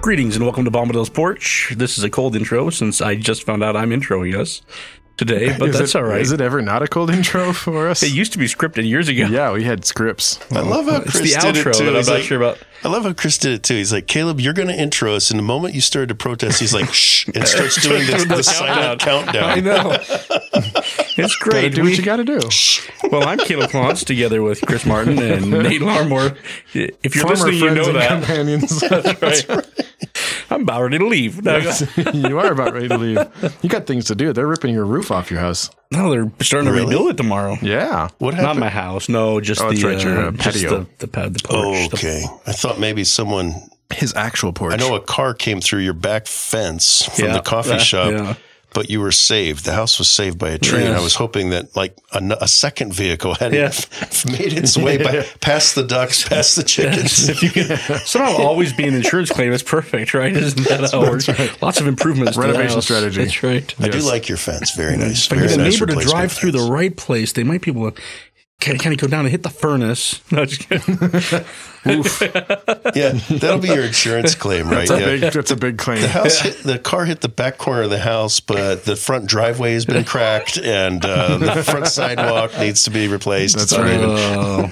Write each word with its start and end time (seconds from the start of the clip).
Greetings 0.00 0.36
and 0.36 0.44
welcome 0.44 0.64
to 0.64 0.70
Bombadil's 0.70 1.10
Porch. 1.10 1.72
This 1.76 1.98
is 1.98 2.04
a 2.04 2.08
cold 2.10 2.34
intro 2.36 2.70
since 2.70 3.02
I 3.02 3.14
just 3.16 3.42
found 3.42 3.62
out 3.62 3.76
I'm 3.76 3.90
introing 3.90 4.34
us 4.38 4.62
today, 5.18 5.54
but 5.58 5.68
Is 5.70 5.78
that's 5.78 5.94
it- 5.94 5.98
all 5.98 6.04
right. 6.04 6.20
Is 6.20 6.32
it 6.32 6.40
ever 6.40 6.62
not 6.62 6.82
a 6.82 6.88
cold 6.88 7.10
intro 7.10 7.52
for 7.52 7.88
us? 7.88 8.02
It 8.02 8.12
used 8.12 8.32
to 8.32 8.38
be 8.38 8.46
scripted 8.46 8.88
years 8.88 9.08
ago. 9.08 9.26
yeah, 9.26 9.52
we 9.52 9.64
had 9.64 9.84
scripts. 9.84 10.38
I 10.52 10.60
love 10.60 10.86
how 10.86 11.02
It's 11.02 11.10
Chris 11.10 11.34
the 11.34 11.40
did 11.52 11.56
outro 11.56 11.70
it 11.72 11.74
too. 11.78 11.84
that 11.84 11.90
I'm 11.90 11.96
He's 11.96 12.06
not 12.08 12.14
like- 12.14 12.22
sure 12.22 12.38
about. 12.38 12.58
I 12.84 12.88
love 12.88 13.02
how 13.02 13.12
Chris 13.12 13.38
did 13.38 13.52
it 13.54 13.64
too. 13.64 13.74
He's 13.74 13.92
like, 13.92 14.06
Caleb, 14.06 14.38
you're 14.40 14.52
going 14.52 14.68
to 14.68 14.74
intro 14.80 15.12
us. 15.16 15.32
And 15.32 15.38
the 15.38 15.42
moment 15.42 15.74
you 15.74 15.80
started 15.80 16.10
to 16.10 16.14
protest, 16.14 16.60
he's 16.60 16.72
like, 16.72 16.94
shh, 16.94 17.26
and 17.34 17.46
starts 17.46 17.82
doing 17.82 18.06
the, 18.06 18.24
the 18.36 18.42
silent 18.44 19.00
countdown. 19.00 19.44
I 19.50 19.56
know. 19.60 19.90
it's 21.16 21.36
Gotta 21.36 21.50
great. 21.50 21.74
do 21.74 21.82
We- 21.82 21.90
what 21.90 21.98
you 21.98 22.04
gotta 22.04 22.22
do. 22.24 22.38
well, 23.10 23.26
I'm 23.28 23.38
Caleb 23.38 23.70
Klontz 23.70 24.04
together 24.06 24.42
with 24.42 24.60
Chris 24.62 24.86
Martin 24.86 25.18
and 25.18 25.50
Nate 25.50 25.80
Larmore. 25.82 26.36
If 26.72 27.16
you're 27.16 27.22
Former 27.26 27.34
listening, 27.50 27.54
you 27.54 27.60
friends 27.60 27.86
know 27.88 27.92
that. 27.94 28.08
companions. 28.10 28.80
That's 28.80 29.48
right. 29.48 29.66
I'm 30.50 30.62
about 30.62 30.82
ready 30.82 30.98
to 30.98 31.06
leave. 31.06 31.42
No, 31.44 31.58
you 32.12 32.38
are 32.38 32.52
about 32.52 32.72
ready 32.72 32.88
to 32.88 32.96
leave. 32.98 33.18
You 33.62 33.68
got 33.68 33.86
things 33.86 34.06
to 34.06 34.14
do. 34.14 34.32
They're 34.32 34.46
ripping 34.46 34.72
your 34.72 34.84
roof 34.84 35.10
off 35.10 35.30
your 35.30 35.40
house. 35.40 35.70
no, 35.90 36.10
they're 36.10 36.30
starting 36.40 36.72
to 36.72 36.78
rebuild 36.80 37.10
it 37.10 37.16
tomorrow. 37.16 37.56
Yeah. 37.62 38.08
What 38.18 38.34
Not 38.34 38.56
my 38.56 38.68
house. 38.68 39.08
No, 39.08 39.40
just 39.40 39.60
Oh, 39.60 39.70
the 39.70 39.74
that's 39.74 39.84
right, 39.84 40.02
your, 40.04 40.18
uh, 40.18 40.28
uh, 40.28 40.30
just 40.32 40.44
patio. 40.64 40.86
the 40.98 41.06
the, 41.06 41.28
the 41.28 41.40
porch. 41.44 41.50
Oh, 41.58 41.72
the- 41.88 41.94
okay. 41.94 42.24
I 42.46 42.52
thought 42.52 42.78
maybe 42.80 43.04
someone, 43.04 43.54
His 43.92 44.14
actual 44.14 44.52
porch. 44.52 44.72
I 44.72 44.76
know 44.76 44.94
a 44.94 45.00
car 45.00 45.34
came 45.34 45.60
through 45.60 45.80
your 45.80 45.94
back 45.94 46.26
fence 46.26 47.04
from 47.14 47.26
Yeah, 47.26 47.32
the 47.34 47.40
coffee 47.40 47.70
that- 47.70 47.80
shop. 47.82 48.10
yeah. 48.12 48.34
But 48.74 48.90
you 48.90 49.00
were 49.00 49.12
saved. 49.12 49.64
The 49.64 49.72
house 49.72 49.98
was 49.98 50.08
saved 50.08 50.38
by 50.38 50.50
a 50.50 50.58
tree, 50.58 50.84
and 50.84 50.94
I 50.94 51.00
was 51.00 51.14
hoping 51.14 51.50
that 51.50 51.74
like 51.74 51.96
a, 52.12 52.22
a 52.40 52.48
second 52.48 52.92
vehicle 52.92 53.34
had 53.34 53.54
Yeah. 53.54 53.72
made 54.30 54.52
its 54.52 54.76
way 54.76 55.02
by, 55.02 55.26
past 55.40 55.74
the 55.74 55.84
ducks, 55.84 56.28
past 56.28 56.56
the 56.56 56.62
chickens. 56.62 57.28
if 57.28 57.42
you 57.42 57.50
can 57.50 57.76
somehow 58.00 58.36
always 58.36 58.72
be 58.74 58.84
an 58.86 58.94
insurance 58.94 59.30
claim, 59.30 59.52
it's 59.52 59.62
perfect, 59.62 60.12
right? 60.12 60.36
Isn't 60.36 60.68
that 60.68 60.90
how 60.92 61.02
it 61.02 61.10
works? 61.10 61.62
Lots 61.62 61.80
of 61.80 61.86
improvements. 61.86 62.36
Renovation 62.36 62.74
house. 62.74 62.84
strategy. 62.84 63.24
That's 63.24 63.42
right. 63.42 63.74
I 63.80 63.88
do 63.88 64.00
like 64.00 64.28
your 64.28 64.38
fence. 64.38 64.72
Very 64.72 64.92
mm-hmm. 64.92 65.08
nice. 65.08 65.26
If 65.26 65.32
I 65.32 65.36
Very 65.36 65.48
get 65.48 65.58
a 65.58 65.62
nice 65.62 65.72
neighbor 65.72 65.86
to 65.86 65.92
replacement 65.92 66.10
drive 66.10 66.32
through 66.32 66.52
the 66.52 66.70
right 66.70 66.96
place, 66.96 67.32
they 67.32 67.44
might 67.44 67.62
be 67.62 67.70
able 67.70 67.90
to 67.90 68.02
kind 68.60 68.80
he 68.82 68.96
go 68.96 69.06
down 69.06 69.20
and 69.20 69.30
hit 69.30 69.42
the 69.42 69.50
furnace. 69.50 70.20
No, 70.32 70.44
just 70.44 70.68
kidding. 70.68 71.44
Yeah, 72.94 73.12
that'll 73.30 73.60
be 73.60 73.68
your 73.68 73.84
insurance 73.84 74.34
claim, 74.34 74.68
right? 74.68 74.86
That's 74.88 74.90
a 74.90 74.98
yeah. 75.00 75.20
big 75.20 75.32
that's 75.32 75.50
a 75.52 75.56
big 75.56 75.78
claim. 75.78 76.02
The 76.02 76.08
house, 76.08 76.40
hit, 76.40 76.58
the 76.58 76.78
car 76.78 77.04
hit 77.06 77.20
the 77.22 77.28
back 77.30 77.56
corner 77.56 77.82
of 77.82 77.90
the 77.90 78.00
house, 78.00 78.40
but 78.40 78.84
the 78.84 78.94
front 78.96 79.26
driveway 79.26 79.72
has 79.74 79.86
been 79.86 80.04
cracked, 80.04 80.58
and 80.58 81.02
uh, 81.04 81.38
the 81.38 81.62
front 81.62 81.86
sidewalk 81.98 82.58
needs 82.58 82.82
to 82.82 82.90
be 82.90 83.08
replaced. 83.08 83.56
That's 83.56 83.72
It's 83.72 83.80
right. 83.80 83.94
even- 83.94 84.10
Oh, 84.10 84.70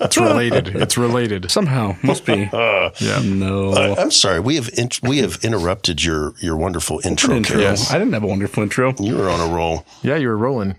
It's 0.00 0.18
related. 0.18 0.68
It's 0.76 0.98
related. 0.98 1.50
somehow 1.50 1.96
must 2.02 2.26
be. 2.26 2.48
Yeah. 2.52 3.22
No. 3.24 3.72
I- 3.72 3.94
I'm 4.02 4.10
sorry, 4.10 4.40
we 4.40 4.56
have 4.56 4.68
in, 4.76 4.90
we 5.02 5.18
have 5.18 5.38
interrupted 5.42 6.04
your 6.04 6.34
your 6.40 6.56
wonderful 6.56 7.00
intro. 7.04 7.34
intro. 7.36 7.54
Carol. 7.54 7.70
Yes. 7.70 7.90
I 7.90 7.98
didn't 7.98 8.12
have 8.12 8.24
a 8.24 8.26
wonderful 8.26 8.64
intro. 8.64 8.92
You 8.98 9.16
were 9.16 9.30
on 9.30 9.40
a 9.40 9.54
roll. 9.54 9.86
Yeah, 10.02 10.16
you 10.16 10.28
were 10.28 10.36
rolling. 10.36 10.74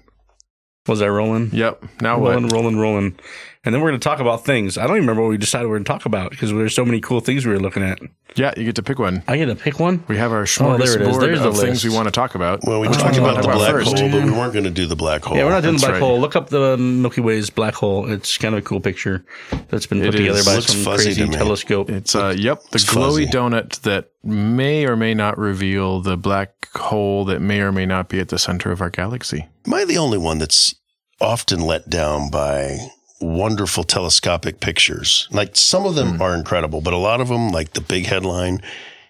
Was 0.88 1.02
I 1.02 1.08
rolling? 1.08 1.50
Yep. 1.52 1.84
Now 2.02 2.20
rolling, 2.20 2.44
what? 2.44 2.52
rolling, 2.54 2.78
rolling. 2.78 2.78
Rolling. 2.78 3.20
And 3.64 3.74
then 3.74 3.82
we're 3.82 3.90
going 3.90 4.00
to 4.00 4.04
talk 4.04 4.20
about 4.20 4.46
things. 4.46 4.78
I 4.78 4.82
don't 4.86 4.92
even 4.98 5.08
remember 5.08 5.24
what 5.24 5.30
we 5.30 5.38
decided 5.40 5.64
we 5.66 5.72
were 5.72 5.78
going 5.78 5.86
to 5.86 5.92
talk 5.92 6.06
about 6.06 6.30
because 6.30 6.52
there's 6.52 6.76
so 6.76 6.86
many 6.86 7.02
cool 7.02 7.20
things 7.20 7.48
we 7.48 7.52
were 7.52 7.60
looking 7.60 7.82
at. 7.82 7.98
Yeah, 8.36 8.54
you 8.56 8.64
get 8.64 8.76
to 8.76 8.84
pick 8.84 9.00
one. 9.00 9.24
I 9.28 9.38
get 9.38 9.48
to 9.48 9.56
pick 9.56 9.80
one. 9.80 10.04
We 10.08 10.18
have 10.18 10.32
our 10.32 10.46
Oh, 10.60 10.78
there 10.78 11.02
it 11.02 11.02
is. 11.02 11.18
smorgasbord 11.18 11.20
There's 11.20 11.40
the 11.42 11.48
of 11.50 11.58
things 11.58 11.84
we 11.84 11.90
want 11.90 12.06
to 12.08 12.12
talk 12.12 12.36
about. 12.36 12.60
Well, 12.64 12.80
we 12.80 12.88
Oh, 12.88 12.92
talked 12.94 13.18
about 13.18 13.38
the 13.42 13.48
black 13.48 13.72
first? 13.72 13.98
hole, 13.98 14.12
but 14.12 14.24
we 14.24 14.30
weren't 14.30 14.54
going 14.54 14.66
to 14.66 14.70
do 14.70 14.86
the 14.86 14.96
black 14.96 15.24
hole. 15.24 15.36
Yeah, 15.36 15.46
we're 15.46 15.50
not 15.50 15.64
doing 15.64 15.78
the 15.78 15.80
black 15.80 15.94
right. 15.94 16.00
hole. 16.02 16.20
Look 16.20 16.36
up 16.36 16.50
the 16.50 16.78
Milky 16.78 17.22
Way's 17.22 17.50
black 17.50 17.74
hole. 17.74 18.08
It's 18.12 18.38
kind 18.38 18.54
of 18.54 18.60
a 18.60 18.62
cool 18.62 18.80
picture 18.82 19.26
that's 19.70 19.88
been 19.88 20.00
put 20.02 20.10
It 20.14 20.18
together 20.20 20.40
is. 20.42 20.46
by 20.46 20.56
Looks 20.58 20.68
some 20.72 20.84
fuzzy 20.84 21.06
crazy 21.16 21.26
to 21.26 21.32
telescope. 21.36 21.90
It's 21.90 22.14
uh 22.14 22.36
yep, 22.38 22.62
the 22.70 22.76
It's 22.76 22.86
glowy 22.86 23.26
fuzzy. 23.26 23.26
donut 23.28 23.82
that 23.82 24.12
may 24.24 24.86
or 24.86 24.96
may 24.96 25.16
not 25.16 25.40
reveal 25.40 26.02
the 26.02 26.18
black 26.18 26.68
hole 26.76 27.26
that 27.26 27.40
may 27.42 27.62
or 27.62 27.72
may 27.72 27.88
not 27.88 28.10
be 28.10 28.20
at 28.20 28.28
the 28.28 28.38
center 28.38 28.72
of 28.72 28.80
our 28.80 28.92
galaxy. 28.92 29.48
Am 29.66 29.74
I 29.74 29.86
the 29.86 29.98
only 29.98 30.20
one 30.20 30.38
that's 30.38 30.76
often 31.26 31.60
let 31.60 31.90
down 31.90 32.30
by 32.30 32.78
wonderful 33.20 33.84
telescopic 33.84 34.60
pictures? 34.60 35.28
Like 35.32 35.56
some 35.56 35.86
of 35.86 35.96
them 35.96 36.16
hmm. 36.16 36.22
are 36.22 36.36
incredible, 36.36 36.82
but 36.82 36.94
a 36.94 36.98
lot 36.98 37.20
of 37.20 37.28
them, 37.28 37.50
like 37.50 37.74
the 37.74 37.82
big 37.82 38.06
headline, 38.06 38.62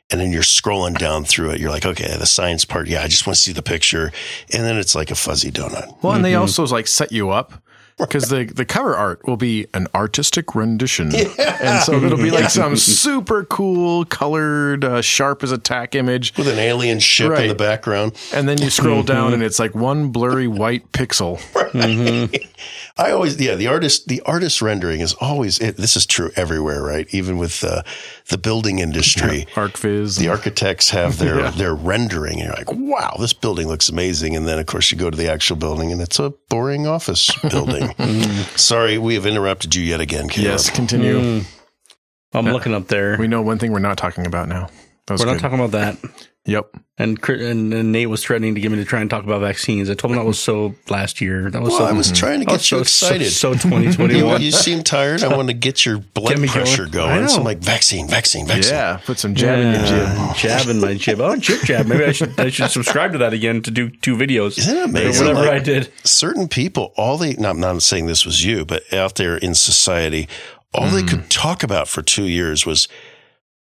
and 0.10 0.22
then 0.22 0.32
you're 0.32 0.44
scrolling 0.44 0.98
down 0.98 1.26
through 1.26 1.52
it. 1.52 1.60
You're 1.60 1.72
like, 1.72 1.86
okay, 1.86 2.16
the 2.18 2.26
science 2.26 2.64
part. 2.64 2.88
Yeah, 2.88 3.02
I 3.02 3.08
just 3.08 3.28
want 3.28 3.36
to 3.36 3.42
see 3.42 3.54
the 3.54 3.64
picture. 3.64 4.12
And 4.54 4.64
then 4.64 4.78
it's 4.78 4.96
like 4.96 5.12
a 5.12 5.16
fuzzy 5.16 5.52
donut. 5.52 6.02
Well, 6.02 6.14
and 6.14 6.24
they 6.24 6.34
mm-hmm. 6.34 6.42
also 6.42 6.66
like 6.68 6.88
set 6.88 7.12
you 7.12 7.32
up 7.32 7.62
because 7.98 8.30
the 8.30 8.46
the 8.46 8.66
cover 8.66 8.96
art 8.96 9.26
will 9.26 9.38
be 9.38 9.68
an 9.74 9.88
artistic 9.96 10.54
rendition, 10.56 11.14
and 11.16 11.82
so 11.84 11.94
it'll 11.94 12.18
be 12.18 12.32
like 12.32 12.50
some 12.50 12.76
super 12.76 13.46
cool, 13.46 14.06
colored, 14.06 14.84
uh, 14.84 15.02
sharp 15.02 15.44
as 15.44 15.52
a 15.52 15.58
tack 15.58 15.96
image, 15.96 16.36
With 16.38 16.48
an 16.48 16.60
alien 16.60 17.00
ship 17.00 17.32
in 17.40 17.48
the 17.48 17.56
background. 17.56 18.14
and 18.34 18.48
then 18.50 18.62
you 18.62 18.70
scroll 18.70 19.04
down 19.04 19.34
and 19.34 19.42
it's 19.42 19.60
like 19.60 19.74
one 19.76 20.10
blurry 20.10 20.48
white 20.48 20.92
pixel. 20.92 21.40
I 22.98 23.12
always, 23.12 23.40
yeah, 23.42 23.56
the 23.56 23.68
artist, 23.68 24.08
the 24.08 24.22
artist 24.22 24.62
rendering 24.62 25.02
is 25.02 25.14
always, 25.16 25.60
it, 25.60 25.76
this 25.76 25.98
is 25.98 26.06
true 26.06 26.32
everywhere, 26.38 26.82
right? 26.82 27.06
Even 27.14 27.38
with 27.38 27.62
uh, 27.62 27.82
the 28.30 28.38
building 28.38 28.80
industry. 28.80 29.48
ArcViz. 29.54 30.18
the 30.18 30.30
architects 30.30 30.92
have 30.92 31.18
their 31.20 31.40
Yeah. 31.42 31.50
their 31.52 31.76
rendering 31.76 32.40
and 32.40 32.48
you're 32.48 32.56
like 32.56 32.72
wow 32.72 33.16
this 33.20 33.34
building 33.34 33.68
looks 33.68 33.90
amazing 33.90 34.36
and 34.36 34.48
then 34.48 34.60
of 34.60 34.66
course 34.66 34.92
you 34.92 34.98
go 34.98 35.10
to 35.10 35.18
the 35.18 35.30
actual 35.30 35.58
building 35.58 35.92
and 35.92 36.00
it's 36.02 36.20
a 36.20 36.30
boring 36.50 36.88
office 36.88 37.30
building 37.50 37.90
sorry 38.56 38.98
we 38.98 39.14
have 39.16 39.26
interrupted 39.26 39.76
you 39.76 39.84
yet 39.84 40.00
again 40.02 40.30
Caleb. 40.30 40.52
yes, 40.52 40.70
continue. 40.70 41.42
I'm 42.34 42.46
looking 42.46 42.74
up 42.74 42.88
there. 42.88 43.18
We 43.18 43.28
know 43.28 43.42
one 43.42 43.60
thing 43.60 43.72
we're 43.72 43.80
not 43.80 43.98
talking 43.98 44.26
about 44.26 44.48
now. 44.50 44.70
That 45.08 45.14
was 45.14 45.26
We're 45.26 45.32
not 45.34 45.40
talking 45.42 45.60
about 45.60 45.72
that. 45.72 45.98
Yep. 46.48 46.76
And, 46.98 47.22
and 47.28 47.74
and 47.74 47.92
Nate 47.92 48.10
was 48.10 48.24
threatening 48.24 48.56
to 48.56 48.62
get 48.62 48.72
me 48.72 48.78
to 48.78 48.86
try 48.86 49.02
and 49.02 49.10
talk 49.10 49.24
about 49.26 49.42
vaccines. 49.42 49.90
I 49.90 49.96
told 49.96 50.12
him 50.12 50.18
that 50.20 50.26
was 50.26 50.40
so 50.40 50.76
last 50.90 51.20
year. 51.20 51.50
That 51.50 51.62
was 51.62 51.72
well 51.72 51.80
so. 51.80 51.86
i 51.88 51.92
was 51.92 52.12
trying 52.12 52.40
to 52.40 52.46
get 52.46 52.72
you 52.72 52.78
so, 52.78 52.80
excited 52.82 53.32
So, 53.32 53.54
so 53.54 53.68
you, 53.80 53.92
2021. 53.92 54.42
you 54.42 54.52
seem 54.52 54.82
tired 54.84 55.24
i 55.24 55.36
want 55.36 55.48
to 55.50 55.54
get 55.54 55.86
your 55.86 55.98
blood 56.14 56.38
Get 56.38 56.50
pressure 56.50 56.84
going. 56.86 57.10
going, 57.10 57.24
I 57.24 57.28
so 57.28 57.40
i'm 57.40 57.44
like 57.44 57.58
vaccine 57.58 58.08
vaccine 58.08 58.46
vaccine 58.48 58.76
Yeah. 58.76 59.02
Put 59.06 59.18
some 59.20 59.34
jab 59.36 59.60
in 59.60 59.74
your 59.74 59.82
jib. 59.84 60.08
Yeah, 60.08 60.34
jab 60.38 60.68
in 60.70 60.80
my 60.80 60.94
jib. 60.94 61.20
Oh, 61.20 61.36
jib 61.36 61.62
jab. 61.66 61.88
Maybe 61.88 62.06
I 62.06 62.12
should 62.14 62.40
I 62.40 62.50
should 62.50 62.70
subscribe 62.72 63.12
to 63.14 63.18
that 63.18 63.34
again 63.34 63.62
to 63.64 63.72
do 63.72 63.90
two 63.90 64.16
videos. 64.16 64.58
Isn't 64.60 64.78
it 64.78 64.86
amazing? 64.86 65.28
Whatever 65.28 65.48
Like- 65.48 65.62
I 65.62 65.64
did. 65.64 65.92
certain 66.06 66.48
people 66.48 66.94
all 66.96 67.18
they 67.18 67.34
not, 67.34 67.58
not 67.58 67.82
saying 67.82 68.06
this 68.06 68.24
was 68.26 68.46
you 68.46 68.64
but 68.64 68.84
out 68.94 69.16
there 69.16 69.36
in 69.36 69.54
society 69.56 70.30
all 70.74 70.88
they 70.90 71.02
Hmm. 71.02 71.08
could 71.08 71.30
talk 71.30 71.64
about 71.64 71.88
for 71.90 72.02
two 72.04 72.26
years 72.26 72.66
was 72.66 72.88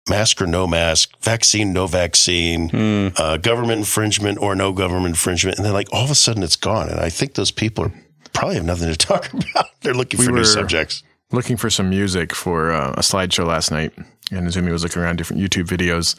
mask 0.08 0.42
or 0.42 0.48
no 0.48 0.66
mask 0.66 1.12
vaccine 1.22 1.74
no 1.74 1.86
vaccine 1.88 2.70
Hmm. 2.70 3.08
uh, 3.18 3.38
government 3.38 3.80
infringement 3.80 4.38
or 4.40 4.56
no 4.56 4.72
government 4.74 5.10
infringement 5.10 5.58
and 5.58 5.66
then 5.66 5.74
like 5.74 5.88
all 5.92 6.04
of 6.04 6.12
a 6.12 6.16
sudden 6.16 6.42
it's 6.44 6.56
gone 6.56 6.90
and 6.90 7.00
i 7.00 7.10
think 7.10 7.34
those 7.36 7.52
people 7.52 7.86
are 7.86 7.94
probably 8.34 8.56
have 8.56 8.66
nothing 8.66 8.90
to 8.90 8.98
talk 9.08 9.32
about 9.34 9.66
they're 9.82 9.94
looking 9.94 10.20
We 10.20 10.26
for 10.26 10.32
were- 10.32 10.38
new 10.40 10.46
subjects 10.46 11.04
looking 11.32 11.58
for 11.58 11.70
some 11.70 11.90
music 11.92 12.34
for 12.34 12.72
uh, 12.72 12.90
a 12.94 13.02
slideshow 13.02 13.46
last 13.46 13.70
night, 13.70 13.94
and 14.32 14.48
Azumi 14.48 14.72
was 14.72 14.82
looking 14.82 15.00
around 15.04 15.18
different 15.18 15.40
YouTube 15.44 15.66
videos, 15.68 16.16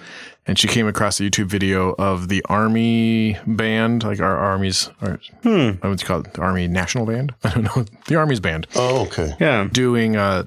and 0.46 0.56
she 0.56 0.68
came 0.68 0.86
across 0.86 1.18
a 1.18 1.24
YouTube 1.24 1.46
video 1.46 1.96
of 1.98 2.28
the 2.28 2.44
Army 2.48 3.36
band, 3.44 4.04
like 4.04 4.20
our 4.20 4.38
Army's, 4.38 4.88
or, 5.02 5.18
Hmm. 5.42 5.70
what's 5.80 6.04
it 6.04 6.06
called? 6.06 6.32
The 6.34 6.40
Army 6.42 6.68
National 6.68 7.06
Band? 7.06 7.34
I 7.42 7.50
don't 7.50 7.64
know. 7.64 7.86
The 8.06 8.14
Army's 8.14 8.38
band 8.38 8.68
oh 8.76 9.00
okay 9.06 9.34
Yeah. 9.40 9.66
doing 9.72 10.14
uh, 10.14 10.44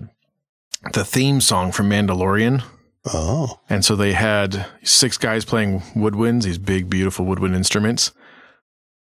the 0.93 1.03
theme 1.03 1.41
song 1.41 1.73
from 1.73 1.89
Mandalorian. 1.89 2.63
Oh 3.05 3.59
And 3.69 3.83
so 3.83 3.95
they 3.95 4.13
had 4.13 4.65
six 4.83 5.17
guys 5.17 5.45
playing 5.45 5.79
woodwinds, 5.95 6.43
these 6.43 6.57
big, 6.57 6.89
beautiful 6.89 7.25
woodwind 7.25 7.55
instruments, 7.55 8.11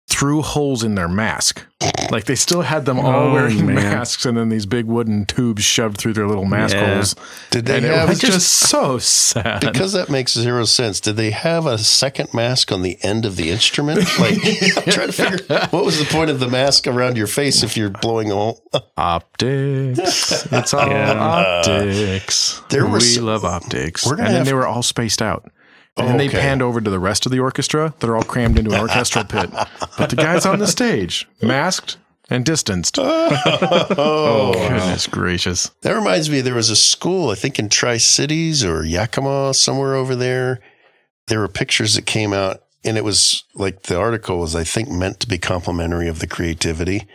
through 0.10 0.42
holes 0.42 0.84
in 0.84 0.96
their 0.96 1.10
mask. 1.10 1.66
Like 2.12 2.26
they 2.26 2.36
still 2.36 2.62
had 2.62 2.86
them 2.86 3.00
all 3.00 3.30
Oh, 3.30 3.34
wearing 3.34 3.66
man. 3.66 3.76
masks 3.76 4.26
and 4.26 4.38
then 4.38 4.50
these 4.50 4.66
big 4.66 4.86
wooden 4.86 5.26
tubes 5.26 5.64
shoved 5.64 5.98
through 5.98 6.14
their 6.14 6.28
little 6.28 6.46
mask 6.46 6.76
Yeah. 6.76 6.94
holes. 6.96 7.16
did 7.52 7.66
they 7.66 7.78
And 7.78 7.86
it 7.86 8.10
was 8.10 8.20
just 8.20 8.50
so 8.52 8.98
sad. 8.98 9.62
because 9.62 9.94
that 9.94 10.10
makes 10.10 10.34
zero 10.34 10.66
sense. 10.66 11.00
Did 11.00 11.18
they 11.18 11.32
have 11.32 11.66
a 11.66 11.78
second 11.78 12.34
mask 12.34 12.72
on 12.72 12.82
the 12.82 12.98
end 13.04 13.26
of 13.26 13.36
the 13.36 13.50
instrument? 13.52 14.00
Like, 14.20 14.38
I'm 14.44 14.92
trying 14.92 15.08
to 15.08 15.14
figure 15.14 15.68
what 15.70 15.86
was 15.86 16.00
the 16.00 16.06
point 16.06 16.30
of 16.30 16.40
the 16.40 16.48
mask 16.48 16.88
around 16.88 17.16
your 17.18 17.28
face 17.28 17.64
if 17.64 17.78
you're 17.78 17.90
blowing 17.90 18.32
a 18.32 18.36
hole? 18.36 18.62
optics. 18.98 20.46
It's 20.52 20.74
all 20.74 20.90
Yeah. 20.90 21.14
optics. 21.14 22.62
There 22.70 22.86
were 22.86 22.94
we 22.98 23.00
some- 23.02 23.26
love 23.26 23.46
optics. 23.46 24.06
We're 24.06 24.14
And 24.14 24.22
gonna 24.22 24.34
then 24.34 24.46
they 24.46 24.54
were 24.54 24.68
all 24.68 24.84
spaced 24.84 25.22
out. 25.22 25.50
And 26.00 26.08
then 26.08 26.16
oh, 26.16 26.18
they 26.18 26.28
Okay. 26.28 26.40
panned 26.40 26.62
over 26.62 26.80
to 26.82 26.90
the 26.90 27.00
rest 27.00 27.26
of 27.26 27.32
the 27.32 27.40
orchestra. 27.40 27.94
They're 28.00 28.16
all 28.16 28.24
crammed 28.24 28.58
into 28.58 28.74
an 28.74 28.80
orchestral 28.80 29.26
pit. 29.26 29.50
But 29.98 30.10
the 30.10 30.16
guys 30.16 30.46
on 30.46 30.60
the 30.60 30.68
stage, 30.68 31.28
masked 31.42 31.98
and 32.30 32.46
distanced. 32.46 32.98
Oh, 33.52 33.90
oh 33.98 34.54
Goodness 34.54 35.08
gracious. 35.08 35.70
that 35.82 35.94
reminds 35.96 36.30
me. 36.30 36.42
There 36.42 36.56
was 36.56 36.70
a 36.70 36.76
school, 36.76 37.30
I 37.32 37.36
think 37.36 37.60
in 37.60 37.70
Tri 37.70 37.98
Cities 37.98 38.64
or 38.64 38.84
Yakima, 38.86 39.54
somewhere 39.54 39.96
over 39.96 40.16
there. 40.16 40.60
There 41.28 41.40
were 41.40 41.48
pictures 41.48 41.96
that 41.96 42.06
came 42.06 42.34
out, 42.34 42.64
and 42.84 42.98
it 42.98 43.04
was 43.04 43.44
like 43.56 43.84
the 43.84 44.00
article 44.00 44.40
was, 44.40 44.56
I 44.56 44.64
think, 44.64 44.90
meant 44.90 45.20
to 45.22 45.28
be 45.28 45.38
complimentary 45.38 46.08
of 46.08 46.20
the 46.20 46.28
creativity, 46.28 47.08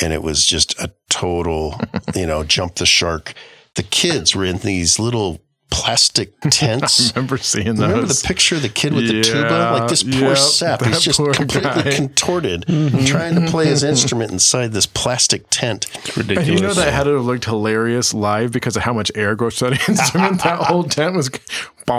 and 0.00 0.12
it 0.12 0.22
was 0.22 0.46
just 0.46 0.78
a 0.80 0.92
total, 1.10 1.78
you 2.14 2.26
know, 2.26 2.42
jump 2.44 2.76
the 2.76 2.86
shark. 2.86 3.34
The 3.74 3.82
kids 3.82 4.34
were 4.34 4.44
in 4.44 4.58
these 4.58 4.98
little 4.98 5.41
plastic 5.72 6.38
tents. 6.50 7.10
I 7.10 7.14
remember 7.16 7.38
seeing 7.38 7.66
those. 7.66 7.80
Remember 7.80 8.06
the 8.06 8.22
picture 8.24 8.56
of 8.56 8.62
the 8.62 8.68
kid 8.68 8.92
with 8.92 9.08
the 9.08 9.22
tuba? 9.22 9.78
Like 9.78 9.88
this 9.88 10.02
poor 10.02 10.12
yep, 10.12 10.38
sap. 10.38 10.84
He's 10.84 11.00
just 11.00 11.18
completely 11.18 11.62
guy. 11.62 11.72
Mm-hmm. 11.82 11.96
contorted, 11.96 12.64
trying 13.06 13.34
to 13.34 13.50
play 13.50 13.66
his 13.66 13.82
instrument 13.82 14.30
inside 14.30 14.72
this 14.72 14.86
plastic 14.86 15.44
tent. 15.50 15.86
It's 15.94 16.16
ridiculous. 16.16 16.48
And 16.48 16.60
you 16.60 16.66
know 16.66 16.74
that 16.74 16.92
had 16.92 17.04
to 17.04 17.14
have 17.14 17.24
looked 17.24 17.44
hilarious 17.44 18.14
live 18.14 18.52
because 18.52 18.76
of 18.76 18.82
how 18.82 18.92
much 18.92 19.10
air 19.14 19.34
goes 19.34 19.56
to 19.56 19.70
that 19.70 19.88
instrument. 19.88 20.42
that 20.42 20.58
whole 20.58 20.84
tent 20.84 21.16
was 21.16 21.30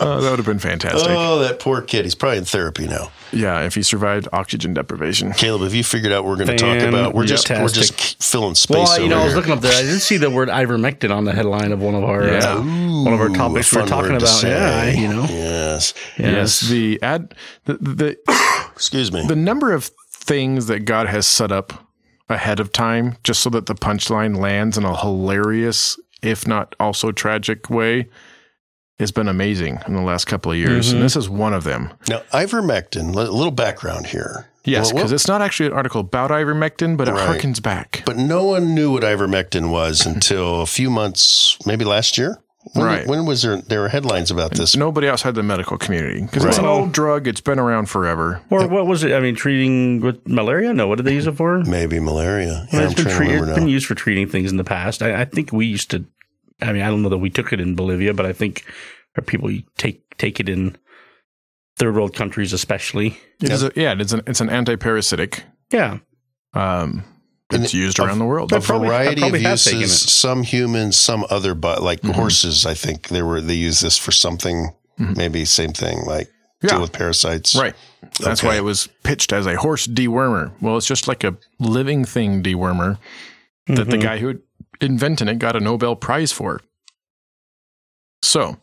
oh, 0.00 0.20
that 0.20 0.30
would 0.30 0.38
have 0.38 0.46
been 0.46 0.58
fantastic. 0.58 1.08
Oh, 1.10 1.38
that 1.40 1.58
poor 1.60 1.82
kid. 1.82 2.04
He's 2.04 2.14
probably 2.14 2.38
in 2.38 2.44
therapy 2.44 2.86
now. 2.86 3.10
yeah, 3.32 3.62
if 3.62 3.74
he 3.74 3.82
survived 3.82 4.28
oxygen 4.32 4.74
deprivation. 4.74 5.32
Caleb, 5.32 5.62
have 5.62 5.74
you 5.74 5.84
figured 5.84 6.12
out 6.12 6.24
what 6.24 6.30
we're 6.30 6.44
going 6.44 6.56
to 6.56 6.64
talk 6.64 6.80
about? 6.88 7.14
We're 7.14 7.26
just 7.26 7.48
we're 7.50 7.68
just 7.68 8.22
filling 8.22 8.54
space 8.54 8.76
Well, 8.76 8.92
over 8.92 9.02
you 9.02 9.08
know, 9.08 9.20
I 9.20 9.24
was 9.24 9.34
looking 9.34 9.52
up 9.52 9.60
there. 9.60 9.72
I 9.72 9.82
did 9.82 10.00
see 10.00 10.16
the 10.16 10.30
word 10.30 10.48
ivermectin 10.48 11.10
on 11.14 11.24
the 11.24 11.32
headline 11.32 11.72
of 11.72 11.80
one 11.80 11.94
of 11.94 12.04
our 12.04 12.24
Yeah. 12.26 12.54
uh, 12.54 12.62
one 13.04 13.12
of 13.14 13.20
our 13.20 13.30
Ooh, 13.30 13.34
topics 13.34 13.72
we're 13.74 13.86
talking 13.86 14.12
word 14.12 14.20
to 14.20 14.24
about. 14.26 14.42
Yeah, 14.42 14.86
you 14.90 15.08
know. 15.08 15.24
Yes. 15.28 15.94
Yes, 16.18 16.60
the 16.60 16.98
ad, 17.02 17.34
the, 17.64 17.74
the 17.74 18.16
Excuse 18.74 19.12
me. 19.12 19.26
the 19.26 19.36
number 19.36 19.72
of 19.72 19.90
things 20.10 20.66
that 20.66 20.80
God 20.80 21.08
has 21.08 21.26
set 21.26 21.50
up 21.50 21.72
ahead 22.32 22.58
of 22.60 22.72
time 22.72 23.16
just 23.22 23.40
so 23.40 23.50
that 23.50 23.66
the 23.66 23.74
punchline 23.74 24.36
lands 24.36 24.76
in 24.76 24.84
a 24.84 24.96
hilarious, 24.96 25.98
if 26.22 26.46
not 26.46 26.74
also 26.80 27.12
tragic 27.12 27.70
way, 27.70 28.08
has 28.98 29.10
been 29.12 29.28
amazing 29.28 29.78
in 29.86 29.94
the 29.94 30.02
last 30.02 30.26
couple 30.26 30.52
of 30.52 30.58
years. 30.58 30.88
Mm-hmm. 30.88 30.96
And 30.96 31.04
this 31.04 31.16
is 31.16 31.28
one 31.28 31.54
of 31.54 31.64
them. 31.64 31.92
Now, 32.08 32.22
ivermectin. 32.32 33.10
A 33.14 33.30
little 33.30 33.50
background 33.50 34.06
here. 34.06 34.48
Yes, 34.64 34.92
because 34.92 35.06
well, 35.06 35.14
it's 35.14 35.26
not 35.26 35.42
actually 35.42 35.66
an 35.66 35.72
article 35.72 36.00
about 36.00 36.30
ivermectin, 36.30 36.96
but 36.96 37.08
it 37.08 37.12
Right. 37.12 37.40
harkens 37.40 37.60
back. 37.60 38.02
but 38.06 38.16
no 38.16 38.44
one 38.44 38.74
knew 38.76 38.92
what 38.92 39.02
ivermectin 39.02 39.70
was 39.70 40.06
until 40.06 40.60
a 40.62 40.66
few 40.66 40.88
months, 40.88 41.56
maybe 41.66 41.84
last 41.84 42.16
year. 42.16 42.38
When, 42.74 42.84
Right. 42.86 43.06
When 43.06 43.26
was 43.26 43.42
there? 43.42 43.56
There 43.60 43.80
were 43.80 43.88
headlines 43.88 44.30
about 44.30 44.52
this. 44.52 44.76
Nobody 44.76 45.08
outside 45.08 45.34
the 45.34 45.42
medical 45.42 45.76
community 45.78 46.22
because 46.22 46.44
it's 46.44 46.58
an 46.58 46.64
old 46.64 46.92
drug. 46.92 47.26
It's 47.26 47.40
been 47.40 47.58
around 47.58 47.86
forever. 47.86 48.40
Or 48.50 48.68
what 48.68 48.86
was 48.86 49.02
it? 49.02 49.12
I 49.12 49.20
mean, 49.20 49.34
treating 49.34 50.00
with 50.00 50.26
malaria? 50.28 50.72
No, 50.72 50.86
what 50.86 50.96
did 50.96 51.04
they 51.06 51.14
use 51.14 51.26
it 51.26 51.32
for? 51.36 51.58
Maybe 51.64 51.98
malaria. 51.98 52.66
Yeah, 52.72 52.78
Well, 52.78 52.82
I'm 52.82 52.92
it's 52.92 52.94
been, 52.94 53.04
trying 53.04 53.14
to 53.14 53.16
treat- 53.16 53.26
remember 53.34 53.50
it's 53.50 53.58
been 53.58 53.68
used 53.68 53.86
for 53.86 53.94
treating 53.96 54.28
things 54.28 54.50
in 54.50 54.58
the 54.58 54.64
past. 54.64 55.02
I, 55.02 55.22
I 55.22 55.24
think 55.24 55.52
we 55.52 55.66
used 55.66 55.90
to. 55.90 56.04
I 56.60 56.72
mean, 56.72 56.82
I 56.82 56.88
don't 56.88 57.02
know 57.02 57.08
that 57.08 57.18
we 57.18 57.30
took 57.30 57.52
it 57.52 57.60
in 57.60 57.74
Bolivia, 57.74 58.14
but 58.14 58.26
I 58.26 58.32
think 58.32 58.64
our 59.16 59.22
people 59.24 59.50
take 59.76 60.16
take 60.18 60.38
it 60.38 60.48
in 60.48 60.76
third 61.78 61.94
world 61.96 62.14
countries, 62.14 62.52
especially. 62.52 63.18
It 63.40 63.50
is 63.50 63.64
a, 63.64 63.72
yeah, 63.74 63.94
it's 63.98 64.12
an 64.12 64.22
it's 64.28 64.40
an 64.40 64.48
anti-parasitic. 64.50 65.42
Yeah, 65.72 65.98
Um, 66.54 66.60
And 66.60 67.02
it's 67.54 67.74
used 67.74 67.98
a- 67.98 68.04
around 68.04 68.18
the 68.18 68.24
world. 68.24 68.52
a 68.52 68.56
I've 68.56 68.64
probably- 68.64 68.88
variety 68.88 69.20
of 69.22 69.28
probably 69.28 69.42
have 69.42 69.60
taken 69.62 69.80
uses. 69.80 70.12
Some 70.12 70.42
humans, 70.42 70.96
some 70.96 71.24
other, 71.30 71.54
but 71.54 71.82
like 71.82 72.00
Mm-hmm. 72.00 72.12
horses. 72.12 72.64
I 72.66 72.74
think 72.74 73.08
they 73.08 73.22
were 73.22 73.40
they 73.40 73.54
use 73.54 73.80
this 73.80 73.98
for 73.98 74.12
something. 74.12 74.70
Maybe 74.98 75.44
same 75.44 75.72
thing, 75.72 76.04
like 76.06 76.28
Yeah. 76.62 76.70
deal 76.70 76.80
with 76.80 76.92
parasites. 76.92 77.54
Right. 77.56 77.74
That's 78.20 78.40
Okay. 78.40 78.46
why 78.48 78.56
it 78.56 78.64
was 78.64 78.88
pitched 79.02 79.32
as 79.32 79.46
a 79.46 79.56
horse 79.56 79.86
dewormer. 79.86 80.52
Well, 80.60 80.76
it's 80.76 80.86
just 80.86 81.08
like 81.08 81.24
a 81.24 81.36
living 81.58 82.04
thing 82.04 82.42
dewormer 82.42 82.98
that 83.66 83.90
the 83.90 83.96
Mhm. 83.96 84.02
guy 84.02 84.18
who 84.18 84.38
invented 84.80 85.28
it 85.28 85.38
got 85.38 85.56
a 85.56 85.60
Nobel 85.60 85.96
Prize 85.96 86.30
for. 86.30 86.60
So, 88.22 88.58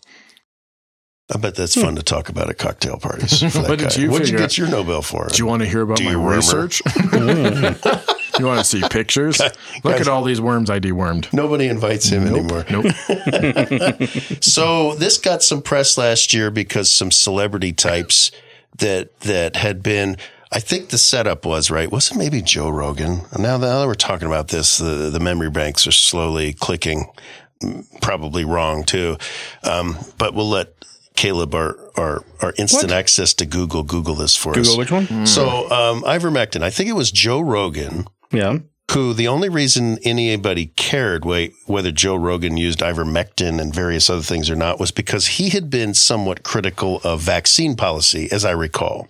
I 1.33 1.37
bet 1.37 1.55
that's 1.55 1.75
fun 1.79 1.95
to 1.95 2.03
talk 2.03 2.29
about 2.29 2.49
at 2.49 2.57
cocktail 2.57 2.97
parties. 2.97 3.39
For 3.39 3.49
Hmm. 3.49 3.59
What 3.67 3.79
did 3.79 3.89
guy. 3.89 4.01
you 4.01 4.09
What'd 4.11 4.29
you 4.29 4.37
get 4.37 4.57
your 4.57 4.67
Nobel 4.67 5.01
for? 5.01 5.27
do 5.27 5.37
you 5.37 5.45
want 5.45 5.61
to 5.63 5.67
hear 5.67 5.81
about 5.81 6.01
my 6.01 6.13
research? 6.13 6.81
you 8.39 8.45
want 8.45 8.59
to 8.59 8.65
see 8.65 8.81
pictures? 8.89 9.39
Look 9.83 9.99
at 9.99 10.07
all 10.07 10.23
these 10.23 10.41
worms 10.41 10.69
I 10.69 10.79
dewormed. 10.79 11.31
Nobody 11.33 11.67
invites 11.67 12.09
him 12.09 12.27
anymore. 12.27 12.65
Nope. 12.69 12.85
So 14.41 14.95
this 14.95 15.17
got 15.17 15.43
some 15.43 15.61
press 15.61 15.97
last 15.97 16.33
year 16.33 16.49
because 16.51 16.91
some 16.91 17.11
celebrity 17.11 17.73
types 17.73 18.31
that 18.77 19.19
that 19.21 19.55
had 19.55 19.83
been. 19.83 20.17
I 20.51 20.59
think 20.59 20.89
the 20.89 20.97
setup 20.97 21.45
was 21.45 21.69
right. 21.69 21.91
Was 21.91 22.09
it 22.11 22.17
maybe 22.17 22.41
Joe 22.41 22.69
Rogan? 22.69 23.21
Now 23.37 23.59
that 23.59 23.85
we're 23.85 23.93
talking 23.93 24.27
about 24.27 24.47
this, 24.47 24.77
the 24.79 25.09
the 25.11 25.19
memory 25.19 25.51
banks 25.51 25.85
are 25.85 25.91
slowly 25.91 26.53
clicking. 26.53 27.05
Mm, 27.61 27.85
Probably 28.01 28.45
wrong 28.45 28.83
too, 28.83 29.17
um, 29.63 29.97
but 30.17 30.33
we'll 30.33 30.49
let 30.49 30.73
Caleb 31.15 31.53
our 31.53 31.77
our, 31.97 32.23
our 32.41 32.53
instant 32.57 32.91
access 32.91 33.33
to 33.35 33.45
Google 33.45 33.83
Google 33.83 34.15
this 34.15 34.35
for 34.35 34.53
Google 34.53 34.79
us. 34.79 34.89
Google 34.89 34.99
which 34.99 35.09
one? 35.11 35.27
So 35.27 35.69
um, 35.69 36.01
ivermectin. 36.03 36.63
I 36.63 36.69
think 36.69 36.89
it 36.89 36.93
was 36.93 37.11
Joe 37.11 37.41
Rogan 37.41 38.07
Yeah, 38.31 38.59
who 38.91 39.13
the 39.13 39.27
only 39.27 39.49
reason 39.49 39.99
anybody 40.01 40.67
cared 40.67 41.23
wait, 41.23 41.53
whether 41.67 41.91
Joe 41.91 42.15
Rogan 42.15 42.57
used 42.57 42.79
ivermectin 42.79 43.61
and 43.61 43.73
various 43.73 44.09
other 44.09 44.23
things 44.23 44.49
or 44.49 44.55
not 44.55 44.79
was 44.79 44.91
because 44.91 45.27
he 45.27 45.49
had 45.49 45.69
been 45.69 45.93
somewhat 45.93 46.43
critical 46.43 46.99
of 47.03 47.21
vaccine 47.21 47.75
policy, 47.75 48.27
as 48.31 48.43
I 48.43 48.51
recall. 48.51 49.07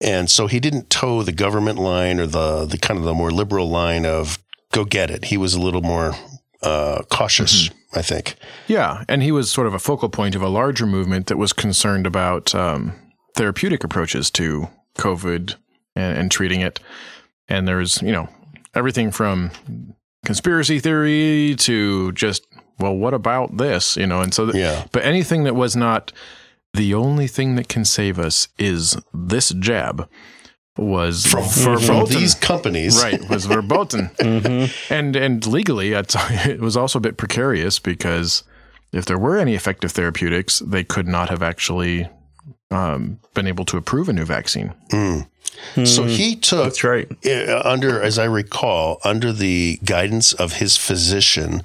And 0.00 0.28
so 0.28 0.48
he 0.48 0.58
didn't 0.58 0.90
toe 0.90 1.22
the 1.22 1.32
government 1.32 1.78
line 1.78 2.18
or 2.18 2.26
the, 2.26 2.66
the 2.66 2.76
kind 2.76 2.98
of 2.98 3.04
the 3.04 3.14
more 3.14 3.30
liberal 3.30 3.68
line 3.68 4.04
of 4.04 4.38
go 4.72 4.84
get 4.84 5.10
it. 5.10 5.26
He 5.26 5.36
was 5.36 5.54
a 5.54 5.60
little 5.60 5.82
more 5.82 6.14
uh, 6.62 7.02
cautious, 7.10 7.70
I 7.94 8.02
think. 8.02 8.34
Yeah, 8.66 9.04
and 9.08 9.22
he 9.22 9.30
was 9.30 9.50
sort 9.50 9.68
of 9.68 9.74
a 9.74 9.78
focal 9.78 10.08
point 10.08 10.34
of 10.34 10.42
a 10.42 10.48
larger 10.48 10.86
movement 10.86 11.28
that 11.28 11.38
was 11.38 11.52
concerned 11.52 12.06
about 12.06 12.52
um, 12.54 12.94
therapeutic 13.36 13.84
approaches 13.84 14.30
to 14.32 14.68
COVID 14.98 15.54
and, 15.94 16.18
and 16.18 16.30
treating 16.30 16.60
it. 16.60 16.80
And 17.46 17.68
there's, 17.68 18.02
you 18.02 18.10
know, 18.10 18.28
everything 18.74 19.10
from 19.10 19.50
conspiracy 20.24 20.78
theory 20.78 21.54
to 21.58 22.12
just, 22.12 22.46
well, 22.78 22.94
what 22.94 23.14
about 23.14 23.56
this? 23.58 23.96
You 23.96 24.06
know, 24.06 24.20
and 24.20 24.32
so, 24.32 24.44
th- 24.46 24.56
Yeah. 24.56 24.84
but 24.92 25.04
anything 25.04 25.44
that 25.44 25.54
was 25.54 25.76
not 25.76 26.12
the 26.72 26.94
only 26.94 27.26
thing 27.26 27.54
that 27.56 27.68
can 27.68 27.84
save 27.84 28.18
us 28.18 28.48
is 28.58 28.96
this 29.12 29.50
jab 29.50 30.08
was 30.76 31.24
From, 31.24 31.44
from 31.78 32.06
these 32.06 32.34
companies. 32.34 33.00
right 33.00 33.28
was 33.30 33.46
verboten 33.46 34.10
and 34.90 35.14
and 35.14 35.46
legally 35.46 35.92
it 35.94 36.58
was 36.60 36.76
also 36.76 36.98
a 36.98 37.00
bit 37.00 37.16
precarious 37.16 37.78
because 37.78 38.42
if 38.92 39.04
there 39.04 39.16
were 39.18 39.36
any 39.38 39.54
effective 39.54 39.92
therapeutics 39.92 40.58
they 40.66 40.82
could 40.82 41.06
not 41.06 41.28
have 41.30 41.44
actually 41.44 42.08
um, 42.72 43.20
been 43.34 43.46
able 43.46 43.64
to 43.66 43.76
approve 43.76 44.08
a 44.08 44.12
new 44.12 44.24
vaccine 44.24 44.74
So 45.84 46.04
he 46.04 46.36
took 46.36 46.64
that's 46.64 46.84
right. 46.84 47.08
uh, 47.26 47.62
under, 47.64 48.00
as 48.00 48.18
I 48.18 48.24
recall, 48.24 49.00
under 49.04 49.32
the 49.32 49.78
guidance 49.84 50.32
of 50.32 50.54
his 50.54 50.76
physician, 50.76 51.62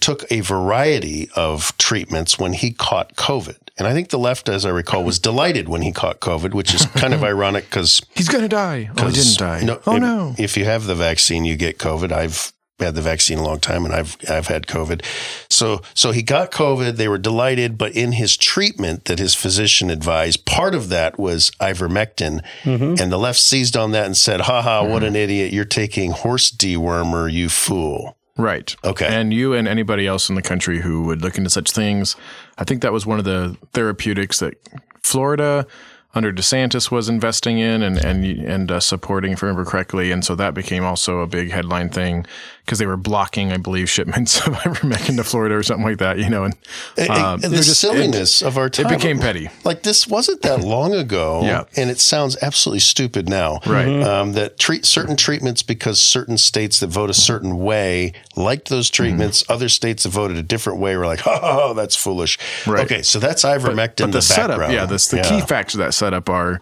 took 0.00 0.24
a 0.30 0.40
variety 0.40 1.28
of 1.34 1.76
treatments 1.78 2.38
when 2.38 2.54
he 2.54 2.72
caught 2.72 3.14
COVID. 3.16 3.56
And 3.78 3.86
I 3.86 3.92
think 3.92 4.10
the 4.10 4.18
left, 4.18 4.48
as 4.48 4.64
I 4.66 4.70
recall, 4.70 5.02
was 5.02 5.18
delighted 5.18 5.68
when 5.68 5.82
he 5.82 5.92
caught 5.92 6.20
COVID, 6.20 6.54
which 6.54 6.74
is 6.74 6.86
kind 6.86 7.14
of 7.14 7.24
ironic 7.32 7.64
because 7.64 8.02
he's 8.14 8.28
gonna 8.28 8.48
die 8.48 8.90
oh 8.98 9.06
he 9.06 9.12
didn't 9.14 9.38
die 9.38 9.64
oh 9.86 9.96
if, 9.96 10.00
no 10.00 10.34
If 10.38 10.56
you 10.56 10.64
have 10.66 10.86
the 10.86 10.94
vaccine, 10.94 11.44
you 11.44 11.56
get 11.56 11.78
COVID. 11.78 12.12
I've 12.12 12.52
had 12.78 12.94
the 12.94 13.02
vaccine 13.02 13.38
a 13.38 13.44
long 13.44 13.60
time 13.60 13.84
and 13.84 13.94
I've 13.94 14.16
I've 14.28 14.48
had 14.48 14.66
COVID. 14.66 15.04
So 15.48 15.82
so 15.94 16.10
he 16.12 16.22
got 16.22 16.50
COVID. 16.50 16.96
They 16.96 17.08
were 17.08 17.18
delighted, 17.18 17.78
but 17.78 17.92
in 17.92 18.12
his 18.12 18.36
treatment 18.36 19.04
that 19.04 19.18
his 19.18 19.34
physician 19.34 19.88
advised, 19.90 20.44
part 20.46 20.74
of 20.74 20.88
that 20.88 21.18
was 21.18 21.50
ivermectin. 21.60 22.40
And 22.64 23.12
the 23.12 23.18
left 23.18 23.38
seized 23.38 23.76
on 23.76 23.92
that 23.92 24.06
and 24.06 24.16
said, 24.16 24.42
haha, 24.42 24.84
what 24.86 25.04
an 25.04 25.14
idiot. 25.16 25.52
You're 25.52 25.64
taking 25.64 26.10
horse 26.12 26.50
dewormer, 26.50 27.30
you 27.32 27.48
fool. 27.48 28.16
right 28.36 28.74
Okay. 28.82 29.06
and 29.06 29.32
you 29.32 29.52
and 29.54 29.68
anybody 29.68 30.06
else 30.06 30.28
in 30.28 30.34
the 30.34 30.42
country 30.42 30.80
who 30.80 31.02
would 31.04 31.20
look 31.22 31.36
into 31.36 31.50
such 31.50 31.70
things 31.70 32.16
i 32.56 32.64
think 32.64 32.80
that 32.80 32.90
was 32.92 33.04
one 33.04 33.18
of 33.18 33.26
the 33.26 33.56
therapeutics 33.74 34.38
that 34.38 34.54
florida 35.02 35.66
under 36.14 36.30
DeSantis 36.32 36.90
was 36.90 37.08
investing 37.08 37.58
in 37.58 37.82
and 37.82 37.96
and 37.96 38.24
and 38.24 38.70
uh, 38.70 38.80
supporting, 38.80 39.32
if 39.32 39.42
I 39.42 39.46
remember 39.46 39.64
correctly, 39.70 40.12
and 40.12 40.22
so 40.22 40.34
that 40.34 40.52
became 40.52 40.84
also 40.84 41.20
a 41.20 41.26
big 41.26 41.50
headline 41.50 41.88
thing 41.88 42.26
because 42.64 42.78
they 42.78 42.86
were 42.86 42.96
blocking, 42.96 43.52
I 43.52 43.56
believe, 43.56 43.90
shipments 43.90 44.38
of 44.46 44.54
ivermectin 44.54 45.16
to 45.16 45.24
Florida 45.24 45.56
or 45.56 45.62
something 45.62 45.84
like 45.84 45.98
that. 45.98 46.18
You 46.18 46.30
know, 46.30 46.44
and 46.44 46.54
And- 46.96 47.10
um, 47.10 47.34
and 47.42 47.52
the 47.52 47.56
was 47.58 47.66
just- 47.66 47.80
silliness 47.80 48.40
of 48.42 48.56
our 48.56 48.66
it, 48.66 48.72
time. 48.74 48.86
it 48.86 48.96
became 48.96 49.18
petty. 49.18 49.50
like 49.64 49.82
this 49.82 50.06
wasn't 50.06 50.42
that 50.42 50.60
long 50.64 50.94
ago, 50.94 51.40
Yeah. 51.42 51.64
and 51.76 51.90
it 51.90 51.98
sounds 51.98 52.36
absolutely 52.40 52.80
stupid 52.80 53.28
now. 53.28 53.60
Right. 53.66 54.02
Um, 54.02 54.32
that 54.34 54.58
treat 54.58 54.86
certain 54.86 55.16
treatments 55.16 55.62
because 55.62 56.00
certain 56.00 56.38
states 56.38 56.80
that 56.80 56.88
vote 56.88 57.10
a 57.10 57.14
certain 57.14 57.58
way 57.58 58.12
liked 58.36 58.68
those 58.68 58.90
Mm-hmm. 58.90 59.02
treatments. 59.02 59.44
Other 59.48 59.68
states 59.68 60.04
that 60.04 60.10
voted 60.10 60.36
a 60.36 60.42
different 60.42 60.78
way 60.78 60.96
were 60.96 61.06
like, 61.06 61.20
"Ha 61.20 61.38
ha, 61.40 61.52
ha 61.52 61.72
that's 61.72 61.96
foolish." 61.96 62.38
Right. 62.66 62.84
Okay, 62.84 63.02
so 63.02 63.18
that's 63.18 63.42
ivermectin. 63.44 63.96
But 64.02 64.12
the, 64.12 64.22
setup, 64.22 64.50
background. 64.50 64.72
yeah, 64.74 64.86
this, 64.86 65.08
the 65.08 65.20
key 65.22 65.40
facts 65.40 65.74
of 65.74 65.78
that 65.78 65.94
setup 65.94 66.28
are 66.28 66.60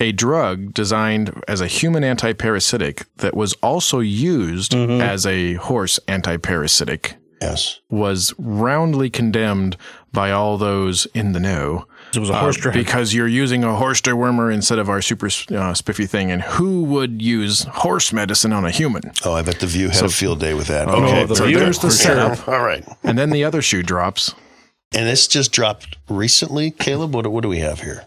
a 0.00 0.12
drug 0.12 0.72
designed 0.74 1.42
as 1.48 1.60
a 1.60 1.66
human 1.66 2.02
antiparasitic 2.02 3.04
that 3.18 3.34
was 3.36 3.52
also 3.54 3.98
used 4.00 4.74
as 4.74 5.26
a 5.26 5.54
horse 5.54 5.98
antiparasitic 6.08 7.14
Yes. 7.40 7.78
was 7.88 8.34
roundly 8.38 9.10
condemned 9.10 9.76
by 10.12 10.32
all 10.32 10.58
those 10.58 11.06
in 11.14 11.32
the 11.32 11.38
know 11.40 11.86
It 12.12 12.18
was 12.18 12.30
a 12.30 12.32
uh, 12.34 12.40
horse 12.40 12.56
drag. 12.56 12.74
because 12.74 13.14
you're 13.14 13.28
using 13.28 13.62
a 13.62 13.76
horse 13.76 14.00
dewormer 14.00 14.52
instead 14.52 14.80
of 14.80 14.88
our 14.88 15.00
super 15.00 15.28
uh, 15.54 15.72
spiffy 15.74 16.06
thing. 16.06 16.32
And 16.32 16.42
who 16.42 16.82
would 16.84 17.22
use 17.22 17.62
horse 17.64 18.12
medicine 18.12 18.52
on 18.52 18.64
a 18.64 18.70
human? 18.72 19.12
Oh, 19.24 19.34
I 19.34 19.42
bet 19.42 19.60
the 19.60 19.66
View 19.68 19.88
had 19.90 20.02
a 20.04 20.08
field 20.08 20.40
day 20.40 20.54
with 20.54 20.66
that. 20.66 20.88
Oh, 20.88 21.04
okay, 21.04 21.24
the 21.26 21.36
so 21.36 21.46
View? 21.46 21.60
there's 21.60 21.78
the 21.78 21.90
setup. 21.92 22.48
All 22.48 22.60
right. 22.64 22.84
And 23.04 23.16
then 23.16 23.30
the 23.30 23.44
other 23.44 23.62
shoe 23.62 23.82
drops. 23.84 24.34
And 24.92 25.06
this 25.06 25.28
just 25.28 25.52
dropped 25.52 25.96
recently, 26.08 26.70
Caleb. 26.72 27.14
What, 27.14 27.26
what 27.28 27.42
do 27.42 27.48
we 27.48 27.58
have 27.58 27.82
here? 27.82 28.06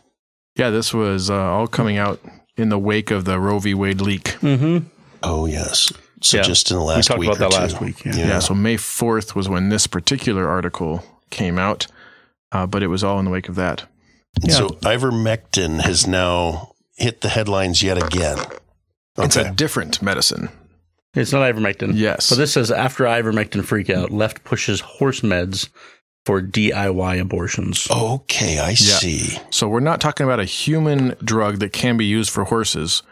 Yeah, 0.55 0.69
this 0.69 0.93
was 0.93 1.29
uh, 1.29 1.35
all 1.35 1.67
coming 1.67 1.97
out 1.97 2.19
in 2.57 2.69
the 2.69 2.77
wake 2.79 3.11
of 3.11 3.25
the 3.25 3.39
Roe 3.39 3.59
v. 3.59 3.73
Wade 3.73 4.01
leak. 4.01 4.23
mm-hmm. 4.41 4.85
Oh, 5.23 5.45
yes. 5.45 5.91
So 6.21 6.37
Yeah. 6.37 6.43
just 6.43 6.69
in 6.71 6.77
the 6.77 6.83
We 6.83 6.87
last 6.89 7.07
talked 7.07 7.19
week 7.19 7.29
about 7.29 7.39
that 7.39 7.51
two. 7.51 7.57
last 7.61 7.81
week. 7.81 8.03
Yeah. 8.05 8.15
Yeah. 8.15 8.39
so 8.39 8.53
May 8.53 8.75
4th 8.75 9.35
was 9.35 9.47
when 9.49 9.69
this 9.69 9.87
particular 9.87 10.47
article 10.47 11.03
came 11.29 11.57
out, 11.57 11.87
uh, 12.51 12.65
but 12.67 12.83
it 12.83 12.87
was 12.87 13.03
all 13.03 13.17
in 13.19 13.25
the 13.25 13.31
wake 13.31 13.49
of 13.49 13.55
that. 13.55 13.85
Yeah. 14.41 14.53
So 14.55 14.67
ivermectin 14.69 15.81
has 15.81 16.05
now 16.07 16.73
hit 16.97 17.21
the 17.21 17.29
headlines 17.29 17.81
yet 17.83 17.97
again. 18.03 18.37
It's 19.17 19.35
a 19.35 19.51
different 19.51 20.01
medicine. 20.01 20.49
It's 21.13 21.33
not 21.33 21.41
ivermectin. 21.41 21.91
Yes. 21.95 22.25
So 22.25 22.35
this 22.35 22.53
says 22.53 22.71
after 22.71 23.03
ivermectin 23.03 23.61
freakout, 23.61 24.11
left 24.11 24.43
pushes 24.43 24.79
horse 24.79 25.21
meds 25.21 25.69
for 26.25 26.41
DIY 26.41 27.19
abortions. 27.19 27.87
okay, 27.89 28.59
I 28.59 28.73
see. 28.73 29.37
So 29.49 29.67
we're 29.67 29.79
not 29.79 30.01
talking 30.01 30.25
about 30.25 30.39
a 30.39 30.45
human 30.45 31.15
drug 31.23 31.59
that 31.59 31.73
can 31.73 31.97
be 31.97 32.05
used 32.05 32.29
for 32.29 32.43
horses. 32.45 33.03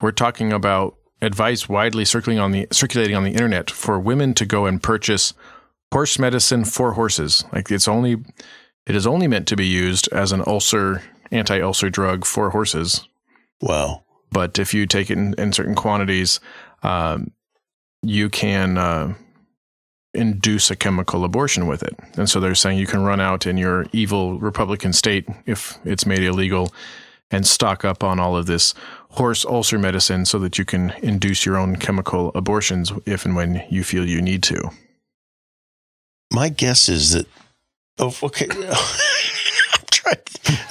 We're 0.00 0.12
talking 0.12 0.52
about 0.52 0.96
advice 1.20 1.68
widely 1.68 2.04
circulating 2.04 2.40
on 2.40 2.52
the 2.52 2.68
circulating 2.70 3.16
on 3.16 3.24
the 3.24 3.32
internet 3.32 3.70
for 3.70 3.98
women 3.98 4.34
to 4.34 4.46
go 4.46 4.66
and 4.66 4.82
purchase 4.82 5.34
horse 5.92 6.18
medicine 6.18 6.64
for 6.64 6.92
horses. 6.92 7.44
Like 7.52 7.70
it's 7.70 7.88
only 7.88 8.24
it 8.86 8.94
is 8.94 9.06
only 9.06 9.28
meant 9.28 9.46
to 9.48 9.56
be 9.56 9.66
used 9.66 10.08
as 10.12 10.32
an 10.32 10.42
ulcer 10.46 11.02
anti-ulcer 11.30 11.90
drug 11.90 12.24
for 12.24 12.50
horses. 12.50 13.06
Wow. 13.60 14.04
But 14.30 14.58
if 14.58 14.74
you 14.74 14.86
take 14.86 15.10
it 15.10 15.18
in, 15.18 15.34
in 15.34 15.52
certain 15.52 15.74
quantities, 15.74 16.40
um, 16.82 17.32
you 18.02 18.28
can 18.30 18.78
uh, 18.78 19.14
induce 20.18 20.70
a 20.70 20.76
chemical 20.76 21.24
abortion 21.24 21.66
with 21.66 21.82
it. 21.82 21.94
And 22.16 22.28
so 22.28 22.40
they're 22.40 22.54
saying 22.54 22.78
you 22.78 22.86
can 22.86 23.02
run 23.02 23.20
out 23.20 23.46
in 23.46 23.56
your 23.56 23.86
evil 23.92 24.38
Republican 24.38 24.92
state 24.92 25.26
if 25.46 25.78
it's 25.84 26.04
made 26.04 26.22
illegal 26.22 26.72
and 27.30 27.46
stock 27.46 27.84
up 27.84 28.02
on 28.02 28.18
all 28.18 28.36
of 28.36 28.46
this 28.46 28.74
horse 29.10 29.44
ulcer 29.44 29.78
medicine 29.78 30.24
so 30.24 30.38
that 30.38 30.58
you 30.58 30.64
can 30.64 30.90
induce 31.02 31.46
your 31.46 31.56
own 31.56 31.76
chemical 31.76 32.32
abortions 32.34 32.92
if 33.06 33.24
and 33.24 33.36
when 33.36 33.64
you 33.70 33.84
feel 33.84 34.06
you 34.06 34.20
need 34.20 34.42
to. 34.42 34.70
My 36.32 36.48
guess 36.48 36.88
is 36.88 37.12
that. 37.12 37.26
Oh, 37.98 38.14
okay. 38.22 38.46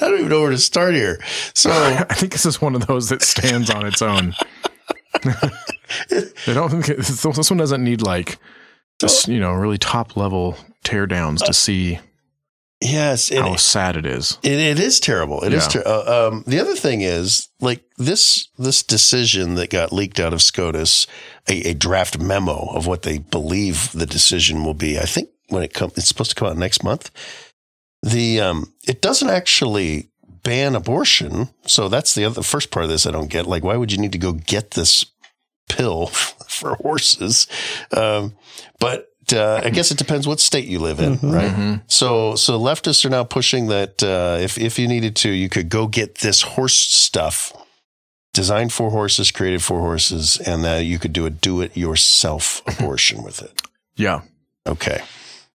don't 0.00 0.18
even 0.18 0.28
know 0.28 0.40
where 0.40 0.50
to 0.50 0.58
start 0.58 0.94
here. 0.94 1.20
So 1.54 1.70
I 2.10 2.14
think 2.14 2.32
this 2.32 2.46
is 2.46 2.60
one 2.60 2.74
of 2.74 2.86
those 2.86 3.08
that 3.08 3.22
stands 3.22 3.70
on 3.70 3.86
its 3.86 4.02
own. 4.02 4.34
they 6.08 6.54
don't. 6.54 6.84
This 6.84 7.24
one 7.24 7.58
doesn't 7.58 7.82
need 7.82 8.02
like, 8.02 8.38
just 8.98 9.28
you 9.28 9.40
know, 9.40 9.52
really 9.52 9.78
top 9.78 10.16
level 10.16 10.56
teardowns 10.84 11.44
to 11.44 11.52
see 11.52 11.98
yes, 12.80 13.28
how 13.30 13.56
sad 13.56 13.96
it 13.96 14.06
is. 14.06 14.38
It, 14.42 14.52
it 14.52 14.80
is 14.80 15.00
terrible. 15.00 15.42
It 15.42 15.52
is. 15.52 15.64
Yeah. 15.66 15.82
Ter- 15.82 15.88
uh, 15.88 16.28
um, 16.28 16.44
the 16.46 16.60
other 16.60 16.74
thing 16.74 17.02
is 17.02 17.48
like 17.60 17.84
this 17.96 18.48
this 18.58 18.82
decision 18.82 19.54
that 19.56 19.70
got 19.70 19.92
leaked 19.92 20.20
out 20.20 20.32
of 20.32 20.42
SCOTUS, 20.42 21.06
a, 21.48 21.70
a 21.70 21.74
draft 21.74 22.18
memo 22.18 22.68
of 22.74 22.86
what 22.86 23.02
they 23.02 23.18
believe 23.18 23.92
the 23.92 24.06
decision 24.06 24.64
will 24.64 24.74
be. 24.74 24.98
I 24.98 25.04
think 25.04 25.30
when 25.48 25.62
it 25.62 25.74
comes, 25.74 25.96
it's 25.96 26.08
supposed 26.08 26.30
to 26.30 26.36
come 26.36 26.48
out 26.48 26.56
next 26.56 26.82
month. 26.82 27.10
The 28.02 28.40
um, 28.40 28.72
it 28.86 29.02
doesn't 29.02 29.28
actually 29.30 30.08
ban 30.42 30.74
abortion. 30.74 31.48
So 31.66 31.88
that's 31.88 32.14
the 32.14 32.24
other 32.24 32.36
the 32.36 32.42
first 32.42 32.70
part 32.70 32.84
of 32.84 32.90
this 32.90 33.06
I 33.06 33.10
don't 33.10 33.30
get. 33.30 33.46
Like, 33.46 33.64
why 33.64 33.76
would 33.76 33.92
you 33.92 33.98
need 33.98 34.12
to 34.12 34.18
go 34.18 34.32
get 34.32 34.72
this 34.72 35.04
pill 35.68 36.06
for 36.48 36.74
horses? 36.76 37.46
Um, 37.96 38.34
but 38.80 39.04
uh, 39.32 39.60
I 39.62 39.70
guess 39.70 39.90
it 39.90 39.98
depends 39.98 40.26
what 40.26 40.40
state 40.40 40.66
you 40.66 40.78
live 40.78 41.00
in, 41.00 41.18
Mhm. 41.18 41.32
right? 41.34 41.50
Mhm. 41.54 41.82
So, 41.86 42.34
so 42.34 42.58
leftists 42.58 43.04
are 43.04 43.10
now 43.10 43.24
pushing 43.24 43.66
that 43.68 44.02
uh, 44.02 44.38
if 44.40 44.56
if 44.58 44.78
you 44.78 44.88
needed 44.88 45.14
to, 45.16 45.30
you 45.30 45.48
could 45.50 45.68
go 45.68 45.86
get 45.86 46.16
this 46.20 46.42
horse 46.42 46.76
stuff 46.76 47.52
designed 48.32 48.72
for 48.72 48.90
horses, 48.90 49.30
created 49.30 49.62
for 49.62 49.80
horses, 49.80 50.38
and 50.38 50.64
that 50.64 50.84
you 50.86 50.98
could 50.98 51.12
do 51.12 51.26
a 51.26 51.30
do-it-yourself 51.30 52.62
abortion 52.66 53.22
with 53.22 53.42
it. 53.42 53.60
Yeah, 53.96 54.20
Okay. 54.66 55.02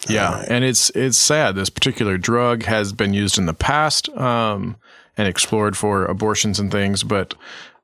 yeah, 0.10 0.28
All 0.30 0.34
right. 0.36 0.48
and 0.50 0.64
it's 0.64 0.90
it's 0.92 1.18
sad. 1.18 1.56
This 1.56 1.70
particular 1.70 2.18
drug 2.18 2.64
has 2.66 2.92
been 2.94 3.14
used 3.14 3.38
in 3.38 3.46
the 3.48 3.54
past 3.54 4.10
um, 4.10 4.76
and 5.18 5.28
explored 5.28 5.76
for 5.78 6.06
abortions 6.06 6.60
and 6.60 6.72
things, 6.72 7.04
but 7.04 7.34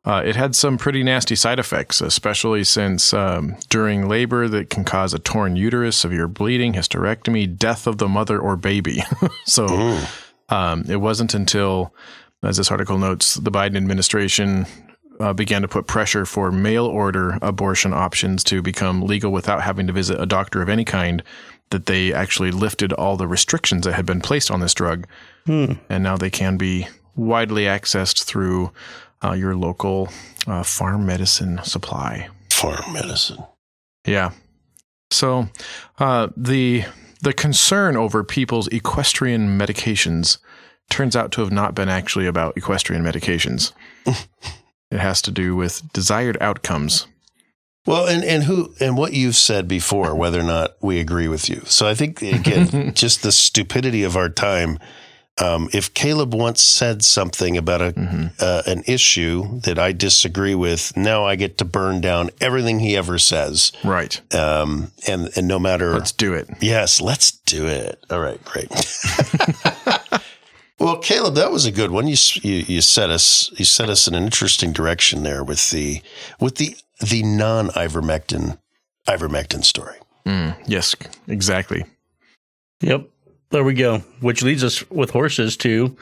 uh, 0.10 0.22
it 0.26 0.36
had 0.36 0.56
some 0.56 0.78
pretty 0.78 1.04
nasty 1.04 1.36
side 1.36 1.60
effects, 1.60 2.02
especially 2.02 2.64
since 2.64 3.14
um, 3.14 3.56
during 3.70 4.08
labor 4.08 4.48
that 4.48 4.70
can 4.70 4.84
cause 4.84 5.14
a 5.14 5.20
torn 5.20 5.56
uterus, 5.56 5.98
severe 5.98 6.28
bleeding, 6.28 6.74
hysterectomy, 6.74 7.58
death 7.58 7.86
of 7.86 7.98
the 8.00 8.08
mother 8.08 8.40
or 8.40 8.56
baby. 8.56 9.04
so. 9.46 10.00
Um, 10.50 10.84
it 10.90 10.98
wasn't 10.98 11.34
until, 11.34 11.94
as 12.44 12.58
this 12.58 12.72
article 12.72 12.98
notes, 12.98 13.36
the 13.36 13.52
Biden 13.52 13.78
administration 13.78 14.66
uh, 15.20 15.34
began 15.34 15.62
to 15.62 15.68
put 15.68 15.88
pressure 15.88 16.26
for 16.26 16.52
mail 16.52 16.86
order 16.86 17.38
abortion 17.42 17.94
options 17.94 18.44
to 18.46 18.62
become 18.62 19.02
legal 19.02 19.32
without 19.32 19.62
having 19.62 19.88
to 19.88 19.94
visit 19.94 20.20
a 20.20 20.26
doctor 20.26 20.62
of 20.62 20.70
any 20.70 20.86
kind 20.86 21.22
that 21.70 21.86
they 21.86 22.12
actually 22.12 22.52
lifted 22.52 22.92
all 22.94 23.16
the 23.16 23.28
restrictions 23.28 23.86
that 23.86 23.94
had 23.94 24.06
been 24.06 24.22
placed 24.22 24.50
on 24.50 24.60
this 24.60 24.74
drug. 24.74 25.06
Hmm. 25.46 25.74
And 25.88 26.04
now 26.04 26.18
they 26.18 26.32
can 26.32 26.58
be 26.58 26.88
widely 27.16 27.66
accessed 27.66 28.24
through 28.24 28.72
uh, 29.24 29.34
your 29.34 29.56
local 29.56 30.10
uh, 30.48 30.64
farm 30.64 31.06
medicine 31.06 31.60
supply. 31.64 32.30
Farm 32.52 32.94
medicine. 32.94 33.44
Yeah. 34.06 34.32
So 35.12 35.50
uh, 35.98 36.30
the 36.36 36.86
the 37.22 37.34
concern 37.34 37.98
over 37.98 38.24
people's 38.24 38.68
equestrian 38.70 39.60
medications 39.60 40.38
turns 40.90 41.16
out 41.16 41.32
to 41.34 41.42
have 41.42 41.52
not 41.52 41.76
been 41.76 41.90
actually 41.90 42.26
about 42.26 42.58
equestrian 42.58 43.04
medications. 43.04 43.72
it 44.06 45.00
has 45.00 45.22
to 45.24 45.32
do 45.32 45.56
with 45.56 45.92
desired 45.94 46.38
outcomes. 46.42 47.08
Well, 47.86 48.08
and 48.08 48.24
and 48.24 48.44
who 48.44 48.74
and 48.80 48.98
what 48.98 49.14
you've 49.14 49.36
said 49.36 49.68
before, 49.68 50.14
whether 50.16 50.40
or 50.40 50.44
not 50.44 50.76
we 50.82 51.00
agree 51.00 51.28
with 51.28 51.50
you. 51.50 51.62
So 51.66 51.88
I 51.88 51.96
think 51.96 52.22
again, 52.22 52.94
just 52.96 53.24
the 53.24 53.32
stupidity 53.32 54.04
of 54.04 54.16
our 54.16 54.30
time. 54.30 54.80
Um, 55.42 55.70
if 55.74 55.94
Caleb 55.94 56.34
once 56.34 56.62
said 56.62 57.04
something 57.04 57.56
about 57.58 57.82
a 57.82 57.92
Mhm. 57.94 58.32
uh, 58.40 58.64
an 58.66 58.84
issue 58.88 59.62
that 59.62 59.80
I 59.80 59.92
disagree 59.94 60.56
with, 60.56 60.96
now 60.98 61.26
I 61.26 61.36
get 61.36 61.58
to 61.60 61.66
burn 61.66 62.02
down 62.02 62.30
everything 62.42 62.80
he 62.80 62.98
ever 62.98 63.18
says. 63.20 63.72
Right. 63.84 64.20
Um, 64.34 64.92
and 65.08 65.30
and 65.38 65.48
no 65.48 65.60
matter 65.60 65.94
Let's 65.94 66.12
do 66.12 66.34
it. 66.34 66.50
yes, 66.60 67.00
let's 67.00 67.32
do 67.32 67.68
it. 67.68 68.04
All 68.10 68.20
right, 68.20 68.44
great. 68.44 68.70
well, 70.80 70.98
Caleb, 70.98 71.36
that 71.36 71.52
was 71.52 71.66
a 71.66 71.72
good 71.72 71.92
one. 71.92 72.08
You, 72.08 72.16
you 72.42 72.54
you 72.68 72.82
set 72.82 73.10
us 73.10 73.52
you 73.58 73.66
set 73.66 73.90
us 73.90 74.08
in 74.08 74.16
an 74.16 74.24
interesting 74.24 74.72
direction 74.74 75.24
there 75.24 75.44
with 75.44 75.70
the 75.72 76.02
with 76.40 76.56
the 76.56 76.76
the 77.02 77.24
non 77.24 77.70
ivermectin 77.70 78.58
ivermectin 79.08 79.64
story. 79.64 79.98
Mm, 80.26 80.56
yes, 80.68 80.96
exactly. 81.28 81.86
Yep. 82.82 83.08
There 83.52 83.64
we 83.64 83.74
go. 83.74 84.00
Which 84.22 84.44
leads 84.44 84.64
us 84.64 84.88
with 84.92 85.10
horses 85.12 85.58
to 85.58 85.98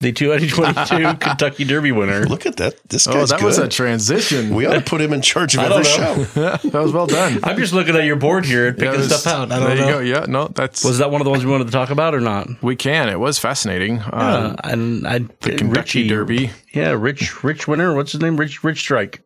the 0.00 0.12
2022 0.12 1.16
Kentucky 1.20 1.64
Derby 1.64 1.92
winner. 1.92 2.24
Look 2.26 2.46
at 2.46 2.56
that. 2.58 2.76
This 2.88 3.06
Oh, 3.08 3.12
guy's 3.14 3.30
that 3.30 3.40
good. 3.40 3.46
was 3.46 3.58
a 3.58 3.68
transition. 3.68 4.54
we 4.54 4.66
ought 4.66 4.74
to 4.74 4.80
put 4.80 5.00
him 5.00 5.12
in 5.12 5.22
charge 5.22 5.54
of 5.54 5.60
I 5.62 5.64
every 5.64 5.82
don't 5.82 5.84
show. 5.84 6.40
know. 6.40 6.56
that 6.70 6.82
was 6.82 6.92
well 6.92 7.06
done. 7.06 7.40
I'm 7.42 7.56
just 7.56 7.72
looking 7.72 7.96
at 7.96 8.04
your 8.04 8.16
board 8.16 8.44
here 8.44 8.68
and 8.68 8.78
Yeah, 8.78 8.90
picking 8.90 9.06
it 9.06 9.08
stuff 9.08 9.26
out. 9.26 9.50
I 9.52 9.58
don't 9.58 9.68
there 9.68 9.76
know. 9.76 9.98
you 10.00 10.12
go. 10.14 10.20
Yeah, 10.20 10.26
no, 10.28 10.48
that's 10.48 10.84
Was 10.84 10.98
that 10.98 11.10
one 11.10 11.20
of 11.20 11.24
the 11.24 11.30
ones 11.30 11.44
we 11.44 11.50
wanted 11.50 11.66
to 11.66 11.72
talk 11.72 11.90
about 11.90 12.14
or 12.14 12.20
not? 12.20 12.48
we 12.62 12.76
can. 12.76 13.08
It 13.08 13.18
was 13.18 13.38
fascinating. 13.38 14.00
Uh, 14.00 14.54
Um, 14.64 14.70
and 14.70 15.06
I 15.06 15.18
the 15.18 15.28
Kentucky 15.56 15.64
Richie, 15.66 16.08
Derby. 16.08 16.50
Yeah, 16.72 16.90
Rich 16.92 17.42
Rich 17.42 17.66
winner. 17.66 17.94
What's 17.94 18.12
his 18.12 18.20
name? 18.20 18.36
Rich 18.36 18.62
Rich 18.62 18.78
Strike. 18.80 19.22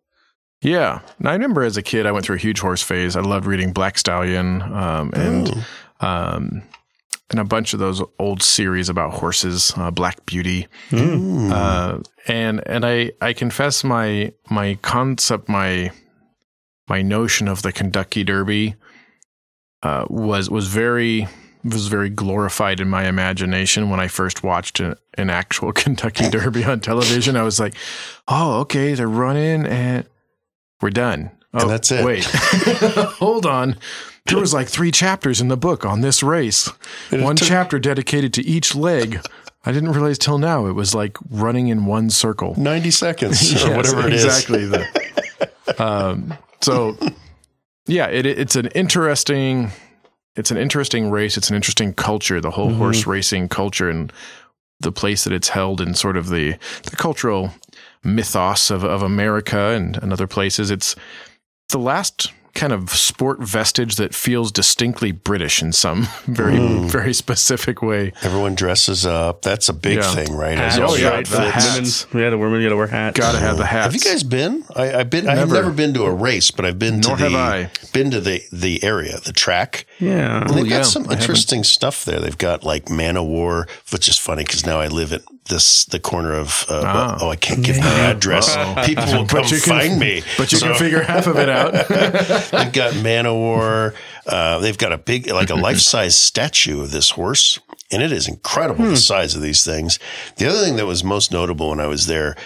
Yeah. 0.62 1.00
And 1.18 1.28
I 1.28 1.32
remember 1.34 1.62
as 1.62 1.76
a 1.76 1.82
kid, 1.82 2.06
I 2.06 2.12
went 2.12 2.24
through 2.24 2.36
a 2.36 2.40
huge 2.40 2.60
horse 2.60 2.82
phase. 2.82 3.14
I 3.16 3.20
loved 3.20 3.46
reading 3.46 3.72
Black 3.72 3.96
Stallion 3.98 4.62
um, 4.62 5.10
and 5.14 5.50
Oh. 6.00 6.06
um, 6.06 6.62
and 7.30 7.38
a 7.38 7.44
bunch 7.44 7.74
of 7.74 7.78
those 7.78 8.02
old 8.18 8.42
series 8.42 8.88
about 8.88 9.14
horses, 9.14 9.72
uh, 9.76 9.90
Black 9.90 10.24
Beauty. 10.26 10.66
Mm. 10.90 11.50
Uh, 11.50 11.98
and 12.26 12.66
and 12.66 12.84
I 12.86 13.12
I 13.20 13.32
confess 13.32 13.84
my 13.84 14.32
my 14.50 14.78
concept 14.82 15.48
my 15.48 15.90
my 16.88 17.02
notion 17.02 17.48
of 17.48 17.62
the 17.62 17.72
Kentucky 17.72 18.24
Derby 18.24 18.76
uh, 19.82 20.06
was 20.08 20.48
was 20.50 20.68
very 20.68 21.28
was 21.64 21.88
very 21.88 22.08
glorified 22.08 22.80
in 22.80 22.88
my 22.88 23.06
imagination 23.06 23.90
when 23.90 24.00
I 24.00 24.08
first 24.08 24.42
watched 24.42 24.80
an, 24.80 24.94
an 25.16 25.28
actual 25.30 25.72
Kentucky 25.74 26.30
Derby 26.30 26.64
on 26.64 26.80
television. 26.80 27.36
I 27.36 27.42
was 27.42 27.60
like, 27.60 27.74
oh, 28.26 28.60
okay, 28.60 28.94
they're 28.94 29.08
running 29.08 29.66
and 29.66 30.06
we're 30.80 30.90
done. 30.90 31.30
Oh, 31.54 31.60
And 31.60 31.70
that's 31.70 31.90
it. 31.90 32.04
Wait, 32.04 32.24
hold 32.24 33.46
on. 33.46 33.76
There 34.28 34.38
was 34.38 34.52
like 34.54 34.68
three 34.68 34.90
chapters 34.90 35.40
in 35.40 35.48
the 35.48 35.56
book 35.56 35.84
on 35.84 36.00
this 36.00 36.22
race. 36.22 36.70
One 37.10 37.36
took- 37.36 37.48
chapter 37.48 37.78
dedicated 37.78 38.32
to 38.34 38.42
each 38.46 38.74
leg 38.74 39.20
I 39.66 39.72
didn't 39.72 39.90
realize 39.92 40.18
till 40.18 40.38
now 40.38 40.66
it 40.66 40.72
was 40.72 40.94
like 40.94 41.18
running 41.30 41.68
in 41.68 41.84
one 41.84 42.08
circle. 42.10 42.54
90 42.56 42.90
seconds 42.90 43.52
or 43.64 43.68
Yes, 43.68 43.76
whatever 43.76 44.06
it 44.08 44.14
is. 44.14 44.24
exactly 44.24 44.64
the- 44.66 45.50
um, 45.84 46.32
so 46.62 46.96
yeah, 47.86 48.06
it, 48.06 48.24
it's 48.24 48.56
an 48.56 48.68
interesting, 48.68 49.70
it's 50.36 50.50
an 50.50 50.56
interesting 50.56 51.10
race. 51.10 51.36
It's 51.36 51.50
an 51.50 51.56
interesting 51.56 51.92
culture, 51.92 52.40
the 52.40 52.52
whole 52.52 52.70
Mhm. 52.70 52.76
horse 52.78 53.06
racing 53.06 53.48
culture 53.48 53.90
and 53.90 54.10
the 54.80 54.92
place 54.92 55.24
that 55.24 55.32
it's 55.32 55.48
held 55.48 55.80
in 55.80 55.92
sort 55.94 56.16
of 56.16 56.28
the, 56.28 56.54
the 56.84 56.96
cultural 56.96 57.52
mythos 58.04 58.70
of, 58.70 58.84
of 58.84 59.02
America 59.02 59.58
and, 59.58 59.96
and 60.02 60.12
other 60.12 60.26
places. 60.28 60.70
It's 60.70 60.94
the 61.70 61.78
last 61.78 62.32
kind 62.54 62.72
of 62.72 62.90
sport 62.90 63.38
vestige 63.40 63.96
that 63.96 64.14
feels 64.14 64.50
distinctly 64.52 65.12
British 65.12 65.62
in 65.62 65.72
some 65.72 66.08
very, 66.26 66.54
Mm. 66.56 66.90
very 66.90 67.14
specific 67.14 67.82
way. 67.82 68.12
Everyone 68.22 68.54
dresses 68.54 69.06
up. 69.06 69.42
That's 69.42 69.68
a 69.68 69.72
big 69.72 69.98
Yeah. 69.98 70.14
thing, 70.14 70.32
right? 70.34 70.56
Hats, 70.58 70.74
As 70.74 70.80
Oh, 70.80 70.86
all 70.86 70.98
yeah, 70.98 71.08
right? 71.08 71.26
the 71.26 71.36
The 71.36 71.50
hats. 71.50 72.06
women, 72.12 72.24
yeah, 72.24 72.30
the 72.30 72.38
women 72.38 72.62
got 72.62 72.68
to 72.70 72.76
wear 72.76 72.86
hats. 72.86 73.18
Gotta 73.18 73.38
have 73.38 73.58
the 73.58 73.66
hats. 73.66 73.84
Have 73.86 73.94
you 73.94 74.00
guys 74.00 74.22
been? 74.22 74.64
I, 74.74 74.92
I've 74.94 75.10
been. 75.10 75.28
I 75.28 75.36
have 75.36 75.48
Never. 75.48 75.62
never 75.62 75.70
been 75.74 75.94
to 75.94 76.04
a 76.04 76.12
race, 76.12 76.50
but 76.50 76.64
I've 76.64 76.78
been 76.78 77.00
Nor 77.00 77.16
to 77.16 77.22
the 77.24 77.30
have 77.30 77.40
I. 77.40 77.70
been 77.92 78.10
to 78.10 78.20
the 78.20 78.42
the 78.52 78.82
area, 78.82 79.18
the 79.24 79.32
track. 79.32 79.86
Yeah. 80.00 80.42
And 80.42 80.50
they've 80.50 80.66
yeah, 80.66 80.78
got 80.78 80.86
some 80.86 81.10
interesting 81.10 81.64
stuff 81.64 82.04
there. 82.04 82.20
They've 82.20 82.36
got 82.38 82.64
like 82.64 82.88
Man 82.90 83.16
o' 83.16 83.22
War, 83.24 83.66
which 83.90 84.08
is 84.08 84.16
funny 84.18 84.44
because 84.44 84.66
now 84.66 84.80
I 84.80 84.88
live 84.88 85.12
at 85.12 85.22
this 85.48 85.84
the 85.86 85.98
corner 86.00 86.32
of. 86.34 86.64
Uh, 86.68 86.82
Ah. 86.84 87.18
Oh, 87.20 87.28
I 87.30 87.36
can't 87.36 87.62
give 87.64 87.78
my 87.78 87.86
address. 88.10 88.54
Uh-oh. 88.56 88.82
People 88.86 89.04
will 89.06 89.26
come 89.26 89.44
can- 89.44 89.58
find 89.58 89.98
me. 89.98 90.22
But 90.36 90.52
you 90.52 90.58
So- 90.58 90.68
can 90.68 90.76
figure 90.78 91.02
half 91.02 91.26
of 91.26 91.36
it 91.38 91.48
out. 91.48 91.72
they've 92.52 92.72
got 92.72 92.96
Man 92.96 93.26
o' 93.26 93.34
War. 93.34 93.94
Uh, 94.26 94.58
they've 94.60 94.78
got 94.78 94.92
a 94.92 94.98
big, 94.98 95.28
like 95.30 95.50
a 95.50 95.54
life 95.54 95.78
size 95.80 96.16
statue 96.16 96.80
of 96.82 96.90
this 96.90 97.10
horse, 97.10 97.58
and 97.90 98.02
it 98.02 98.12
is 98.12 98.28
incredible 98.28 98.84
the 98.84 98.96
size 98.96 99.34
of 99.34 99.42
these 99.42 99.64
things. 99.64 99.98
The 100.36 100.46
other 100.46 100.60
thing 100.64 100.76
that 100.76 100.86
was 100.86 101.02
most 101.02 101.32
notable 101.32 101.70
when 101.70 101.80
I 101.80 101.86
was 101.86 102.06
there 102.06 102.36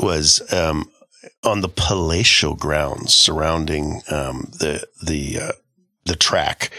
was 0.00 0.40
um, 0.52 0.90
on 1.44 1.60
the 1.60 1.68
palatial 1.68 2.54
grounds 2.56 3.14
surrounding 3.14 4.02
um, 4.10 4.50
the 4.58 4.84
the 5.02 5.38
uh, 5.40 5.52
the 6.04 6.16
track. 6.16 6.70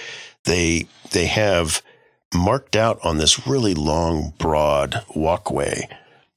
They 0.45 0.87
they 1.11 1.27
have 1.27 1.81
marked 2.33 2.75
out 2.75 2.99
on 3.03 3.17
this 3.17 3.47
really 3.47 3.73
long, 3.73 4.33
broad 4.37 5.03
walkway 5.15 5.87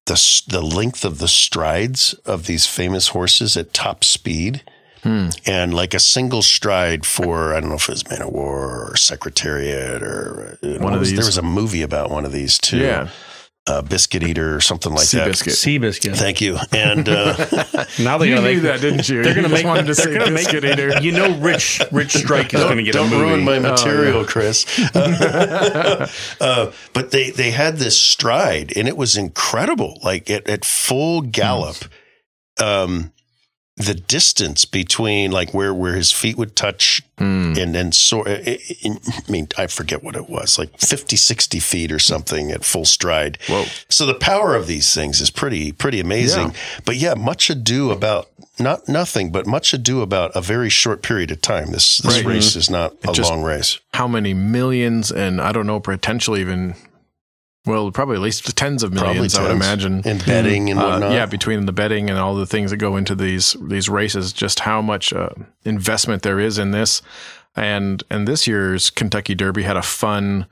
the 0.06 0.42
the 0.48 0.60
length 0.60 1.04
of 1.04 1.18
the 1.18 1.28
strides 1.28 2.12
of 2.26 2.46
these 2.46 2.66
famous 2.66 3.08
horses 3.08 3.56
at 3.56 3.72
top 3.72 4.02
speed 4.04 4.62
Hmm. 5.04 5.30
and 5.46 5.74
like 5.74 5.94
a 5.94 5.98
single 6.00 6.42
stride 6.42 7.04
for 7.04 7.54
I 7.54 7.60
don't 7.60 7.70
know 7.70 7.74
if 7.74 7.88
it 7.88 7.92
was 7.92 8.08
Man 8.08 8.22
o' 8.22 8.28
War 8.28 8.88
or 8.90 8.96
Secretariat 8.96 10.00
or 10.00 10.58
uh, 10.62 10.78
One 10.78 10.94
of 10.94 11.00
these. 11.00 11.16
There 11.16 11.24
was 11.26 11.38
a 11.38 11.42
movie 11.42 11.82
about 11.82 12.10
one 12.10 12.24
of 12.24 12.30
these 12.30 12.56
too. 12.56 12.78
Yeah. 12.78 13.08
Uh, 13.68 13.80
Biscuit 13.82 14.22
Eater 14.24 14.56
or 14.56 14.60
something 14.60 14.92
like 14.92 15.08
that. 15.10 15.28
Seabiscuit. 15.28 15.78
Seabiscuit. 15.80 16.16
Thank 16.16 16.40
you. 16.40 16.58
And 16.72 17.08
uh, 17.08 17.36
Now 18.00 18.18
they're 18.18 18.28
You 18.28 18.34
gonna 18.34 18.48
knew 18.48 18.54
make 18.54 18.62
that, 18.62 18.80
didn't 18.80 19.08
you? 19.08 19.22
They're 19.22 19.34
gonna 19.34 19.48
You 19.48 19.54
make. 19.54 19.64
wanted 19.64 19.86
to 19.86 19.94
they're 19.94 20.04
say 20.06 20.18
gonna 20.18 20.30
make. 20.32 20.46
biscuit 20.50 20.64
eater. 20.64 21.00
You 21.00 21.12
know, 21.12 21.38
Rich 21.38 21.80
Rich 21.92 22.14
Strike 22.14 22.52
is 22.54 22.60
going 22.60 22.78
to 22.78 22.82
get 22.82 22.94
don't 22.94 23.06
a 23.06 23.10
movie. 23.10 23.22
ruin 23.22 23.44
my 23.44 23.56
Oh, 23.58 23.60
material, 23.60 24.24
Chris. 24.24 24.66
uh, 24.94 26.72
but 26.92 27.10
they 27.10 27.30
they 27.30 27.50
had 27.52 27.76
this 27.76 27.98
stride, 28.00 28.72
and 28.76 28.88
it 28.88 28.96
was 28.96 29.16
incredible. 29.16 29.98
Like 30.02 30.28
at, 30.30 30.48
at 30.48 30.64
full 30.64 31.20
gallop, 31.22 31.76
um, 32.60 33.12
the 33.76 33.94
distance 33.94 34.64
between 34.66 35.30
like 35.32 35.54
where 35.54 35.72
where 35.72 35.94
his 35.94 36.12
feet 36.12 36.36
would 36.36 36.54
touch 36.54 37.02
Hmm. 37.18 37.54
and 37.56 37.74
then 37.74 37.92
so 37.92 38.22
eh, 38.22 38.42
eh, 38.44 38.56
eh, 38.84 38.94
I 39.28 39.30
mean 39.30 39.48
I 39.56 39.66
forget 39.68 40.02
what 40.02 40.16
it 40.16 40.28
was 40.28 40.58
like 40.58 40.76
50 40.78 41.14
60 41.16 41.58
feet 41.60 41.92
or 41.92 41.98
something 42.00 42.50
at 42.50 42.64
full 42.64 42.84
stride 42.84 43.38
Whoa. 43.48 43.64
so 43.88 44.06
the 44.06 44.14
power 44.14 44.54
of 44.56 44.66
these 44.66 44.92
things 44.92 45.20
is 45.20 45.30
pretty 45.30 45.72
pretty 45.72 46.00
amazing 46.00 46.52
but 46.84 46.96
yeah 46.96 47.14
much 47.14 47.48
ado 47.48 47.90
about 47.92 48.28
not 48.58 48.88
nothing 48.88 49.30
but 49.30 49.46
much 49.46 49.72
ado 49.72 50.02
about 50.02 50.32
a 50.34 50.40
very 50.40 50.68
short 50.68 51.00
period 51.02 51.30
of 51.30 51.40
time 51.40 51.70
this 51.70 51.98
this 51.98 52.16
Right. 52.16 52.26
race 52.26 52.50
mm-hmm. 52.50 52.58
is 52.58 52.70
not 52.70 52.94
a 53.08 53.12
just- 53.12 53.30
long 53.30 53.42
race 53.42 53.78
How 53.94 54.08
many 54.08 54.34
millions 54.34 55.12
and 55.12 55.40
I 55.40 55.52
don't 55.52 55.66
know, 55.66 55.80
potentially 55.80 56.40
even, 56.40 56.74
well, 57.66 57.90
probably 57.92 58.16
at 58.16 58.22
least 58.22 58.56
tens 58.56 58.82
of 58.82 58.92
millions, 58.92 59.34
I 59.36 59.42
would 59.42 59.52
imagine. 59.52 60.02
and 60.04 60.24
betting 60.24 60.70
and 60.70 60.78
Uh, 60.80 60.82
whatnot. 60.90 61.12
yeah, 61.12 61.26
between 61.26 61.66
the 61.66 61.72
betting 61.72 62.10
and 62.10 62.18
all 62.18 62.34
the 62.34 62.46
things 62.46 62.70
that 62.70 62.78
go 62.78 62.96
into 62.96 63.14
these 63.14 63.56
these 63.60 63.88
races, 63.88 64.32
just 64.32 64.60
how 64.60 64.82
much 64.82 65.12
uh, 65.12 65.28
investment 65.64 66.22
there 66.22 66.40
is 66.40 66.58
in 66.58 66.70
this, 66.72 67.02
and 67.54 68.02
and 68.10 68.26
this 68.26 68.46
year's 68.46 68.90
Kentucky 68.90 69.34
Derby 69.34 69.62
had 69.62 69.76
a 69.76 69.82
fun 69.82 70.46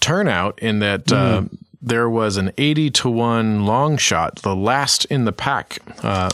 turnout 0.00 0.58
in 0.60 0.78
that 0.80 1.12
uh, 1.12 1.42
there 1.80 2.08
was 2.10 2.36
an 2.36 2.50
eighty 2.58 2.90
to 2.90 3.08
one 3.08 3.64
long 3.64 3.96
shot, 3.96 4.36
the 4.42 4.56
last 4.56 5.04
in 5.06 5.24
the 5.26 5.32
pack, 5.32 5.78
uh, 6.02 6.30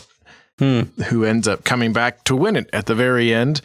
who 0.59 1.25
ends 1.25 1.47
up 1.49 1.65
coming 1.65 1.93
back 1.93 2.25
to 2.25 2.35
win 2.37 2.57
it 2.57 2.71
at 2.73 2.87
the 2.87 2.95
very 2.95 3.33
end. 3.35 3.61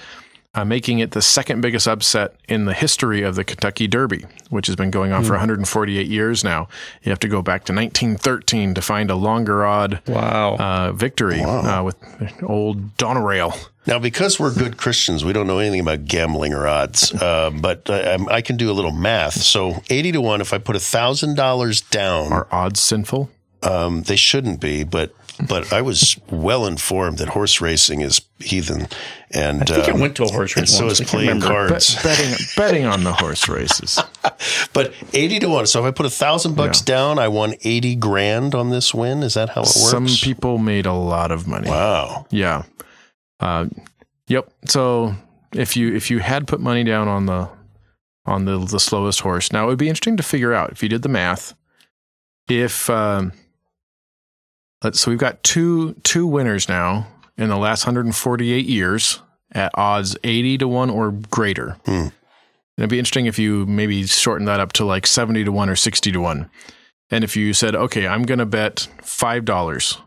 Uh, 0.55 0.65
making 0.65 0.97
it 0.97 1.11
the 1.11 1.21
second 1.21 1.61
biggest 1.61 1.87
upset 1.87 2.33
in 2.47 2.65
the 2.65 2.73
history 2.73 3.21
of 3.21 3.35
the 3.35 3.43
Kentucky 3.43 3.87
Derby, 3.87 4.25
which 4.49 4.65
has 4.65 4.75
been 4.75 4.89
going 4.89 5.11
on 5.11 5.23
for 5.23 5.33
148 5.33 6.07
years 6.07 6.43
now. 6.43 6.67
You 7.03 7.11
have 7.11 7.19
to 7.19 7.27
go 7.27 7.43
back 7.43 7.65
to 7.65 7.73
1913 7.73 8.73
to 8.73 8.81
find 8.81 9.11
a 9.11 9.15
longer 9.15 9.63
odd 9.63 10.01
Wow. 10.07 10.55
uh, 10.55 10.91
victory 10.91 11.39
uh, 11.43 11.83
with 11.83 11.97
old 12.41 12.97
Donerail. 12.97 13.55
now 13.85 13.99
because 13.99 14.39
we're 14.39 14.51
good 14.53 14.77
christians 14.77 15.23
we 15.23 15.33
don't 15.33 15.45
know 15.45 15.59
anything 15.59 15.81
about 15.81 16.05
gambling 16.05 16.53
or 16.55 16.67
odds 16.67 17.13
uh, 17.21 17.51
but 17.51 17.87
uh, 17.87 18.15
um, 18.15 18.27
i 18.31 18.41
can 18.41 18.57
do 18.57 18.71
a 18.71 18.73
little 18.73 18.91
math 18.91 19.33
so 19.35 19.81
80 19.91 20.13
to 20.13 20.21
1 20.21 20.41
if 20.41 20.51
i 20.51 20.57
put 20.57 20.75
a 20.75 20.79
thousand 20.79 21.35
dollars 21.35 21.81
down 21.81 22.33
Are 22.33 22.47
odds 22.51 22.79
sinful? 22.81 23.29
Um, 23.61 24.01
they 24.03 24.15
shouldn't 24.15 24.59
be, 24.61 24.83
but 24.83 25.13
but 25.47 25.71
I 25.71 25.81
was 25.81 26.19
well 26.29 26.65
informed 26.65 27.17
that 27.19 27.29
horse 27.29 27.61
racing 27.61 28.01
is 28.01 28.21
heathen, 28.39 28.87
and 29.31 29.61
I 29.61 29.65
think 29.65 29.89
um, 29.89 29.95
I 29.95 30.01
went 30.01 30.15
to 30.17 30.23
a 30.23 30.27
horse 30.27 30.55
and 30.55 30.63
race 30.63 30.77
so 30.77 30.87
is 30.87 30.99
I 30.99 31.03
can't 31.05 31.09
playing 31.09 31.41
cards. 31.41 31.95
Bet, 31.95 32.03
betting 32.03 32.35
betting 32.57 32.85
on 32.85 33.03
the 33.03 33.13
horse 33.13 33.47
races. 33.47 33.99
But 34.73 34.93
eighty 35.13 35.39
to 35.39 35.49
one. 35.49 35.65
So 35.65 35.79
if 35.79 35.85
I 35.85 35.91
put 35.91 36.05
a 36.05 36.09
thousand 36.09 36.55
bucks 36.55 36.81
down, 36.81 37.19
I 37.19 37.27
won 37.27 37.55
eighty 37.63 37.95
grand 37.95 38.55
on 38.55 38.69
this 38.69 38.93
win. 38.93 39.23
Is 39.23 39.33
that 39.33 39.49
how 39.49 39.61
it 39.61 39.67
works? 39.67 39.91
Some 39.91 40.05
people 40.05 40.57
made 40.57 40.85
a 40.85 40.93
lot 40.93 41.31
of 41.31 41.47
money. 41.47 41.69
Wow. 41.69 42.25
Yeah. 42.29 42.63
Uh, 43.39 43.67
yep. 44.27 44.49
So 44.65 45.15
if 45.53 45.75
you 45.75 45.93
if 45.93 46.09
you 46.09 46.19
had 46.19 46.47
put 46.47 46.59
money 46.59 46.83
down 46.83 47.07
on 47.07 47.25
the 47.25 47.49
on 48.25 48.45
the 48.45 48.59
the 48.59 48.79
slowest 48.79 49.21
horse, 49.21 49.51
now 49.51 49.65
it 49.65 49.67
would 49.67 49.79
be 49.79 49.89
interesting 49.89 50.17
to 50.17 50.23
figure 50.23 50.53
out 50.53 50.71
if 50.71 50.83
you 50.83 50.89
did 50.89 51.01
the 51.01 51.09
math. 51.09 51.53
If 52.47 52.89
um, 52.89 53.31
let's 53.31 53.38
so 54.93 55.11
we've 55.11 55.19
got 55.19 55.43
two 55.43 55.93
two 56.03 56.25
winners 56.27 56.69
now 56.69 57.07
in 57.37 57.49
the 57.49 57.57
last 57.57 57.85
148 57.85 58.65
years 58.65 59.21
at 59.51 59.71
odds 59.75 60.15
80 60.23 60.59
to 60.59 60.67
one 60.67 60.89
or 60.89 61.11
greater. 61.11 61.77
Hmm. 61.85 62.07
It'd 62.77 62.89
be 62.89 62.99
interesting 62.99 63.25
if 63.25 63.37
you 63.37 63.65
maybe 63.65 64.05
shorten 64.05 64.45
that 64.45 64.59
up 64.59 64.71
to 64.73 64.85
like 64.85 65.05
70 65.05 65.43
to 65.43 65.51
one 65.51 65.69
or 65.69 65.75
60 65.75 66.11
to 66.11 66.19
one. 66.19 66.49
And 67.11 67.23
if 67.23 67.35
you 67.35 67.53
said, 67.53 67.75
okay, 67.75 68.07
I'm 68.07 68.23
going 68.23 68.39
to 68.39 68.45
bet 68.45 68.87
five 69.01 69.43
dollars 69.45 69.97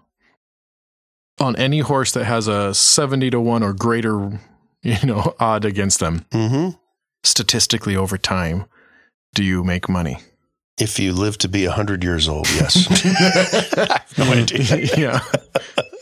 on 1.40 1.56
any 1.56 1.80
horse 1.80 2.12
that 2.12 2.24
has 2.24 2.46
a 2.48 2.72
70 2.74 3.30
to 3.30 3.40
1 3.40 3.62
or 3.62 3.72
greater 3.72 4.40
you 4.82 4.98
know 5.04 5.34
odd 5.40 5.64
against 5.64 6.00
them 6.00 6.24
hmm 6.32 6.70
statistically 7.24 7.94
over 7.94 8.18
time 8.18 8.64
do 9.34 9.44
you 9.44 9.62
make 9.62 9.88
money 9.88 10.18
If 10.78 10.98
you 10.98 11.12
live 11.12 11.36
to 11.38 11.48
be 11.48 11.66
hundred 11.66 12.02
years 12.02 12.28
old, 12.28 12.48
yes. 12.50 12.86
I 13.06 14.00
have 14.16 14.18
no 14.18 14.32
idea. 14.32 14.88
yeah 14.96 15.20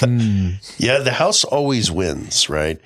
Hmm. 0.00 0.52
Yeah, 0.78 0.98
the 1.00 1.12
house 1.12 1.44
always 1.44 1.90
wins, 1.90 2.48
right? 2.48 2.80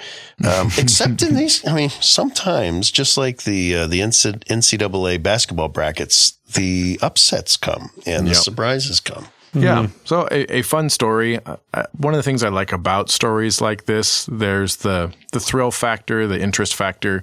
Um, 0.44 0.70
except 0.78 1.22
in 1.22 1.36
these, 1.36 1.64
I 1.64 1.72
mean, 1.72 1.90
sometimes, 1.90 2.90
just 2.90 3.16
like 3.16 3.44
the 3.44 3.76
uh, 3.76 3.86
the 3.86 4.00
NCAA 4.00 5.22
basketball 5.22 5.68
brackets, 5.68 6.32
the 6.54 6.98
upsets 7.02 7.56
come 7.56 7.90
and 8.04 8.26
the 8.26 8.34
surprises 8.34 8.98
come. 9.00 9.28
yeah 9.54 9.86
so 10.04 10.26
a, 10.32 10.58
a 10.58 10.62
fun 10.62 10.90
story 10.90 11.38
uh, 11.46 11.56
uh, 11.72 11.84
one 11.96 12.12
of 12.12 12.18
the 12.18 12.24
things 12.24 12.42
i 12.42 12.48
like 12.48 12.72
about 12.72 13.08
stories 13.08 13.60
like 13.60 13.84
this 13.86 14.26
there's 14.26 14.76
the 14.78 15.12
the 15.30 15.38
thrill 15.38 15.70
factor 15.70 16.26
the 16.26 16.40
interest 16.40 16.74
factor 16.74 17.22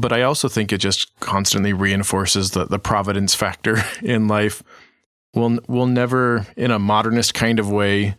but 0.00 0.12
i 0.12 0.22
also 0.22 0.48
think 0.48 0.72
it 0.72 0.78
just 0.78 1.18
constantly 1.20 1.72
reinforces 1.72 2.50
the 2.50 2.64
the 2.66 2.78
providence 2.78 3.34
factor 3.34 3.78
in 4.02 4.28
life. 4.28 4.62
We'll 5.34 5.58
we'll 5.66 5.86
never 5.86 6.46
in 6.56 6.70
a 6.70 6.78
modernist 6.78 7.34
kind 7.34 7.58
of 7.58 7.70
way 7.70 8.16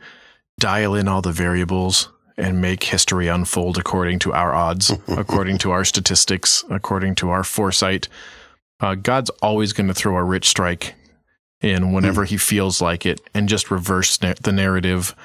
dial 0.59 0.95
in 0.95 1.07
all 1.07 1.21
the 1.21 1.31
variables 1.31 2.09
and 2.37 2.61
make 2.61 2.83
history 2.83 3.27
unfold 3.27 3.77
according 3.77 4.19
to 4.19 4.33
our 4.33 4.53
odds 4.53 4.91
according 5.07 5.57
to 5.59 5.71
our 5.71 5.85
statistics 5.85 6.63
according 6.69 7.15
to 7.15 7.29
our 7.29 7.43
foresight. 7.43 8.09
Uh, 8.81 8.95
god's 8.95 9.29
always 9.41 9.71
going 9.71 9.87
to 9.87 9.93
throw 9.93 10.17
a 10.17 10.23
rich 10.23 10.47
strike 10.49 10.95
in 11.61 11.93
whenever 11.93 12.25
he 12.25 12.35
feels 12.37 12.81
like 12.81 13.05
it 13.05 13.21
and 13.33 13.47
just 13.47 13.71
reverse 13.71 14.21
na- 14.21 14.33
the 14.41 14.51
narrative 14.51 15.15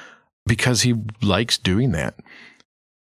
because 0.46 0.82
he 0.82 0.94
likes 1.20 1.58
doing 1.58 1.90
that 1.90 2.14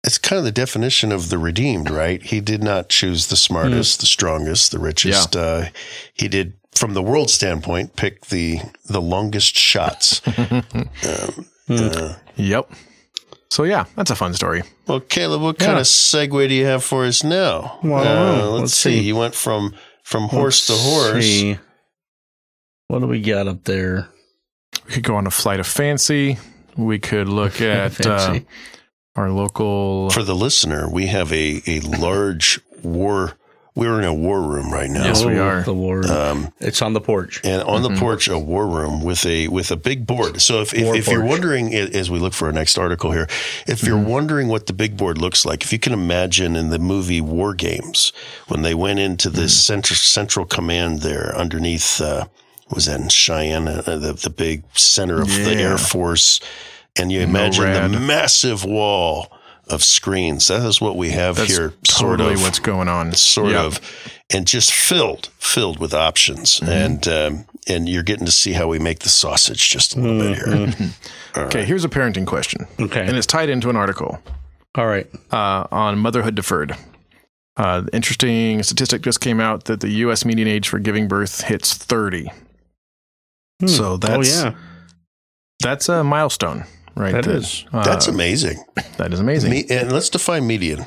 It's 0.04 0.18
kind 0.18 0.38
of 0.38 0.46
the 0.46 0.52
definition 0.52 1.12
of 1.12 1.30
the 1.30 1.38
redeemed, 1.38 1.90
right? 1.90 2.22
He 2.22 2.40
did 2.40 2.64
not 2.64 2.88
choose 2.90 3.28
the 3.28 3.36
smartest, 3.36 4.00
the 4.00 4.06
strongest, 4.06 4.72
the 4.72 4.80
richest. 4.80 5.36
Uh, 5.36 5.66
he 6.14 6.28
did 6.28 6.54
from 6.76 6.94
the 6.94 7.02
world 7.02 7.30
standpoint, 7.30 7.96
pick 7.96 8.28
the 8.28 8.60
the 8.86 9.02
longest 9.02 9.58
shots. 9.58 10.22
um, 10.38 10.64
uh, 11.70 12.14
Yep. 12.36 12.72
So 13.50 13.64
yeah, 13.64 13.86
that's 13.96 14.12
a 14.12 14.16
fun 14.16 14.34
story. 14.34 14.62
well, 14.88 15.00
Caleb, 15.00 15.42
what 15.42 15.58
kind 15.58 15.78
of 15.80 15.86
segue 15.86 16.48
do 16.50 16.54
you 16.54 16.66
have 16.66 16.84
for 16.84 17.06
us 17.06 17.24
now? 17.24 17.80
Well, 17.84 17.96
I 18.00 18.04
don't 18.04 18.38
know. 18.38 18.44
Uh, 18.44 18.50
let's, 18.52 18.62
Let's 18.62 18.74
see. 18.74 19.00
see. 19.00 19.08
You 19.08 19.16
went 19.16 19.34
from 19.36 19.74
from 20.04 20.24
horse 20.30 20.70
Let's 20.70 20.84
to 20.84 20.90
horse. 20.90 21.26
see. 21.26 21.58
What 22.88 23.00
do 23.00 23.08
we 23.08 23.22
got 23.22 23.48
up 23.48 23.64
there? 23.64 24.08
We 24.86 24.94
could 24.94 25.04
go 25.04 25.16
on 25.16 25.28
a 25.28 25.32
flight 25.32 25.60
of 25.60 25.68
fancy. 25.68 26.38
We 26.78 27.00
could 27.00 27.28
look 27.28 27.60
at 27.62 28.06
uh, 28.06 28.20
Fancy. 28.20 28.46
Our 29.18 29.30
local. 29.32 30.10
For 30.12 30.24
the 30.24 30.36
listener, 30.36 30.90
we 30.90 31.08
have 31.08 31.32
a 31.34 31.62
a 31.68 31.80
large 31.82 32.60
war. 32.84 33.34
We're 33.76 34.00
in 34.00 34.06
a 34.06 34.14
war 34.14 34.42
room 34.42 34.74
right 34.74 34.90
now. 34.90 35.04
Yes, 35.04 35.24
we 35.24 35.38
Oh, 35.38 35.44
are. 35.46 35.62
The 35.62 35.72
war. 35.72 36.04
Um, 36.12 36.52
it's 36.60 36.82
on 36.82 36.94
the 36.94 37.00
porch. 37.02 37.42
and 37.44 37.62
on 37.62 37.84
Mm-hmm. 37.84 37.94
the 37.94 38.00
porch 38.00 38.28
a 38.28 38.40
war 38.40 38.66
room 38.66 39.04
with 39.04 39.24
a 39.26 39.48
with 39.50 39.70
a 39.70 39.76
big 39.76 40.08
board 40.08 40.42
so 40.42 40.62
if, 40.62 40.74
if, 40.74 40.96
if 40.96 41.08
you're 41.08 41.24
wondering 41.24 41.76
as 41.76 42.10
we 42.10 42.18
look 42.18 42.34
for 42.34 42.48
our 42.48 42.52
next 42.52 42.80
article 42.80 43.12
here 43.12 43.28
if 43.68 43.84
you're 43.84 43.98
Mm-hmm. 44.00 44.10
wondering 44.10 44.48
what 44.48 44.66
the 44.66 44.74
big 44.74 44.98
board 44.98 45.20
looks 45.20 45.46
like 45.46 45.62
if 45.64 45.72
you 45.72 45.78
can 45.78 45.94
imagine 45.94 46.56
in 46.56 46.70
the 46.70 46.80
movie 46.80 47.22
war 47.22 47.54
games 47.54 48.14
when 48.48 48.64
they 48.64 48.74
went 48.74 48.98
into 48.98 49.30
this 49.30 49.54
Mm-hmm. 49.54 49.74
central 49.74 49.96
central 49.98 50.46
command 50.48 51.02
there 51.02 51.36
underneath 51.38 52.02
uh 52.02 52.26
was 52.72 52.86
that 52.88 53.00
in 53.00 53.10
Cheyenne 53.10 53.68
uh, 53.68 53.82
the, 53.84 54.14
the 54.14 54.32
big 54.32 54.64
center 54.76 55.22
of 55.22 55.28
the 55.30 55.54
Air 55.56 55.78
Force 55.78 56.40
and 57.00 57.12
you 57.12 57.22
imagine 57.22 57.66
NORAD. 57.66 57.92
the 57.94 58.00
massive 58.00 58.64
wall 58.66 59.32
of 59.70 59.84
screens 59.84 60.48
that 60.48 60.66
is 60.66 60.80
what 60.80 60.96
we 60.96 61.10
have 61.10 61.36
That's 61.36 61.50
here 61.58 61.74
sort 61.86 62.20
totally 62.20 62.36
of 62.36 62.42
what's 62.42 62.60
going 62.60 62.88
on. 62.88 63.12
sort 63.14 63.52
Yep. 63.52 63.66
of, 63.66 63.82
and 64.34 64.48
just 64.48 64.72
filled, 64.72 65.28
filled 65.40 65.80
with 65.80 65.94
options, 65.94 66.60
Mm-hmm. 66.62 66.72
and 66.72 67.08
um, 67.08 67.46
and 67.68 67.90
you're 67.90 68.04
getting 68.04 68.26
to 68.26 68.32
see 68.32 68.54
how 68.54 68.68
we 68.68 68.80
make 68.80 69.00
the 69.00 69.10
sausage 69.10 69.70
just 69.70 69.96
a 69.96 70.00
little 70.00 70.20
bit 70.20 70.38
here. 70.78 70.90
Okay, 71.38 71.66
here's 71.66 71.84
a 71.86 71.90
parenting 71.90 72.26
question, 72.26 72.66
Okay. 72.80 73.06
and 73.06 73.16
it's 73.16 73.28
tied 73.28 73.50
into 73.50 73.70
an 73.70 73.76
article 73.76 74.20
All 74.74 74.88
right. 74.88 75.06
uh, 75.32 75.68
on 75.70 76.00
motherhood 76.00 76.34
deferred. 76.34 76.76
Uh, 77.58 77.84
interesting 77.94 78.64
statistic 78.64 79.02
just 79.04 79.20
came 79.22 79.40
out 79.40 79.66
that 79.66 79.82
the 79.82 79.90
U.S. 80.06 80.24
median 80.26 80.48
age 80.48 80.68
for 80.70 80.80
giving 80.80 81.08
birth 81.08 81.42
hits 81.42 81.74
30. 81.76 82.32
Hmm. 83.60 83.68
So 83.68 83.98
that's 83.98 84.42
oh 84.42 84.46
yeah, 84.46 84.56
that's 85.62 85.90
a 85.90 86.04
milestone, 86.04 86.64
right? 86.98 87.14
That 87.14 87.28
is. 87.28 87.66
uh, 87.74 87.84
That's 87.84 88.08
amazing. 88.08 88.64
that 88.98 89.14
is 89.14 89.20
amazing. 89.20 89.52
Me, 89.52 89.66
and 89.70 89.92
let's 89.92 90.10
define 90.10 90.46
median. 90.48 90.86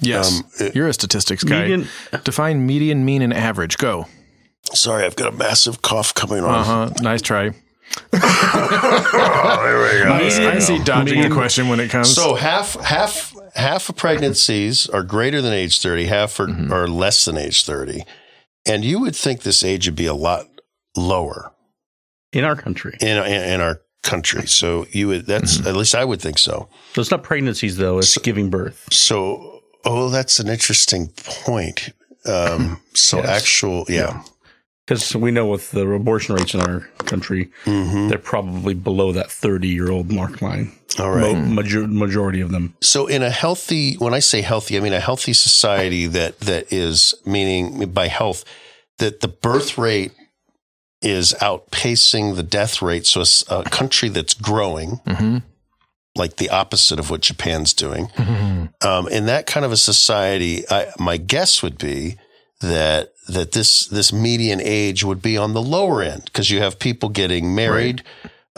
yes, 0.00 0.38
Um, 0.38 0.44
it- 0.60 0.74
you're 0.74 0.88
a 0.88 0.92
statistics 0.92 1.44
guy. 1.44 1.60
median. 1.62 1.88
Define 2.24 2.66
median, 2.66 3.04
mean, 3.04 3.22
and 3.22 3.32
average. 3.34 3.78
Go. 3.78 4.06
sorry, 4.74 5.04
I've 5.04 5.16
got 5.16 5.32
a 5.32 5.36
massive 5.36 5.82
cough 5.82 6.12
coming 6.14 6.44
on. 6.44 6.54
Uh 6.54 6.64
huh. 6.64 6.90
Nice 7.00 7.22
try. 7.22 7.50
Oh, 8.12 8.12
there 9.64 9.78
we 9.98 10.04
go. 10.04 10.12
I, 10.12 10.18
Median- 10.22 10.56
I 10.56 10.58
see 10.58 10.78
dodging 10.84 11.14
a 11.18 11.22
median- 11.22 11.32
question 11.32 11.68
when 11.68 11.80
it 11.80 11.90
comes. 11.90 12.14
So 12.14 12.34
half 12.34 12.74
half 12.80 13.34
half 13.54 13.88
of 13.88 13.96
pregnancies 13.96 14.88
are 14.88 15.02
greater 15.02 15.40
than 15.40 15.52
age 15.52 15.80
thirty, 15.80 16.06
half 16.06 16.38
are, 16.40 16.46
Mm-hmm. 16.46 16.72
are 16.72 16.86
less 16.88 17.24
than 17.24 17.36
age 17.38 17.64
thirty, 17.64 18.04
and 18.66 18.84
you 18.84 19.00
would 19.00 19.16
think 19.16 19.42
this 19.42 19.62
age 19.64 19.86
would 19.86 19.96
be 19.96 20.06
a 20.06 20.14
lot 20.14 20.46
lower 20.96 21.52
in 22.32 22.44
our 22.44 22.56
country. 22.56 22.96
in 23.00 23.16
in, 23.16 23.42
in 23.54 23.60
our 23.60 23.80
country. 24.02 24.46
So 24.46 24.86
you 24.90 25.08
would 25.08 25.26
that's 25.26 25.58
Mm-hmm. 25.58 25.68
at 25.68 25.76
least 25.76 25.94
I 25.94 26.04
would 26.04 26.20
think 26.20 26.38
so. 26.38 26.68
So 26.94 27.00
it's 27.00 27.10
not 27.10 27.22
pregnancies 27.22 27.76
though; 27.76 27.98
it's 27.98 28.16
giving 28.18 28.50
birth. 28.50 28.86
So, 28.92 29.62
oh, 29.84 30.08
that's 30.10 30.38
an 30.40 30.48
interesting 30.48 31.08
point. 31.16 31.90
Um, 32.26 32.80
so 32.94 33.18
Yes. 33.18 33.28
actual, 33.28 33.84
yeah. 33.88 34.22
Because 34.86 35.14
we 35.14 35.30
know 35.30 35.46
with 35.46 35.70
the 35.72 35.86
abortion 35.86 36.34
rates 36.34 36.54
in 36.54 36.60
our 36.62 36.80
country, 37.04 37.50
hmm 37.64 38.08
they're 38.08 38.18
probably 38.18 38.72
below 38.74 39.12
that 39.12 39.30
thirty-year-old 39.30 40.10
mark 40.10 40.40
line. 40.40 40.72
All 40.98 41.10
right. 41.10 41.34
Mo- 41.36 41.62
major- 41.62 41.86
majority 41.86 42.40
of 42.40 42.50
them. 42.50 42.74
So 42.80 43.06
in 43.06 43.22
a 43.22 43.28
healthy, 43.30 43.94
when 43.96 44.14
I 44.14 44.20
say 44.20 44.40
healthy, 44.40 44.78
I 44.78 44.80
mean 44.80 44.94
a 44.94 45.00
healthy 45.00 45.34
society 45.34 46.06
that 46.06 46.40
that 46.40 46.72
is 46.72 47.14
meaning 47.26 47.90
by 47.90 48.08
health 48.08 48.44
that 48.96 49.20
the 49.20 49.28
birth 49.28 49.76
rate 49.76 50.12
is 51.02 51.34
outpacing 51.40 52.36
the 52.36 52.42
death 52.42 52.82
rate. 52.82 53.06
So 53.06 53.22
a 53.48 53.62
country 53.64 54.08
that's 54.08 54.34
growing, 54.34 55.00
Mhm. 55.06 55.42
like 56.16 56.36
the 56.36 56.50
opposite 56.50 56.98
of 56.98 57.10
what 57.10 57.20
Japan's 57.20 57.72
doing. 57.72 58.08
Mhm. 58.16 58.70
Um, 58.84 59.08
in 59.08 59.26
that 59.26 59.46
kind 59.46 59.64
of 59.64 59.70
a 59.72 59.76
society, 59.76 60.64
I, 60.70 60.88
my 60.98 61.16
guess 61.16 61.62
would 61.62 61.78
be 61.78 62.16
that 62.60 63.12
that 63.28 63.52
this 63.52 63.84
this 63.86 64.12
median 64.12 64.60
age 64.60 65.04
would 65.04 65.22
be 65.22 65.36
on 65.36 65.52
the 65.52 65.62
lower 65.62 66.02
end 66.02 66.24
because 66.24 66.50
you 66.50 66.60
have 66.60 66.78
people 66.78 67.08
getting 67.10 67.54
married 67.54 68.02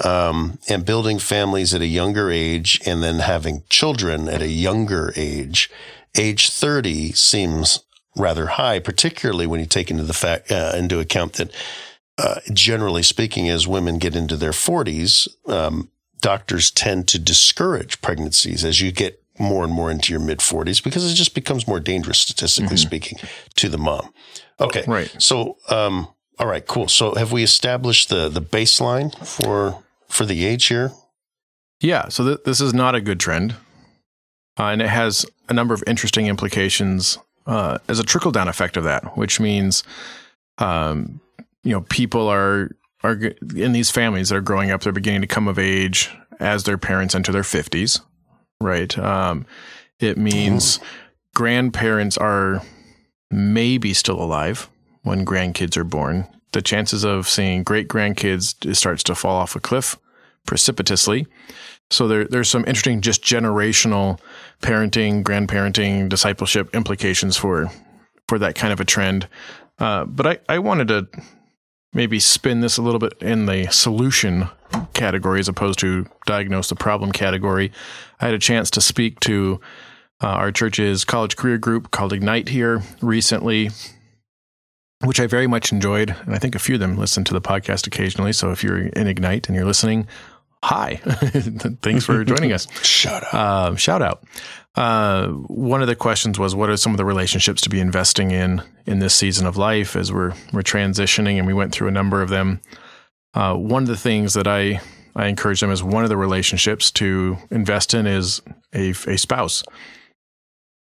um, 0.03 0.59
and 0.69 0.87
building 0.87 1.19
families 1.19 1.75
at 1.75 1.83
a 1.83 1.87
younger 1.87 2.31
age, 2.31 2.81
and 2.87 3.03
then 3.03 3.19
having 3.19 3.63
children 3.69 4.29
at 4.31 4.41
a 4.41 4.49
younger 4.49 5.13
age. 5.17 5.69
Age 6.17 6.49
thirty 6.49 7.13
seems 7.13 7.81
rather 8.17 8.47
high, 8.47 8.79
particularly 8.79 9.47
when 9.47 9.61
you 9.61 9.67
take 9.67 9.91
into 9.91 10.05
the 10.05 10.15
fact 10.15 10.51
uh, 10.51 10.73
into 10.75 10.99
account 11.01 11.35
that. 11.35 11.51
Uh, 12.21 12.41
generally 12.53 13.03
speaking, 13.03 13.49
as 13.49 13.67
women 13.67 13.99
get 13.99 14.15
into 14.15 14.37
their 14.37 14.51
40s, 14.51 15.29
um, 15.49 15.91
doctors 16.21 16.71
tend 16.71 17.09
to 17.09 17.19
discourage 17.19 18.01
pregnancies 18.03 18.65
as 18.65 18.81
you 18.81 18.93
get 18.93 19.23
more 19.39 19.65
and 19.65 19.73
more 19.73 19.91
into 19.91 20.13
your 20.13 20.21
mid 20.21 20.41
40s 20.41 20.85
because 20.85 21.11
it 21.11 21.15
just 21.15 21.35
becomes 21.35 21.67
more 21.67 21.81
dangerous, 21.81 22.19
statistically 22.19 22.77
speaking, 22.77 23.19
to 23.57 23.69
the 23.71 23.79
mom. 23.79 24.13
Okay. 24.61 24.85
Right. 24.87 25.15
So, 25.19 25.57
um, 25.71 26.09
all 26.39 26.47
right, 26.47 26.67
cool. 26.67 26.89
So, 26.89 27.15
have 27.15 27.33
we 27.33 27.43
established 27.43 28.09
the 28.11 28.29
the 28.29 28.43
baseline 28.43 29.15
for 29.27 29.83
for 30.09 30.27
the 30.27 30.45
age 30.45 30.67
here? 30.67 30.93
Yeah, 31.81 32.09
so 32.09 32.25
th- 32.25 32.45
this 32.45 32.61
is 32.61 32.75
not 32.75 32.95
a 32.95 33.01
good 33.01 33.19
trend. 33.19 33.57
Uh, 34.59 34.65
and 34.65 34.83
it 34.83 34.89
has 34.89 35.25
a 35.49 35.55
number 35.55 35.73
of 35.73 35.83
interesting 35.87 36.27
implications 36.27 37.19
uh, 37.47 37.79
as 37.89 37.99
a 37.99 38.05
trickle 38.05 38.31
down 38.31 38.49
effect 38.49 38.77
of 38.77 38.85
that, 38.85 39.17
which 39.17 39.41
means, 39.41 39.83
um, 40.59 41.21
you 41.63 41.73
know, 41.73 41.83
people 41.83 42.29
are 42.29 42.71
are 43.03 43.15
in 43.57 43.73
these 43.73 43.91
families 43.91 44.29
that 44.29 44.37
are 44.37 44.43
growing 44.43 44.71
up, 44.71 44.83
they're 44.83 44.93
beginning 44.93 45.23
to 45.23 45.27
come 45.27 45.49
of 45.49 45.59
age 45.59 46.11
as 46.39 46.65
their 46.65 46.79
parents 46.79 47.15
enter 47.15 47.33
their 47.33 47.45
fifties, 47.45 48.01
right? 48.61 48.97
Um, 48.99 49.47
it 49.99 50.19
means 50.19 50.81
grandparents 51.35 52.19
are 52.19 52.63
maybe 53.31 53.95
still 53.95 54.21
alive 54.21 54.69
when 55.03 55.25
grandkids 55.25 55.77
are 55.77 55.85
born. 55.85 56.27
The 56.53 56.63
chances 56.63 57.05
of 57.05 57.29
seeing 57.29 57.63
great 57.63 57.89
grandkids 57.89 58.75
starts 58.75 59.03
to 59.05 59.15
fall 59.15 59.37
off 59.37 59.57
a 59.57 59.61
cliff 59.61 59.97
precipitously. 60.47 61.27
So 61.91 62.09
there, 62.09 62.25
there's 62.25 62.49
some 62.49 62.65
interesting 62.67 63.01
just 63.01 63.23
generational 63.23 64.19
parenting, 64.63 65.23
grandparenting, 65.23 66.09
discipleship 66.09 66.75
implications 66.75 67.37
for 67.37 67.71
for 68.29 68.39
that 68.39 68.55
kind 68.55 68.73
of 68.73 68.81
a 68.81 68.85
trend. 68.85 69.29
Uh, 69.79 70.05
but 70.05 70.27
I, 70.27 70.39
I 70.49 70.59
wanted 70.59 70.89
to 70.89 71.09
maybe 71.93 72.21
spin 72.21 72.61
this 72.61 72.77
a 72.77 72.83
little 72.83 73.01
bit 73.01 73.15
in 73.21 73.47
the 73.47 73.67
solution 73.71 74.49
category 74.93 75.41
as 75.41 75.49
opposed 75.49 75.79
to 75.81 76.07
diagnose 76.27 76.69
the 76.69 76.77
problem 76.77 77.13
category. 77.13 77.73
I 78.21 78.27
had 78.27 78.35
a 78.35 78.39
chance 78.39 78.71
to 78.73 78.81
speak 78.81 79.21
to 79.21 79.61
uh, 80.23 80.27
our 80.27 80.53
church's 80.53 81.05
college 81.05 81.37
career 81.37 81.59
group 81.59 81.91
called 81.91 82.13
Ignite 82.13 82.49
here 82.49 82.83
recently, 83.01 83.71
which 85.05 85.19
I 85.19 85.27
very 85.27 85.47
much 85.47 85.73
enjoyed. 85.73 86.15
And 86.27 86.35
I 86.35 86.39
think 86.39 86.55
a 86.55 86.59
few 86.59 86.75
of 86.75 86.81
them 86.81 86.97
listen 86.97 87.25
to 87.25 87.33
the 87.33 87.41
podcast 87.41 87.87
occasionally. 87.87 88.33
So 88.33 88.51
if 88.51 88.63
you're 88.63 88.79
in 88.79 89.07
Ignite 89.07 89.49
and 89.49 89.57
you're 89.57 89.65
listening, 89.65 90.07
hi. 90.63 90.97
Thanks 91.83 92.05
for 92.05 92.23
joining 92.25 92.53
us. 92.53 92.69
Shout 92.85 93.25
out. 93.25 93.35
Uh, 93.35 93.77
shout 93.77 94.03
out. 94.03 94.23
Uh, 94.77 95.29
one 95.29 95.83
of 95.83 95.89
the 95.89 95.97
questions 95.97 96.39
was, 96.39 96.55
what 96.55 96.71
are 96.71 96.77
some 96.77 96.93
of 96.93 96.97
the 96.97 97.05
relationships 97.05 97.61
to 97.63 97.69
be 97.69 97.81
investing 97.81 98.31
in 98.31 98.63
in 98.87 99.01
this 99.01 99.15
season 99.15 99.47
of 99.47 99.57
life 99.57 99.97
as 99.97 100.13
we're 100.13 100.33
we're 100.53 100.63
transitioning, 100.63 101.39
and 101.39 101.47
we 101.47 101.55
went 101.55 101.73
through 101.73 101.89
a 101.89 101.93
number 101.93 102.23
of 102.23 102.29
them. 102.29 102.61
Uh, 103.35 103.55
one 103.55 103.83
of 103.83 103.89
the 103.89 103.97
things 103.97 104.35
that 104.35 104.47
I 104.47 104.81
I 105.17 105.27
encourage 105.27 105.61
them 105.61 105.71
as 105.71 105.83
one 105.83 106.05
of 106.05 106.09
the 106.09 106.17
relationships 106.17 106.91
to 106.93 107.37
invest 107.51 107.95
in 107.95 108.07
is 108.07 108.43
a 108.73 108.91
a 108.91 109.19
spouse 109.19 109.65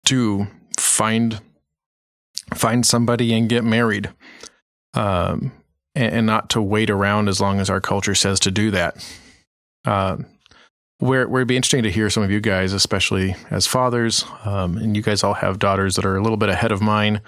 to 0.06 0.48
find 0.80 1.40
find 2.56 2.86
somebody 2.86 3.34
and 3.34 3.50
get 3.50 3.64
married, 3.64 4.10
um, 4.96 5.52
and, 5.94 6.14
and 6.14 6.26
not 6.26 6.50
to 6.52 6.62
wait 6.62 6.90
around 6.90 7.30
as 7.30 7.40
long 7.40 7.60
as 7.60 7.70
our 7.70 7.82
culture 7.82 8.16
says 8.16 8.40
to 8.40 8.52
do 8.52 8.72
that. 8.72 9.16
Uh, 9.86 10.18
where 11.00 11.28
where 11.28 11.42
it'd 11.42 11.48
be 11.48 11.56
interesting 11.56 11.84
to 11.84 11.92
hear 11.92 12.10
some 12.10 12.24
of 12.24 12.32
you 12.32 12.40
guys, 12.42 12.74
especially 12.74 13.36
as 13.52 13.68
fathers, 13.68 14.26
um, 14.46 14.78
and 14.78 14.96
you 14.96 15.02
guys 15.04 15.24
all 15.24 15.34
have 15.36 15.60
daughters 15.60 15.96
that 15.96 16.06
are 16.06 16.16
a 16.18 16.22
little 16.22 16.38
bit 16.38 16.50
ahead 16.50 16.72
of 16.72 16.82
mine, 16.82 17.22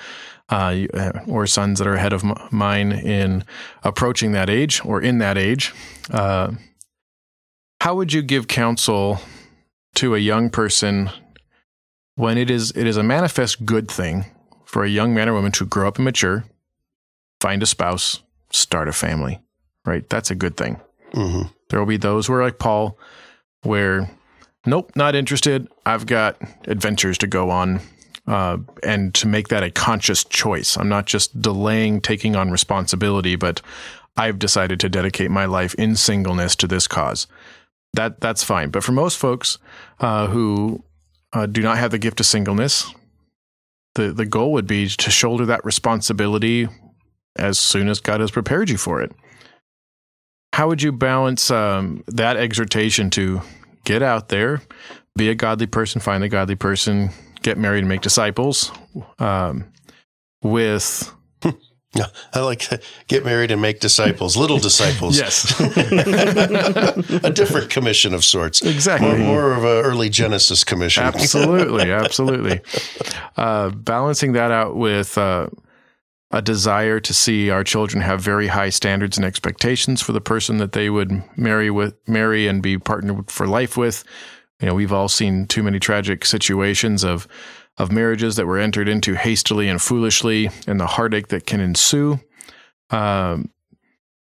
uh, 0.50 0.76
uh, 0.94 1.12
or 1.28 1.46
sons 1.46 1.78
that 1.80 1.88
are 1.88 1.94
ahead 1.96 2.14
of 2.14 2.24
m- 2.24 2.36
mine 2.52 2.92
in 2.92 3.44
approaching 3.84 4.32
that 4.32 4.50
age 4.50 4.82
or 4.84 5.02
in 5.02 5.20
that 5.20 5.38
age. 5.38 5.74
Uh, 6.10 6.52
how 7.82 7.96
would 7.96 8.12
you 8.12 8.22
give 8.22 8.48
counsel 8.48 9.20
to 9.96 10.16
a 10.16 10.20
young 10.20 10.50
person 10.50 11.10
when 12.16 12.38
it 12.38 12.50
is 12.50 12.72
it 12.72 12.86
is 12.88 12.98
a 12.98 13.04
manifest 13.04 13.66
good 13.66 13.90
thing 13.90 14.26
for 14.66 14.84
a 14.84 14.90
young 14.90 15.14
man 15.14 15.30
or 15.30 15.34
woman 15.34 15.52
to 15.52 15.66
grow 15.66 15.88
up 15.88 15.96
and 15.98 16.06
mature, 16.06 16.44
find 17.42 17.64
a 17.64 17.66
spouse, 17.66 18.22
start 18.52 18.88
a 18.88 18.92
family, 18.92 19.40
right? 19.86 20.08
That's 20.10 20.30
a 20.32 20.36
good 20.36 20.58
thing. 20.58 20.80
hmm 21.14 21.44
There 21.70 21.80
will 21.80 21.88
be 21.88 21.98
those 21.98 22.28
who 22.28 22.34
are 22.34 22.44
like 22.44 22.60
Paul, 22.60 22.98
where, 23.63 24.10
nope, 24.65 24.91
not 24.95 25.15
interested. 25.15 25.67
I've 25.86 26.06
got 26.06 26.38
adventures 26.65 27.17
to 27.19 27.28
go 27.28 27.50
on. 27.50 27.82
Uh, 28.28 28.58
and 28.84 29.15
to 29.15 29.28
make 29.28 29.48
that 29.48 29.63
a 29.63 29.72
conscious 29.72 30.24
choice. 30.24 30.78
I'm 30.78 30.88
not 30.88 31.08
just 31.08 31.41
delaying 31.41 32.00
taking 32.00 32.36
on 32.36 32.52
responsibility, 32.52 33.36
but 33.36 33.60
I've 34.15 34.38
decided 34.38 34.80
to 34.82 34.89
dedicate 34.89 35.32
my 35.32 35.45
life 35.45 35.74
in 35.76 35.95
singleness 35.95 36.56
to 36.58 36.67
this 36.67 36.88
cause. 36.88 37.26
That 37.93 38.22
that's 38.22 38.43
fine. 38.43 38.69
But 38.69 38.84
for 38.84 38.91
most 38.91 39.17
folks 39.17 39.58
uh, 40.00 40.28
who 40.28 40.84
uh, 41.34 41.48
do 41.48 41.63
not 41.63 41.80
have 41.80 41.89
the 41.89 41.98
gift 41.98 42.19
of 42.19 42.28
singleness, 42.28 42.93
the 43.95 44.12
the 44.12 44.26
goal 44.26 44.52
would 44.54 44.67
be 44.67 44.88
to 44.89 45.10
shoulder 45.10 45.48
that 45.48 45.65
responsibility 45.65 46.67
as 47.36 47.58
soon 47.58 47.88
as 47.88 48.00
God 48.00 48.19
has 48.19 48.30
prepared 48.30 48.69
you 48.69 48.78
for 48.78 49.02
it. 49.02 49.12
How 50.60 50.67
would 50.67 50.82
you 50.82 50.91
balance 50.91 51.50
um, 51.52 52.04
that 52.08 52.36
exhortation 52.36 53.10
to 53.12 53.41
get 53.86 54.04
out 54.04 54.28
there, 54.28 54.62
be 55.15 55.30
a 55.30 55.34
godly 55.34 55.67
person, 55.67 56.02
find 56.02 56.22
a 56.22 56.28
godly 56.28 56.56
person, 56.56 57.12
get 57.41 57.58
married, 57.58 57.80
and 57.80 57.88
make 57.88 58.02
disciples, 58.02 58.69
um, 59.19 59.63
with 60.43 61.15
Yeah, 61.95 62.08
I 62.34 62.41
like 62.41 62.67
get 63.08 63.24
married 63.24 63.52
and 63.52 63.62
make 63.62 63.80
disciples, 63.80 64.36
little 64.36 64.58
disciples. 64.58 65.17
yes, 65.17 65.58
a 65.62 67.32
different 67.34 67.69
commission 67.69 68.13
of 68.13 68.26
sorts. 68.26 68.62
exactly. 68.62 69.08
More, 69.08 69.17
more 69.17 69.54
of 69.54 69.63
an 69.63 69.86
early 69.86 70.10
Genesis 70.10 70.65
commission. 70.65 71.06
absolutely, 71.06 71.89
absolutely. 71.89 72.60
Uh, 73.38 73.69
balancing 73.69 74.34
that 74.34 74.52
out 74.52 74.76
with 74.76 75.17
uh, 75.17 75.48
a 76.32 76.42
desire 76.42 77.00
to 77.00 77.13
see 77.13 77.50
our 77.50 77.63
children 77.63 78.02
have 78.02 78.22
very 78.22 78.48
high 78.48 78.70
standards 78.70 79.18
and 79.18 79.26
expectations 79.26 80.02
for 80.02 80.12
the 80.12 80.22
person 80.22 80.58
that 80.58 80.74
they 80.74 80.89
would 80.89 81.24
marry 81.36 81.72
with, 81.72 81.96
marry 82.08 82.48
and 82.48 82.62
be 82.62 82.78
partnered 82.78 83.32
for 83.32 83.48
life 83.48 83.76
with. 83.76 84.04
You 84.62 84.68
know, 84.68 84.76
we've 84.76 84.94
all 84.94 85.08
seen 85.08 85.48
too 85.48 85.63
many 85.63 85.80
tragic 85.80 86.26
situations 86.26 87.04
of 87.04 87.28
of 87.78 87.94
marriages 87.94 88.36
that 88.36 88.46
were 88.46 88.58
entered 88.58 88.89
into 88.89 89.15
hastily 89.15 89.70
and 89.70 89.82
foolishly, 89.82 90.50
and 90.68 90.80
the 90.80 90.86
heartache 90.86 91.30
that 91.30 91.46
can 91.46 91.62
ensue. 91.62 92.20
Um, 92.89 93.50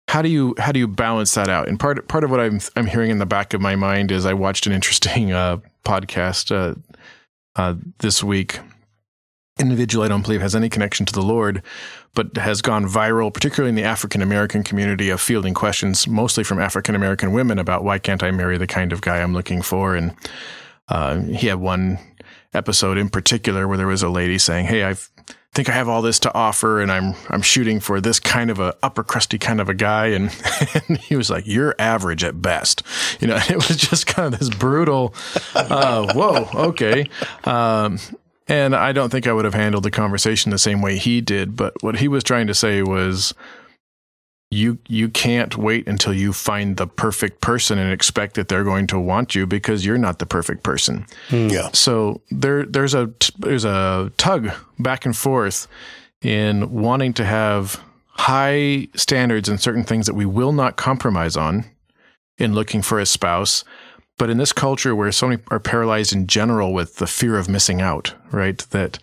how 0.06 0.22
do 0.22 0.28
you 0.28 0.54
how 0.58 0.72
do 0.72 0.78
you 0.78 0.88
balance 0.88 1.34
that 1.34 1.48
out? 1.48 1.68
And 1.68 1.78
part 1.78 2.06
part 2.08 2.24
of 2.24 2.30
what 2.30 2.40
I'm 2.40 2.60
I'm 2.76 2.86
hearing 2.86 3.10
in 3.10 3.18
the 3.18 3.26
back 3.26 3.52
of 3.52 3.60
my 3.60 3.76
mind 3.76 4.10
is 4.10 4.24
I 4.24 4.32
watched 4.32 4.66
an 4.66 4.72
interesting 4.72 5.32
uh, 5.32 5.58
podcast 5.84 6.50
uh, 6.54 6.74
uh, 7.56 7.74
this 7.98 8.22
week. 8.22 8.60
Individual 9.58 10.04
I 10.04 10.08
don't 10.08 10.22
believe 10.22 10.40
has 10.40 10.54
any 10.54 10.68
connection 10.68 11.06
to 11.06 11.12
the 11.12 11.22
Lord, 11.22 11.62
but 12.14 12.36
has 12.36 12.62
gone 12.62 12.86
viral, 12.86 13.32
particularly 13.32 13.70
in 13.70 13.74
the 13.74 13.84
African 13.84 14.22
American 14.22 14.62
community, 14.62 15.10
of 15.10 15.20
fielding 15.20 15.54
questions 15.54 16.06
mostly 16.06 16.44
from 16.44 16.60
African 16.60 16.94
American 16.94 17.32
women 17.32 17.58
about 17.58 17.84
why 17.84 17.98
can't 17.98 18.22
I 18.22 18.30
marry 18.30 18.58
the 18.58 18.66
kind 18.66 18.92
of 18.92 19.00
guy 19.00 19.20
I'm 19.20 19.34
looking 19.34 19.62
for, 19.62 19.94
and 19.94 20.14
uh, 20.88 21.20
he 21.20 21.48
had 21.48 21.60
one 21.60 21.98
episode 22.54 22.98
in 22.98 23.08
particular 23.08 23.68
where 23.68 23.76
there 23.76 23.86
was 23.86 24.02
a 24.02 24.08
lady 24.08 24.38
saying, 24.38 24.66
"Hey, 24.66 24.84
I 24.84 24.94
think 25.54 25.68
I 25.68 25.72
have 25.72 25.88
all 25.88 26.02
this 26.02 26.20
to 26.20 26.32
offer, 26.34 26.80
and 26.80 26.90
I'm 26.90 27.14
I'm 27.28 27.42
shooting 27.42 27.80
for 27.80 28.00
this 28.00 28.20
kind 28.20 28.50
of 28.50 28.60
a 28.60 28.76
upper 28.82 29.02
crusty 29.02 29.38
kind 29.38 29.60
of 29.60 29.68
a 29.68 29.74
guy," 29.74 30.06
and, 30.08 30.30
and 30.88 30.98
he 30.98 31.16
was 31.16 31.30
like, 31.30 31.46
"You're 31.46 31.74
average 31.78 32.22
at 32.24 32.40
best," 32.40 32.82
you 33.20 33.26
know. 33.26 33.38
It 33.48 33.56
was 33.56 33.76
just 33.76 34.06
kind 34.06 34.32
of 34.32 34.38
this 34.38 34.50
brutal. 34.50 35.14
Uh, 35.54 36.12
whoa, 36.12 36.48
okay. 36.68 37.08
Um, 37.44 37.98
and 38.48 38.74
I 38.74 38.92
don't 38.92 39.10
think 39.10 39.26
I 39.26 39.32
would 39.32 39.44
have 39.44 39.54
handled 39.54 39.84
the 39.84 39.90
conversation 39.90 40.50
the 40.50 40.58
same 40.58 40.82
way 40.82 40.96
he 40.98 41.20
did, 41.20 41.56
but 41.56 41.74
what 41.82 41.98
he 41.98 42.08
was 42.08 42.24
trying 42.24 42.46
to 42.46 42.54
say 42.54 42.82
was 42.82 43.34
you 44.50 44.78
you 44.88 45.08
can't 45.08 45.56
wait 45.56 45.86
until 45.86 46.14
you 46.14 46.32
find 46.32 46.78
the 46.78 46.86
perfect 46.86 47.40
person 47.42 47.78
and 47.78 47.92
expect 47.92 48.34
that 48.34 48.48
they're 48.48 48.64
going 48.64 48.86
to 48.86 48.98
want 48.98 49.34
you 49.34 49.46
because 49.46 49.84
you're 49.84 49.98
not 49.98 50.18
the 50.18 50.26
perfect 50.26 50.62
person. 50.62 51.06
Hmm. 51.28 51.48
Yeah. 51.48 51.68
So 51.72 52.22
there 52.30 52.64
there's 52.64 52.94
a 52.94 53.12
there's 53.38 53.64
a 53.64 54.10
tug 54.16 54.50
back 54.78 55.04
and 55.04 55.16
forth 55.16 55.68
in 56.22 56.70
wanting 56.72 57.12
to 57.14 57.24
have 57.24 57.80
high 58.08 58.88
standards 58.96 59.48
and 59.48 59.60
certain 59.60 59.84
things 59.84 60.06
that 60.06 60.14
we 60.14 60.26
will 60.26 60.52
not 60.52 60.76
compromise 60.76 61.36
on 61.36 61.64
in 62.38 62.54
looking 62.54 62.82
for 62.82 62.98
a 62.98 63.06
spouse. 63.06 63.64
But 64.18 64.30
in 64.30 64.38
this 64.38 64.52
culture 64.52 64.94
where 64.94 65.12
so 65.12 65.28
many 65.28 65.42
are 65.48 65.60
paralyzed 65.60 66.12
in 66.12 66.26
general 66.26 66.72
with 66.72 66.96
the 66.96 67.06
fear 67.06 67.38
of 67.38 67.48
missing 67.48 67.80
out, 67.80 68.14
right? 68.32 68.58
That 68.70 68.98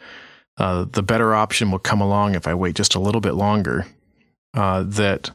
uh, 0.57 0.85
the 0.91 1.03
better 1.03 1.33
option 1.33 1.71
will 1.71 1.79
come 1.79 2.01
along 2.01 2.35
if 2.35 2.47
I 2.47 2.53
wait 2.53 2.75
just 2.75 2.95
a 2.95 2.99
little 2.99 3.21
bit 3.21 3.33
longer. 3.33 3.87
Uh, 4.53 4.83
that 4.87 5.31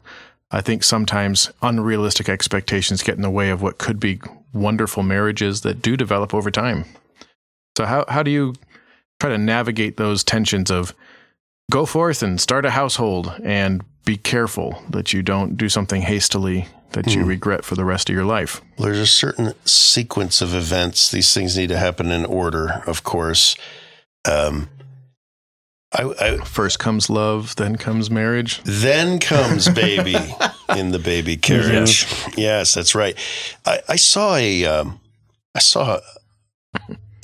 I 0.51 0.61
think 0.61 0.83
sometimes 0.83 1.51
unrealistic 1.61 2.27
expectations 2.27 3.03
get 3.03 3.15
in 3.15 3.21
the 3.21 3.29
way 3.29 3.49
of 3.49 3.61
what 3.61 3.77
could 3.77 3.99
be 3.99 4.19
wonderful 4.53 5.03
marriages 5.03 5.61
that 5.61 5.81
do 5.81 5.95
develop 5.95 6.33
over 6.33 6.51
time. 6.51 6.85
So 7.77 7.85
how 7.85 8.05
how 8.07 8.23
do 8.23 8.31
you 8.31 8.55
try 9.19 9.29
to 9.29 9.37
navigate 9.37 9.97
those 9.97 10.23
tensions 10.23 10.69
of 10.69 10.93
go 11.71 11.85
forth 11.85 12.21
and 12.21 12.41
start 12.41 12.65
a 12.65 12.71
household 12.71 13.33
and 13.43 13.83
be 14.05 14.17
careful 14.17 14.81
that 14.89 15.13
you 15.13 15.21
don't 15.21 15.55
do 15.57 15.69
something 15.69 16.01
hastily 16.01 16.67
that 16.93 17.13
you 17.15 17.21
Hmm. 17.21 17.27
regret 17.27 17.63
for 17.63 17.75
the 17.75 17.85
rest 17.85 18.09
of 18.09 18.15
your 18.15 18.25
life? 18.25 18.61
There's 18.77 18.97
a 18.97 19.07
certain 19.07 19.53
sequence 19.65 20.41
of 20.41 20.53
events. 20.53 21.09
These 21.11 21.33
things 21.33 21.55
need 21.57 21.69
to 21.69 21.77
happen 21.77 22.11
in 22.11 22.25
order, 22.25 22.83
of 22.85 23.03
course. 23.03 23.55
Um, 24.29 24.69
I, 25.93 26.03
I, 26.19 26.37
First 26.45 26.79
comes 26.79 27.09
love, 27.09 27.55
then 27.57 27.75
comes 27.75 28.09
marriage. 28.09 28.61
then 28.63 29.19
comes 29.19 29.67
baby 29.83 30.15
in 30.75 30.91
the 30.91 30.99
baby 30.99 31.37
carriage. 31.37 32.05
Yes, 32.37 32.73
that's 32.73 32.95
right. 32.95 33.17
I, 33.65 33.79
I 33.89 33.95
saw 33.97 34.35
a, 34.35 34.65
um, 34.65 34.99
I 35.55 35.59
saw, 35.59 35.99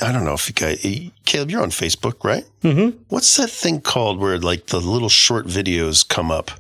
I 0.01 0.11
don't 0.11 0.25
know 0.25 0.33
if 0.33 0.47
you 0.49 0.53
guys, 0.53 1.11
Caleb, 1.25 1.49
you're 1.51 1.63
on 1.63 1.71
Facebook, 1.71 2.23
right? 2.23 2.43
Mm-hmm. 2.63 2.97
What's 3.07 3.35
that 3.37 3.49
thing 3.49 3.79
called 3.81 4.19
where 4.19 4.37
like 4.37 4.67
the 4.67 4.79
little 4.81 5.09
short 5.09 5.47
videos 5.47 6.07
come 6.07 6.29
up? 6.31 6.51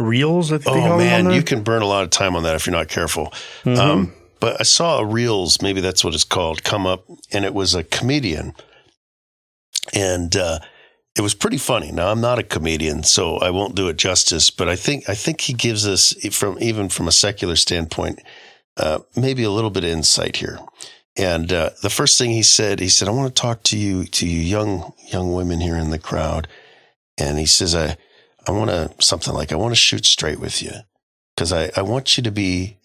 Reels, 0.00 0.52
I 0.52 0.58
think. 0.58 0.76
Oh 0.76 0.96
man, 0.96 1.30
you 1.30 1.42
can 1.42 1.62
burn 1.62 1.82
a 1.82 1.86
lot 1.86 2.02
of 2.04 2.10
time 2.10 2.34
on 2.36 2.42
that 2.44 2.56
if 2.56 2.66
you're 2.66 2.76
not 2.76 2.88
careful. 2.88 3.32
Mhm. 3.64 3.78
Um, 3.78 4.12
but 4.40 4.56
I 4.58 4.64
saw 4.64 4.98
a 4.98 5.04
Reels, 5.04 5.60
maybe 5.60 5.80
that's 5.80 6.02
what 6.02 6.14
it's 6.14 6.24
called, 6.24 6.64
come 6.64 6.86
up, 6.86 7.04
and 7.30 7.44
it 7.44 7.52
was 7.52 7.74
a 7.74 7.84
comedian, 7.84 8.54
and 9.92 10.34
uh, 10.34 10.60
it 11.16 11.20
was 11.20 11.34
pretty 11.34 11.58
funny. 11.58 11.92
Now 11.92 12.10
I'm 12.10 12.20
not 12.20 12.38
a 12.38 12.42
comedian, 12.42 13.02
so 13.02 13.36
I 13.36 13.50
won't 13.50 13.74
do 13.74 13.88
it 13.88 13.98
justice. 13.98 14.50
But 14.50 14.68
I 14.68 14.76
think 14.76 15.08
I 15.08 15.14
think 15.14 15.42
he 15.42 15.52
gives 15.52 15.86
us 15.86 16.14
from 16.32 16.56
even 16.60 16.88
from 16.88 17.08
a 17.08 17.12
secular 17.12 17.56
standpoint, 17.56 18.20
uh, 18.76 19.00
maybe 19.14 19.42
a 19.42 19.50
little 19.50 19.70
bit 19.70 19.84
of 19.84 19.90
insight 19.90 20.36
here. 20.36 20.58
And 21.16 21.52
uh, 21.52 21.70
the 21.82 21.90
first 21.90 22.16
thing 22.18 22.30
he 22.30 22.42
said, 22.42 22.80
he 22.80 22.88
said, 22.88 23.08
"I 23.08 23.10
want 23.10 23.34
to 23.34 23.40
talk 23.42 23.62
to 23.64 23.76
you, 23.78 24.04
to 24.04 24.26
you 24.26 24.40
young 24.40 24.92
young 25.12 25.34
women 25.34 25.60
here 25.60 25.76
in 25.76 25.90
the 25.90 25.98
crowd." 25.98 26.48
And 27.18 27.38
he 27.38 27.46
says, 27.46 27.74
"I 27.74 27.96
I 28.46 28.52
want 28.52 28.70
to 28.70 28.90
something 29.00 29.34
like 29.34 29.52
I 29.52 29.56
want 29.56 29.72
to 29.72 29.76
shoot 29.76 30.04
straight 30.06 30.40
with 30.40 30.62
you 30.62 30.72
because 31.34 31.52
I 31.52 31.70
I 31.76 31.82
want 31.82 32.16
you 32.16 32.22
to 32.22 32.30
be 32.30 32.78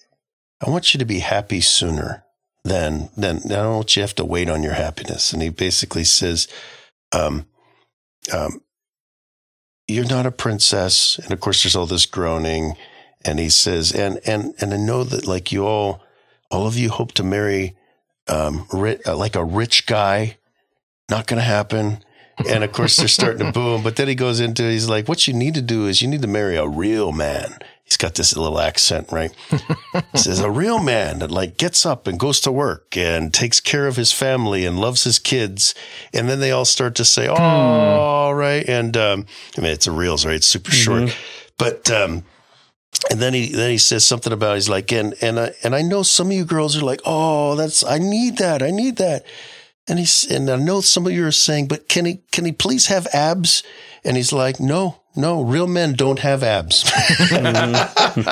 I 0.66 0.70
want 0.70 0.94
you 0.94 1.00
to 1.00 1.06
be 1.06 1.20
happy 1.20 1.62
sooner 1.62 2.24
than 2.64 3.10
than 3.16 3.38
I 3.46 3.50
don't 3.50 3.76
want 3.76 3.96
you 3.96 4.02
to 4.02 4.08
have 4.08 4.16
to 4.16 4.26
wait 4.26 4.50
on 4.50 4.64
your 4.64 4.74
happiness." 4.74 5.34
And 5.34 5.42
he 5.42 5.50
basically 5.50 6.04
says, 6.04 6.48
um, 7.12 7.46
um, 8.34 8.62
"You're 9.88 10.06
not 10.08 10.26
a 10.26 10.32
princess," 10.32 11.20
and 11.20 11.32
of 11.32 11.40
course, 11.40 11.64
there's 11.64 11.76
all 11.76 11.86
this 11.86 12.06
groaning. 12.06 12.76
And 13.24 13.40
he 13.40 13.50
says, 13.50 13.92
"And 13.92 14.20
and 14.26 14.54
and 14.60 14.74
I 14.74 14.78
know 14.78 15.04
that 15.04 15.28
like 15.28 15.52
you 15.52 15.66
all, 15.66 16.04
all 16.52 16.68
of 16.68 16.78
you 16.78 16.90
hope 16.90 17.14
to 17.14 17.24
marry." 17.24 17.76
um, 18.28 18.68
ri- 18.72 19.00
uh, 19.06 19.16
like 19.16 19.36
a 19.36 19.44
rich 19.44 19.86
guy. 19.86 20.38
Not 21.10 21.28
going 21.28 21.38
to 21.38 21.46
happen. 21.46 22.04
And 22.50 22.64
of 22.64 22.72
course, 22.72 22.98
they're 22.98 23.08
starting 23.08 23.46
to 23.46 23.52
boom. 23.52 23.84
But 23.84 23.96
then 23.96 24.08
he 24.08 24.16
goes 24.16 24.40
into, 24.40 24.64
he's 24.64 24.90
like, 24.90 25.08
what 25.08 25.28
you 25.28 25.34
need 25.34 25.54
to 25.56 25.62
do 25.62 25.88
is 25.88 26.02
you 26.02 26.08
need 26.08 26.22
to 26.22 26.28
marry 26.28 26.58
a 26.58 26.68
real 26.68 27.12
man. 27.12 27.58
He's 27.84 27.98
got 27.98 28.16
this 28.16 28.36
little 28.36 28.60
accent, 28.60 29.12
right? 29.12 29.32
He 30.12 30.18
says, 30.18 30.40
a 30.40 30.50
real 30.50 30.80
man 30.80 31.20
that 31.20 31.30
like 31.30 31.58
gets 31.58 31.86
up 31.86 32.08
and 32.08 32.20
goes 32.20 32.40
to 32.42 32.52
work 32.52 32.98
and 32.98 33.34
takes 33.34 33.60
care 33.60 33.88
of 33.88 33.96
his 33.96 34.12
family 34.12 34.66
and 34.66 34.80
loves 34.80 35.04
his 35.04 35.20
kids. 35.20 35.76
And 36.12 36.28
then 36.28 36.40
they 36.40 36.52
all 36.52 36.66
start 36.66 36.96
to 36.96 37.06
say, 37.06 37.28
oh, 37.30 38.32
right. 38.32 38.68
And, 38.68 38.98
um, 38.98 39.28
I 39.58 39.62
mean, 39.62 39.72
it's 39.72 39.88
a 39.88 39.92
reels, 39.92 40.26
right? 40.26 40.36
It's 40.36 40.48
super 40.48 40.72
short. 40.72 41.16
But, 41.58 41.92
um, 41.92 42.24
and 43.12 43.20
then 43.20 43.34
he 43.34 43.50
then 43.52 43.70
he 43.70 43.78
says 43.78 44.06
something 44.06 44.34
about 44.34 44.56
he's 44.56 44.70
like 44.70 44.92
and 44.92 45.16
and 45.22 45.40
I, 45.40 45.54
and 45.64 45.76
I 45.76 45.82
know 45.82 46.02
some 46.02 46.28
of 46.28 46.34
you 46.34 46.46
girls 46.46 46.78
are 46.78 46.86
like 46.86 47.02
oh 47.06 47.56
that's 47.56 47.84
I 47.84 47.98
need 47.98 48.38
that 48.38 48.64
I 48.64 48.72
need 48.72 48.96
that 48.98 49.26
and 49.88 50.00
he's 50.00 50.30
and 50.30 50.50
I 50.50 50.56
know 50.58 50.82
some 50.82 51.06
of 51.06 51.14
you 51.14 51.26
are 51.26 51.32
saying 51.32 51.68
but 51.68 51.88
can 51.88 52.06
he 52.06 52.22
can 52.32 52.46
he 52.46 52.52
please 52.52 52.88
have 52.88 53.08
abs? 53.14 53.64
And 54.04 54.18
he's 54.18 54.34
like 54.34 54.60
no 54.60 55.02
no 55.16 55.42
real 55.42 55.68
men 55.68 55.94
don't 55.94 56.20
have 56.20 56.44
abs. 56.44 56.84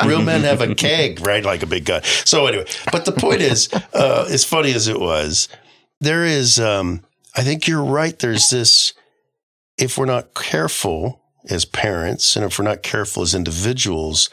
Real 0.05 0.21
men 0.21 0.41
have 0.41 0.61
a 0.61 0.75
keg 0.75 1.25
right? 1.25 1.43
Like 1.43 1.63
a 1.63 1.67
big 1.67 1.85
guy. 1.85 2.01
So 2.01 2.47
anyway 2.47 2.65
but 2.91 3.05
the 3.05 3.11
point 3.11 3.41
is 3.41 3.69
uh, 3.93 4.27
as 4.29 4.43
funny 4.43 4.73
as 4.73 4.87
it 4.87 4.99
was 4.99 5.47
there 6.01 6.25
is 6.25 6.59
um, 6.59 7.01
I 7.35 7.41
think 7.41 7.67
you're 7.67 7.83
right. 7.83 8.17
There's 8.17 8.49
this 8.49 8.93
if 9.77 9.97
we're 9.97 10.05
not 10.05 10.33
careful 10.33 11.21
as 11.49 11.65
parents, 11.65 12.35
and 12.35 12.45
if 12.45 12.59
we're 12.59 12.65
not 12.65 12.83
careful 12.83 13.23
as 13.23 13.33
individuals, 13.33 14.29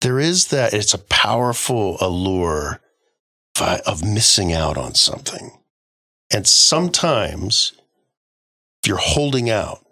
there 0.00 0.20
is 0.20 0.48
that 0.48 0.72
it's 0.72 0.94
a 0.94 0.98
powerful 0.98 1.96
allure 2.00 2.80
of 3.58 4.04
missing 4.04 4.52
out 4.52 4.76
on 4.76 4.94
something. 4.94 5.58
And 6.32 6.46
sometimes, 6.46 7.72
if 8.82 8.88
you're 8.88 8.96
holding 8.96 9.48
out, 9.50 9.84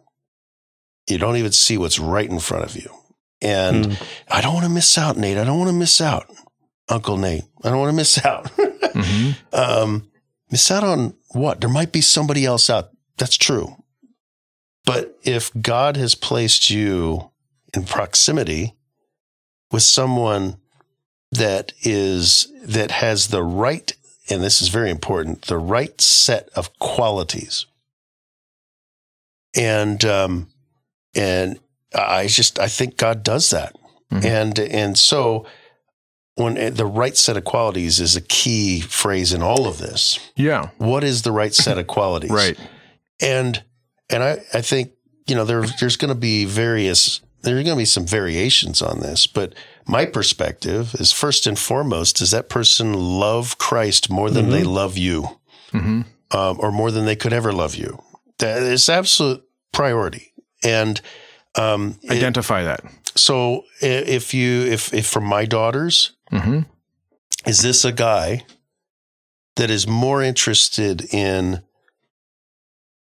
you 1.08 1.18
don't 1.18 1.36
even 1.36 1.52
see 1.52 1.78
what's 1.78 1.98
right 1.98 2.28
in 2.28 2.40
front 2.40 2.64
of 2.64 2.76
you. 2.76 2.90
And 3.40 3.86
mm. 3.86 4.06
I 4.28 4.40
don't 4.40 4.54
want 4.54 4.64
to 4.64 4.72
miss 4.72 4.96
out, 4.96 5.16
Nate. 5.16 5.36
I 5.36 5.44
don't 5.44 5.58
want 5.58 5.68
to 5.68 5.76
miss 5.76 6.00
out, 6.00 6.26
Uncle 6.88 7.16
Nate. 7.16 7.44
I 7.62 7.68
don't 7.68 7.78
want 7.78 7.90
to 7.90 7.96
miss 7.96 8.24
out. 8.24 8.44
mm-hmm. 8.56 9.54
um, 9.54 10.10
miss 10.50 10.70
out 10.70 10.82
on 10.82 11.14
what? 11.32 11.60
There 11.60 11.70
might 11.70 11.92
be 11.92 12.00
somebody 12.00 12.46
else 12.46 12.70
out. 12.70 12.90
That's 13.18 13.36
true. 13.36 13.76
But 14.84 15.18
if 15.22 15.50
God 15.60 15.96
has 15.96 16.14
placed 16.14 16.70
you 16.70 17.30
in 17.74 17.84
proximity 17.84 18.74
with 19.70 19.82
someone 19.82 20.58
that 21.32 21.72
is, 21.82 22.52
that 22.62 22.90
has 22.90 23.28
the 23.28 23.42
right, 23.42 23.92
and 24.30 24.42
this 24.42 24.62
is 24.62 24.68
very 24.68 24.90
important, 24.90 25.42
the 25.42 25.58
right 25.58 26.00
set 26.00 26.48
of 26.56 26.76
qualities. 26.78 27.66
And, 29.56 30.04
um, 30.04 30.48
and 31.14 31.60
I 31.94 32.26
just, 32.26 32.58
I 32.58 32.68
think 32.68 32.96
God 32.96 33.22
does 33.22 33.50
that. 33.50 33.76
Mm-hmm. 34.10 34.26
And, 34.26 34.58
and 34.58 34.98
so, 34.98 35.46
when 36.36 36.58
eh, 36.58 36.70
the 36.70 36.86
right 36.86 37.16
set 37.16 37.36
of 37.36 37.44
qualities 37.44 38.00
is 38.00 38.16
a 38.16 38.20
key 38.20 38.80
phrase 38.80 39.32
in 39.32 39.42
all 39.42 39.66
of 39.66 39.78
this. 39.78 40.18
Yeah. 40.36 40.70
What 40.78 41.04
is 41.04 41.22
the 41.22 41.32
right 41.32 41.54
set 41.54 41.78
of 41.78 41.86
qualities? 41.86 42.30
right. 42.30 42.58
And 43.20 43.62
and 44.10 44.22
I, 44.22 44.44
I 44.52 44.60
think, 44.60 44.92
you 45.26 45.34
know, 45.34 45.44
there 45.44 45.64
there's 45.80 45.96
gonna 45.96 46.14
be 46.14 46.44
various 46.44 47.20
there's 47.42 47.64
gonna 47.64 47.76
be 47.76 47.84
some 47.84 48.06
variations 48.06 48.82
on 48.82 49.00
this, 49.00 49.26
but 49.26 49.54
my 49.86 50.06
perspective 50.06 50.94
is 50.94 51.12
first 51.12 51.46
and 51.46 51.58
foremost, 51.58 52.16
does 52.16 52.30
that 52.30 52.48
person 52.48 52.94
love 52.94 53.58
Christ 53.58 54.10
more 54.10 54.30
than 54.30 54.44
mm-hmm. 54.44 54.52
they 54.52 54.64
love 54.64 54.96
you? 54.96 55.28
Mm-hmm. 55.72 56.02
Um, 56.30 56.56
or 56.58 56.72
more 56.72 56.90
than 56.90 57.04
they 57.04 57.16
could 57.16 57.32
ever 57.32 57.52
love 57.52 57.76
you? 57.76 58.02
That 58.38 58.62
is 58.62 58.88
absolute 58.88 59.44
priority. 59.72 60.32
And 60.62 61.00
um, 61.54 61.98
identify 62.10 62.62
it, 62.62 62.64
that. 62.64 62.84
So 63.14 63.64
if 63.80 64.34
you 64.34 64.62
if 64.62 64.92
if 64.92 65.06
for 65.06 65.20
my 65.20 65.44
daughters, 65.44 66.12
mm-hmm. 66.32 66.60
is 67.46 67.62
this 67.62 67.84
a 67.84 67.92
guy 67.92 68.44
that 69.56 69.70
is 69.70 69.86
more 69.86 70.22
interested 70.22 71.06
in 71.14 71.62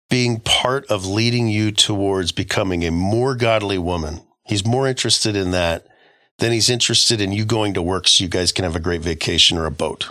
being 0.09 0.41
part 0.41 0.87
of 0.87 1.07
leading 1.07 1.49
you 1.49 1.71
towards 1.73 2.33
becoming 2.33 2.85
a 2.85 2.91
more 2.91 3.35
godly 3.35 3.79
woman? 3.79 4.23
He's 4.45 4.65
more 4.65 4.89
interested 4.89 5.37
in 5.37 5.51
that 5.51 5.87
than 6.41 6.53
he's 6.53 6.69
interested 6.69 7.21
in 7.21 7.33
you 7.33 7.45
going 7.45 7.75
to 7.75 7.83
work 7.83 8.09
so 8.09 8.23
you 8.23 8.29
guys 8.29 8.53
can 8.53 8.65
have 8.65 8.77
a 8.77 8.81
great 8.81 9.01
vacation 9.01 9.57
or 9.57 9.67
a 9.67 9.71
boat. 9.71 10.11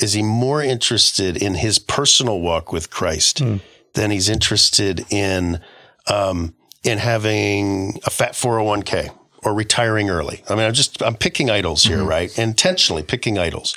Is 0.00 0.12
he 0.12 0.22
more 0.22 0.62
interested 0.62 1.36
in 1.36 1.54
his 1.54 1.78
personal 1.78 2.40
walk 2.40 2.72
with 2.72 2.90
Christ 2.90 3.38
mm. 3.38 3.60
than 3.94 4.10
he's 4.10 4.28
interested 4.28 5.04
in 5.10 5.60
um, 6.06 6.54
in 6.84 6.98
having 6.98 7.98
a 8.04 8.10
fat 8.10 8.32
401k 8.32 9.10
or 9.42 9.54
retiring 9.54 10.10
early. 10.10 10.42
I 10.48 10.54
mean, 10.54 10.64
I'm 10.64 10.74
just, 10.74 11.02
I'm 11.02 11.16
picking 11.16 11.50
idols 11.50 11.82
here, 11.82 11.98
mm-hmm. 11.98 12.08
right? 12.08 12.38
Intentionally 12.38 13.02
picking 13.02 13.38
idols. 13.38 13.76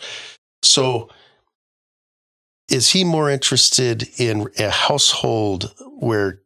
So 0.61 1.09
is 2.69 2.91
he 2.91 3.03
more 3.03 3.29
interested 3.29 4.07
in 4.17 4.49
a 4.59 4.69
household 4.69 5.73
where 5.99 6.41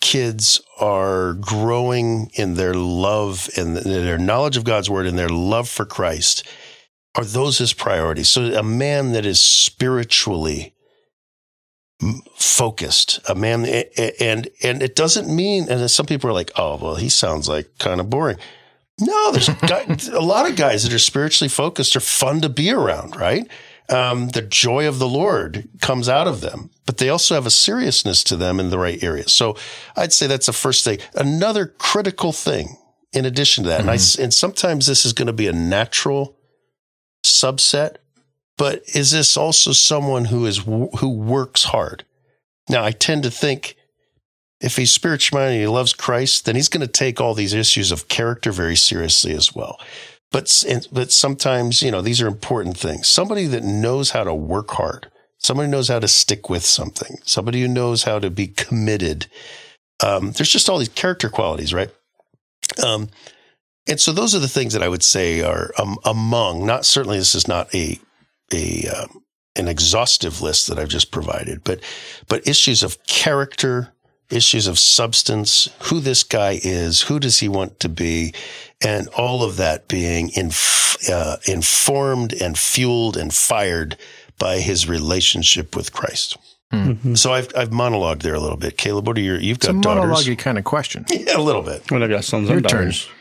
kids 0.00 0.60
are 0.80 1.34
growing 1.34 2.30
in 2.34 2.54
their 2.54 2.74
love 2.74 3.48
and 3.56 3.76
their 3.76 4.18
knowledge 4.18 4.56
of 4.56 4.64
God's 4.64 4.88
word 4.90 5.06
and 5.06 5.18
their 5.18 5.28
love 5.28 5.68
for 5.68 5.84
Christ? 5.84 6.46
Are 7.14 7.24
those 7.24 7.58
his 7.58 7.72
priorities? 7.72 8.30
So 8.30 8.42
a 8.58 8.62
man 8.62 9.12
that 9.12 9.26
is 9.26 9.40
spiritually 9.40 10.74
focused, 12.36 13.18
a 13.28 13.34
man, 13.34 13.64
and 13.64 14.48
and 14.62 14.82
it 14.82 14.94
doesn't 14.94 15.34
mean. 15.34 15.68
And 15.68 15.90
some 15.90 16.06
people 16.06 16.30
are 16.30 16.34
like, 16.34 16.52
"Oh, 16.56 16.76
well, 16.76 16.94
he 16.94 17.08
sounds 17.08 17.48
like 17.48 17.78
kind 17.78 18.00
of 18.00 18.10
boring." 18.10 18.38
No, 19.00 19.32
there's 19.32 19.48
a 20.08 20.20
lot 20.20 20.48
of 20.48 20.56
guys 20.56 20.82
that 20.84 20.92
are 20.92 20.98
spiritually 20.98 21.48
focused 21.48 21.96
are 21.96 22.00
fun 22.00 22.40
to 22.42 22.48
be 22.48 22.70
around, 22.70 23.16
right? 23.16 23.48
Um, 23.90 24.28
the 24.28 24.42
joy 24.42 24.86
of 24.86 24.98
the 24.98 25.08
Lord 25.08 25.68
comes 25.80 26.08
out 26.08 26.26
of 26.26 26.42
them, 26.42 26.70
but 26.84 26.98
they 26.98 27.08
also 27.08 27.34
have 27.34 27.46
a 27.46 27.50
seriousness 27.50 28.22
to 28.24 28.36
them 28.36 28.60
in 28.60 28.68
the 28.68 28.78
right 28.78 29.02
areas. 29.02 29.32
So 29.32 29.56
I'd 29.96 30.12
say 30.12 30.26
that's 30.26 30.46
the 30.46 30.52
first 30.52 30.84
thing. 30.84 30.98
Another 31.14 31.66
critical 31.66 32.32
thing, 32.32 32.76
in 33.14 33.24
addition 33.24 33.64
to 33.64 33.70
that, 33.70 33.80
mm-hmm. 33.80 33.88
and 33.88 34.20
I 34.20 34.22
and 34.22 34.34
sometimes 34.34 34.86
this 34.86 35.06
is 35.06 35.14
going 35.14 35.26
to 35.26 35.32
be 35.32 35.46
a 35.46 35.52
natural 35.52 36.36
subset 37.24 37.96
but 38.58 38.82
is 38.92 39.12
this 39.12 39.36
also 39.36 39.72
someone 39.72 40.26
who 40.26 40.44
is 40.44 40.58
who 40.58 41.08
works 41.08 41.64
hard? 41.64 42.04
Now, 42.68 42.84
I 42.84 42.90
tend 42.90 43.22
to 43.22 43.30
think 43.30 43.76
if 44.60 44.76
he's 44.76 44.92
spiritual 44.92 45.38
minded 45.38 45.54
and 45.54 45.60
he 45.62 45.68
loves 45.68 45.94
Christ, 45.94 46.44
then 46.44 46.56
he's 46.56 46.68
going 46.68 46.84
to 46.84 46.92
take 46.92 47.20
all 47.20 47.32
these 47.32 47.54
issues 47.54 47.92
of 47.92 48.08
character 48.08 48.50
very 48.50 48.76
seriously 48.76 49.32
as 49.32 49.54
well. 49.54 49.80
But 50.30 50.64
but 50.92 51.10
sometimes 51.10 51.82
you 51.82 51.90
know 51.90 52.02
these 52.02 52.20
are 52.20 52.26
important 52.28 52.76
things. 52.76 53.08
Somebody 53.08 53.46
that 53.46 53.64
knows 53.64 54.10
how 54.10 54.24
to 54.24 54.34
work 54.34 54.70
hard, 54.72 55.10
somebody 55.38 55.70
knows 55.70 55.88
how 55.88 55.98
to 55.98 56.08
stick 56.08 56.50
with 56.50 56.64
something, 56.64 57.16
somebody 57.24 57.62
who 57.62 57.68
knows 57.68 58.02
how 58.02 58.18
to 58.18 58.30
be 58.30 58.48
committed. 58.48 59.26
Um, 60.04 60.32
there's 60.32 60.52
just 60.52 60.68
all 60.68 60.78
these 60.78 60.90
character 60.90 61.28
qualities, 61.28 61.74
right? 61.74 61.90
Um, 62.84 63.08
and 63.88 63.98
so 63.98 64.12
those 64.12 64.34
are 64.34 64.38
the 64.38 64.48
things 64.48 64.74
that 64.74 64.82
I 64.82 64.88
would 64.88 65.02
say 65.02 65.40
are 65.40 65.72
um, 65.78 65.96
among. 66.04 66.66
Not 66.66 66.84
certainly 66.84 67.18
this 67.18 67.34
is 67.34 67.48
not 67.48 67.74
a 67.74 67.98
a 68.52 68.86
um, 68.88 69.22
an 69.56 69.66
exhaustive 69.66 70.40
list 70.40 70.68
that 70.68 70.78
I've 70.78 70.88
just 70.88 71.10
provided, 71.10 71.64
but 71.64 71.80
but 72.28 72.46
issues 72.46 72.82
of 72.82 73.02
character, 73.06 73.94
issues 74.30 74.66
of 74.66 74.78
substance, 74.78 75.68
who 75.84 76.00
this 76.00 76.22
guy 76.22 76.60
is, 76.62 77.02
who 77.02 77.18
does 77.18 77.38
he 77.38 77.48
want 77.48 77.80
to 77.80 77.88
be, 77.88 78.34
and 78.82 79.08
all 79.08 79.42
of 79.42 79.56
that 79.56 79.88
being 79.88 80.30
inf- 80.34 80.96
uh, 81.08 81.36
informed 81.46 82.32
and 82.34 82.58
fueled 82.58 83.16
and 83.16 83.32
fired 83.32 83.96
by 84.38 84.58
his 84.58 84.88
relationship 84.88 85.74
with 85.74 85.92
Christ. 85.92 86.36
Mm-hmm. 86.72 87.14
So 87.14 87.32
I've 87.32 87.48
I've 87.56 87.70
monologued 87.70 88.22
there 88.22 88.34
a 88.34 88.40
little 88.40 88.58
bit. 88.58 88.76
Caleb, 88.76 89.06
what 89.06 89.16
are 89.16 89.22
your? 89.22 89.40
You've 89.40 89.58
got 89.58 89.70
it's 89.70 89.78
a 89.78 89.80
daughters. 89.80 90.36
kind 90.36 90.58
of 90.58 90.64
question. 90.64 91.06
Yeah, 91.10 91.38
a 91.38 91.40
little 91.40 91.62
bit. 91.62 91.90
When 91.90 92.02
I've 92.02 92.10
got 92.10 92.24
sons 92.24 92.48
your 92.48 92.58
and 92.58 92.66
daughters. 92.66 93.06
Turn. 93.06 93.14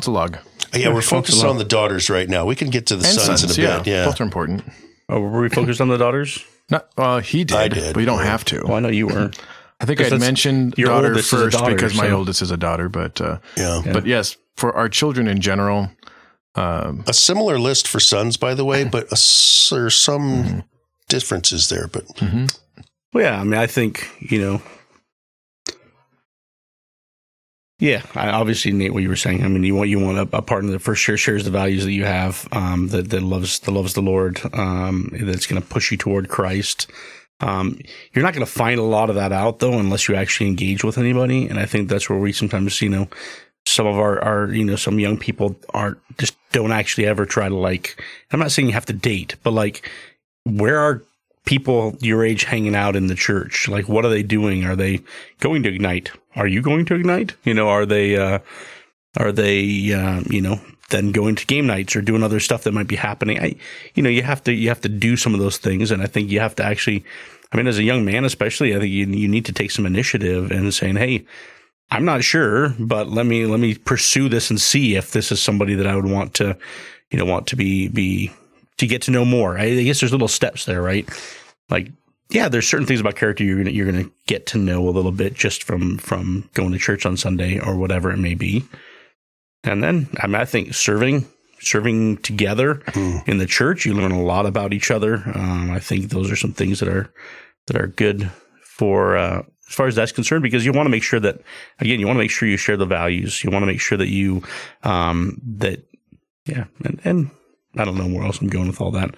Pontalog. 0.00 0.38
Yeah, 0.74 0.92
we're 0.92 1.00
focused 1.00 1.44
on 1.44 1.56
the 1.56 1.64
daughters 1.64 2.10
right 2.10 2.28
now. 2.28 2.44
We 2.44 2.54
can 2.54 2.68
get 2.68 2.86
to 2.86 2.96
the 2.96 3.04
sons, 3.04 3.40
sons, 3.40 3.58
in 3.58 3.64
a 3.64 3.68
yeah. 3.68 3.78
bit. 3.78 3.86
Yeah, 3.86 4.04
both 4.04 4.20
are 4.20 4.24
important. 4.24 4.64
Oh, 5.08 5.20
were 5.20 5.40
we 5.40 5.48
focused 5.48 5.80
on 5.80 5.88
the 5.88 5.96
daughters? 5.96 6.44
Not, 6.70 6.90
well, 6.98 7.20
he 7.20 7.44
did. 7.44 7.56
I 7.56 7.68
did. 7.68 7.94
But 7.94 8.00
you 8.00 8.06
don't 8.06 8.22
have 8.22 8.44
to. 8.46 8.62
Well, 8.64 8.74
I 8.74 8.80
know 8.80 8.88
you 8.88 9.06
were. 9.06 9.30
I 9.80 9.86
think 9.86 10.00
I 10.00 10.16
mentioned 10.16 10.74
your 10.76 10.88
daughter 10.88 11.14
first 11.22 11.56
daughter, 11.56 11.74
because 11.74 11.94
so. 11.94 12.02
my 12.02 12.10
oldest 12.10 12.42
is 12.42 12.50
a 12.50 12.56
daughter, 12.56 12.88
but 12.88 13.20
uh, 13.20 13.38
yeah. 13.56 13.82
But 13.84 14.06
yes, 14.06 14.36
for 14.56 14.74
our 14.74 14.88
children 14.88 15.28
in 15.28 15.40
general, 15.40 15.90
um, 16.56 17.04
a 17.06 17.12
similar 17.12 17.58
list 17.58 17.86
for 17.86 18.00
sons, 18.00 18.36
by 18.36 18.54
the 18.54 18.64
way, 18.64 18.84
but 18.92 19.04
a, 19.04 19.18
there's 19.70 19.96
some 19.96 20.44
mm-hmm. 20.44 20.58
differences 21.08 21.68
there. 21.68 21.86
But 21.86 22.06
mm-hmm. 22.16 22.46
well, 23.12 23.24
yeah, 23.24 23.40
I 23.40 23.44
mean, 23.44 23.58
I 23.58 23.66
think 23.66 24.10
you 24.20 24.40
know 24.40 24.62
Yeah, 27.80 28.02
I, 28.16 28.30
obviously, 28.30 28.72
Nate, 28.72 28.92
what 28.92 29.04
you 29.04 29.08
were 29.08 29.16
saying. 29.16 29.44
I 29.44 29.48
mean, 29.48 29.62
you 29.62 29.76
want 29.76 29.88
you 29.88 30.00
want 30.00 30.18
a, 30.18 30.36
a 30.36 30.42
partner 30.42 30.72
that 30.72 30.80
for 30.80 30.96
sure 30.96 31.16
shares 31.16 31.44
the 31.44 31.50
values 31.52 31.84
that 31.84 31.92
you 31.92 32.04
have, 32.04 32.48
um, 32.50 32.88
that 32.88 33.10
that 33.10 33.22
loves 33.22 33.60
that 33.60 33.70
loves 33.70 33.94
the 33.94 34.02
Lord, 34.02 34.40
um, 34.52 35.12
that's 35.12 35.46
going 35.46 35.62
to 35.62 35.68
push 35.68 35.92
you 35.92 35.96
toward 35.96 36.28
Christ. 36.28 36.90
Um, 37.40 37.78
you're 38.12 38.24
not 38.24 38.34
going 38.34 38.44
to 38.44 38.52
find 38.52 38.80
a 38.80 38.84
lot 38.84 39.10
of 39.10 39.16
that 39.16 39.32
out 39.32 39.60
though, 39.60 39.78
unless 39.78 40.08
you 40.08 40.14
actually 40.14 40.48
engage 40.48 40.82
with 40.82 40.98
anybody. 40.98 41.46
And 41.46 41.58
I 41.58 41.66
think 41.66 41.88
that's 41.88 42.10
where 42.10 42.18
we 42.18 42.32
sometimes, 42.32 42.82
you 42.82 42.88
know, 42.88 43.08
some 43.66 43.86
of 43.86 43.98
our, 43.98 44.20
our, 44.20 44.52
you 44.52 44.64
know, 44.64 44.76
some 44.76 44.98
young 44.98 45.18
people 45.18 45.56
aren't 45.74 45.98
just 46.18 46.36
don't 46.52 46.72
actually 46.72 47.06
ever 47.06 47.26
try 47.26 47.48
to 47.48 47.54
like. 47.54 48.02
I'm 48.32 48.40
not 48.40 48.50
saying 48.50 48.68
you 48.68 48.74
have 48.74 48.86
to 48.86 48.92
date, 48.92 49.36
but 49.42 49.52
like, 49.52 49.88
where 50.44 50.78
are 50.78 51.02
people 51.44 51.96
your 52.00 52.24
age 52.24 52.44
hanging 52.44 52.74
out 52.74 52.96
in 52.96 53.06
the 53.06 53.14
church? 53.14 53.68
Like, 53.68 53.88
what 53.88 54.04
are 54.04 54.10
they 54.10 54.22
doing? 54.22 54.64
Are 54.64 54.76
they 54.76 55.00
going 55.40 55.62
to 55.62 55.74
Ignite? 55.74 56.10
Are 56.34 56.46
you 56.46 56.62
going 56.62 56.86
to 56.86 56.94
Ignite? 56.94 57.34
You 57.44 57.54
know, 57.54 57.68
are 57.68 57.86
they, 57.86 58.16
uh, 58.16 58.38
are 59.16 59.32
they, 59.32 59.92
uh, 59.92 60.22
you 60.30 60.40
know, 60.40 60.60
then 60.90 61.12
going 61.12 61.36
to 61.36 61.46
game 61.46 61.66
nights 61.66 61.94
or 61.94 62.00
doing 62.00 62.22
other 62.22 62.40
stuff 62.40 62.64
that 62.64 62.72
might 62.72 62.86
be 62.86 62.96
happening? 62.96 63.38
I, 63.38 63.56
you 63.94 64.02
know, 64.02 64.10
you 64.10 64.22
have 64.22 64.42
to, 64.44 64.52
you 64.52 64.68
have 64.68 64.80
to 64.82 64.88
do 64.88 65.16
some 65.16 65.34
of 65.34 65.40
those 65.40 65.58
things. 65.58 65.90
And 65.90 66.02
I 66.02 66.06
think 66.06 66.30
you 66.30 66.40
have 66.40 66.54
to 66.56 66.64
actually, 66.64 67.04
I 67.52 67.56
mean, 67.56 67.66
as 67.66 67.78
a 67.78 67.82
young 67.82 68.04
man, 68.04 68.24
especially, 68.24 68.74
I 68.74 68.78
think 68.78 68.92
you, 68.92 69.06
you 69.06 69.28
need 69.28 69.46
to 69.46 69.52
take 69.52 69.70
some 69.70 69.86
initiative 69.86 70.50
and 70.50 70.72
saying, 70.72 70.96
Hey, 70.96 71.24
I'm 71.90 72.04
not 72.04 72.22
sure, 72.22 72.74
but 72.78 73.08
let 73.08 73.24
me, 73.24 73.46
let 73.46 73.60
me 73.60 73.74
pursue 73.74 74.28
this 74.28 74.50
and 74.50 74.60
see 74.60 74.96
if 74.96 75.12
this 75.12 75.32
is 75.32 75.40
somebody 75.40 75.74
that 75.74 75.86
I 75.86 75.96
would 75.96 76.04
want 76.04 76.34
to, 76.34 76.56
you 77.10 77.18
know, 77.18 77.24
want 77.24 77.46
to 77.48 77.56
be, 77.56 77.88
be, 77.88 78.30
to 78.76 78.86
get 78.86 79.02
to 79.02 79.10
know 79.10 79.24
more. 79.24 79.58
I 79.58 79.82
guess 79.82 80.00
there's 80.00 80.12
little 80.12 80.28
steps 80.28 80.66
there, 80.66 80.82
right? 80.82 81.08
Like 81.70 81.90
yeah, 82.30 82.48
there's 82.48 82.68
certain 82.68 82.86
things 82.86 83.00
about 83.00 83.16
character 83.16 83.42
you're 83.44 83.56
gonna 83.56 83.70
you're 83.70 83.90
gonna 83.90 84.10
get 84.26 84.46
to 84.46 84.58
know 84.58 84.88
a 84.88 84.90
little 84.90 85.12
bit 85.12 85.34
just 85.34 85.62
from 85.62 85.98
from 85.98 86.48
going 86.54 86.72
to 86.72 86.78
church 86.78 87.06
on 87.06 87.16
Sunday 87.16 87.58
or 87.58 87.76
whatever 87.76 88.10
it 88.10 88.18
may 88.18 88.34
be. 88.34 88.64
And 89.64 89.82
then 89.82 90.08
I 90.18 90.26
mean, 90.26 90.36
I 90.36 90.44
think 90.44 90.74
serving 90.74 91.26
serving 91.68 92.18
together 92.18 92.76
mm. 92.86 93.28
in 93.28 93.38
the 93.38 93.46
church, 93.46 93.84
you 93.86 93.94
learn 93.94 94.12
a 94.12 94.22
lot 94.22 94.46
about 94.46 94.72
each 94.72 94.90
other. 94.90 95.22
Um, 95.34 95.70
I 95.70 95.80
think 95.80 96.08
those 96.08 96.30
are 96.30 96.36
some 96.36 96.52
things 96.52 96.80
that 96.80 96.88
are 96.88 97.12
that 97.66 97.76
are 97.76 97.88
good 97.88 98.30
for 98.62 99.16
uh, 99.16 99.42
as 99.68 99.74
far 99.74 99.86
as 99.86 99.94
that's 99.94 100.12
concerned, 100.12 100.42
because 100.42 100.64
you 100.64 100.72
want 100.72 100.86
to 100.86 100.90
make 100.90 101.02
sure 101.02 101.20
that 101.20 101.40
again, 101.80 102.00
you 102.00 102.06
want 102.06 102.16
to 102.16 102.22
make 102.22 102.30
sure 102.30 102.48
you 102.48 102.56
share 102.56 102.76
the 102.76 102.86
values. 102.86 103.44
You 103.44 103.50
want 103.50 103.62
to 103.62 103.66
make 103.66 103.80
sure 103.80 103.98
that 103.98 104.08
you 104.08 104.42
um, 104.82 105.40
that 105.58 105.86
yeah, 106.46 106.64
and, 106.84 107.00
and 107.04 107.30
I 107.76 107.84
don't 107.84 107.98
know 107.98 108.08
where 108.08 108.24
else 108.24 108.40
I'm 108.40 108.48
going 108.48 108.68
with 108.68 108.80
all 108.80 108.90
that. 108.92 109.14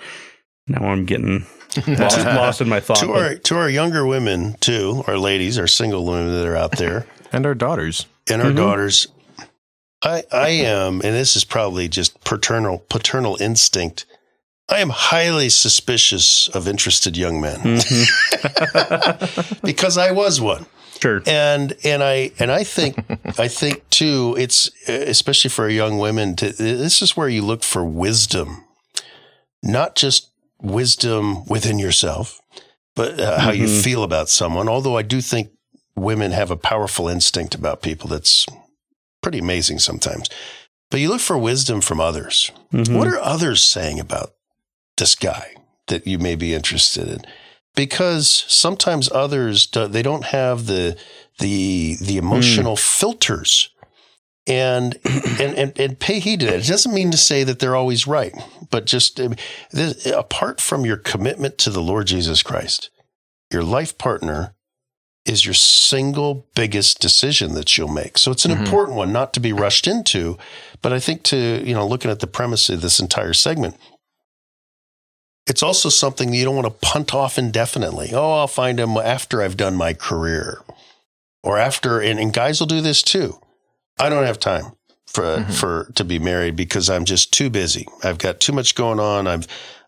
Now 0.66 0.86
I'm 0.86 1.04
getting 1.04 1.46
lost, 1.86 2.18
lost 2.18 2.60
in 2.60 2.68
my 2.68 2.80
thought. 2.80 2.98
To 2.98 3.12
our 3.12 3.34
to 3.36 3.56
our 3.56 3.70
younger 3.70 4.04
women 4.04 4.54
too, 4.60 5.04
our 5.06 5.18
ladies, 5.18 5.58
our 5.58 5.68
single 5.68 6.04
women 6.04 6.32
that 6.32 6.46
are 6.46 6.56
out 6.56 6.72
there, 6.72 7.06
and 7.32 7.46
our 7.46 7.54
daughters, 7.54 8.06
and 8.30 8.42
our 8.42 8.48
mm-hmm. 8.48 8.56
daughters. 8.56 9.08
I 10.02 10.24
I 10.32 10.48
am, 10.48 10.94
and 10.94 11.14
this 11.14 11.36
is 11.36 11.44
probably 11.44 11.88
just 11.88 12.22
paternal 12.24 12.84
paternal 12.88 13.36
instinct. 13.40 14.06
I 14.68 14.78
am 14.80 14.90
highly 14.90 15.48
suspicious 15.48 16.48
of 16.48 16.68
interested 16.68 17.16
young 17.16 17.40
men 17.40 17.58
mm-hmm. 17.58 19.56
because 19.66 19.98
I 19.98 20.12
was 20.12 20.40
one. 20.40 20.66
Sure. 21.00 21.22
And 21.26 21.74
and 21.82 22.02
I 22.02 22.30
and 22.38 22.50
I 22.52 22.62
think 22.64 22.98
I 23.38 23.48
think 23.48 23.88
too 23.90 24.36
it's 24.38 24.70
especially 24.86 25.50
for 25.50 25.68
young 25.68 25.98
women 25.98 26.36
to 26.36 26.50
this 26.50 27.02
is 27.02 27.16
where 27.16 27.28
you 27.28 27.42
look 27.42 27.62
for 27.62 27.84
wisdom. 27.84 28.64
Not 29.62 29.96
just 29.96 30.30
wisdom 30.62 31.44
within 31.46 31.78
yourself, 31.78 32.40
but 32.94 33.18
uh, 33.18 33.38
how 33.38 33.50
mm-hmm. 33.50 33.62
you 33.62 33.68
feel 33.68 34.02
about 34.02 34.28
someone. 34.28 34.68
Although 34.68 34.96
I 34.96 35.02
do 35.02 35.20
think 35.20 35.50
women 35.96 36.30
have 36.32 36.50
a 36.50 36.56
powerful 36.56 37.08
instinct 37.08 37.54
about 37.54 37.82
people 37.82 38.08
that's 38.08 38.46
pretty 39.22 39.38
amazing 39.38 39.78
sometimes. 39.78 40.28
But 40.90 41.00
you 41.00 41.08
look 41.08 41.20
for 41.20 41.38
wisdom 41.38 41.80
from 41.80 42.00
others. 42.00 42.50
Mm-hmm. 42.72 42.96
What 42.96 43.06
are 43.06 43.18
others 43.18 43.62
saying 43.62 44.00
about 44.00 44.34
this 44.96 45.14
guy 45.14 45.54
that 45.86 46.06
you 46.06 46.18
may 46.18 46.34
be 46.34 46.54
interested 46.54 47.08
in? 47.08 47.20
Because 47.76 48.28
sometimes 48.48 49.10
others 49.12 49.68
they 49.70 50.02
don't 50.02 50.24
have 50.26 50.66
the 50.66 50.98
the 51.38 51.96
the 52.00 52.16
emotional 52.16 52.74
mm. 52.74 52.98
filters 52.98 53.70
and, 54.46 54.98
and 55.40 55.54
and 55.54 55.78
and 55.78 55.98
pay 55.98 56.18
heed 56.18 56.40
to 56.40 56.46
that. 56.46 56.60
It 56.60 56.66
doesn't 56.66 56.94
mean 56.94 57.12
to 57.12 57.16
say 57.16 57.44
that 57.44 57.60
they're 57.60 57.76
always 57.76 58.06
right, 58.06 58.34
but 58.70 58.86
just 58.86 59.20
uh, 59.20 59.30
this, 59.70 60.06
apart 60.06 60.60
from 60.60 60.84
your 60.84 60.96
commitment 60.96 61.58
to 61.58 61.70
the 61.70 61.82
Lord 61.82 62.08
Jesus 62.08 62.42
Christ, 62.42 62.90
your 63.52 63.62
life 63.62 63.96
partner 63.96 64.54
is 65.26 65.44
your 65.44 65.54
single 65.54 66.46
biggest 66.54 67.00
decision 67.00 67.54
that 67.54 67.76
you'll 67.76 67.88
make. 67.88 68.18
So 68.18 68.30
it's 68.30 68.44
an 68.44 68.52
mm-hmm. 68.52 68.64
important 68.64 68.96
one, 68.96 69.12
not 69.12 69.34
to 69.34 69.40
be 69.40 69.52
rushed 69.52 69.86
into. 69.86 70.38
But 70.82 70.92
I 70.92 71.00
think 71.00 71.22
to 71.24 71.62
you 71.64 71.74
know, 71.74 71.86
looking 71.86 72.10
at 72.10 72.20
the 72.20 72.26
premise 72.26 72.68
of 72.70 72.80
this 72.80 73.00
entire 73.00 73.34
segment, 73.34 73.76
it's 75.46 75.62
also 75.62 75.88
something 75.88 76.32
you 76.32 76.44
don't 76.44 76.56
want 76.56 76.66
to 76.66 76.86
punt 76.86 77.14
off 77.14 77.38
indefinitely. 77.38 78.10
Oh, 78.12 78.38
I'll 78.38 78.46
find 78.46 78.80
him 78.80 78.96
after 78.96 79.42
I've 79.42 79.56
done 79.56 79.76
my 79.76 79.92
career, 79.94 80.62
or 81.42 81.58
after. 81.58 82.00
And, 82.00 82.18
and 82.18 82.32
guys 82.32 82.60
will 82.60 82.66
do 82.66 82.80
this 82.80 83.02
too 83.02 83.40
I 84.00 84.08
don't 84.08 84.24
have 84.24 84.38
time 84.38 84.72
for 85.06 85.24
mm-hmm. 85.24 85.52
for 85.52 85.92
to 85.94 86.04
be 86.04 86.18
married 86.18 86.56
because 86.56 86.88
I'm 86.88 87.04
just 87.04 87.32
too 87.32 87.50
busy. 87.50 87.86
I've 88.02 88.18
got 88.18 88.40
too 88.40 88.52
much 88.52 88.74
going 88.74 88.98
on. 88.98 89.26
I've 89.26 89.46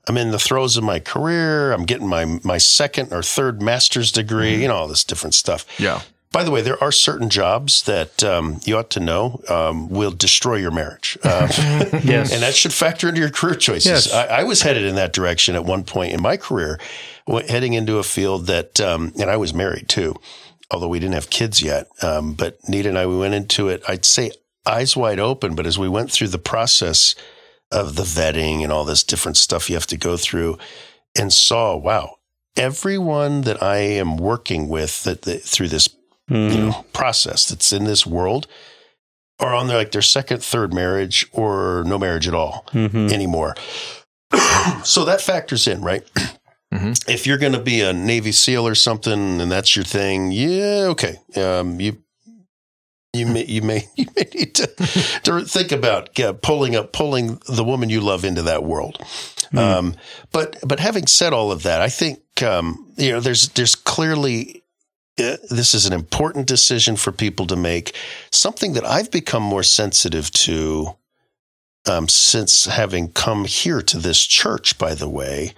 I'm 0.09 0.17
in 0.17 0.31
the 0.31 0.39
throes 0.39 0.77
of 0.77 0.85
my 0.85 0.99
career. 0.99 1.73
I'm 1.73 1.85
getting 1.85 2.09
my 2.09 2.41
my 2.43 2.59
second 2.59 3.13
or 3.13 3.23
third 3.23 3.63
master's 3.63 4.11
degree. 4.11 4.53
Mm-hmm. 4.53 4.63
You 4.63 4.69
know 4.69 4.77
all 4.77 4.89
this 4.89 5.05
different 5.05 5.35
stuff. 5.35 5.67
Yeah. 5.79 6.03
By 6.33 6.45
the 6.45 6.51
way, 6.51 6.63
there 6.63 6.83
are 6.83 6.93
certain 6.93 7.29
jobs 7.29 7.83
that 7.83 8.25
um, 8.25 8.59
you 8.65 8.79
ought 8.79 8.89
to 8.91 9.01
know 9.01 9.43
um, 9.51 9.91
will 9.91 10.11
destroy 10.11 10.57
your 10.57 10.71
marriage. 10.71 11.19
Uh, 11.23 11.47
yes, 12.03 12.33
and 12.33 12.43
that 12.43 12.55
should 12.55 12.73
factor 12.73 13.07
into 13.07 13.21
your 13.21 13.29
career 13.29 13.55
choices. 13.55 14.07
Yes. 14.07 14.13
I, 14.15 14.39
I, 14.39 14.43
was 14.45 14.63
headed 14.63 14.85
in 14.85 14.95
that 14.95 15.13
direction 15.13 15.55
at 15.57 15.67
one 15.67 15.85
point 15.85 16.15
in 16.15 16.23
my 16.23 16.39
career, 16.39 16.81
heading 17.49 17.75
into 17.75 17.99
a 17.99 18.03
field 18.03 18.47
that, 18.47 18.81
um, 18.81 19.13
and 19.21 19.29
I 19.29 19.37
was 19.37 19.53
married 19.53 19.91
too 19.91 20.17
although 20.73 20.89
we 20.89 20.99
didn't 20.99 21.15
have 21.15 21.31
kids 21.31 21.63
yet. 21.63 21.87
Um, 22.03 22.33
but 22.33 22.59
Nita 22.69 22.89
and 22.89 22.99
I, 22.99 23.07
we 23.07 23.17
went 23.17 23.35
into 23.35 23.69
it, 23.69 23.83
I'd 23.87 24.05
say 24.05 24.33
eyes 24.67 24.97
wide 24.97 25.21
open. 25.21 25.55
But 25.55 25.67
as 25.67 25.79
we 25.79 25.89
went 25.89 26.11
through 26.11 26.29
the 26.29 26.39
process 26.39 27.15
of 27.73 27.97
the 27.97 28.03
vetting 28.03 28.63
and 28.63 28.73
all 28.73 28.85
this 28.85 29.03
different 29.03 29.37
stuff 29.37 29.69
you 29.69 29.77
have 29.77 29.87
to 29.89 29.97
go 29.97 30.17
through 30.17 30.59
and 31.19 31.33
saw, 31.33 31.77
wow, 31.77 32.17
everyone 32.57 33.43
that 33.43 33.63
I 33.63 33.79
am 33.79 34.17
working 34.17 34.69
with 34.69 35.03
that, 35.05 35.23
that 35.23 35.43
through 35.43 35.69
this 35.69 35.89
mm-hmm. 36.31 36.55
you 36.55 36.67
know, 36.67 36.87
process 36.93 37.49
that's 37.49 37.73
in 37.73 37.85
this 37.85 38.07
world 38.07 38.47
are 39.41 39.55
on 39.55 39.67
their 39.67 39.79
like 39.79 39.93
their 39.93 40.03
second, 40.03 40.43
third 40.43 40.73
marriage 40.73 41.27
or 41.33 41.83
no 41.87 41.99
marriage 41.99 42.29
at 42.29 42.35
all 42.35 42.65
mm-hmm. 42.71 43.13
anymore. 43.13 43.55
so 44.85 45.05
that 45.05 45.21
factors 45.21 45.67
in, 45.67 45.83
right? 45.83 46.05
Mm-hmm. 46.73 47.11
If 47.11 47.27
you're 47.27 47.39
going 47.39 47.53
to 47.53 47.61
be 47.61 47.83
a 47.83 47.93
Navy 47.93 48.33
SEAL 48.33 48.67
or 48.67 48.75
something, 48.75 49.41
and 49.41 49.53
that's 49.53 49.77
your 49.77 49.85
thing, 49.85 50.33
yeah, 50.33 50.87
okay. 50.91 51.17
Um, 51.37 51.81
you 51.81 52.02
you 53.13 53.27
may 53.27 53.45
you 53.45 53.63
may 53.63 53.89
you 53.97 54.07
may 54.17 54.27
need 54.35 54.55
to 54.55 54.67
to 55.25 55.45
think 55.45 55.73
about 55.73 56.19
uh, 56.19 56.33
pulling 56.35 56.77
up 56.77 56.93
pulling 56.93 57.41
the 57.49 57.65
woman 57.65 57.91
you 57.91 58.01
love 58.01 58.25
into 58.25 58.43
that 58.43 58.65
world. 58.65 58.99
Mm. 59.53 59.59
Um, 59.59 59.97
but 60.31 60.57
but 60.67 60.81
having 60.81 61.07
said 61.07 61.33
all 61.33 61.53
of 61.53 61.63
that, 61.65 61.81
I 61.81 61.89
think 61.89 62.21
um, 62.43 62.93
you 62.97 63.13
know 63.13 63.21
there's 63.21 63.51
there's 63.51 63.75
clearly 63.75 64.63
uh, 65.19 65.37
this 65.51 65.75
is 65.75 65.85
an 65.87 65.93
important 65.93 66.47
decision 66.47 66.97
for 66.97 67.13
people 67.13 67.47
to 67.47 67.57
make. 67.57 67.95
Something 68.31 68.73
that 68.75 68.85
I've 68.85 69.11
become 69.11 69.43
more 69.43 69.63
sensitive 69.63 70.31
to 70.33 70.97
um, 71.87 72.09
since 72.09 72.67
having 72.67 73.13
come 73.13 73.45
here 73.45 73.83
to 73.83 73.99
this 73.99 74.25
church. 74.25 74.79
By 74.79 74.95
the 74.95 75.09
way, 75.09 75.53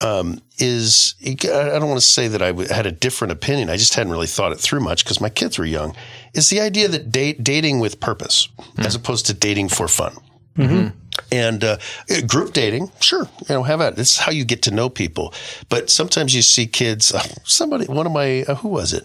um, 0.00 0.40
is 0.58 1.14
I 1.22 1.34
don't 1.34 1.88
want 1.88 2.00
to 2.00 2.06
say 2.06 2.28
that 2.28 2.42
I 2.42 2.52
had 2.72 2.86
a 2.86 2.92
different 2.92 3.32
opinion. 3.32 3.70
I 3.70 3.76
just 3.76 3.94
hadn't 3.94 4.12
really 4.12 4.26
thought 4.26 4.52
it 4.52 4.60
through 4.60 4.80
much 4.80 5.04
because 5.04 5.20
my 5.20 5.30
kids 5.30 5.58
were 5.58 5.64
young. 5.64 5.96
Is 6.34 6.50
the 6.50 6.60
idea 6.60 6.88
that 6.88 7.10
date, 7.10 7.42
dating 7.42 7.80
with 7.80 8.00
purpose 8.00 8.48
mm-hmm. 8.58 8.82
as 8.82 8.94
opposed 8.94 9.26
to 9.26 9.34
dating 9.34 9.70
for 9.70 9.88
fun. 9.88 10.16
Mm-hmm. 10.56 10.98
And 11.32 11.64
uh, 11.64 11.78
group 12.26 12.52
dating, 12.52 12.90
sure, 13.00 13.28
you 13.48 13.54
know, 13.54 13.62
have 13.62 13.80
at 13.80 13.96
This 13.96 14.14
is 14.14 14.18
how 14.18 14.32
you 14.32 14.44
get 14.44 14.62
to 14.62 14.70
know 14.70 14.88
people. 14.88 15.32
But 15.68 15.90
sometimes 15.90 16.34
you 16.34 16.42
see 16.42 16.66
kids. 16.66 17.12
Uh, 17.12 17.22
somebody, 17.44 17.86
one 17.86 18.06
of 18.06 18.12
my, 18.12 18.42
uh, 18.42 18.54
who 18.56 18.68
was 18.68 18.92
it? 18.92 19.04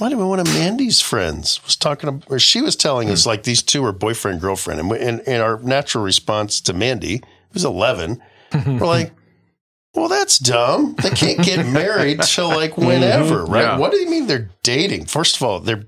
Might 0.00 0.10
have 0.10 0.18
been 0.18 0.28
one 0.28 0.40
of 0.40 0.46
Mandy's 0.46 1.00
friends 1.00 1.62
was 1.64 1.76
talking, 1.76 2.22
or 2.28 2.38
she 2.38 2.60
was 2.60 2.76
telling 2.76 3.08
mm-hmm. 3.08 3.14
us 3.14 3.26
like 3.26 3.44
these 3.44 3.62
two 3.62 3.84
are 3.84 3.92
boyfriend 3.92 4.40
girlfriend, 4.40 4.80
and, 4.80 4.92
and, 4.92 5.20
and 5.26 5.42
our 5.42 5.58
natural 5.60 6.02
response 6.02 6.60
to 6.62 6.72
Mandy, 6.72 7.22
who's 7.52 7.64
eleven, 7.64 8.20
we're 8.66 8.86
like 8.86 9.12
well, 9.94 10.08
that's 10.08 10.38
dumb. 10.38 10.94
They 11.02 11.10
can't 11.10 11.44
get 11.44 11.66
married 11.72 12.22
till 12.22 12.48
like 12.48 12.72
mm-hmm. 12.72 12.86
whenever, 12.86 13.44
right? 13.44 13.62
Yeah. 13.62 13.78
What 13.78 13.92
do 13.92 13.98
you 13.98 14.08
mean 14.08 14.26
they're 14.26 14.50
dating? 14.62 15.06
First 15.06 15.36
of 15.36 15.42
all, 15.42 15.60
they're 15.60 15.84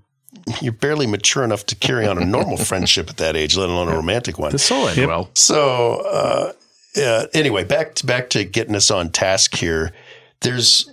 you're 0.60 0.72
barely 0.72 1.06
mature 1.06 1.42
enough 1.42 1.64
to 1.66 1.74
carry 1.74 2.06
on 2.06 2.18
a 2.18 2.24
normal 2.24 2.56
friendship 2.64 3.08
at 3.08 3.16
that 3.16 3.36
age, 3.36 3.56
let 3.56 3.68
alone 3.68 3.88
a 3.88 3.96
romantic 3.96 4.38
one. 4.38 4.52
The 4.52 4.58
soul 4.58 4.92
yep. 4.92 5.08
well. 5.08 5.30
So, 5.34 6.02
uh, 6.06 6.52
yeah. 6.94 7.26
Anyway, 7.32 7.64
back 7.64 7.94
to 7.96 8.06
back 8.06 8.30
to 8.30 8.44
getting 8.44 8.74
us 8.74 8.90
on 8.90 9.10
task 9.10 9.56
here. 9.56 9.92
There's 10.40 10.90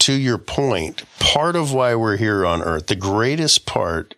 to 0.00 0.12
your 0.12 0.38
point, 0.38 1.02
part 1.18 1.56
of 1.56 1.72
why 1.72 1.94
we're 1.94 2.16
here 2.16 2.46
on 2.46 2.62
Earth. 2.62 2.86
The 2.86 2.96
greatest 2.96 3.66
part, 3.66 4.14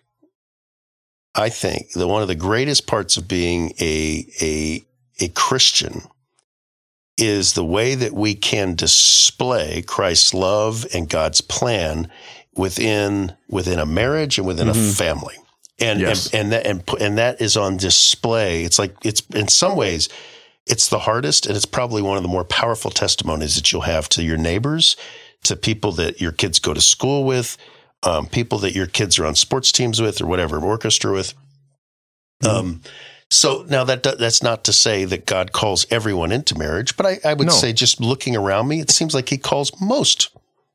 I 1.35 1.49
think, 1.49 1.93
the 1.93 2.07
one 2.07 2.21
of 2.21 2.29
the 2.29 2.35
greatest 2.35 2.87
parts 2.87 3.17
of 3.17 3.27
being 3.27 3.73
a 3.81 4.27
a 4.41 4.85
a 5.21 5.29
Christian 5.29 6.03
is 7.19 7.55
the 7.55 7.65
way 7.65 7.95
that 7.95 8.13
we 8.13 8.35
can 8.35 8.75
display 8.75 9.83
Christ's 9.83 10.33
love 10.33 10.87
and 10.95 11.09
God's 11.09 11.41
plan 11.41 12.11
within 12.55 13.37
within 13.49 13.79
a 13.79 13.87
marriage 13.87 14.39
and 14.39 14.47
within 14.47 14.69
mm-hmm. 14.69 14.91
a 14.91 14.93
family. 14.93 15.37
And, 15.81 16.01
yes. 16.01 16.33
and 16.33 16.45
and 16.45 16.53
that 16.53 16.67
and, 16.67 17.01
and 17.01 17.19
that 17.19 17.41
is 17.41 17.57
on 17.57 17.77
display. 17.77 18.65
It's 18.65 18.79
like 18.79 18.97
it's 19.05 19.21
in 19.35 19.49
some 19.49 19.77
ways 19.77 20.09
it's 20.69 20.89
the 20.89 20.99
hardest 21.01 21.47
and 21.47 21.57
it's 21.57 21.65
probably 21.65 22.03
one 22.03 22.17
of 22.17 22.23
the 22.23 22.29
more 22.29 22.45
powerful 22.45 22.91
testimonies 22.91 23.57
that 23.57 23.73
you'll 23.73 23.83
have 23.83 24.09
to 24.11 24.23
your 24.23 24.37
neighbors, 24.37 24.97
to 25.45 25.57
people 25.57 25.93
that 25.93 26.21
your 26.21 26.33
kids 26.33 26.59
go 26.59 26.75
to 26.75 26.81
school 26.81 27.25
with, 27.25 27.57
um, 28.03 28.27
people 28.27 28.59
that 28.59 28.75
your 28.75 28.87
kids 28.87 29.19
are 29.19 29.27
on 29.27 29.35
sports 29.35 29.73
teams 29.73 30.01
with 30.01 30.21
or 30.21 30.27
whatever, 30.27 30.61
orchestra 30.61 31.13
with. 31.13 31.35
Mm-hmm. 32.43 32.57
Um, 32.57 32.81
so 33.31 33.65
now 33.69 33.85
that 33.85 34.03
that's 34.03 34.43
not 34.43 34.65
to 34.65 34.73
say 34.73 35.05
that 35.05 35.27
God 35.27 35.53
calls 35.53 35.87
everyone 35.91 36.33
into 36.33 36.57
marriage, 36.59 36.97
but 36.97 37.07
I, 37.07 37.19
I 37.25 37.35
would 37.35 37.49
no. 37.49 37.53
say 37.53 37.73
just 37.73 38.01
looking 38.01 38.37
around 38.37 38.69
me, 38.69 38.81
it 38.81 38.91
seems 38.91 39.15
like 39.15 39.29
He 39.29 39.37
calls 39.39 39.71
most, 39.81 40.31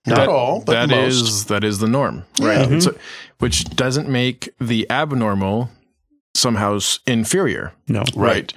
not 0.05 0.15
that, 0.17 0.29
all, 0.29 0.61
but 0.61 0.73
that 0.73 0.89
most. 0.89 1.13
Is, 1.27 1.45
that 1.45 1.63
is 1.63 1.79
the 1.79 1.87
norm, 1.87 2.25
right? 2.39 2.59
Yeah. 2.59 2.65
Mm-hmm. 2.65 2.79
So, 2.79 2.95
which 3.39 3.63
doesn't 3.75 4.07
make 4.07 4.49
the 4.59 4.89
abnormal 4.89 5.69
somehow 6.35 6.79
inferior. 7.07 7.73
No, 7.87 7.99
right. 7.99 8.15
right. 8.15 8.53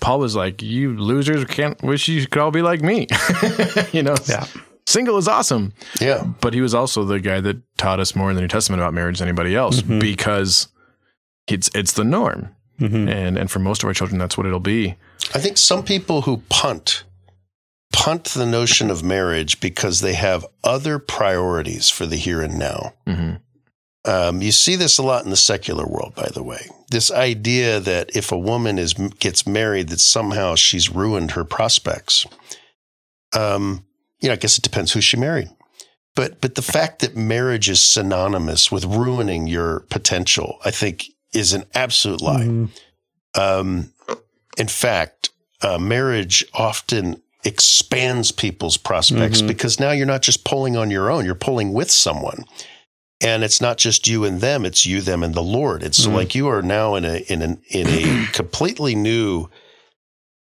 Paul 0.00 0.18
was 0.20 0.34
like, 0.36 0.62
"You 0.62 0.96
losers 0.96 1.44
can't 1.44 1.80
wish 1.82 2.08
you 2.08 2.26
could 2.26 2.40
all 2.42 2.50
be 2.50 2.62
like 2.62 2.80
me," 2.82 3.06
you 3.92 4.02
know. 4.02 4.14
Yeah. 4.28 4.46
single 4.86 5.16
is 5.18 5.28
awesome. 5.28 5.72
Yeah. 6.00 6.24
But 6.40 6.54
he 6.54 6.60
was 6.60 6.74
also 6.74 7.04
the 7.04 7.20
guy 7.20 7.40
that 7.40 7.58
taught 7.76 8.00
us 8.00 8.14
more 8.16 8.30
in 8.30 8.34
the 8.36 8.42
New 8.42 8.48
Testament 8.48 8.80
about 8.82 8.94
marriage 8.94 9.18
than 9.20 9.28
anybody 9.28 9.54
else 9.54 9.80
Mhm. 9.82 10.00
because 10.00 10.68
it's 11.46 11.70
it's 11.74 11.92
the 11.92 12.04
norm. 12.04 12.48
Mhm. 12.82 13.08
And 13.08 13.38
and 13.38 13.50
for 13.50 13.60
most 13.60 13.82
of 13.82 13.86
our 13.88 13.94
children 13.94 14.18
that's 14.18 14.36
what 14.36 14.46
it'll 14.46 14.60
be. 14.60 14.96
I 15.34 15.38
think 15.38 15.56
some 15.56 15.82
people 15.84 16.22
who 16.22 16.38
punt 16.48 17.04
punt 17.92 18.24
the 18.24 18.46
notion 18.46 18.90
of 18.90 19.02
marriage 19.04 19.60
because 19.60 20.00
they 20.00 20.14
have 20.14 20.46
other 20.64 20.98
priorities 20.98 21.90
for 21.90 22.06
the 22.06 22.16
here 22.16 22.40
and 22.42 22.58
now. 22.58 22.94
Mhm. 23.06 23.40
Um, 24.04 24.42
you 24.42 24.50
see 24.50 24.74
this 24.74 24.98
a 24.98 25.02
lot 25.02 25.24
in 25.24 25.30
the 25.30 25.36
secular 25.36 25.86
world, 25.86 26.14
by 26.16 26.28
the 26.34 26.42
way. 26.42 26.68
This 26.90 27.10
idea 27.12 27.78
that 27.78 28.10
if 28.16 28.32
a 28.32 28.38
woman 28.38 28.78
is 28.78 28.94
gets 28.94 29.46
married, 29.46 29.90
that 29.90 30.00
somehow 30.00 30.56
she's 30.56 30.88
ruined 30.90 31.32
her 31.32 31.44
prospects. 31.44 32.26
Um, 33.32 33.84
you 34.20 34.28
know, 34.28 34.32
I 34.32 34.36
guess 34.36 34.58
it 34.58 34.62
depends 34.64 34.92
who 34.92 35.00
she 35.00 35.16
married. 35.16 35.50
But 36.16 36.40
but 36.40 36.56
the 36.56 36.62
fact 36.62 37.00
that 37.00 37.16
marriage 37.16 37.68
is 37.70 37.80
synonymous 37.82 38.72
with 38.72 38.84
ruining 38.84 39.46
your 39.46 39.80
potential, 39.88 40.58
I 40.64 40.70
think, 40.70 41.04
is 41.32 41.52
an 41.52 41.64
absolute 41.74 42.20
lie. 42.20 42.44
Mhm. 42.44 42.68
Um, 43.34 43.92
in 44.58 44.68
fact, 44.68 45.30
uh, 45.62 45.78
marriage 45.78 46.44
often 46.52 47.22
expands 47.44 48.30
people's 48.30 48.76
prospects 48.76 49.42
Mhm. 49.42 49.48
because 49.48 49.80
now 49.80 49.90
you're 49.90 50.06
not 50.06 50.22
just 50.22 50.44
pulling 50.44 50.76
on 50.76 50.90
your 50.90 51.10
own, 51.10 51.24
you're 51.24 51.34
pulling 51.34 51.72
with 51.72 51.90
someone. 51.90 52.44
And 53.20 53.44
it's 53.44 53.60
not 53.60 53.78
just 53.78 54.06
you 54.08 54.24
and 54.24 54.40
them, 54.40 54.64
it's 54.64 54.84
you, 54.84 55.00
them, 55.00 55.22
and 55.22 55.34
the 55.34 55.42
Lord. 55.42 55.82
It's 55.82 56.06
Mhm. 56.06 56.14
like 56.14 56.34
you 56.34 56.48
are 56.48 56.60
now 56.62 56.96
in 56.96 57.04
a 57.04 57.18
in 57.28 57.40
an 57.42 57.62
in 57.68 57.86
a 57.88 58.26
completely 58.32 58.94
new 58.94 59.48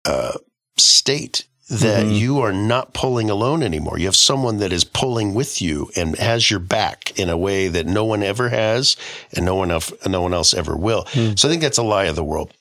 uh, 0.05 0.35
state 0.77 1.45
that 1.69 2.07
Mhm. 2.07 2.19
you 2.19 2.41
are 2.41 2.53
not 2.53 2.95
pulling 2.95 3.29
alone 3.29 3.63
anymore. 3.63 3.99
You 3.99 4.07
have 4.07 4.15
someone 4.17 4.59
that 4.59 4.73
is 4.73 4.85
pulling 4.85 5.35
with 5.35 5.61
you 5.61 5.91
and 5.97 6.17
has 6.17 6.49
your 6.51 6.61
back 6.61 7.13
in 7.19 7.29
a 7.29 7.37
way 7.37 7.67
that 7.69 7.87
no 7.87 8.05
one 8.05 8.23
ever 8.23 8.49
has 8.51 8.97
and 9.33 9.45
no 9.45 9.57
one 9.57 9.71
else 9.73 9.93
no 10.07 10.23
one 10.23 10.33
else 10.33 10.55
ever 10.55 10.77
will. 10.77 11.05
Mhm. 11.13 11.37
So 11.39 11.49
I 11.49 11.51
think 11.51 11.63
that's 11.63 11.79
a 11.79 11.83
lie 11.83 12.05
of 12.05 12.15
the 12.17 12.23
world. 12.25 12.53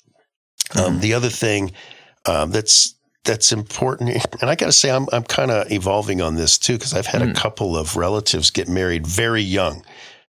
Um, 0.76 1.00
the 1.02 1.14
other 1.14 1.30
thing 1.30 1.72
um, 2.26 2.50
that's 2.52 2.94
that's 3.26 3.52
important, 3.52 4.10
and 4.42 4.50
I 4.50 4.56
got 4.56 4.68
to 4.68 4.72
say, 4.72 4.90
I'm 4.92 5.08
I'm 5.12 5.24
kind 5.24 5.52
of 5.52 5.72
evolving 5.72 6.22
on 6.22 6.36
this 6.36 6.58
too 6.58 6.74
because 6.74 6.94
I've 6.94 7.06
had 7.08 7.22
a 7.22 7.28
Mm. 7.28 7.36
couple 7.36 7.78
of 7.78 7.96
relatives 7.98 8.50
get 8.52 8.68
married 8.68 9.06
very 9.06 9.42
young, 9.44 9.84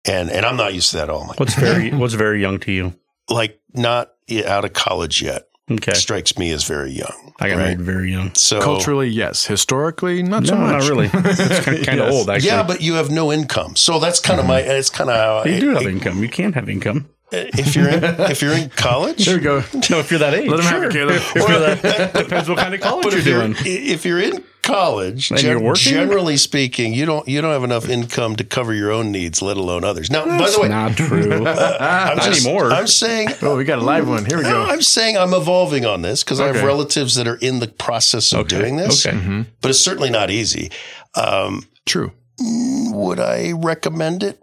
and 0.05 0.29
and 0.29 0.45
I'm 0.45 0.55
not 0.57 0.75
used 0.75 0.91
to 0.91 0.97
that 0.97 1.03
at 1.03 1.09
all. 1.09 1.25
Like, 1.27 1.39
What's 1.39 1.55
very 1.55 1.89
what's 1.91 2.13
very 2.13 2.39
young 2.41 2.59
to 2.61 2.71
you? 2.71 2.93
like 3.29 3.59
not 3.73 4.09
out 4.45 4.65
of 4.65 4.73
college 4.73 5.21
yet 5.23 5.43
Okay, 5.71 5.93
strikes 5.93 6.37
me 6.37 6.51
as 6.51 6.63
very 6.63 6.91
young. 6.91 7.33
I 7.39 7.49
got 7.49 7.55
right? 7.55 7.63
married 7.63 7.81
very 7.81 8.11
young. 8.11 8.33
So 8.35 8.59
Culturally, 8.61 9.07
yes. 9.09 9.45
Historically, 9.45 10.23
not 10.23 10.45
so 10.47 10.55
much. 10.55 10.71
not 10.83 10.89
really. 10.89 11.05
It's 11.13 11.65
kind 11.65 11.99
of, 11.99 12.07
Yes. 12.07 12.13
old, 12.13 12.29
actually. 12.29 12.47
yeah, 12.47 12.63
but 12.63 12.81
you 12.81 12.95
have 12.95 13.09
no 13.11 13.31
income, 13.31 13.75
so 13.75 13.99
that's 13.99 14.19
kind 14.19 14.39
of 14.39 14.45
my. 14.45 14.61
Mm-hmm. 14.61 14.71
It's 14.71 14.89
kind 14.89 15.09
of 15.09 15.15
how 15.15 15.49
you 15.49 15.57
I- 15.57 15.59
do 15.59 15.69
have 15.69 15.83
income. 15.83 16.21
You 16.23 16.29
can't 16.29 16.55
have 16.55 16.67
income. 16.69 17.09
Uh, 17.31 17.45
if 17.53 17.75
you're 17.75 17.87
in, 17.89 18.03
if 18.03 18.41
you're 18.41 18.53
in 18.53 18.69
college. 18.71 19.23
There 19.27 19.37
we 19.37 19.43
go. 19.43 19.59
No, 19.91 19.99
if 19.99 20.09
you're 20.09 20.19
that 20.19 20.33
age, 20.33 20.49
Let 20.49 20.59
him 20.61 20.65
have 20.65 20.83
it, 20.83 20.91
sure. 20.93 21.07
Caleb. 21.07 21.15
If 21.21 21.35
you're 21.35 21.59
that, 21.59 22.13
depends 22.15 22.49
what 22.49 22.57
kind 22.57 22.73
of 22.73 22.81
college 22.89 23.05
you're 23.05 23.19
if 23.19 23.25
you're, 23.27 23.41
doing. 23.47 23.55
if 23.65 24.03
you're 24.05 24.19
in 24.19 24.43
college, 24.61 25.31
And 25.31 25.41
you're 25.41 25.59
working? 25.59 25.91
generally 25.93 26.37
speaking, 26.37 26.93
you 26.93 27.05
don't 27.05 27.27
you 27.27 27.41
don't 27.41 27.51
have 27.51 27.63
enough 27.63 27.87
income 27.89 28.35
to 28.37 28.43
cover 28.43 28.73
your 28.73 28.91
own 28.91 29.11
needs, 29.11 29.41
let 29.41 29.57
alone 29.57 29.83
others. 29.83 30.09
Now, 30.11 30.25
by 30.25 30.49
the 30.49 30.59
way, 30.59 30.67
not 30.67 30.95
true. 30.95 31.33
I'm 31.33 31.43
not 31.43 32.17
just- 32.23 32.45
anymore. 32.45 32.71
I'm 32.71 32.87
saying 32.87 33.29
Oh, 33.41 33.57
we 33.57 33.63
got 33.63 33.79
a 33.79 33.83
live 33.83 34.07
one. 34.07 34.25
Here 34.25 34.37
we 34.37 34.43
go. 34.43 34.63
I'm 34.63 34.81
saying 34.81 35.17
I'm 35.17 35.33
evolving 35.33 35.85
on 35.85 36.01
this 36.01 36.23
because 36.23 36.39
I 36.39 36.47
have 36.47 36.63
relatives 36.63 37.15
that 37.15 37.27
are 37.27 37.37
in 37.37 37.59
the 37.59 37.67
process 37.67 38.31
of 38.33 38.41
Okay, 38.41 38.59
doing 38.59 38.77
this. 38.77 39.05
okay. 39.05 39.15
Mhm. 39.17 39.45
But 39.61 39.69
it's 39.71 39.79
certainly 39.79 40.09
not 40.09 40.29
easy. 40.29 40.71
Um, 41.15 41.67
True. 41.85 42.11
would 42.39 43.19
I 43.19 43.51
recommend 43.53 44.23
it? 44.23 44.41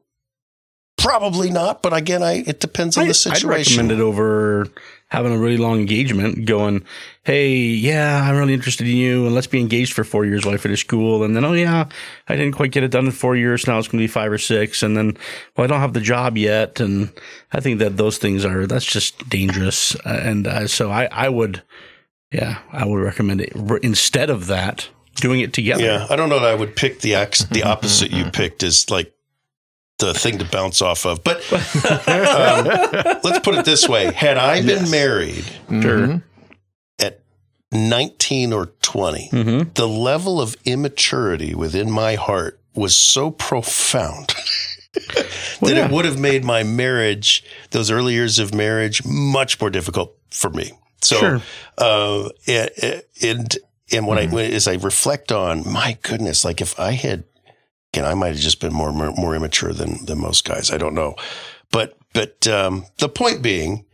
Probably 0.99 1.51
not, 1.51 1.83
but 1.83 1.93
again, 1.93 2.23
I 2.23 2.43
it 2.47 2.59
depends 2.59 2.97
on 2.97 3.03
I, 3.03 3.07
the 3.07 3.11
I'd 3.11 3.17
situation. 3.17 3.49
recommend 3.49 3.93
it 3.93 4.01
over 4.03 4.67
having 5.09 5.33
a 5.33 5.39
really 5.39 5.57
long 5.57 5.79
engagement. 5.79 6.45
Going, 6.47 6.85
hey, 7.23 7.57
yeah, 7.57 8.23
I'm 8.23 8.37
really 8.37 8.55
interested 8.55 8.87
in 8.87 8.97
you, 8.97 9.27
and 9.27 9.35
let's 9.35 9.47
be 9.47 9.61
engaged 9.61 9.93
for 9.93 10.05
four 10.05 10.25
years 10.25 10.45
while 10.45 10.55
I 10.55 10.59
finish 10.59 10.81
school. 10.81 11.23
And 11.25 11.37
then, 11.37 11.45
oh 11.45 11.53
yeah, 11.53 11.89
I 12.29 12.37
didn't 12.37 12.55
quite 12.55 12.73
get 12.73 12.83
it 12.83 12.91
done 12.91 13.07
in 13.07 13.13
four 13.13 13.37
years. 13.37 13.67
Now 13.67 13.79
it's 13.79 13.89
going 13.89 13.99
to 13.99 14.03
be 14.03 14.09
five 14.09 14.33
or 14.33 14.39
six. 14.39 14.83
And 14.83 14.97
then, 14.97 15.17
well, 15.57 15.65
I 15.65 15.67
don't 15.69 15.81
have 15.81 15.93
the 15.93 16.01
job 16.01 16.37
yet. 16.37 16.81
And 16.81 17.13
I 17.53 17.61
think 17.61 17.79
that 17.79 17.97
those 17.97 18.19
things 18.19 18.45
are 18.45 18.67
that's 18.67 18.85
just 18.85 19.29
dangerous. 19.29 19.95
Uh, 19.97 20.21
and 20.23 20.47
uh, 20.47 20.67
so 20.67 20.91
I, 20.91 21.09
I 21.13 21.29
would, 21.29 21.63
yeah, 22.33 22.59
I 22.73 22.85
would 22.85 23.01
recommend 23.01 23.41
it 23.41 23.53
instead 23.83 24.31
of 24.31 24.47
that. 24.49 24.89
Doing 25.17 25.41
it 25.41 25.55
together. 25.55 25.83
Yeah, 25.83 26.07
I 26.11 26.17
don't 26.17 26.29
know 26.29 26.41
that 26.41 26.51
I 26.51 26.55
would 26.55 26.77
pick 26.77 27.01
the 27.01 27.15
ex- 27.15 27.45
the 27.45 27.63
opposite 27.63 28.11
you 28.11 28.27
picked 28.27 28.63
is 28.63 28.91
like 28.91 29.15
the 29.99 30.13
thing 30.15 30.39
to 30.39 30.45
bounce 30.45 30.83
off 30.83 31.07
of. 31.07 31.23
But 31.25 31.39
um, 31.53 32.67
let's 33.25 33.39
put 33.41 33.55
it 33.55 33.65
this 33.65 33.89
way: 33.89 34.13
had 34.13 34.37
I 34.37 34.61
been 34.61 34.81
Yes. 34.81 34.91
married 34.91 35.45
Sure. 35.69 36.07
Mhm. 36.09 36.23
at 36.99 37.21
nineteen 37.73 38.53
or 38.53 38.67
twenty, 38.83 39.29
Mm-hmm. 39.33 39.71
the 39.75 39.89
level 39.89 40.41
of 40.41 40.57
immaturity 40.65 41.55
within 41.55 41.91
my 41.91 42.15
heart 42.15 42.61
was 42.75 42.95
so 42.97 43.31
profound. 43.31 44.35
Well, 44.95 45.15
that 45.71 45.77
yeah. 45.77 45.85
it 45.87 45.91
would 45.91 46.05
have 46.05 46.19
made 46.19 46.45
my 46.45 46.63
marriage, 46.63 47.43
those 47.71 47.91
early 47.91 48.13
years 48.15 48.39
of 48.39 48.55
marriage, 48.55 49.03
much 49.05 49.61
more 49.61 49.71
difficult 49.71 50.15
for 50.31 50.51
me. 50.51 50.73
So, 51.03 51.17
Sure. 51.19 51.43
uh, 51.79 52.29
and 52.47 52.71
and, 53.23 53.59
and 53.93 54.07
when 54.07 54.19
Mm-hmm. 54.19 54.37
I 54.37 54.43
as 54.45 54.69
I 54.69 54.75
reflect 54.75 55.33
on, 55.33 55.71
my 55.71 55.97
goodness, 56.03 56.45
like 56.45 56.61
if 56.61 56.79
I 56.81 56.93
had, 56.93 57.25
again, 57.97 58.11
I 58.11 58.15
might 58.15 58.29
have 58.29 58.37
just 58.39 58.61
been 58.61 58.73
more 58.73 58.93
more 58.93 59.35
immature 59.35 59.73
than 59.73 60.05
than 60.05 60.19
most 60.21 60.45
guys. 60.45 60.71
I 60.71 60.77
don't 60.79 60.95
know, 60.95 61.15
but 61.73 61.97
but 62.13 62.47
um, 62.47 62.85
the 62.99 63.09
point 63.09 63.43
being, 63.43 63.85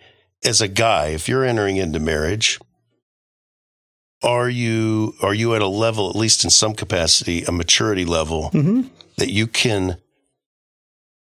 as 0.44 0.61
a 0.61 0.68
guy, 0.68 1.09
if 1.09 1.28
you're 1.28 1.44
entering 1.44 1.76
into 1.76 2.00
marriage. 2.00 2.59
Are 4.24 4.48
you 4.48 5.14
are 5.20 5.34
you 5.34 5.57
at 5.57 5.62
a 5.62 5.66
level, 5.66 6.09
at 6.09 6.14
least 6.14 6.44
in 6.44 6.50
some 6.50 6.74
capacity, 6.74 7.42
a 7.42 7.50
maturity 7.50 8.05
level 8.05 8.50
Mm-hmm. 8.55 8.82
that 9.16 9.32
you 9.32 9.48
can 9.48 9.96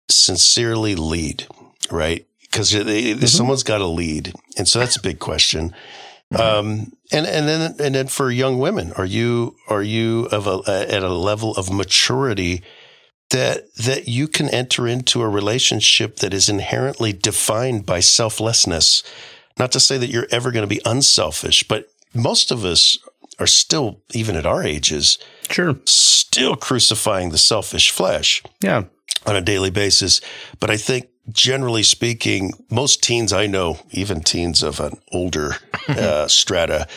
sincerely 0.09 0.93
lead, 0.95 1.47
right? 1.89 2.27
Because 2.41 2.73
Mhm. 2.73 3.25
someone's 3.29 3.63
got 3.63 3.77
to 3.77 3.85
lead, 3.87 4.33
and 4.57 4.67
so 4.67 4.79
that's 4.79 4.97
a 4.97 5.01
big 5.01 5.19
question. 5.19 5.73
Um, 6.39 6.91
and 7.11 7.25
and 7.25 7.47
then 7.47 7.75
and 7.79 7.95
then 7.95 8.07
for 8.07 8.31
young 8.31 8.59
women, 8.59 8.93
are 8.93 9.05
you 9.05 9.55
are 9.69 9.83
you 9.83 10.25
of 10.31 10.47
a 10.47 10.61
at 10.67 11.03
a 11.03 11.09
level 11.13 11.51
of 11.55 11.71
maturity 11.71 12.63
that 13.29 13.73
that 13.77 14.07
you 14.07 14.27
can 14.27 14.49
enter 14.49 14.87
into 14.87 15.21
a 15.21 15.29
relationship 15.29 16.17
that 16.17 16.33
is 16.33 16.49
inherently 16.49 17.13
defined 17.13 17.85
by 17.85 17.99
selflessness? 17.99 19.03
Not 19.59 19.71
to 19.73 19.79
say 19.79 19.97
that 19.97 20.09
you're 20.09 20.27
ever 20.31 20.51
going 20.51 20.67
to 20.67 20.75
be 20.75 20.81
unselfish, 20.85 21.63
but 21.67 21.87
most 22.13 22.51
of 22.51 22.65
us 22.65 22.97
are 23.39 23.47
still, 23.47 24.01
even 24.13 24.35
at 24.35 24.45
our 24.45 24.63
ages, 24.63 25.17
Sure. 25.49 25.75
still 25.85 26.55
crucifying 26.55 27.29
the 27.29 27.37
selfish 27.37 27.89
flesh 27.91 28.41
Yeah. 28.63 28.83
on 29.25 29.35
a 29.35 29.41
daily 29.41 29.69
basis. 29.71 30.21
But 30.59 30.69
I 30.69 30.77
think 30.77 31.07
generally 31.31 31.83
speaking, 31.83 32.53
most 32.69 33.01
teens 33.01 33.31
I 33.33 33.47
know, 33.47 33.79
even 33.91 34.21
teens 34.21 34.63
of 34.63 34.79
an 34.79 34.97
older 35.11 35.55
uh, 35.87 36.27
strata, 36.27 36.87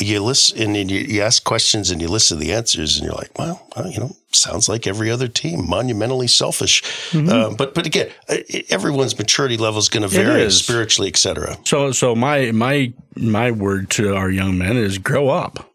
you 0.00 0.20
listen 0.22 0.74
and 0.74 0.90
you, 0.90 0.98
you 1.00 1.20
ask 1.20 1.44
questions 1.44 1.90
and 1.90 2.00
you 2.00 2.08
listen 2.08 2.38
to 2.38 2.44
the 2.44 2.52
answers 2.52 2.98
and 2.98 3.06
you're 3.06 3.14
like, 3.14 3.36
well, 3.38 3.64
well, 3.76 3.88
you 3.88 4.00
know, 4.00 4.16
sounds 4.32 4.68
like 4.68 4.86
every 4.86 5.08
other 5.10 5.28
team, 5.28 5.68
monumentally 5.68 6.26
selfish. 6.26 6.82
Mhm. 7.12 7.30
Um, 7.30 7.54
but 7.54 7.74
but 7.74 7.86
again, 7.86 8.10
uh, 8.28 8.38
everyone's 8.70 9.16
maturity 9.16 9.56
level 9.56 9.78
is 9.78 9.88
going 9.88 10.02
to 10.02 10.08
vary 10.08 10.50
spiritually, 10.50 11.08
et 11.08 11.16
cetera. 11.16 11.56
So, 11.64 11.92
so 11.92 12.16
my 12.16 12.50
my 12.50 12.92
my 13.14 13.52
word 13.52 13.90
to 13.90 14.16
our 14.16 14.30
young 14.30 14.58
men 14.58 14.76
is 14.76 14.98
grow 14.98 15.28
up. 15.28 15.70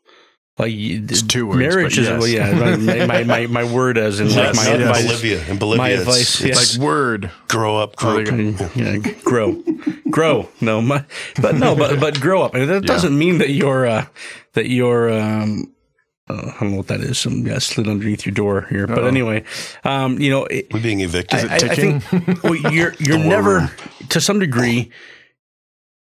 Like 0.60 0.74
It's 0.76 1.22
two 1.22 1.48
words, 1.48 1.60
Marriage 1.60 1.96
but 1.96 2.04
is 2.04 2.10
well, 2.10 2.28
yes. 2.28 2.54
yeah. 2.84 3.06
My, 3.06 3.24
my, 3.24 3.48
my 3.64 3.64
word 3.74 3.98
as 3.98 4.20
in 4.20 4.28
like 4.28 4.36
Yes, 4.36 4.56
my 4.58 4.74
in 4.76 4.82
advice. 4.82 5.04
Bolivia, 5.06 5.46
in 5.48 5.58
Bolivia, 5.58 5.78
my 5.78 5.90
it's- 5.90 6.02
advice, 6.02 6.42
it's 6.42 6.46
yes. 6.46 6.78
Like 6.78 6.86
word. 6.86 7.32
grow 7.48 7.78
up, 7.78 7.96
grow 7.96 8.24
go. 8.26 8.70
Yeah, 8.76 8.98
grow, 9.24 9.64
grow. 10.10 10.50
No, 10.60 10.82
my, 10.82 11.06
but 11.42 11.56
no, 11.56 11.76
but 11.76 12.00
but 12.02 12.20
grow 12.20 12.42
up. 12.44 12.56
And 12.56 12.70
that 12.70 12.84
Yeah. 12.84 12.88
doesn't 12.88 13.18
mean 13.18 13.38
that 13.38 13.50
you're 13.52 13.86
uh, 13.88 14.06
that 14.54 14.68
you're. 14.70 15.10
Um, 15.12 15.74
uh, 16.30 16.52
I 16.56 16.60
don't 16.60 16.72
know 16.72 16.78
what 16.78 16.88
that 16.90 17.00
is. 17.00 17.18
Some 17.18 17.44
guy 17.44 17.58
slid 17.60 17.88
underneath 17.88 18.24
your 18.26 18.36
door 18.36 18.68
here. 18.70 18.86
But 18.86 19.00
Uh-oh. 19.00 19.08
anyway, 19.08 19.46
um, 19.84 20.20
you 20.20 20.30
know, 20.30 20.44
it, 20.46 20.72
We're 20.74 20.80
being 20.84 21.00
evicted. 21.00 21.40
I, 21.40 21.54
I- 21.54 21.56
I 21.56 21.76
think 21.76 22.44
well, 22.44 22.56
you're 22.72 22.94
you're 23.00 23.18
never 23.18 23.60
room. 23.60 23.70
to 24.10 24.20
some 24.22 24.40
degree. 24.40 24.92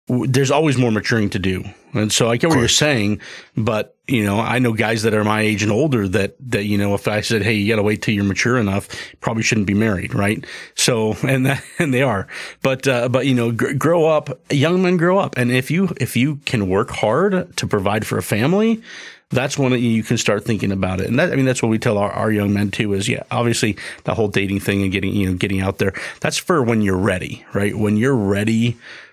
w- 0.09 0.31
There's 0.31 0.51
always 0.51 0.79
more 0.79 0.91
maturing 0.93 1.29
to 1.31 1.39
do, 1.39 1.65
and 1.93 2.13
so 2.13 2.31
I 2.31 2.37
get 2.37 2.51
what 2.51 2.59
you're 2.61 2.69
saying. 2.69 3.21
But 3.57 3.94
you 4.07 4.23
know, 4.23 4.39
I 4.39 4.59
know 4.59 4.75
guys 4.75 5.03
that 5.05 5.15
are 5.15 5.25
my 5.25 5.41
age 5.41 5.63
and 5.63 5.73
older 5.73 6.07
that, 6.09 6.37
that, 6.51 6.65
you 6.65 6.77
know, 6.77 6.95
if 6.95 7.09
I 7.09 7.23
said, 7.23 7.43
Hey, 7.43 7.55
you 7.55 7.73
got 7.73 7.77
to 7.77 7.83
wait 7.83 8.03
till 8.03 8.15
you're 8.15 8.25
mature 8.25 8.59
enough, 8.59 8.89
probably 9.21 9.43
shouldn't 9.43 9.67
be 9.67 9.75
married. 9.75 10.15
Right. 10.15 10.45
So, 10.75 11.17
and 11.27 11.47
that, 11.47 11.65
and 11.79 11.95
they 11.95 12.03
are, 12.03 12.27
but, 12.63 12.87
uh, 12.87 13.09
but, 13.09 13.27
you 13.27 13.35
know, 13.35 13.53
gr- 13.53 13.73
grow 13.73 14.07
up, 14.07 14.31
young 14.51 14.83
men 14.83 14.99
grow 14.99 15.19
up. 15.19 15.39
And 15.39 15.51
if 15.51 15.71
you, 15.71 15.95
if 15.99 16.17
you 16.17 16.37
can 16.45 16.69
work 16.69 16.91
hard 16.91 17.57
to 17.57 17.67
provide 17.67 18.07
for 18.07 18.19
a 18.19 18.23
family, 18.23 18.83
that's 19.31 19.57
when 19.57 19.73
you 19.73 20.03
can 20.03 20.19
start 20.19 20.45
thinking 20.45 20.71
about 20.71 21.01
it. 21.01 21.09
And 21.09 21.19
that, 21.19 21.33
I 21.33 21.37
mean, 21.37 21.47
that's 21.47 21.63
what 21.63 21.71
we 21.71 21.79
tell 21.79 21.97
our, 21.97 22.11
our 22.11 22.31
young 22.31 22.53
men 22.53 22.71
too 22.71 22.93
is, 22.93 23.09
yeah, 23.09 23.23
obviously 23.31 23.77
the 24.05 24.15
whole 24.15 24.29
dating 24.29 24.61
thing 24.61 24.83
and 24.83 24.93
getting, 24.93 25.15
you 25.15 25.31
know, 25.31 25.37
getting 25.37 25.63
out 25.63 25.79
there. 25.79 25.95
That's 26.21 26.37
for 26.37 26.63
when 26.63 26.83
you're 26.83 26.99
ready, 26.99 27.45
right? 27.55 27.75
When 27.75 27.97
you're 27.97 28.15
ready 28.15 28.73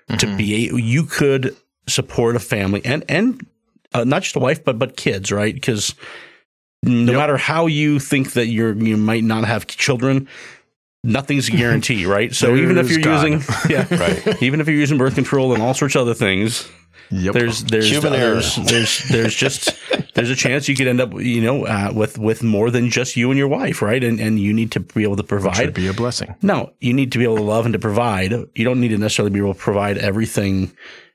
mm-hmm. 0.09 0.17
to 0.17 0.37
be, 0.37 0.69
you 0.73 1.05
could 1.05 1.55
support 1.87 2.35
a 2.35 2.39
family 2.39 2.81
and, 2.85 3.03
and 3.09 3.45
uh, 3.93 4.03
not 4.03 4.23
just 4.23 4.35
a 4.35 4.39
wife, 4.39 4.63
but 4.63 4.79
but 4.79 4.97
kids, 4.97 5.31
right? 5.31 5.53
Because 5.53 5.95
no 6.83 7.11
yep. 7.11 7.19
matter 7.19 7.37
how 7.37 7.67
you 7.67 7.99
think 7.99 8.33
that 8.33 8.47
you're 8.47 8.73
you 8.73 8.97
might 8.97 9.23
not 9.23 9.45
have 9.45 9.67
children, 9.67 10.27
nothing's 11.03 11.49
a 11.49 11.51
guarantee, 11.51 12.05
right? 12.05 12.33
So 12.33 12.55
even 12.57 12.77
if 12.77 12.89
you're 12.89 13.01
God. 13.01 13.27
using 13.27 13.55
yeah, 13.69 13.87
right. 13.95 14.41
even 14.43 14.61
if 14.61 14.67
you're 14.67 14.77
using 14.77 14.97
birth 14.97 15.15
control 15.15 15.53
and 15.53 15.61
all 15.61 15.73
sorts 15.73 15.95
of 15.95 16.01
other 16.01 16.13
things, 16.13 16.69
Yep. 17.11 17.33
There's 17.33 17.63
there's 17.65 17.89
Human 17.89 18.13
there's, 18.13 18.55
there's 18.55 18.99
there's 19.09 19.35
just 19.35 19.73
there's 20.13 20.29
a 20.29 20.35
chance 20.35 20.69
you 20.69 20.75
could 20.77 20.87
end 20.87 21.01
up 21.01 21.13
you 21.15 21.41
know 21.41 21.65
uh, 21.65 21.91
with 21.93 22.17
with 22.17 22.41
more 22.41 22.71
than 22.71 22.89
just 22.89 23.17
you 23.17 23.29
and 23.31 23.37
your 23.37 23.49
wife, 23.49 23.81
right? 23.81 24.01
And 24.01 24.19
and 24.19 24.39
you 24.39 24.53
need 24.53 24.71
to 24.71 24.79
be 24.79 25.03
able 25.03 25.17
to 25.17 25.23
provide. 25.23 25.57
Which 25.57 25.65
would 25.67 25.73
be 25.73 25.87
a 25.87 25.93
blessing. 25.93 26.35
No, 26.41 26.71
you 26.79 26.93
need 26.93 27.11
to 27.11 27.17
be 27.17 27.25
able 27.25 27.35
to 27.37 27.43
love 27.43 27.65
and 27.65 27.73
to 27.73 27.79
provide. 27.79 28.31
You 28.31 28.63
don't 28.63 28.79
need 28.79 28.89
to 28.89 28.97
necessarily 28.97 29.31
be 29.31 29.39
able 29.39 29.53
to 29.53 29.59
provide 29.59 29.97
everything 29.97 30.71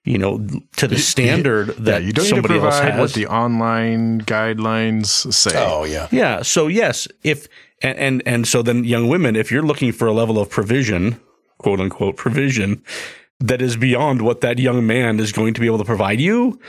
you 0.06 0.18
know, 0.18 0.38
to 0.76 0.86
the 0.86 0.98
standard 0.98 1.68
that 1.78 2.00
yeah, 2.00 2.06
you 2.06 2.12
don't 2.12 2.26
somebody 2.26 2.54
need 2.54 2.60
to 2.60 2.60
provide 2.60 2.84
else 2.84 2.92
has. 2.92 3.00
What 3.00 3.12
the 3.12 3.26
online 3.26 4.22
guidelines 4.22 5.32
say. 5.34 5.50
Oh 5.56 5.84
yeah, 5.84 6.06
yeah. 6.12 6.42
So 6.42 6.68
yes, 6.68 7.08
if 7.24 7.48
and, 7.82 7.98
and 7.98 8.22
and 8.24 8.48
so 8.48 8.62
then 8.62 8.84
young 8.84 9.08
women, 9.08 9.34
if 9.34 9.50
you're 9.50 9.64
looking 9.64 9.90
for 9.90 10.06
a 10.06 10.12
level 10.12 10.38
of 10.38 10.48
provision, 10.48 11.20
quote 11.58 11.80
unquote 11.80 12.16
provision, 12.16 12.84
that 13.40 13.60
is 13.60 13.76
beyond 13.76 14.22
what 14.22 14.42
that 14.42 14.60
young 14.60 14.86
man 14.86 15.18
is 15.18 15.32
going 15.32 15.54
to 15.54 15.60
be 15.60 15.66
able 15.66 15.78
to 15.78 15.84
provide 15.84 16.20
you, 16.20 16.60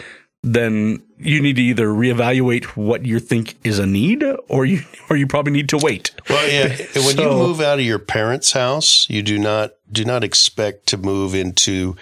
then 0.42 1.04
you 1.20 1.40
need 1.40 1.58
to 1.58 1.62
either 1.62 1.90
reevaluate 1.90 2.66
what 2.76 3.06
you 3.06 3.20
think 3.20 3.56
is 3.64 3.78
a 3.78 3.86
need 3.86 4.26
or 4.50 4.66
you 4.66 4.82
or 5.12 5.16
you 5.16 5.28
probably 5.28 5.54
need 5.54 5.70
to 5.70 5.78
wait. 5.78 6.10
Well, 6.28 6.50
yeah, 6.50 6.70
when 6.96 7.16
so, 7.16 7.22
you 7.22 7.38
move 7.38 7.62
out 7.62 7.78
of 7.78 7.86
your 7.86 8.00
parents' 8.00 8.54
house, 8.54 9.08
you 9.12 9.22
do 9.22 9.38
not 9.38 9.74
do 9.92 10.04
not 10.04 10.24
expect 10.24 10.88
to 10.88 10.98
move 10.98 11.36
into 11.36 11.96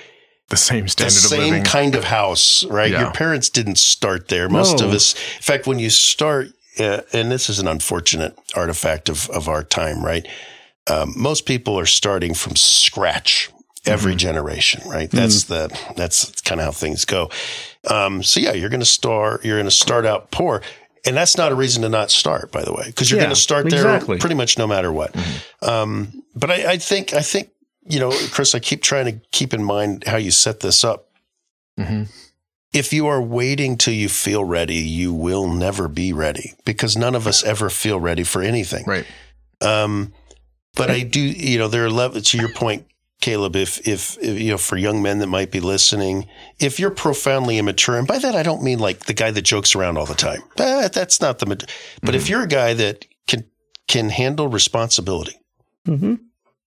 the 0.50 0.58
same 0.58 0.88
standard 0.88 1.16
the 1.16 1.28
same 1.28 1.40
living. 1.52 1.64
kind 1.64 1.96
of 1.96 2.04
house, 2.04 2.64
right? 2.66 2.92
Yeah. 2.92 3.02
Your 3.02 3.12
parents 3.12 3.50
didn't 3.50 3.78
start 3.78 4.28
there. 4.28 4.48
Most 4.48 4.80
no. 4.80 4.88
of 4.88 4.94
us, 4.94 5.14
in 5.14 5.42
fact, 5.42 5.66
when 5.66 5.80
you 5.80 5.90
start, 5.90 6.50
uh, 6.80 7.02
and 7.14 7.32
this 7.32 7.50
is 7.50 7.60
an 7.60 7.68
unfortunate 7.68 8.38
artifact 8.56 9.10
of, 9.10 9.30
of 9.32 9.50
our 9.50 9.64
time, 9.64 10.06
right? 10.06 10.28
Um, 10.88 11.14
most 11.18 11.48
people 11.48 11.80
are 11.80 11.88
starting 11.88 12.36
from 12.36 12.56
scratch 12.56 13.50
every 13.88 14.12
mm-hmm. 14.12 14.18
generation, 14.18 14.88
right? 14.88 15.10
That's 15.10 15.46
mm-hmm. 15.46 15.74
the 15.74 15.94
that's 15.96 16.42
kind 16.42 16.62
of 16.62 16.66
how 16.66 16.72
things 16.72 17.06
go. 17.06 17.30
Um, 17.90 18.24
so 18.24 18.40
yeah, 18.40 18.54
you're 18.54 18.70
going 18.70 18.82
to 18.82 18.86
start 18.86 19.44
you're 19.44 19.58
going 19.58 19.66
to 19.66 19.72
start 19.72 20.06
out 20.06 20.30
poor, 20.30 20.62
and 21.06 21.16
that's 21.16 21.38
not 21.38 21.52
a 21.52 21.56
reason 21.56 21.84
to 21.84 21.90
not 21.90 22.12
start, 22.12 22.52
by 22.52 22.64
the 22.64 22.74
way, 22.74 22.84
because 22.86 23.10
you're 23.10 23.20
yeah, 23.20 23.26
going 23.26 23.36
to 23.36 23.42
start 23.42 23.70
there 23.70 23.80
exactly. 23.80 24.18
pretty 24.18 24.36
much 24.36 24.58
no 24.58 24.68
matter 24.68 24.92
what. 24.92 25.14
Mm-hmm. 25.14 25.70
Um, 25.70 26.24
but 26.36 26.52
I, 26.52 26.74
I, 26.74 26.78
think 26.78 27.14
I 27.14 27.22
think 27.22 27.50
you 27.88 28.00
know, 28.00 28.12
Chris, 28.32 28.56
I 28.56 28.60
keep 28.60 28.82
trying 28.82 29.06
to 29.06 29.28
keep 29.32 29.54
in 29.54 29.64
mind 29.64 30.06
how 30.06 30.18
you 30.18 30.32
set 30.32 30.60
this 30.60 30.84
up. 30.84 31.10
Mm-hmm. 31.80 32.04
If 32.74 32.92
you 32.92 33.08
are 33.08 33.22
waiting 33.22 33.78
till 33.78 33.94
you 33.94 34.10
feel 34.10 34.44
ready, 34.44 34.76
you 34.76 35.14
will 35.14 35.48
never 35.48 35.88
be 35.88 36.12
ready 36.12 36.54
because 36.66 36.98
none 36.98 37.16
of 37.16 37.28
us 37.28 37.44
ever 37.44 37.70
feel 37.70 38.00
ready 38.00 38.24
for 38.24 38.42
anything. 38.42 38.86
Right. 38.86 39.06
Um, 39.62 40.14
but 40.76 40.92
I 40.92 41.02
do, 41.02 41.22
you 41.22 41.58
know, 41.58 41.70
there 41.70 41.86
are 41.86 41.90
levels 41.90 42.32
to 42.32 42.38
your 42.38 42.52
point, 42.52 42.86
Caleb. 43.22 43.56
If, 43.56 43.88
if, 43.88 44.18
if, 44.18 44.42
you 44.42 44.52
know, 44.52 44.58
for 44.58 44.76
young 44.76 45.02
men 45.02 45.20
that 45.20 45.28
might 45.28 45.52
be 45.52 45.62
listening, 45.62 46.28
if 46.60 46.78
you're 46.80 46.92
profoundly 46.92 47.58
immature, 47.58 47.98
and 47.98 48.06
by 48.08 48.18
that 48.18 48.36
I 48.36 48.44
don't 48.44 48.62
mean 48.62 48.80
like 48.80 49.06
the 49.06 49.14
guy 49.14 49.32
that 49.32 49.44
jokes 49.44 49.74
around 49.74 49.98
all 49.98 50.06
the 50.06 50.16
time. 50.16 50.42
That, 50.58 50.92
that's 50.92 51.22
not 51.22 51.40
the. 51.40 51.46
But 51.46 51.60
mm-hmm. 51.60 52.16
if 52.16 52.30
you're 52.30 52.44
a 52.44 52.48
guy 52.48 52.74
that 52.74 53.06
can 53.26 53.46
can 53.88 54.10
handle 54.10 54.50
responsibility, 54.50 55.40
mm-hmm 55.88 56.16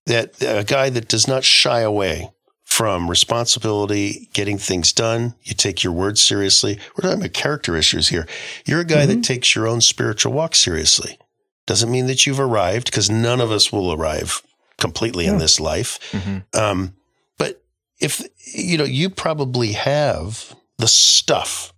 that 0.09 0.43
a 0.43 0.65
guy 0.65 0.91
that 0.91 1.09
does 1.09 1.29
not 1.29 1.45
shy 1.45 1.81
away 1.81 2.31
from 2.65 3.09
responsibility, 3.09 4.29
getting 4.35 4.59
things 4.59 4.93
done. 4.93 5.35
You 5.43 5.55
take 5.55 5.83
your 5.83 5.93
words 5.93 6.21
seriously. 6.21 6.79
We're 6.97 7.09
talking 7.09 7.21
about 7.21 7.33
character 7.33 7.77
issues 7.77 8.09
here. 8.09 8.27
You're 8.67 8.81
a 8.81 8.85
guy 8.85 9.07
mm-hmm. 9.07 9.21
that 9.21 9.25
takes 9.25 9.55
your 9.55 9.67
own 9.67 9.81
spiritual 9.81 10.33
walk 10.33 10.55
seriously. 10.55 11.19
Doesn't 11.67 11.91
mean 11.91 12.07
that 12.07 12.27
you've 12.27 12.41
arrived 12.41 12.87
because 12.87 13.09
none 13.11 13.41
of 13.41 13.51
us 13.51 13.73
will 13.73 13.93
arrive 13.93 14.43
completely 14.77 15.25
yeah. 15.25 15.33
in 15.33 15.39
this 15.39 15.59
life. 15.59 15.99
Mm-hmm. 16.13 16.59
Um, 16.59 16.95
but 17.39 17.63
if, 18.01 18.23
you 18.55 18.79
know, 18.79 18.85
you 18.85 19.11
probably 19.11 19.73
have 19.73 20.55
the 20.77 20.89
stuff 20.89 21.73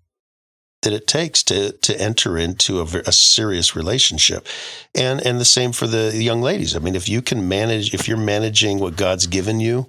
that 0.83 0.93
it 0.93 1.07
takes 1.07 1.43
to 1.45 1.73
to 1.73 2.01
enter 2.01 2.39
into 2.39 2.81
a, 2.81 2.85
a, 3.07 3.13
serious 3.13 3.77
relationship, 3.77 4.47
and 4.95 5.25
and 5.27 5.41
the 5.41 5.45
same 5.45 5.73
for 5.73 5.87
the 5.87 6.17
young 6.17 6.41
ladies. 6.41 6.75
I 6.75 6.79
mean, 6.79 6.95
if 6.95 7.09
you 7.09 7.23
can 7.23 7.49
manage, 7.49 7.93
if 7.93 8.09
you're 8.09 8.17
managing 8.17 8.79
what 8.79 8.97
God's 8.97 9.27
given 9.27 9.61
you 9.61 9.87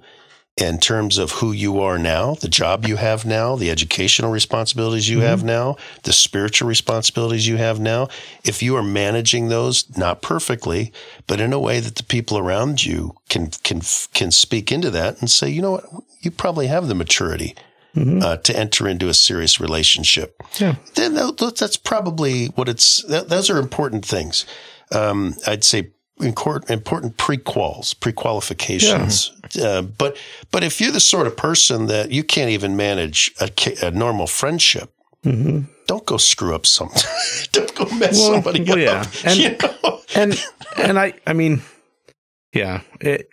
in 0.58 0.78
terms 0.78 1.16
of 1.16 1.30
who 1.32 1.50
you 1.52 1.80
are 1.80 1.98
now, 1.98 2.34
the 2.34 2.48
job 2.48 2.86
you 2.86 2.96
have 2.96 3.24
now, 3.24 3.56
the 3.56 3.70
educational 3.70 4.30
responsibilities 4.30 5.08
you 5.08 5.18
mm-hmm. 5.18 5.26
have 5.26 5.42
now, 5.42 5.76
the 6.02 6.12
spiritual 6.12 6.68
responsibilities 6.68 7.48
you 7.48 7.56
have 7.56 7.80
now, 7.80 8.06
if 8.44 8.62
you 8.62 8.76
are 8.76 8.82
managing 8.82 9.48
those 9.48 9.96
not 9.96 10.20
perfectly, 10.20 10.92
but 11.26 11.40
in 11.40 11.54
a 11.54 11.58
way 11.58 11.80
that 11.80 11.96
the 11.96 12.02
people 12.02 12.36
around 12.36 12.84
you 12.84 13.14
can 13.30 13.50
can 13.62 13.80
can 14.12 14.30
speak 14.30 14.70
into 14.70 14.90
that 14.90 15.18
and 15.20 15.30
say, 15.30 15.48
you 15.48 15.62
know 15.62 15.72
what, 15.72 15.86
you 16.20 16.30
probably 16.30 16.66
have 16.66 16.86
the 16.86 16.94
maturity 16.94 17.54
mm-hmm. 17.94 18.22
uh, 18.22 18.36
to 18.38 18.56
enter 18.56 18.88
into 18.88 19.08
a 19.08 19.14
serious 19.14 19.60
relationship. 19.60 20.42
Yeah. 20.58 20.76
Then 20.94 21.14
that's 21.14 21.76
probably 21.76 22.46
what 22.48 22.68
it's, 22.68 23.02
those 23.04 23.50
are 23.50 23.58
important 23.58 24.04
things. 24.04 24.46
Um, 24.92 25.36
I'd 25.46 25.64
say 25.64 25.90
important 26.20 27.16
pre-quals, 27.16 27.98
pre-qualifications. 27.98 29.32
Yeah. 29.52 29.64
Uh, 29.64 29.82
but, 29.82 30.16
but 30.50 30.62
if 30.62 30.80
you're 30.80 30.92
the 30.92 31.00
sort 31.00 31.26
of 31.26 31.36
person 31.36 31.86
that 31.86 32.10
you 32.10 32.22
can't 32.22 32.50
even 32.50 32.76
manage 32.76 33.32
a, 33.40 33.50
a 33.82 33.90
normal 33.90 34.26
friendship, 34.26 34.92
mm-hmm. 35.24 35.62
don't 35.86 36.06
go 36.06 36.16
screw 36.16 36.54
up 36.54 36.66
some, 36.66 36.90
don't 37.52 37.74
go 37.74 37.84
mess 37.96 38.18
well, 38.18 38.32
somebody 38.32 38.62
well, 38.62 38.72
up. 38.72 38.78
Yeah. 38.78 39.04
And, 39.24 39.38
you 39.38 39.56
know? 39.60 40.00
and, 40.14 40.46
and 40.76 40.98
I, 40.98 41.14
I 41.26 41.32
mean, 41.32 41.62
yeah, 42.52 42.82
it, 43.00 43.28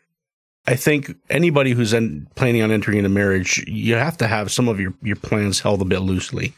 I 0.67 0.75
think 0.75 1.15
anybody 1.29 1.71
who's 1.71 1.93
planning 2.35 2.61
on 2.61 2.71
entering 2.71 2.97
into 2.99 3.09
marriage, 3.09 3.63
you 3.67 3.95
have 3.95 4.17
to 4.17 4.27
have 4.27 4.51
some 4.51 4.67
of 4.67 4.79
your, 4.79 4.93
your 5.01 5.15
plans 5.15 5.59
held 5.59 5.81
a 5.81 5.85
bit 5.85 5.99
loosely. 5.99 6.53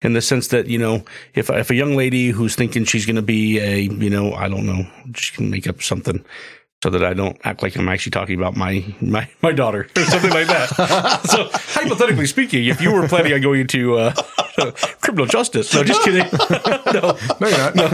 In 0.00 0.14
the 0.14 0.22
sense 0.22 0.48
that, 0.48 0.66
you 0.66 0.78
know, 0.78 1.04
if, 1.34 1.48
if 1.48 1.70
a 1.70 1.76
young 1.76 1.94
lady 1.94 2.30
who's 2.30 2.56
thinking 2.56 2.84
she's 2.84 3.06
going 3.06 3.16
to 3.16 3.22
be 3.22 3.60
a, 3.60 3.82
you 3.82 4.10
know, 4.10 4.32
I 4.32 4.48
don't 4.48 4.66
know, 4.66 4.84
she 5.14 5.32
can 5.32 5.48
make 5.48 5.68
up 5.68 5.80
something 5.80 6.24
so 6.82 6.90
that 6.90 7.04
I 7.04 7.14
don't 7.14 7.38
act 7.44 7.62
like 7.62 7.76
I'm 7.76 7.88
actually 7.88 8.10
talking 8.10 8.36
about 8.36 8.56
my 8.56 8.84
my, 9.00 9.28
my 9.40 9.52
daughter 9.52 9.88
or 9.96 10.02
something 10.02 10.30
like 10.30 10.48
that. 10.48 11.20
so 11.24 11.48
hypothetically 11.52 12.26
speaking, 12.26 12.66
if 12.66 12.80
you 12.80 12.92
were 12.92 13.06
planning 13.06 13.32
on 13.32 13.40
going 13.40 13.60
into 13.60 13.96
uh, 13.96 14.12
criminal 15.00 15.26
justice, 15.26 15.72
no, 15.72 15.84
just 15.84 16.02
kidding. 16.02 16.26
no, 16.92 17.16
no, 17.40 17.48
you're 17.48 17.58
not. 17.58 17.74
No. 17.76 17.84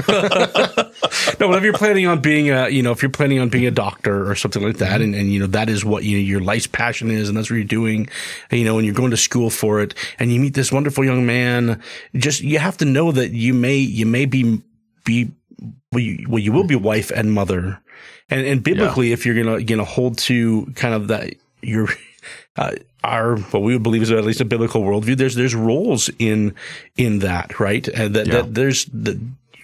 no, 1.41 1.49
but 1.49 1.59
if 1.59 1.63
you're 1.63 1.75
planning 1.75 2.07
on 2.07 2.21
being 2.21 2.51
a, 2.51 2.69
you 2.71 2.83
know, 2.83 2.93
if 2.93 3.03
you're 3.03 3.11
planning 3.11 3.39
on 3.41 3.51
being 3.51 3.67
a 3.67 3.71
doctor 3.71 4.29
or 4.29 4.35
something 4.35 4.63
like 4.63 4.79
that, 4.79 5.03
and, 5.03 5.15
and 5.15 5.31
you 5.31 5.39
know 5.39 5.47
that 5.49 5.69
is 5.69 5.85
what 5.85 6.05
you 6.05 6.17
know, 6.17 6.23
your 6.23 6.41
life's 6.41 6.67
passion 6.67 7.11
is, 7.11 7.29
and 7.29 7.37
that's 7.37 7.51
what 7.51 7.57
you're 7.57 7.65
doing, 7.65 8.09
and, 8.51 8.59
you 8.59 8.65
know, 8.65 8.79
and 8.79 8.87
you're 8.87 8.95
going 8.95 9.11
to 9.11 9.19
school 9.19 9.51
for 9.51 9.81
it, 9.81 9.95
and 10.19 10.33
you 10.33 10.41
meet 10.41 10.55
this 10.55 10.73
wonderful 10.73 11.05
young 11.05 11.27
man, 11.27 11.83
just 12.17 12.41
you 12.41 12.59
have 12.59 12.79
to 12.79 12.87
know 12.87 13.13
that 13.13 13.33
you 13.33 13.53
may 13.53 13.77
you 13.77 14.07
may 14.07 14.25
be 14.25 14.63
be 15.05 15.31
well, 15.93 16.01
you, 16.01 16.27
well, 16.29 16.39
you 16.39 16.53
will 16.53 16.65
be 16.65 16.77
wife 16.77 17.11
and 17.11 17.33
mother 17.33 17.81
and 18.31 18.47
and 18.47 18.63
biblically, 18.63 19.09
yeah. 19.09 19.15
if 19.15 19.27
you're 19.27 19.43
gonna 19.43 19.63
gonna 19.63 19.85
hold 19.85 20.19
to 20.19 20.67
kind 20.75 20.95
of 20.95 21.09
that 21.09 21.35
your 21.63 21.89
uh, 22.57 22.73
our 23.05 23.37
what 23.37 23.63
we 23.63 23.73
would 23.73 23.83
believe 23.83 24.03
is 24.03 24.11
at 24.11 24.25
least 24.25 24.41
a 24.41 24.45
biblical 24.45 24.83
worldview, 24.83 25.17
there's 25.17 25.35
there's 25.35 25.55
roles 25.55 26.11
in 26.19 26.55
in 26.97 27.21
that, 27.21 27.59
right? 27.61 27.87
And 27.89 28.15
that, 28.15 28.27
yeah. 28.27 28.33
that 28.35 28.55
there's 28.55 28.85
the 28.87 29.19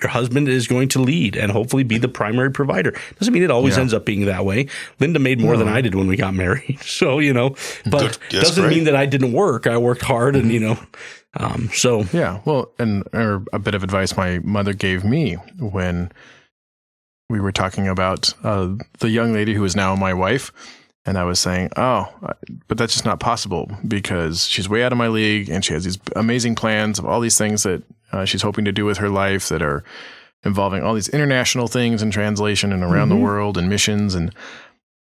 your 0.04 0.10
husband 0.10 0.48
is 0.48 0.68
going 0.68 0.88
to 0.88 1.00
lead 1.00 1.34
and 1.34 1.50
hopefully 1.50 1.82
be 1.82 1.98
the 1.98 2.08
primary 2.08 2.50
provider. 2.50 2.94
Doesn't 3.18 3.32
mean 3.32 3.42
it 3.42 3.50
always 3.50 3.76
yeah. 3.76 3.82
ends 3.82 3.94
up 3.94 4.04
being 4.04 4.26
that 4.26 4.44
way. 4.44 4.68
Linda 5.00 5.18
made 5.18 5.40
more 5.40 5.54
no. 5.54 5.60
than 5.60 5.68
I 5.68 5.80
did 5.80 5.94
when 5.94 6.06
we 6.06 6.16
got 6.16 6.34
married. 6.34 6.78
So, 6.94 7.18
you 7.18 7.32
know, 7.32 7.56
but 7.90 8.18
doesn't 8.28 8.62
great. 8.62 8.76
mean 8.76 8.84
that 8.84 8.94
I 8.94 9.06
didn't 9.06 9.32
work. 9.32 9.66
I 9.66 9.78
worked 9.78 10.02
hard 10.02 10.36
and, 10.36 10.52
you 10.52 10.60
know, 10.60 10.78
um, 11.34 11.70
so. 11.72 12.04
Yeah. 12.12 12.40
Well, 12.44 12.70
and 12.78 13.02
or 13.12 13.42
a 13.52 13.58
bit 13.58 13.74
of 13.74 13.82
advice 13.82 14.16
my 14.16 14.38
mother 14.40 14.74
gave 14.74 15.02
me 15.02 15.34
when 15.58 16.12
we 17.28 17.40
were 17.40 17.52
talking 17.52 17.88
about 17.88 18.32
uh, 18.44 18.74
the 19.00 19.10
young 19.10 19.32
lady 19.32 19.54
who 19.54 19.64
is 19.64 19.74
now 19.76 19.94
my 19.96 20.12
wife. 20.14 20.52
And 21.06 21.18
I 21.18 21.24
was 21.24 21.38
saying, 21.38 21.68
oh, 21.76 22.08
but 22.66 22.78
that's 22.78 22.94
just 22.94 23.04
not 23.04 23.20
possible 23.20 23.70
because 23.86 24.46
she's 24.46 24.70
way 24.70 24.82
out 24.82 24.92
of 24.92 24.96
my 24.96 25.08
league 25.08 25.50
and 25.50 25.62
she 25.62 25.74
has 25.74 25.84
these 25.84 25.98
amazing 26.16 26.54
plans 26.54 26.98
of 26.98 27.04
all 27.04 27.20
these 27.20 27.36
things 27.36 27.62
that 27.64 27.82
uh, 28.12 28.24
she's 28.24 28.40
hoping 28.40 28.64
to 28.64 28.72
do 28.72 28.86
with 28.86 28.96
her 28.98 29.10
life 29.10 29.50
that 29.50 29.60
are 29.60 29.84
involving 30.44 30.82
all 30.82 30.94
these 30.94 31.10
international 31.10 31.68
things 31.68 32.00
and 32.00 32.10
translation 32.10 32.72
and 32.72 32.82
around 32.82 33.08
Mhm. 33.08 33.16
the 33.18 33.22
world 33.24 33.58
and 33.58 33.68
missions 33.68 34.14
and 34.14 34.34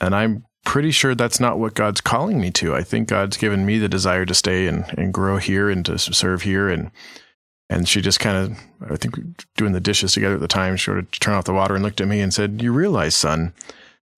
and 0.01 0.15
I'm 0.15 0.45
pretty 0.65 0.91
sure 0.91 1.15
that's 1.15 1.41
not 1.41 1.59
what 1.59 1.75
God's 1.75 2.01
calling 2.01 2.41
me 2.41 2.51
to. 2.53 2.75
I 2.75 2.83
think 2.83 3.09
God's 3.09 3.37
given 3.37 3.67
me 3.67 3.77
the 3.79 3.89
desire 3.89 4.25
to 4.25 4.33
stay 4.35 4.67
and, 4.67 4.87
and 4.97 5.13
grow 5.13 5.37
here 5.37 5.69
and 5.69 5.85
to 5.85 5.99
serve 5.99 6.43
here 6.43 6.71
and 6.71 6.91
and 7.71 7.89
she 7.89 8.03
just 8.03 8.21
kind 8.21 8.37
of 8.37 8.93
I 8.93 8.97
think 8.97 9.15
doing 9.57 9.73
the 9.73 9.81
dishes 9.81 10.13
together 10.13 10.35
at 10.35 10.41
the 10.43 10.49
time, 10.49 10.77
she 10.77 10.85
sort 10.85 10.99
of 10.99 11.11
turned 11.13 11.37
off 11.39 11.45
the 11.45 11.55
water 11.55 11.75
and 11.75 11.83
looked 11.83 12.01
at 12.03 12.09
me 12.09 12.21
and 12.21 12.35
said, 12.35 12.61
"You 12.61 12.73
realize, 12.73 13.15
son, 13.15 13.55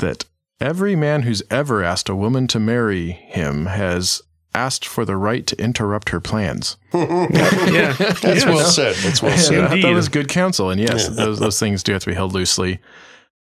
that 0.00 0.24
every 0.61 0.96
man 0.96 1.22
who's 1.22 1.42
ever 1.50 1.84
asked 1.84 2.09
a 2.09 2.16
woman 2.16 2.46
to 2.48 2.59
marry 2.59 3.12
him 3.12 3.66
has 3.66 4.22
asked 4.55 4.86
for 4.86 5.05
the 5.05 5.16
right 5.16 5.46
to 5.46 5.57
interrupt 5.62 6.09
her 6.09 6.20
plans." 6.20 6.76
yeah, 6.94 7.92
That's 7.92 8.22
Yeah, 8.24 8.46
well 8.46 8.59
no. 8.59 8.64
said. 8.64 8.96
That's 8.96 9.22
well 9.22 9.30
And 9.32 9.40
I 9.40 9.42
said. 9.44 9.68
thought 9.70 9.82
that 9.82 9.94
was 9.94 10.09
good 10.09 10.28
counsel. 10.28 10.70
And 10.70 10.80
yes, 10.80 11.09
Yeah. 11.09 11.14
those 11.14 11.38
those 11.38 11.59
things 11.61 11.82
do 11.82 11.92
have 11.92 12.03
to 12.03 12.11
be 12.11 12.14
held 12.14 12.32
loosely. 12.32 12.78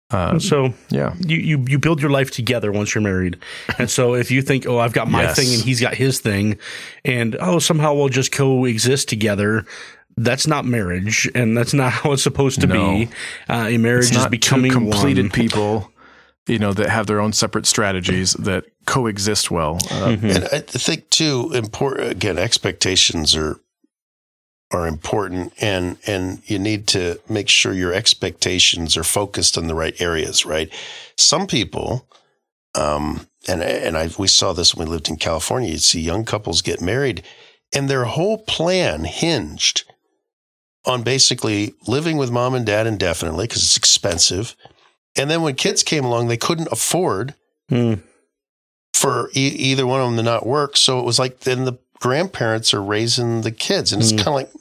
Uh, 0.09 0.37
So 0.39 0.73
yeah, 0.89 1.13
you, 1.25 1.37
you 1.37 1.65
you 1.69 1.79
build 1.79 2.01
your 2.01 2.11
life 2.11 2.31
together 2.31 2.69
once 2.73 2.93
you're 2.93 3.01
married, 3.01 3.37
and 3.77 3.89
so 3.89 4.13
if 4.13 4.29
you 4.29 4.41
think, 4.41 4.67
oh, 4.67 4.77
I've 4.77 4.91
got 4.91 5.09
my 5.09 5.21
Yes. 5.23 5.37
thing 5.37 5.53
and 5.53 5.63
he's 5.63 5.79
got 5.79 5.93
his 5.95 6.19
thing, 6.19 6.57
and 7.05 7.37
oh, 7.39 7.59
somehow 7.59 7.93
we'll 7.93 8.09
just 8.09 8.31
coexist 8.33 9.07
together. 9.07 9.65
That's 10.23 10.45
not 10.47 10.65
marriage, 10.65 11.29
and 11.33 11.57
that's 11.57 11.73
not 11.73 11.91
how 11.97 12.11
it's 12.13 12.23
supposed 12.23 12.61
to 12.61 12.67
No. 12.67 12.73
be. 12.91 13.09
Uh, 13.49 13.67
a 13.69 13.77
marriage 13.77 14.05
it's 14.07 14.11
is 14.11 14.17
not 14.23 14.31
becoming 14.31 14.71
two 14.71 14.77
completed 14.77 15.25
one. 15.25 15.31
people, 15.31 15.91
you 16.47 16.59
know, 16.59 16.73
that 16.73 16.89
have 16.89 17.07
their 17.07 17.19
own 17.19 17.33
separate 17.33 17.65
strategies 17.65 18.33
that 18.33 18.65
coexist 18.85 19.49
well. 19.51 19.77
Uh, 19.89 20.15
Mhm. 20.15 20.35
And 20.35 20.43
I 20.51 20.59
think 20.59 21.09
too, 21.09 21.51
important 21.53 22.11
again, 22.11 22.37
expectations 22.37 23.35
are 23.35 23.59
are 24.73 24.87
important, 24.87 25.51
and 25.59 25.97
and 26.07 26.41
you 26.45 26.57
need 26.57 26.87
to 26.87 27.19
make 27.27 27.49
sure 27.49 27.73
your 27.73 27.93
expectations 27.93 28.95
are 28.95 29.03
focused 29.03 29.57
on 29.57 29.67
the 29.67 29.75
right 29.75 29.99
areas. 29.99 30.45
Right? 30.45 30.69
Some 31.17 31.45
people, 31.47 32.07
um, 32.75 33.27
and 33.49 33.61
and 33.61 33.97
I 33.97 34.09
we 34.17 34.27
saw 34.27 34.53
this 34.53 34.73
when 34.75 34.87
we 34.87 34.91
lived 34.93 35.09
in 35.09 35.17
California. 35.17 35.71
You'd 35.71 35.81
see 35.81 35.99
young 36.01 36.23
couples 36.25 36.61
get 36.61 36.79
married, 36.81 37.23
and 37.73 37.89
their 37.89 38.05
whole 38.05 38.37
plan 38.37 39.03
hinged 39.03 39.83
on 40.85 41.03
basically 41.03 41.73
living 41.87 42.17
with 42.17 42.31
mom 42.31 42.53
and 42.55 42.65
dad 42.65 42.87
indefinitely 42.87 43.45
because 43.47 43.61
it's 43.63 43.77
expensive. 43.77 44.55
And 45.17 45.29
then 45.29 45.41
when 45.41 45.55
kids 45.55 45.83
came 45.83 46.03
along, 46.05 46.27
they 46.27 46.37
couldn't 46.37 46.69
afford 46.71 47.35
Mm. 47.69 48.01
for 48.93 49.29
e- 49.35 49.47
either 49.47 49.85
one 49.87 50.01
of 50.01 50.07
them 50.07 50.17
to 50.17 50.23
not 50.23 50.45
work. 50.45 50.75
So 50.77 50.99
it 50.99 51.05
was 51.05 51.17
like 51.19 51.41
then 51.41 51.65
the 51.65 51.73
grandparents 51.99 52.73
are 52.73 52.81
raising 52.81 53.41
the 53.41 53.51
kids, 53.51 53.93
and 53.93 54.01
it's 54.01 54.11
Mm. 54.11 54.17
kind 54.17 54.27
of 54.29 54.33
like 54.33 54.51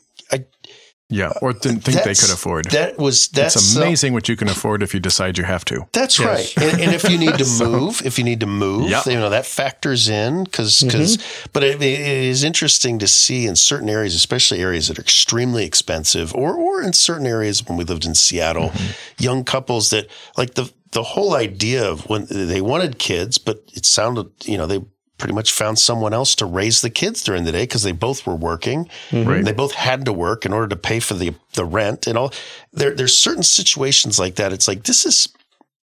yeah, 1.10 1.32
or 1.42 1.52
didn't 1.52 1.80
think 1.80 2.02
they 2.04 2.14
could 2.14 2.30
afford. 2.30 2.66
that 2.70 2.96
was 2.98 3.28
that's 3.28 3.56
it's 3.56 3.76
uh, 3.76 3.80
amazing 3.82 4.12
what 4.12 4.28
you 4.28 4.36
can 4.36 4.48
afford 4.48 4.82
if 4.82 4.94
you 4.94 5.00
decide 5.00 5.36
you 5.36 5.44
have 5.44 5.64
to. 5.66 5.86
that's 5.92 6.18
Yes. 6.18 6.56
right. 6.56 6.64
And, 6.72 6.80
and 6.82 6.94
if 6.94 7.08
you 7.10 7.18
need 7.18 7.36
to 7.38 7.44
So- 7.60 7.68
move, 7.70 8.00
if 8.04 8.18
you 8.18 8.24
need 8.24 8.40
to 8.40 8.46
move, 8.46 8.88
Yep. 8.90 9.06
you 9.06 9.14
know 9.14 9.30
that 9.30 9.46
factors 9.46 10.08
in 10.08 10.44
because 10.44 10.70
Mm-hmm. 10.80 11.50
but 11.52 11.62
it, 11.62 11.82
it 11.82 12.00
is 12.00 12.44
interesting 12.44 12.98
to 13.00 13.06
see 13.06 13.46
in 13.46 13.56
certain 13.56 13.88
areas, 13.88 14.14
especially 14.14 14.60
areas 14.60 14.88
that 14.88 14.98
are 14.98 15.02
extremely 15.02 15.64
expensive, 15.64 16.34
or 16.34 16.54
or 16.54 16.82
in 16.82 16.92
certain 16.92 17.26
areas 17.26 17.66
when 17.66 17.76
we 17.76 17.84
lived 17.84 18.04
in 18.06 18.14
Seattle, 18.14 18.70
Mm-hmm. 18.70 19.22
young 19.22 19.44
couples 19.44 19.90
that 19.90 20.06
like 20.36 20.54
the 20.54 20.70
the 20.92 21.02
whole 21.02 21.34
idea 21.34 21.88
of 21.88 22.08
when 22.08 22.26
they 22.30 22.60
wanted 22.60 22.98
kids, 22.98 23.38
but 23.38 23.62
it 23.74 23.84
sounded 23.86 24.28
you 24.44 24.56
know 24.58 24.66
they 24.66 24.80
pretty 25.20 25.34
much 25.34 25.52
found 25.52 25.78
someone 25.78 26.12
else 26.12 26.34
to 26.36 26.46
raise 26.46 26.80
the 26.80 26.90
kids 26.90 27.22
during 27.22 27.44
the 27.44 27.52
day 27.52 27.62
because 27.62 27.82
they 27.82 27.92
both 27.92 28.26
were 28.26 28.34
working. 28.34 28.88
Right. 29.12 29.44
They 29.44 29.52
both 29.52 29.72
had 29.72 30.04
to 30.06 30.12
work 30.12 30.44
in 30.44 30.52
order 30.52 30.68
to 30.68 30.76
pay 30.76 30.98
for 30.98 31.14
the 31.14 31.34
the 31.52 31.64
rent 31.64 32.06
and 32.06 32.18
all. 32.18 32.32
There 32.72 32.94
there's 32.94 33.16
certain 33.16 33.42
situations 33.42 34.18
like 34.18 34.36
that. 34.36 34.52
It's 34.52 34.66
like 34.66 34.84
this 34.84 35.06
is 35.06 35.28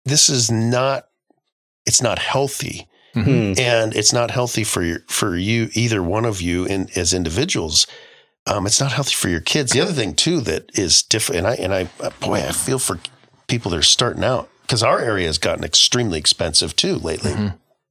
this 0.06 0.30
is 0.30 0.50
not 0.50 1.08
it's 1.86 2.02
not 2.02 2.20
healthy. 2.20 2.88
Mm. 3.14 3.58
And 3.58 3.96
it's 3.96 4.12
not 4.12 4.32
healthy 4.32 4.64
for 4.64 4.84
your 4.84 5.00
for 5.08 5.38
you 5.38 5.70
either 5.74 6.04
one 6.04 6.26
of 6.26 6.42
you 6.42 6.66
in 6.66 6.90
as 6.96 7.14
individuals. 7.14 7.88
Um, 8.48 8.66
it's 8.66 8.80
not 8.80 8.92
healthy 8.92 9.16
for 9.16 9.30
your 9.30 9.40
kids. 9.40 9.72
The 9.72 9.82
other 9.82 9.94
thing 9.94 10.14
too 10.16 10.42
that 10.42 10.70
is 10.78 11.02
different, 11.02 11.40
and 11.40 11.48
I 11.48 11.56
and 11.56 11.74
I 11.74 12.10
boy, 12.20 12.40
I 12.40 12.52
feel 12.52 12.78
for 12.78 13.00
people 13.48 13.72
that 13.72 13.78
are 13.78 13.84
starting 13.84 14.24
out 14.24 14.50
because 14.62 14.84
our 14.84 15.00
area 15.00 15.28
has 15.28 15.38
gotten 15.38 15.64
extremely 15.64 16.20
expensive 16.20 16.76
too 16.76 16.96
lately. 16.96 17.34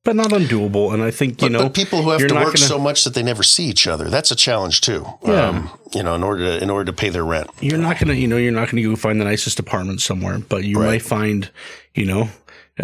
But 0.05 0.17
not 0.17 0.29
undoable, 0.33 0.93
and 0.93 1.03
I 1.03 1.11
think 1.11 1.41
you 1.41 1.47
But, 1.49 1.53
know 1.53 1.63
but 1.65 1.75
people 1.75 2.03
who 2.03 2.11
have 2.11 2.21
to 2.27 2.35
work 2.35 2.45
gonna- 2.45 2.59
so 2.59 2.79
much 2.79 3.05
that 3.05 3.15
they 3.15 3.23
never 3.23 3.43
see 3.43 3.65
each 3.65 3.87
other, 3.87 4.11
that's 4.11 4.31
a 4.31 4.37
challenge 4.37 4.83
too. 4.83 5.07
Yeah. 5.27 5.49
Um, 5.49 5.71
you 5.95 6.03
know, 6.03 6.15
in 6.15 6.23
order 6.23 6.45
to 6.45 6.63
in 6.63 6.69
order 6.69 6.85
to 6.85 6.93
pay 6.93 7.09
their 7.09 7.25
rent. 7.25 7.49
you're 7.61 7.79
not 7.79 7.99
gonna 7.99 8.13
you 8.13 8.29
know 8.29 8.37
you're 8.37 8.53
not 8.53 8.69
gonna 8.71 8.83
go 8.83 8.97
find 8.97 9.19
the 9.19 9.25
nicest 9.25 9.59
apartment 9.59 10.03
somewhere, 10.03 10.39
but 10.49 10.63
you 10.65 10.79
Right. 10.79 10.87
might 10.87 11.03
find 11.03 11.49
you 11.95 12.05
know. 12.05 12.29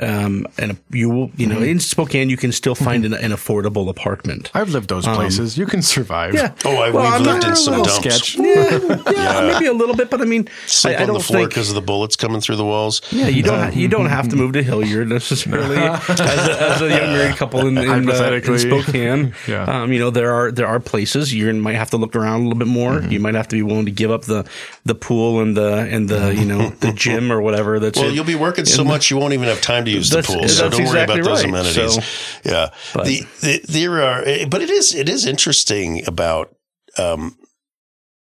Um, 0.01 0.47
and 0.57 0.78
you 0.91 1.11
will, 1.11 1.30
you 1.36 1.49
know, 1.49 1.57
Mm-hmm. 1.57 1.64
in 1.64 1.80
Spokane, 1.80 2.30
you 2.30 2.36
can 2.36 2.53
still 2.53 2.76
find 2.76 3.05
an, 3.05 3.12
an 3.12 3.32
affordable 3.32 3.88
apartment. 3.88 4.49
I've 4.55 4.68
lived 4.70 4.88
those 4.88 5.05
places. 5.05 5.59
you 5.59 5.66
can 5.66 5.82
survive. 5.82 6.32
Yeah. 6.32 6.55
Oh, 6.64 6.76
I, 6.76 6.91
Well, 6.91 7.03
we've 7.05 7.12
I'm 7.14 7.22
lived 7.24 7.45
in 7.45 7.57
some 7.57 7.74
a 7.74 7.82
dumps. 7.82 7.95
sketch. 7.97 8.36
Yeah, 8.41 9.03
yeah, 9.11 9.53
maybe 9.53 9.66
a 9.66 9.72
little 9.72 9.97
bit, 9.97 10.09
but 10.09 10.20
I 10.20 10.24
mean, 10.26 10.49
Sleep 10.66 10.95
I, 10.97 10.99
I 10.99 11.03
on 11.03 11.07
the 11.09 11.12
don't 11.14 11.22
floor 11.24 11.49
because 11.49 11.68
of 11.70 11.74
the 11.74 11.80
bullets 11.80 12.14
coming 12.14 12.41
through 12.41 12.57
the 12.57 12.64
walls. 12.64 13.03
Yeah, 13.11 13.26
you 13.28 13.43
don't. 13.43 13.74
you 13.74 13.88
don't 13.88 14.07
have 14.07 14.28
to 14.28 14.36
move 14.36 14.53
to 14.53 14.62
Hillyard 14.62 15.09
necessarily 15.09 15.76
as, 15.78 16.20
a, 16.20 16.62
as 16.62 16.80
a 16.82 16.88
young 16.88 17.12
married 17.12 17.36
couple 17.36 17.66
in, 17.66 17.76
in, 17.76 18.09
uh, 18.09 18.41
in 18.45 18.59
Spokane. 18.59 19.34
Yeah. 19.49 19.64
Um, 19.64 19.93
you 19.93 19.99
know 19.99 20.11
there 20.11 20.32
are 20.32 20.53
there 20.53 20.66
are 20.68 20.78
places 20.78 21.34
you 21.34 21.53
might 21.55 21.74
have 21.74 21.91
to 21.91 21.97
look 21.97 22.14
around 22.14 22.41
a 22.41 22.43
little 22.45 22.59
bit 22.59 22.68
more. 22.68 22.93
Mm-hmm. 23.01 23.11
You 23.11 23.18
might 23.20 23.34
have 23.34 23.49
to 23.49 23.57
be 23.57 23.62
willing 23.62 23.86
to 23.86 23.91
give 23.91 24.11
up 24.12 24.22
the 24.22 24.49
the 24.84 24.95
pool 24.95 25.41
and 25.41 25.57
the 25.57 25.78
and 25.91 26.09
the 26.09 26.32
you 26.34 26.45
know 26.45 26.68
the 26.80 26.93
gym 26.93 27.32
or 27.32 27.41
whatever. 27.43 27.80
That's 27.80 27.99
Well, 27.99 28.09
it. 28.11 28.14
you'll 28.14 28.24
be 28.24 28.34
working 28.36 28.64
so 28.66 28.84
much 28.84 29.11
you 29.11 29.16
won't 29.16 29.32
even 29.34 29.49
have 29.49 29.61
time 29.61 29.80
to 29.85 29.91
use 29.91 30.11
the 30.11 30.22
pool. 30.22 30.49
So 30.49 30.68
don't 30.68 30.85
worry 30.85 31.03
exactly 31.03 31.20
about 31.20 31.28
those 31.28 31.45
right. 31.45 31.49
amenities. 31.49 31.95
So- 31.95 32.51
yeah, 32.51 32.70
But- 32.95 33.07
the, 33.07 33.20
the 33.41 33.61
there 33.68 34.03
are, 34.03 34.22
eh, 34.24 34.47
but 34.47 34.62
it 34.62 34.70
is 34.70 34.95
it 34.95 35.09
is 35.09 35.26
interesting 35.26 36.07
about. 36.07 36.55
Um, 36.99 37.37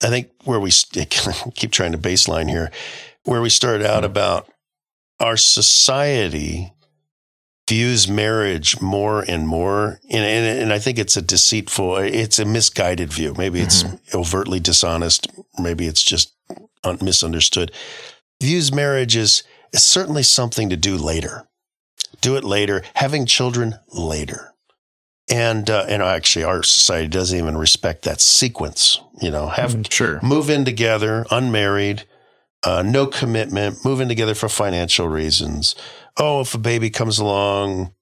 I 0.03 0.07
think 0.07 0.31
where 0.45 0.59
we 0.59 0.71
keep 1.55 1.71
trying 1.71 1.91
to 1.91 1.97
baseline 1.97 2.49
here, 2.49 2.71
where 3.23 3.41
we 3.41 3.49
started 3.49 3.85
out 3.85 3.99
hmm. 3.99 4.09
about 4.09 4.47
our 5.19 5.37
society 5.37 6.73
views 7.69 8.07
marriage 8.07 8.81
more 8.81 9.23
and 9.29 9.47
more, 9.47 9.99
and, 10.09 10.25
and, 10.25 10.59
and 10.59 10.73
I 10.73 10.79
think 10.79 10.99
it's 10.99 11.15
a 11.15 11.21
deceitful, 11.21 11.97
it's 11.97 12.39
a 12.39 12.43
misguided 12.43 13.13
view. 13.13 13.33
Maybe 13.37 13.61
it's 13.61 13.83
mm-hmm. 13.83 14.17
overtly 14.17 14.59
dishonest. 14.59 15.27
Maybe 15.57 15.87
it's 15.87 16.03
just 16.03 16.35
misunderstood. 17.01 17.71
Views 18.41 18.73
marriage 18.73 19.15
as, 19.15 19.43
as 19.73 19.83
certainly 19.83 20.23
something 20.23 20.69
to 20.69 20.77
do 20.77 20.97
later. 20.97 21.47
Do 22.21 22.35
it 22.35 22.43
later. 22.43 22.83
Having 22.95 23.25
children 23.27 23.75
later. 23.89 24.53
And 25.29 25.69
uh, 25.69 25.85
and 25.87 26.01
actually, 26.01 26.43
our 26.43 26.61
society 26.63 27.07
doesn't 27.07 27.37
even 27.37 27.57
respect 27.57 28.03
that 28.03 28.19
sequence. 28.19 28.99
You 29.21 29.31
know, 29.31 29.47
have 29.47 29.85
Sure. 29.89 30.19
move 30.21 30.49
in 30.49 30.65
together, 30.65 31.25
unmarried, 31.31 32.03
uh, 32.63 32.81
no 32.81 33.07
commitment, 33.07 33.85
move 33.85 34.01
in 34.01 34.09
together 34.09 34.35
for 34.35 34.49
financial 34.49 35.07
reasons. 35.07 35.75
Oh, 36.17 36.41
if 36.41 36.53
a 36.53 36.57
baby 36.57 36.89
comes 36.89 37.17
along, 37.17 37.93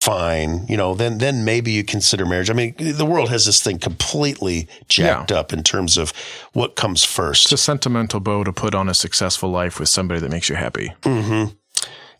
fine. 0.00 0.66
You 0.68 0.76
know, 0.76 0.94
then 0.94 1.18
then 1.18 1.44
maybe 1.44 1.72
you 1.72 1.84
consider 1.84 2.24
marriage. 2.24 2.50
I 2.50 2.54
mean, 2.54 2.74
the 2.78 3.06
world 3.06 3.28
has 3.30 3.46
this 3.46 3.62
thing 3.62 3.78
completely 3.78 4.68
jacked 4.88 5.30
up 5.32 5.52
in 5.52 5.62
terms 5.62 5.96
of 5.96 6.12
what 6.52 6.76
comes 6.76 7.04
first. 7.04 7.46
It's 7.46 7.52
a 7.52 7.58
sentimental 7.58 8.20
bow 8.20 8.44
to 8.44 8.52
put 8.52 8.74
on 8.74 8.88
a 8.88 8.94
successful 8.94 9.50
life 9.50 9.78
with 9.78 9.88
somebody 9.88 10.20
that 10.20 10.30
makes 10.30 10.48
you 10.48 10.56
happy. 10.56 10.92
Mm-hmm. 11.02 11.54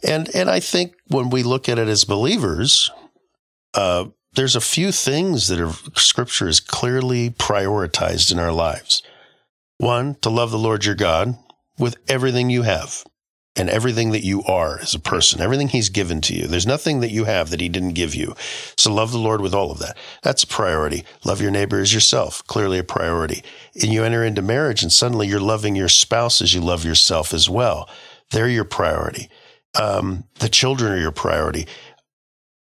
And 0.02 0.34
and 0.34 0.50
I 0.50 0.60
think 0.60 0.94
when 1.08 1.30
we 1.30 1.42
look 1.42 1.68
at 1.68 1.78
it 1.78 1.88
as 1.88 2.04
believers, 2.04 2.90
uh, 3.74 4.06
there's 4.34 4.56
a 4.56 4.60
few 4.60 4.92
things 4.92 5.48
that 5.48 5.60
are 5.60 5.72
Scripture 5.96 6.48
is 6.48 6.60
clearly 6.60 7.30
prioritized 7.30 8.30
in 8.30 8.38
our 8.38 8.52
lives. 8.52 9.02
One, 9.78 10.16
to 10.16 10.30
love 10.30 10.50
the 10.50 10.58
Lord 10.58 10.84
your 10.84 10.94
God 10.94 11.38
with 11.78 11.96
everything 12.06 12.50
you 12.50 12.62
have 12.62 13.04
and 13.60 13.68
everything 13.68 14.10
that 14.12 14.24
you 14.24 14.42
are 14.44 14.78
as 14.80 14.94
a 14.94 14.98
person, 14.98 15.42
everything 15.42 15.68
He's 15.68 15.90
given 15.90 16.22
to 16.22 16.34
you. 16.34 16.46
There's 16.46 16.66
nothing 16.66 17.00
that 17.00 17.10
you 17.10 17.24
have 17.24 17.50
that 17.50 17.60
He 17.60 17.68
didn't 17.68 17.92
give 17.92 18.14
you. 18.14 18.34
So 18.78 18.90
love 18.90 19.12
the 19.12 19.18
Lord 19.18 19.42
with 19.42 19.52
all 19.52 19.70
of 19.70 19.78
that. 19.80 19.98
That's 20.22 20.44
a 20.44 20.46
priority. 20.46 21.04
Love 21.26 21.42
your 21.42 21.50
neighbor 21.50 21.78
as 21.78 21.92
yourself, 21.92 22.42
clearly 22.46 22.78
a 22.78 22.84
priority. 22.84 23.42
And 23.74 23.92
you 23.92 24.02
enter 24.02 24.24
into 24.24 24.40
marriage, 24.40 24.82
and 24.82 24.90
suddenly 24.90 25.28
you're 25.28 25.40
loving 25.40 25.76
your 25.76 25.90
spouse 25.90 26.40
as 26.40 26.54
you 26.54 26.62
love 26.62 26.86
yourself 26.86 27.34
as 27.34 27.50
well. 27.50 27.86
They're 28.30 28.48
your 28.48 28.64
priority. 28.64 29.28
Um, 29.78 30.24
the 30.38 30.48
children 30.48 30.92
are 30.92 31.00
your 31.00 31.12
priority. 31.12 31.66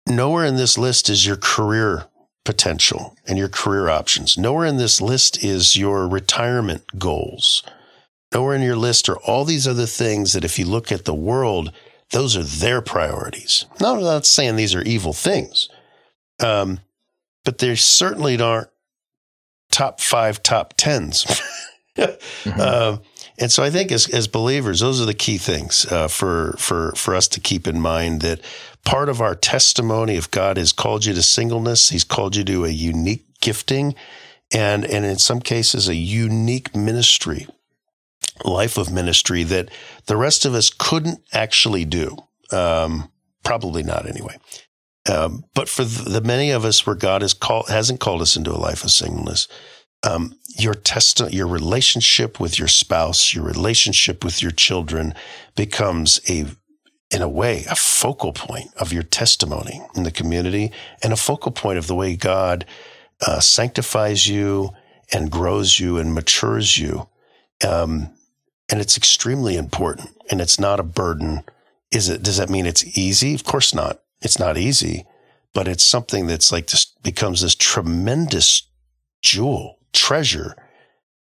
Nowhere 0.05 0.43
in 0.43 0.57
this 0.57 0.77
list 0.77 1.09
is 1.09 1.25
your 1.25 1.37
career 1.37 2.07
potential 2.43 3.15
and 3.25 3.37
your 3.37 3.47
career 3.47 3.87
options. 3.87 4.37
Nowhere 4.37 4.65
in 4.65 4.75
this 4.75 4.99
list 4.99 5.41
is 5.41 5.77
your 5.77 6.09
retirement 6.09 6.99
goals. 6.99 7.63
Nowhere 8.33 8.55
in 8.55 8.61
your 8.61 8.75
list 8.75 9.09
are 9.09 9.17
all 9.17 9.45
these 9.45 9.67
other 9.67 9.85
things 9.85 10.33
that 10.33 10.43
if 10.43 10.57
you 10.57 10.65
look 10.65 10.91
at 10.91 11.05
the 11.05 11.13
world, 11.13 11.71
those 12.11 12.35
are 12.35 12.43
their 12.43 12.81
priorities. 12.81 13.65
No, 13.79 13.95
I'm 13.95 14.01
not 14.03 14.25
saying 14.25 14.55
these 14.55 14.75
are 14.75 14.81
evil 14.83 15.13
things, 15.13 15.69
um, 16.39 16.79
but 17.45 17.59
they 17.59 17.75
certainly 17.75 18.39
aren't 18.41 18.69
top 19.71 19.99
five, 19.99 20.41
top 20.41 20.73
tens. 20.77 21.25
mm-hmm. 21.97 22.59
uh, 22.59 22.97
and 23.39 23.51
so 23.51 23.63
I 23.63 23.69
think 23.69 23.91
as, 23.91 24.07
as 24.09 24.27
believers, 24.27 24.79
those 24.79 25.01
are 25.01 25.05
the 25.05 25.13
key 25.13 25.37
things 25.37 25.85
uh, 25.91 26.07
for, 26.07 26.55
for, 26.59 26.93
for 26.95 27.15
us 27.15 27.27
to 27.29 27.39
keep 27.39 27.67
in 27.67 27.79
mind 27.79 28.21
that 28.21 28.41
part 28.85 29.09
of 29.09 29.21
our 29.21 29.35
testimony, 29.35 30.15
if 30.15 30.29
God 30.29 30.57
has 30.57 30.71
called 30.71 31.05
you 31.05 31.13
to 31.13 31.23
singleness, 31.23 31.89
he's 31.89 32.03
called 32.03 32.35
you 32.35 32.43
to 32.43 32.65
a 32.65 32.69
unique 32.69 33.25
gifting 33.41 33.95
and, 34.53 34.85
and 34.85 35.03
in 35.03 35.17
some 35.17 35.41
cases, 35.41 35.89
a 35.89 35.95
unique 35.95 36.75
ministry, 36.75 37.47
life 38.43 38.77
of 38.77 38.91
ministry 38.91 39.43
that 39.43 39.69
the 40.05 40.17
rest 40.17 40.45
of 40.45 40.53
us 40.53 40.69
couldn't 40.69 41.19
actually 41.31 41.85
do. 41.85 42.17
Um, 42.51 43.11
probably 43.43 43.83
not 43.83 44.07
anyway. 44.07 44.37
Um, 45.09 45.43
but 45.53 45.67
for 45.67 45.83
the, 45.83 46.21
many 46.21 46.51
of 46.51 46.63
us 46.63 46.85
where 46.85 46.95
God 46.95 47.21
has 47.21 47.33
called, 47.33 47.67
hasn't 47.67 47.99
called 47.99 48.21
us 48.21 48.37
into 48.37 48.51
a 48.51 48.57
life 48.57 48.83
of 48.83 48.91
singleness, 48.91 49.47
um, 50.03 50.35
your 50.57 50.73
test, 50.73 51.19
your 51.31 51.47
relationship 51.47 52.39
with 52.39 52.59
your 52.59 52.67
spouse, 52.67 53.33
your 53.33 53.43
relationship 53.43 54.23
with 54.23 54.41
your 54.41 54.51
children 54.51 55.13
becomes 55.55 56.21
a, 56.29 56.45
in 57.11 57.21
a 57.21 57.29
way, 57.29 57.65
a 57.69 57.75
focal 57.75 58.33
point 58.33 58.69
of 58.77 58.93
your 58.93 59.03
testimony 59.03 59.81
in 59.95 60.03
the 60.03 60.11
community 60.11 60.71
and 61.01 61.11
a 61.11 61.17
focal 61.17 61.51
point 61.51 61.77
of 61.77 61.87
the 61.87 61.95
way 61.95 62.15
God 62.15 62.65
uh, 63.25 63.39
sanctifies 63.39 64.27
you 64.27 64.71
and 65.11 65.31
grows 65.31 65.79
you 65.79 65.97
and 65.97 66.13
matures 66.13 66.77
you. 66.77 67.07
Um, 67.65 68.13
and 68.73 68.81
it's 68.81 68.97
extremely 68.97 69.55
important 69.55 70.09
and 70.31 70.41
it's 70.41 70.59
not 70.59 70.79
a 70.79 70.83
burden. 70.83 71.43
Is 71.91 72.09
it, 72.09 72.23
does 72.23 72.37
that 72.37 72.49
mean 72.49 72.65
it's 72.65 72.97
easy? 72.97 73.35
Of 73.35 73.43
course 73.43 73.71
not. 73.71 74.01
It's 74.19 74.39
not 74.39 74.57
easy, 74.57 75.05
but 75.53 75.67
it's 75.67 75.83
something 75.83 76.25
that's 76.25 76.51
like 76.51 76.65
this 76.65 76.85
becomes 77.03 77.41
this 77.41 77.53
tremendous 77.53 78.63
jewel 79.21 79.77
treasure, 79.93 80.55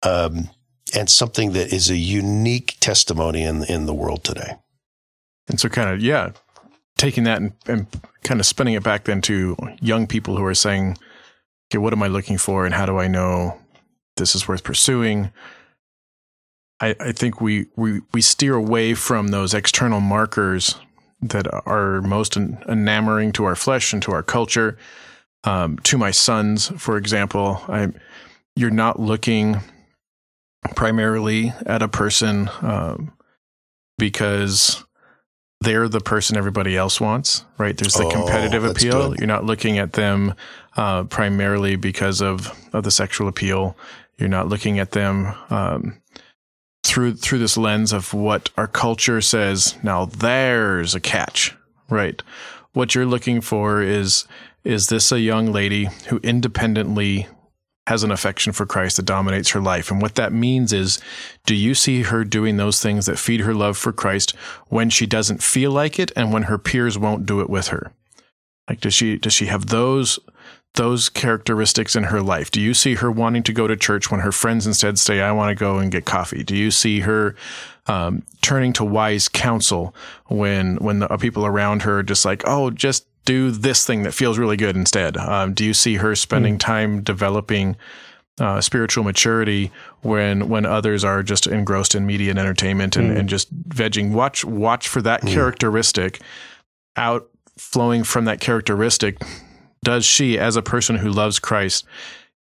um, 0.03 0.49
and 0.97 1.11
something 1.11 1.53
that 1.53 1.70
is 1.70 1.90
a 1.90 1.99
unique 1.99 2.78
testimony 2.80 3.42
in 3.42 3.62
in 3.64 3.84
the 3.84 3.92
world 3.92 4.24
today. 4.24 4.55
And 5.47 5.61
so, 5.61 5.68
kind 5.68 5.90
of, 5.90 6.01
yeah, 6.01 6.30
taking 6.97 7.24
that 7.24 7.42
and, 7.42 7.53
and 7.66 7.86
kind 8.22 8.40
of 8.40 8.47
spinning 8.47 8.72
it 8.72 8.82
back 8.82 9.05
then 9.05 9.20
to 9.20 9.55
young 9.82 10.07
people 10.07 10.38
who 10.38 10.45
are 10.47 10.55
saying, 10.55 10.97
"Okay, 11.68 11.76
what 11.76 11.92
am 11.92 12.03
I 12.03 12.07
looking 12.07 12.38
for, 12.38 12.64
and 12.64 12.74
how 12.74 12.86
do 12.86 12.97
I 12.97 13.07
know 13.07 13.61
this 14.16 14.34
is 14.34 14.49
worth 14.49 14.64
pursuing?" 14.64 15.30
I, 16.81 16.97
I 17.01 17.12
think 17.12 17.41
we, 17.41 17.66
we 17.77 18.01
we 18.12 18.20
steer 18.20 18.55
away 18.55 18.95
from 18.95 19.29
those 19.29 19.55
external 19.55 20.01
markers 20.01 20.77
that 21.22 21.47
are 21.66 22.03
most 22.03 22.37
enamoring 22.37 23.33
to 23.33 23.45
our 23.45 23.57
flesh 23.57 23.93
and 23.93 24.03
to 24.03 24.12
our 24.12 24.22
culture. 24.22 24.77
Um, 25.45 25.79
to 25.81 25.99
my 25.99 26.11
sons, 26.11 26.72
for 26.79 26.97
example, 26.97 27.62
I 27.68 27.93
you're 28.57 28.70
not 28.70 28.99
looking 28.99 29.61
primarily 30.75 31.53
at 31.66 31.83
a 31.83 31.89
person 31.89 32.49
um, 32.62 33.12
because 33.99 34.85
they're 35.61 35.89
the 35.89 36.01
person 36.01 36.37
everybody 36.37 36.77
else 36.77 37.01
wants, 37.01 37.45
right? 37.59 37.77
There's 37.77 37.95
the 37.95 38.05
oh, 38.05 38.11
competitive 38.11 38.64
appeal. 38.64 39.11
Good. 39.11 39.18
You're 39.18 39.27
not 39.27 39.45
looking 39.45 39.79
at 39.79 39.95
them 39.95 40.35
uh, 40.77 41.05
primarily 41.05 41.77
because 41.77 42.20
of, 42.20 42.53
of 42.72 42.85
the 42.85 42.91
sexual 42.91 43.29
appeal. 43.29 43.77
You're 44.18 44.29
not 44.29 44.49
looking 44.49 44.79
at 44.79 44.93
them 44.93 45.35
um, 45.51 46.01
through 46.85 47.14
through 47.14 47.39
this 47.39 47.57
lens 47.57 47.93
of 47.93 48.14
what 48.14 48.51
our 48.57 48.68
culture 48.68 49.20
says. 49.20 49.74
Now 49.82 50.05
there's 50.05 50.95
a 50.95 51.01
catch, 51.01 51.57
right? 51.89 52.22
What 52.74 52.95
you're 52.95 53.07
looking 53.07 53.41
for 53.41 53.82
is 53.82 54.26
is 54.62 54.89
this 54.89 55.11
a 55.11 55.20
young 55.20 55.53
lady 55.53 55.89
who 56.09 56.18
independently 56.18 57.26
has 57.87 58.03
an 58.03 58.11
affection 58.11 58.53
for 58.53 58.64
Christ 58.64 58.97
that 58.97 59.05
dominates 59.05 59.51
her 59.51 59.61
life. 59.61 59.91
And 59.91 60.01
what 60.01 60.14
that 60.14 60.32
means 60.32 60.72
is, 60.72 61.01
do 61.45 61.55
you 61.55 61.74
see 61.74 62.03
her 62.03 62.24
doing 62.24 62.57
those 62.57 62.82
things 62.82 63.07
that 63.07 63.18
feed 63.18 63.41
her 63.41 63.55
love 63.55 63.76
for 63.76 63.93
Christ 63.93 64.35
when 64.68 64.89
she 64.89 65.05
doesn't 65.05 65.43
feel 65.43 65.70
like 65.70 65.99
it 65.99 66.11
and 66.16 66.32
when 66.32 66.45
her 66.45 66.57
peers 66.57 66.99
won't 66.99 67.26
do 67.26 67.41
it 67.41 67.51
with 67.51 67.68
her? 67.68 67.93
Like, 68.68 68.80
does 68.80 68.95
she, 68.95 69.18
does 69.18 69.35
she 69.35 69.47
have 69.47 69.66
those, 69.66 70.18
those 70.75 71.09
characteristics 71.09 71.97
in 71.97 72.05
her 72.05 72.20
life? 72.20 72.51
Do 72.51 72.61
you 72.61 72.75
see 72.75 72.97
her 72.97 73.11
wanting 73.11 73.43
to 73.45 73.53
go 73.53 73.66
to 73.66 73.77
church 73.77 74.11
when 74.11 74.20
her 74.20 74.33
friends 74.33 74.66
instead 74.66 74.99
say, 74.99 75.20
I 75.20 75.33
want 75.33 75.51
to 75.51 75.55
go 75.55 75.79
and 75.79 75.91
get 75.91 76.05
coffee? 76.05 76.43
Do 76.43 76.57
you 76.57 76.70
see 76.70 77.01
her, 77.01 77.37
um, 77.87 78.22
turning 78.43 78.72
to 78.75 78.85
wise 78.85 79.29
counsel 79.29 79.95
when, 80.27 80.77
when 80.77 80.99
the 80.99 81.09
people 81.18 81.47
around 81.47 81.83
her 81.83 82.01
are 82.01 82.03
just 82.03 82.25
like, 82.25 82.43
oh, 82.47 82.70
just 82.70 83.07
do 83.25 83.51
this 83.51 83.87
thing 83.87 84.03
that 84.03 84.12
feels 84.12 84.39
really 84.39 84.57
good 84.57 84.77
instead? 84.77 85.16
Um, 85.16 85.55
do 85.55 85.64
you 85.64 85.75
see 85.75 85.97
her 85.97 86.14
spending 86.14 86.57
mm. 86.57 86.61
time 86.61 87.03
developing 87.03 87.77
uh, 88.41 88.61
spiritual 88.61 89.05
maturity 89.05 89.70
when 90.03 90.49
when 90.49 90.66
others 90.66 91.05
are 91.05 91.22
just 91.22 91.47
engrossed 91.47 91.95
in 91.95 92.05
media 92.05 92.31
and 92.31 92.39
entertainment 92.39 92.97
and, 92.97 93.12
mm. 93.12 93.18
and 93.18 93.29
just 93.29 93.57
vegging? 93.68 94.12
Watch 94.12 94.45
watch 94.45 94.89
for 94.89 95.01
that 95.03 95.22
mm. 95.22 95.33
characteristic 95.33 96.20
out 96.97 97.29
flowing 97.57 98.05
from 98.05 98.25
that 98.25 98.41
characteristic. 98.41 99.22
Does 99.85 100.05
she, 100.05 100.39
as 100.39 100.57
a 100.57 100.62
person 100.62 100.97
who 100.97 101.11
loves 101.11 101.39
Christ, 101.39 101.85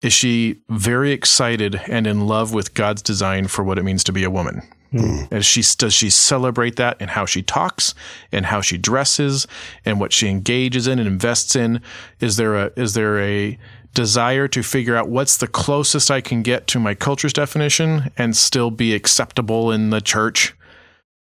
is 0.01 0.13
she 0.13 0.61
very 0.69 1.11
excited 1.11 1.79
and 1.87 2.07
in 2.07 2.27
love 2.27 2.53
with 2.53 2.73
God's 2.73 3.01
design 3.01 3.47
for 3.47 3.63
what 3.63 3.77
it 3.77 3.83
means 3.83 4.03
to 4.05 4.13
be 4.13 4.23
a 4.23 4.29
woman? 4.29 4.61
Mm. 4.93 5.27
As 5.31 5.45
she 5.45 5.63
does 5.77 5.93
she 5.93 6.09
celebrate 6.09 6.75
that 6.75 7.01
in 7.01 7.09
how 7.09 7.25
she 7.25 7.41
talks 7.41 7.95
and 8.31 8.45
how 8.45 8.61
she 8.61 8.77
dresses 8.77 9.47
and 9.85 9.99
what 9.99 10.13
she 10.13 10.27
engages 10.27 10.87
in 10.87 10.99
and 10.99 11.07
invests 11.07 11.55
in? 11.55 11.81
Is 12.19 12.37
there 12.37 12.55
a 12.55 12.71
is 12.75 12.93
there 12.93 13.19
a 13.19 13.57
desire 13.93 14.47
to 14.47 14.61
figure 14.61 14.95
out 14.95 15.09
what's 15.09 15.37
the 15.37 15.47
closest 15.47 16.11
I 16.11 16.21
can 16.21 16.43
get 16.43 16.67
to 16.67 16.79
my 16.79 16.93
culture's 16.93 17.33
definition 17.33 18.11
and 18.17 18.37
still 18.37 18.71
be 18.71 18.93
acceptable 18.93 19.71
in 19.71 19.89
the 19.89 20.01
church? 20.01 20.53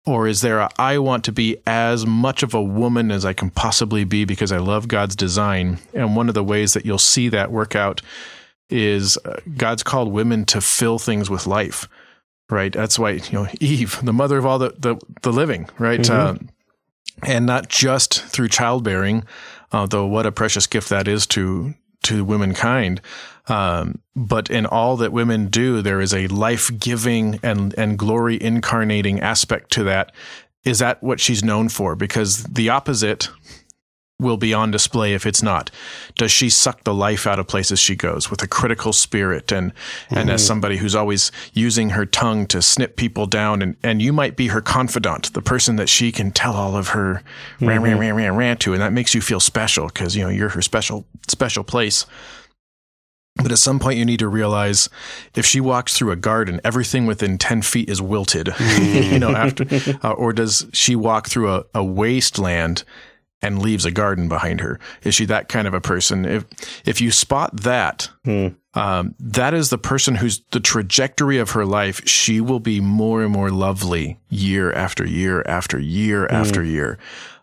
Or 0.04 0.26
is 0.26 0.40
there 0.40 0.58
a 0.58 0.68
I 0.78 0.98
want 0.98 1.24
to 1.24 1.32
be 1.32 1.58
as 1.66 2.04
much 2.04 2.42
of 2.42 2.54
a 2.54 2.62
woman 2.62 3.10
as 3.12 3.24
I 3.24 3.32
can 3.32 3.50
possibly 3.50 4.04
be 4.04 4.24
because 4.24 4.50
I 4.50 4.58
love 4.58 4.88
God's 4.88 5.14
design? 5.14 5.78
And 5.94 6.16
one 6.16 6.28
of 6.28 6.34
the 6.34 6.42
ways 6.44 6.74
that 6.74 6.84
you'll 6.84 6.98
see 6.98 7.28
that 7.28 7.52
work 7.52 7.76
out 7.76 8.02
is 8.68 9.16
uh, 9.18 9.36
God's 9.56 9.82
called 9.82 10.12
women 10.12 10.44
to 10.46 10.60
fill 10.60 10.98
things 10.98 11.30
with 11.30 11.46
life 11.46 11.88
right? 12.52 12.72
That's 12.72 12.98
why 12.98 13.12
you 13.12 13.32
know 13.32 13.48
Eve, 13.60 13.98
the 14.02 14.12
mother 14.12 14.38
of 14.38 14.46
all 14.46 14.58
the 14.58 14.74
the, 14.78 14.96
the 15.22 15.32
living, 15.32 15.68
right? 15.78 16.00
Mm-hmm. 16.00 16.44
Uh, 16.44 16.48
and 17.26 17.46
not 17.46 17.68
just 17.68 18.22
through 18.24 18.48
childbearing, 18.48 19.24
uh, 19.72 19.86
though 19.86 20.06
what 20.06 20.26
a 20.26 20.32
precious 20.32 20.66
gift 20.66 20.88
that 20.90 21.08
is 21.08 21.26
to 21.28 21.74
to 22.04 22.24
womankind. 22.24 23.00
Um, 23.48 24.00
but 24.14 24.50
in 24.50 24.66
all 24.66 24.96
that 24.98 25.12
women 25.12 25.48
do, 25.48 25.82
there 25.82 26.00
is 26.00 26.14
a 26.14 26.26
life 26.28 26.70
giving 26.78 27.40
and 27.42 27.74
and 27.76 27.98
glory 27.98 28.40
incarnating 28.40 29.20
aspect 29.20 29.72
to 29.72 29.84
that. 29.84 30.12
Is 30.64 30.78
that 30.78 31.02
what 31.02 31.18
she's 31.18 31.42
known 31.42 31.68
for? 31.68 31.96
Because 31.96 32.44
the 32.44 32.68
opposite 32.68 33.28
will 34.22 34.36
be 34.36 34.54
on 34.54 34.70
display 34.70 35.12
if 35.12 35.26
it's 35.26 35.42
not. 35.42 35.70
Does 36.16 36.30
she 36.30 36.48
suck 36.48 36.84
the 36.84 36.94
life 36.94 37.26
out 37.26 37.38
of 37.38 37.48
places 37.48 37.80
she 37.80 37.96
goes 37.96 38.30
with 38.30 38.42
a 38.42 38.46
critical 38.46 38.92
spirit 38.92 39.52
and 39.52 39.74
mm-hmm. 39.74 40.18
and 40.18 40.30
as 40.30 40.40
mm-hmm. 40.40 40.46
somebody 40.46 40.76
who's 40.78 40.94
always 40.94 41.32
using 41.52 41.90
her 41.90 42.06
tongue 42.06 42.46
to 42.46 42.62
snip 42.62 42.96
people 42.96 43.26
down 43.26 43.60
and 43.60 43.76
and 43.82 44.00
you 44.00 44.12
might 44.12 44.36
be 44.36 44.46
her 44.48 44.60
confidant, 44.60 45.32
the 45.34 45.42
person 45.42 45.76
that 45.76 45.88
she 45.88 46.12
can 46.12 46.30
tell 46.30 46.54
all 46.54 46.76
of 46.76 46.88
her 46.88 47.22
mm-hmm. 47.56 47.68
rant, 47.68 47.82
rant, 47.82 48.00
rant, 48.00 48.16
rant, 48.16 48.36
rant 48.36 48.60
to, 48.60 48.72
and 48.72 48.80
that 48.80 48.92
makes 48.92 49.14
you 49.14 49.20
feel 49.20 49.40
special 49.40 49.88
because 49.88 50.16
you 50.16 50.22
know 50.22 50.30
you're 50.30 50.50
her 50.50 50.62
special 50.62 51.04
special 51.28 51.64
place. 51.64 52.06
But 53.36 53.50
at 53.50 53.58
some 53.58 53.78
point, 53.78 53.98
you 53.98 54.04
need 54.04 54.18
to 54.18 54.28
realize 54.28 54.90
if 55.34 55.46
she 55.46 55.60
walks 55.60 55.96
through 55.96 56.10
a 56.10 56.16
garden, 56.16 56.60
everything 56.64 57.06
within 57.06 57.38
10 57.38 57.62
feet 57.62 57.88
is 57.88 58.02
wilted, 58.02 58.50
you 58.78 59.18
know, 59.18 59.34
after, 59.34 59.64
uh, 60.02 60.12
or 60.12 60.32
does 60.32 60.66
she 60.72 60.94
walk 60.94 61.28
through 61.28 61.52
a, 61.52 61.64
a 61.74 61.82
wasteland 61.82 62.84
and 63.42 63.60
leaves 63.60 63.84
a 63.84 63.90
garden 63.90 64.28
behind 64.28 64.60
her. 64.60 64.78
Is 65.02 65.14
she 65.14 65.24
that 65.26 65.48
kind 65.48 65.66
of 65.66 65.74
a 65.74 65.80
person? 65.80 66.24
If 66.24 66.44
if 66.86 67.00
you 67.00 67.10
spot 67.10 67.62
that, 67.62 68.08
hmm. 68.24 68.48
um, 68.74 69.14
that 69.18 69.52
is 69.52 69.70
the 69.70 69.78
person 69.78 70.14
who's 70.14 70.42
the 70.52 70.60
trajectory 70.60 71.38
of 71.38 71.50
her 71.50 71.66
life. 71.66 72.06
She 72.08 72.40
will 72.40 72.60
be 72.60 72.80
more 72.80 73.22
and 73.22 73.32
more 73.32 73.50
lovely 73.50 74.18
year 74.30 74.72
after 74.72 75.04
year 75.04 75.42
after 75.46 75.78
year 75.78 76.26
hmm. 76.28 76.34
after 76.34 76.62
year. 76.62 76.98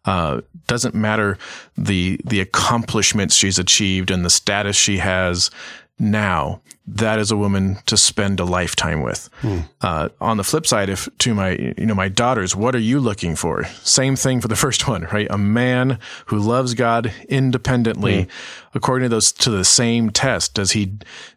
Uh, 0.05 0.41
doesn't 0.67 0.95
matter 0.95 1.37
the 1.77 2.19
the 2.23 2.39
accomplishments 2.39 3.35
she's 3.35 3.59
achieved 3.59 4.09
and 4.09 4.23
the 4.23 4.29
status 4.29 4.75
she 4.75 4.97
has 4.97 5.51
now 6.00 6.62
that 6.95 7.20
is 7.20 7.30
a 7.30 7.38
woman 7.38 7.78
to 7.86 7.95
spend 7.95 8.39
a 8.39 8.45
lifetime 8.45 9.02
with. 9.02 9.30
Hmm. 9.41 9.60
Uh, 9.82 10.10
on 10.20 10.38
the 10.38 10.43
flip 10.43 10.66
side, 10.66 10.89
if 10.89 11.08
to 11.20 11.34
my 11.34 11.52
you 11.78 11.86
know 11.86 11.93
my 11.93 12.10
daughters, 12.10 12.56
what 12.56 12.76
are 12.76 12.80
you 12.80 13.00
looking 13.00 13.36
for? 13.36 13.66
Same 13.84 14.16
thing 14.16 14.41
for 14.41 14.47
the 14.47 14.56
first 14.66 14.88
one, 14.88 15.04
right? 15.12 15.28
A 15.30 15.38
man 15.38 16.00
who 16.28 16.39
loves 16.39 16.74
God 16.74 17.14
independently, 17.28 18.24
hmm. 18.24 18.30
according 18.74 19.06
to 19.06 19.10
those 19.10 19.32
to 19.34 19.50
the 19.52 19.66
same 19.66 20.10
test. 20.10 20.54
Does 20.54 20.72
he 20.72 20.93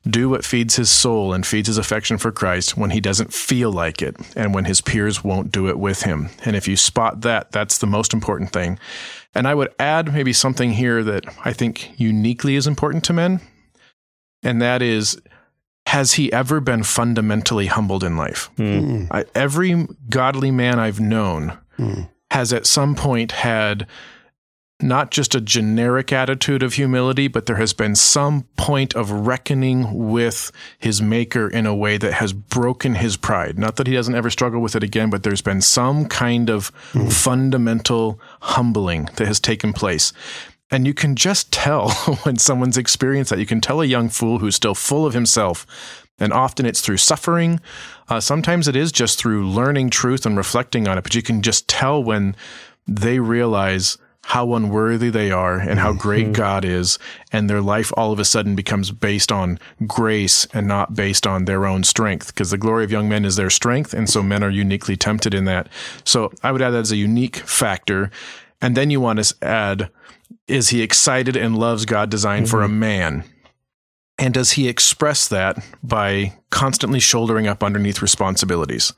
do 0.09 0.31
what 0.31 0.45
feeds 0.45 0.77
his 0.77 0.91
soul 0.91 1.33
and 1.33 1.47
feeds 1.47 1.69
his 1.69 1.79
affection 1.79 2.17
for 2.19 2.33
Christ 2.33 2.77
when 2.77 2.91
he 2.91 3.01
doesn't 3.01 3.33
feel 3.33 3.71
like 3.71 4.01
it, 4.01 4.17
and 4.37 4.55
when 4.55 4.65
his 4.65 4.81
peers 4.81 5.23
won't 5.23 5.53
do 5.53 5.69
it 5.69 5.79
with 5.79 6.03
him? 6.03 6.31
And 6.45 6.57
if 6.57 6.67
you 6.67 6.77
spot 6.77 7.23
that, 7.23 7.53
that's 7.53 7.79
the 7.79 7.87
most 7.87 8.15
important 8.15 8.53
thing. 8.53 8.79
And 9.35 9.49
I 9.49 9.55
would 9.55 9.75
add 9.79 10.13
maybe 10.13 10.33
something 10.33 10.73
here 10.73 11.03
that 11.05 11.25
I 11.45 11.53
think 11.53 11.99
uniquely 11.99 12.55
is 12.55 12.67
important 12.67 13.03
to 13.05 13.15
men, 13.15 13.41
and 14.43 14.61
that 14.61 14.82
is 14.82 15.20
has 15.86 16.14
he 16.14 16.32
ever 16.32 16.61
been 16.61 16.82
fundamentally 16.82 17.66
humbled 17.66 18.05
in 18.05 18.16
life? 18.16 18.51
Hmm. 18.57 19.07
I, 19.11 19.24
every 19.34 19.86
godly 20.09 20.51
man 20.51 20.78
I've 20.78 21.01
known 21.01 21.59
hmm. 21.76 22.03
has 22.30 22.53
at 22.53 22.66
some 22.66 22.95
point 22.95 23.32
had 23.32 23.86
not 24.80 25.11
just 25.11 25.34
a 25.34 25.40
generic 25.40 26.12
attitude 26.12 26.62
of 26.62 26.74
humility, 26.74 27.28
but 27.28 27.47
there 27.47 27.57
has 27.57 27.72
been 27.72 27.95
some 27.95 28.43
point 28.57 28.95
of 28.95 29.11
reckoning 29.11 30.11
with 30.11 30.51
his 30.78 31.01
maker 31.01 31.49
in 31.49 31.66
a 31.66 31.74
way 31.74 31.97
that 31.97 32.14
has 32.14 32.32
broken 32.32 32.97
his 32.97 33.16
pride. 33.16 33.59
Not 33.59 33.76
that 33.76 33.86
he 33.86 33.95
doesn't 33.95 34.14
ever 34.14 34.30
struggle 34.30 34.61
with 34.61 34.74
it 34.74 34.82
again, 34.82 35.09
but 35.09 35.22
there's 35.22 35.43
been 35.43 35.61
some 35.61 36.07
kind 36.07 36.51
of 36.51 36.68
hmm. 36.93 37.09
fundamental 37.09 38.20
humbling 38.40 39.09
that 39.16 39.26
has 39.26 39.40
taken 39.40 39.72
place. 39.72 40.12
And 40.73 40.87
you 40.87 40.95
can 40.95 41.14
just 41.14 41.53
tell 41.53 41.91
when 42.23 42.39
someone's 42.39 42.79
experienced 42.79 43.31
that. 43.31 43.39
You 43.39 43.47
can 43.47 43.61
tell 43.61 43.81
a 43.81 43.87
young 43.87 44.09
fool 44.09 44.39
who's 44.41 44.57
still 44.57 44.75
full 44.75 45.07
of 45.07 45.14
himself. 45.14 45.66
And 46.18 46.33
often 46.33 46.66
it's 46.66 46.81
through 46.81 46.97
suffering. 46.97 47.61
Uh, 48.09 48.20
sometimes 48.20 48.66
it 48.66 48.75
is 48.75 48.91
just 48.91 49.18
through 49.18 49.49
learning 49.49 49.91
truth 49.91 50.27
and 50.27 50.37
reflecting 50.37 50.89
on 50.89 50.99
it. 50.99 51.03
But 51.03 51.14
you 51.14 51.23
can 51.23 51.43
just 51.43 51.68
tell 51.68 52.03
when 52.03 52.35
they 52.89 53.20
realize 53.20 53.99
how 54.27 54.55
unworthy 54.55 55.11
they 55.11 55.31
are 55.31 55.59
and 55.59 55.81
how 55.81 55.93
great 55.93 56.33
God 56.33 56.64
is, 56.64 56.99
and 57.33 57.51
their 57.51 57.61
life 57.61 57.93
all 57.97 58.12
of 58.12 58.20
a 58.20 58.25
sudden 58.25 58.55
becomes 58.55 58.91
based 58.93 59.33
on 59.33 59.59
grace 59.87 60.47
and 60.55 60.68
not 60.68 60.95
based 60.95 61.27
on 61.27 61.45
their 61.45 61.66
own 61.66 61.83
strength. 61.83 62.29
Because 62.29 62.51
the 62.51 62.59
glory 62.59 62.85
of 62.85 62.93
young 62.93 63.09
men 63.09 63.25
is 63.25 63.37
their 63.37 63.51
strength, 63.51 63.93
and 63.93 64.09
so 64.09 64.23
men 64.23 64.45
are 64.45 64.51
uniquely 64.51 64.97
tempted 64.97 65.35
in 65.35 65.45
that. 65.47 65.68
So 66.05 66.33
I 66.43 66.53
would 66.53 66.62
add 66.62 66.70
that 66.70 66.81
as 66.81 66.93
a 66.93 66.97
unique 66.97 67.37
factor. 67.37 68.11
And 68.61 68.77
then 68.77 68.91
you 68.91 69.01
want 69.01 69.23
to 69.23 69.35
add, 69.43 69.91
is 70.47 70.68
he 70.70 70.83
excited 70.83 71.37
and 71.37 71.59
loves 71.59 71.85
God 71.85 72.11
designed 72.11 72.49
for 72.49 72.62
a 72.62 72.68
man? 72.68 73.24
And 74.18 74.35
does 74.35 74.53
he 74.53 74.68
express 74.68 75.28
that 75.28 75.64
by 75.83 76.35
constantly 76.51 77.01
shouldering 77.01 77.47
up 77.47 77.62
underneath 77.62 78.03
responsibilities? 78.03 78.93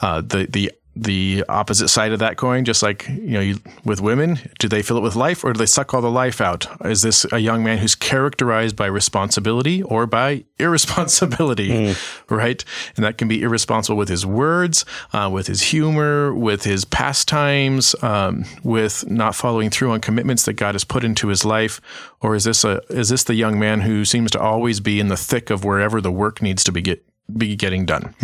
Uh, 0.00 0.22
the 0.22 0.46
the 0.50 0.72
the 0.96 1.44
opposite 1.48 1.88
side 1.88 2.12
of 2.12 2.18
that 2.18 2.36
coin, 2.36 2.64
just 2.64 2.82
like 2.82 3.08
you 3.08 3.30
know, 3.30 3.40
you, 3.40 3.58
with 3.84 4.00
women, 4.00 4.38
do 4.58 4.68
they 4.68 4.82
fill 4.82 4.96
it 4.96 5.02
with 5.02 5.14
life 5.14 5.44
or 5.44 5.52
do 5.52 5.58
they 5.58 5.66
suck 5.66 5.94
all 5.94 6.00
the 6.00 6.10
life 6.10 6.40
out? 6.40 6.66
Is 6.84 7.02
this 7.02 7.24
a 7.32 7.38
young 7.38 7.62
man 7.62 7.78
who's 7.78 7.94
characterized 7.94 8.74
by 8.76 8.86
responsibility 8.86 9.82
or 9.82 10.06
by 10.06 10.44
irresponsibility, 10.58 11.94
right? 12.28 12.64
And 12.96 13.04
that 13.04 13.18
can 13.18 13.28
be 13.28 13.42
irresponsible 13.42 13.96
with 13.96 14.08
his 14.08 14.26
words, 14.26 14.84
uh, 15.12 15.30
with 15.32 15.46
his 15.46 15.62
humor, 15.62 16.34
with 16.34 16.64
his 16.64 16.84
pastimes, 16.84 17.94
um, 18.02 18.44
with 18.64 19.08
not 19.08 19.34
following 19.34 19.70
through 19.70 19.92
on 19.92 20.00
commitments 20.00 20.44
that 20.44 20.54
God 20.54 20.74
has 20.74 20.84
put 20.84 21.04
into 21.04 21.28
his 21.28 21.44
life, 21.44 21.80
or 22.20 22.34
is 22.34 22.44
this 22.44 22.64
a 22.64 22.82
is 22.90 23.10
this 23.10 23.24
the 23.24 23.34
young 23.34 23.58
man 23.58 23.82
who 23.82 24.04
seems 24.04 24.30
to 24.32 24.40
always 24.40 24.80
be 24.80 24.98
in 24.98 25.08
the 25.08 25.16
thick 25.16 25.50
of 25.50 25.64
wherever 25.64 26.00
the 26.00 26.12
work 26.12 26.42
needs 26.42 26.64
to 26.64 26.72
be 26.72 26.82
get 26.82 27.04
be 27.38 27.56
getting 27.56 27.86
done. 27.86 28.14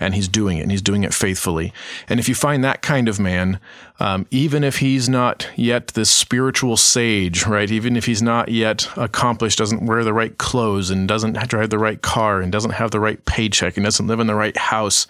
And 0.00 0.14
he's 0.14 0.28
doing 0.28 0.58
it 0.58 0.62
and 0.62 0.70
he's 0.70 0.82
doing 0.82 1.04
it 1.04 1.14
faithfully. 1.14 1.72
And 2.08 2.20
if 2.20 2.28
you 2.28 2.34
find 2.34 2.62
that 2.64 2.82
kind 2.82 3.08
of 3.08 3.18
man, 3.18 3.60
um, 4.00 4.26
even 4.30 4.64
if 4.64 4.78
he's 4.78 5.08
not 5.08 5.48
yet 5.56 5.88
this 5.88 6.10
spiritual 6.10 6.76
sage, 6.76 7.46
right? 7.46 7.70
Even 7.70 7.96
if 7.96 8.06
he's 8.06 8.22
not 8.22 8.48
yet 8.48 8.88
accomplished, 8.96 9.58
doesn't 9.58 9.86
wear 9.86 10.04
the 10.04 10.12
right 10.12 10.36
clothes 10.38 10.90
and 10.90 11.08
doesn't 11.08 11.34
drive 11.48 11.70
the 11.70 11.78
right 11.78 12.02
car 12.02 12.40
and 12.40 12.52
doesn't 12.52 12.72
have 12.72 12.90
the 12.90 13.00
right 13.00 13.24
paycheck 13.24 13.76
and 13.76 13.84
doesn't 13.84 14.06
live 14.06 14.20
in 14.20 14.26
the 14.26 14.34
right 14.34 14.56
house, 14.56 15.06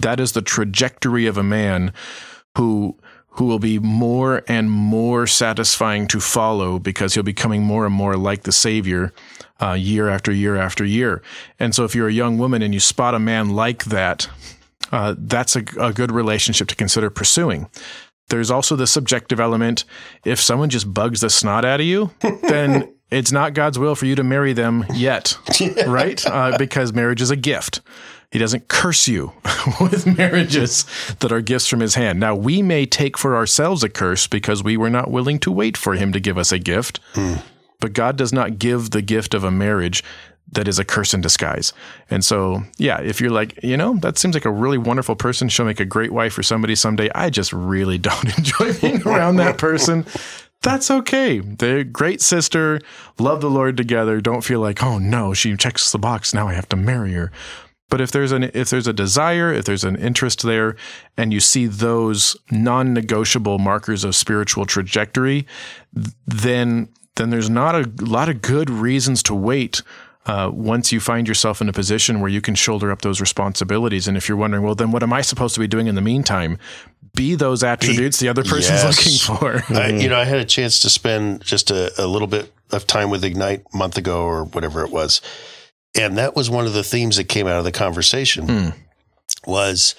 that 0.00 0.20
is 0.20 0.32
the 0.32 0.42
trajectory 0.42 1.26
of 1.26 1.36
a 1.38 1.42
man 1.42 1.92
who 2.56 2.96
who 3.38 3.44
will 3.44 3.60
be 3.60 3.78
more 3.78 4.42
and 4.48 4.68
more 4.68 5.24
satisfying 5.24 6.08
to 6.08 6.18
follow 6.18 6.80
because 6.80 7.14
he'll 7.14 7.22
be 7.22 7.32
coming 7.32 7.62
more 7.62 7.86
and 7.86 7.94
more 7.94 8.16
like 8.16 8.42
the 8.42 8.50
Savior 8.50 9.12
uh, 9.62 9.74
year 9.74 10.08
after 10.08 10.32
year 10.32 10.56
after 10.56 10.84
year. 10.84 11.22
And 11.60 11.72
so, 11.72 11.84
if 11.84 11.94
you're 11.94 12.08
a 12.08 12.12
young 12.12 12.36
woman 12.36 12.62
and 12.62 12.74
you 12.74 12.80
spot 12.80 13.14
a 13.14 13.20
man 13.20 13.50
like 13.50 13.84
that, 13.84 14.28
uh, 14.90 15.14
that's 15.16 15.54
a, 15.54 15.62
a 15.78 15.92
good 15.92 16.10
relationship 16.10 16.66
to 16.66 16.74
consider 16.74 17.10
pursuing. 17.10 17.68
There's 18.28 18.50
also 18.50 18.74
the 18.74 18.88
subjective 18.88 19.38
element. 19.38 19.84
If 20.24 20.40
someone 20.40 20.68
just 20.68 20.92
bugs 20.92 21.20
the 21.20 21.30
snot 21.30 21.64
out 21.64 21.78
of 21.78 21.86
you, 21.86 22.10
then 22.42 22.92
it's 23.08 23.30
not 23.30 23.54
God's 23.54 23.78
will 23.78 23.94
for 23.94 24.06
you 24.06 24.16
to 24.16 24.24
marry 24.24 24.52
them 24.52 24.84
yet, 24.92 25.38
right? 25.86 26.26
Uh, 26.26 26.58
because 26.58 26.92
marriage 26.92 27.22
is 27.22 27.30
a 27.30 27.36
gift. 27.36 27.82
He 28.30 28.38
doesn't 28.38 28.68
curse 28.68 29.08
you 29.08 29.32
with 29.80 30.06
marriages 30.18 30.84
that 31.20 31.32
are 31.32 31.40
gifts 31.40 31.66
from 31.66 31.80
his 31.80 31.94
hand. 31.94 32.20
Now, 32.20 32.34
we 32.34 32.60
may 32.60 32.84
take 32.84 33.16
for 33.16 33.34
ourselves 33.34 33.82
a 33.82 33.88
curse 33.88 34.26
because 34.26 34.62
we 34.62 34.76
were 34.76 34.90
not 34.90 35.10
willing 35.10 35.38
to 35.40 35.50
wait 35.52 35.76
for 35.78 35.94
him 35.94 36.12
to 36.12 36.20
give 36.20 36.36
us 36.36 36.52
a 36.52 36.58
gift, 36.58 37.00
but 37.80 37.94
God 37.94 38.16
does 38.16 38.32
not 38.32 38.58
give 38.58 38.90
the 38.90 39.00
gift 39.02 39.32
of 39.32 39.44
a 39.44 39.50
marriage 39.50 40.04
that 40.52 40.68
is 40.68 40.78
a 40.78 40.84
curse 40.84 41.12
in 41.14 41.20
disguise. 41.20 41.72
And 42.10 42.24
so, 42.24 42.62
yeah, 42.78 43.00
if 43.00 43.20
you're 43.20 43.30
like, 43.30 43.62
you 43.62 43.76
know, 43.76 43.96
that 43.98 44.18
seems 44.18 44.34
like 44.34 44.46
a 44.46 44.50
really 44.50 44.78
wonderful 44.78 45.14
person, 45.16 45.48
she'll 45.48 45.66
make 45.66 45.80
a 45.80 45.84
great 45.84 46.10
wife 46.12 46.32
for 46.32 46.42
somebody 46.42 46.74
someday. 46.74 47.10
I 47.14 47.30
just 47.30 47.52
really 47.52 47.98
don't 48.08 48.38
enjoy 48.38 48.72
being 48.74 49.02
around 49.06 49.36
that 49.36 49.58
person. 49.58 50.06
That's 50.62 50.90
okay. 50.90 51.38
They're 51.38 51.84
great 51.84 52.20
sister, 52.20 52.80
love 53.18 53.40
the 53.40 53.50
Lord 53.50 53.76
together. 53.76 54.20
Don't 54.20 54.42
feel 54.42 54.60
like, 54.60 54.82
oh 54.82 54.98
no, 54.98 55.32
she 55.32 55.56
checks 55.56 55.92
the 55.92 55.98
box. 55.98 56.34
Now 56.34 56.48
I 56.48 56.54
have 56.54 56.68
to 56.70 56.76
marry 56.76 57.12
her. 57.12 57.30
But 57.90 58.00
if 58.02 58.10
there's 58.12 58.32
an 58.32 58.44
if 58.54 58.68
there's 58.70 58.86
a 58.86 58.92
desire, 58.92 59.52
if 59.52 59.64
there's 59.64 59.84
an 59.84 59.96
interest 59.96 60.42
there, 60.42 60.76
and 61.16 61.32
you 61.32 61.40
see 61.40 61.66
those 61.66 62.36
non-negotiable 62.50 63.58
markers 63.58 64.04
of 64.04 64.14
spiritual 64.14 64.66
trajectory, 64.66 65.46
then 66.26 66.88
then 67.16 67.30
there's 67.30 67.50
not 67.50 67.74
a 67.74 67.90
lot 68.04 68.28
of 68.28 68.42
good 68.42 68.70
reasons 68.70 69.22
to 69.24 69.34
wait 69.34 69.82
uh, 70.26 70.50
once 70.52 70.92
you 70.92 71.00
find 71.00 71.26
yourself 71.26 71.60
in 71.60 71.68
a 71.68 71.72
position 71.72 72.20
where 72.20 72.30
you 72.30 72.40
can 72.40 72.54
shoulder 72.54 72.92
up 72.92 73.00
those 73.02 73.20
responsibilities. 73.20 74.06
And 74.06 74.16
if 74.16 74.28
you're 74.28 74.36
wondering, 74.38 74.62
well, 74.62 74.74
then 74.74 74.92
what 74.92 75.02
am 75.02 75.12
I 75.12 75.22
supposed 75.22 75.54
to 75.54 75.60
be 75.60 75.66
doing 75.66 75.86
in 75.88 75.94
the 75.94 76.00
meantime? 76.02 76.58
Be 77.16 77.34
those 77.34 77.64
attributes 77.64 78.20
the 78.20 78.28
other 78.28 78.44
person's 78.44 78.82
Yes. 78.84 78.96
looking 78.96 79.18
for. 79.66 79.74
I, 79.76 79.88
you 79.88 80.08
know, 80.08 80.16
I 80.20 80.24
had 80.24 80.38
a 80.38 80.44
chance 80.44 80.78
to 80.80 80.90
spend 80.90 81.40
just 81.42 81.70
a, 81.70 81.90
a 82.00 82.06
little 82.06 82.28
bit 82.28 82.52
of 82.70 82.86
time 82.86 83.10
with 83.10 83.24
Ignite 83.24 83.64
a 83.72 83.76
month 83.76 83.96
ago 83.96 84.22
or 84.22 84.44
whatever 84.44 84.84
it 84.84 84.92
was. 84.92 85.20
And 85.98 86.16
that 86.16 86.36
was 86.36 86.48
one 86.48 86.66
of 86.66 86.72
the 86.72 86.84
themes 86.84 87.16
that 87.16 87.24
came 87.24 87.46
out 87.46 87.58
of 87.58 87.64
the 87.64 87.72
conversation 87.72 88.46
Hmm. 88.48 88.68
was 89.46 89.94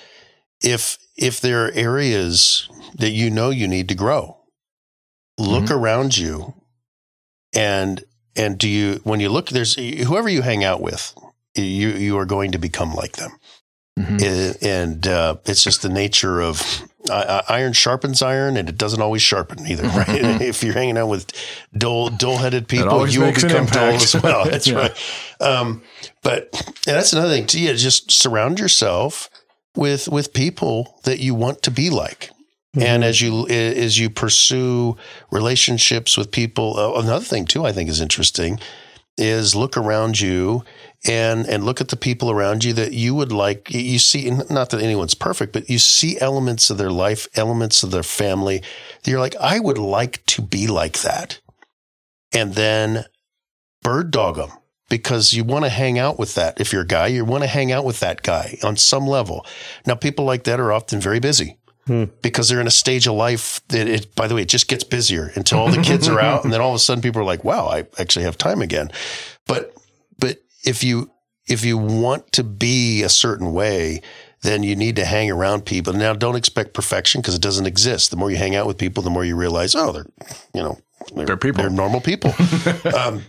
if 0.61 0.97
if 1.17 1.41
there 1.41 1.65
are 1.65 1.71
areas 1.71 2.69
that 2.95 3.09
you 3.11 3.29
know 3.29 3.49
you 3.49 3.67
need 3.67 3.89
to 3.89 3.95
grow, 3.95 4.37
look 5.37 5.69
around 5.69 6.17
you 6.17 6.53
and 7.53 8.03
and 8.35 8.57
do 8.57 8.67
you 8.69 9.01
when 9.03 9.19
you 9.19 9.29
look 9.29 9.49
there's 9.49 9.75
whoever 9.75 10.29
you 10.29 10.41
hang 10.41 10.63
out 10.63 10.81
with, 10.81 11.13
you 11.55 11.89
you 11.89 12.17
are 12.17 12.25
going 12.25 12.51
to 12.51 12.57
become 12.59 12.93
like 12.93 13.17
them. 13.17 13.31
Mhm. 13.99 14.21
Uh, 14.21 14.57
and 14.61 15.07
uh, 15.07 15.35
it's 15.45 15.63
just 15.63 15.81
the 15.81 15.89
nature 15.89 16.41
of 16.41 16.88
uh, 17.09 17.41
iron 17.47 17.73
sharpens 17.73 18.21
iron, 18.21 18.57
and 18.57 18.67
it 18.67 18.77
doesn't 18.77 19.01
always 19.01 19.21
sharpen 19.21 19.65
either. 19.67 19.83
Right? 19.87 20.07
if 20.41 20.63
you're 20.63 20.73
hanging 20.73 20.97
out 20.97 21.07
with 21.07 21.31
dull, 21.77 22.09
dull-headed 22.09 22.67
people, 22.67 23.07
you 23.07 23.21
will 23.21 23.33
become 23.33 23.65
dull 23.67 23.93
as 23.93 24.15
well. 24.21 24.45
That's 24.49 24.67
Yeah. 24.67 24.77
right. 24.79 24.97
Um, 25.41 25.81
but 26.23 26.49
and 26.85 26.97
that's 26.97 27.13
another 27.13 27.29
thing 27.33 27.47
too. 27.47 27.61
Yeah, 27.61 27.73
just 27.73 28.11
surround 28.11 28.59
yourself 28.59 29.29
with 29.75 30.09
with 30.09 30.33
people 30.33 30.99
that 31.05 31.19
you 31.19 31.33
want 31.35 31.61
to 31.63 31.71
be 31.71 31.89
like. 31.89 32.31
And 32.79 33.03
as 33.03 33.19
you 33.21 33.47
as 33.47 33.97
you 33.97 34.09
pursue 34.09 34.95
relationships 35.31 36.17
with 36.17 36.29
people, 36.31 36.77
uh, 36.77 37.01
another 37.01 37.25
thing 37.25 37.45
too, 37.45 37.65
I 37.65 37.71
think 37.71 37.89
is 37.89 37.99
interesting, 38.01 38.59
is 39.19 39.55
look 39.55 39.77
around 39.77 40.19
you 40.19 40.63
and 41.05 41.45
and 41.47 41.63
look 41.63 41.81
at 41.81 41.89
the 41.89 41.95
people 41.95 42.31
around 42.31 42.63
you 42.63 42.73
that 42.73 42.93
you 42.93 43.13
would 43.15 43.31
like. 43.31 43.73
You 43.73 43.99
see, 43.99 44.29
not 44.49 44.69
that 44.69 44.81
anyone's 44.81 45.13
perfect, 45.13 45.53
but 45.53 45.69
you 45.69 45.77
see 45.77 46.19
elements 46.19 46.69
of 46.69 46.77
their 46.77 46.91
life, 46.91 47.27
elements 47.35 47.83
of 47.83 47.91
their 47.91 48.03
family. 48.03 48.63
That 49.03 49.11
you're 49.11 49.19
like, 49.19 49.35
I 49.37 49.59
would 49.59 49.77
like 49.77 50.25
to 50.27 50.41
be 50.41 50.67
like 50.67 51.01
that, 51.01 51.39
and 52.33 52.55
then 52.55 53.05
bird 53.81 54.11
dog 54.11 54.37
them 54.37 54.51
because 54.89 55.33
you 55.33 55.43
want 55.43 55.65
to 55.65 55.69
hang 55.69 55.99
out 55.99 56.17
with 56.17 56.35
that. 56.35 56.59
If 56.59 56.73
you're 56.73 56.81
a 56.81 56.87
guy, 56.87 57.07
you 57.07 57.23
want 57.23 57.43
to 57.43 57.47
hang 57.47 57.71
out 57.71 57.85
with 57.85 57.99
that 57.99 58.23
guy 58.23 58.57
on 58.63 58.75
some 58.75 59.05
level. 59.05 59.45
Now, 59.85 59.95
people 59.95 60.25
like 60.25 60.43
that 60.45 60.59
are 60.59 60.73
often 60.73 60.99
very 60.99 61.19
busy 61.19 61.58
because 62.21 62.49
they're 62.49 62.61
in 62.61 62.67
a 62.67 62.71
stage 62.71 63.07
of 63.07 63.13
life 63.13 63.61
that 63.69 63.87
it, 63.87 64.15
by 64.15 64.27
the 64.27 64.35
way, 64.35 64.43
it 64.43 64.49
just 64.49 64.67
gets 64.67 64.83
busier 64.83 65.31
until 65.35 65.59
all 65.59 65.69
the 65.69 65.81
kids 65.81 66.07
are 66.07 66.19
out. 66.19 66.43
And 66.43 66.53
then 66.53 66.61
all 66.61 66.69
of 66.69 66.75
a 66.75 66.79
sudden 66.79 67.01
people 67.01 67.21
are 67.21 67.25
like, 67.25 67.43
wow, 67.43 67.67
I 67.67 67.85
actually 67.97 68.25
have 68.25 68.37
time 68.37 68.61
again. 68.61 68.91
But, 69.47 69.73
but 70.17 70.41
if 70.63 70.83
you, 70.83 71.11
if 71.47 71.65
you 71.65 71.77
want 71.77 72.31
to 72.33 72.43
be 72.43 73.03
a 73.03 73.09
certain 73.09 73.53
way, 73.53 74.01
then 74.41 74.63
you 74.63 74.75
need 74.75 74.95
to 74.95 75.05
hang 75.05 75.29
around 75.29 75.65
people. 75.65 75.91
Now, 75.93 76.13
don't 76.13 76.35
expect 76.35 76.73
perfection 76.73 77.21
because 77.21 77.35
it 77.35 77.41
doesn't 77.41 77.65
exist. 77.65 78.11
The 78.11 78.17
more 78.17 78.31
you 78.31 78.37
hang 78.37 78.55
out 78.55 78.67
with 78.67 78.77
people, 78.77 79.03
the 79.03 79.09
more 79.09 79.25
you 79.25 79.35
realize, 79.35 79.75
oh, 79.75 79.91
they're, 79.91 80.05
you 80.53 80.61
know, 80.61 80.77
they're, 81.15 81.25
They're 81.25 81.37
people. 81.37 81.61
They're 81.61 81.69
normal 81.71 82.01
people. 82.01 82.33
um, 82.97 83.23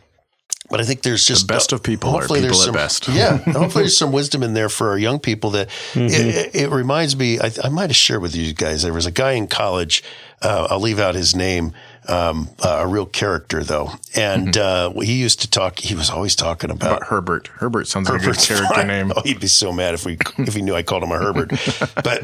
but 0.70 0.80
I 0.80 0.84
think 0.84 1.02
there's 1.02 1.26
just 1.26 1.46
the 1.46 1.52
best 1.52 1.72
of 1.72 1.82
people 1.82 2.10
are 2.10 2.20
hopefully 2.20 2.40
people 2.40 2.56
there's 2.58 2.60
at 2.60 2.64
some, 2.66 2.74
best. 2.74 3.08
Yeah, 3.08 3.36
hopefully 3.52 3.84
there's 3.84 3.96
some 3.98 4.12
wisdom 4.12 4.42
in 4.42 4.54
there 4.54 4.68
for 4.68 4.90
our 4.90 4.98
young 4.98 5.18
people. 5.18 5.50
That 5.50 5.68
Mm-hmm. 5.92 6.06
it, 6.06 6.36
it, 6.36 6.54
it 6.54 6.70
reminds 6.70 7.16
me. 7.16 7.38
I, 7.40 7.50
I 7.64 7.68
might 7.68 7.90
have 7.90 7.96
shared 7.96 8.22
with 8.22 8.34
you 8.36 8.52
guys. 8.54 8.82
There 8.82 8.92
was 8.94 9.06
a 9.06 9.10
guy 9.10 9.32
in 9.32 9.46
college. 9.48 10.02
Uh, 10.42 10.68
I'll 10.70 10.80
leave 10.80 10.98
out 10.98 11.14
his 11.14 11.36
name, 11.36 11.74
Um, 12.08 12.48
uh, 12.64 12.78
a 12.80 12.86
real 12.86 13.04
character 13.04 13.62
though, 13.62 13.90
and 14.16 14.56
uh, 14.56 14.90
he 15.00 15.20
used 15.20 15.40
to 15.42 15.50
talk. 15.50 15.78
He 15.80 15.94
was 15.94 16.08
always 16.08 16.34
talking 16.34 16.70
about 16.70 16.96
About 16.98 17.08
Herbert. 17.08 17.48
Herbert 17.48 17.88
sounds 17.88 18.08
like 18.08 18.22
Herbert's 18.22 18.46
a 18.50 18.54
good 18.54 18.56
character 18.68 18.74
fine. 18.74 18.86
name. 18.86 19.12
Oh, 19.14 19.20
he'd 19.22 19.38
be 19.40 19.48
so 19.48 19.70
mad 19.72 19.92
if 19.94 20.06
we 20.06 20.16
if 20.38 20.54
he 20.54 20.62
knew 20.62 20.74
I 20.74 20.82
called 20.82 21.02
him 21.02 21.12
a 21.12 21.18
Herbert. 21.18 21.50
But 22.02 22.22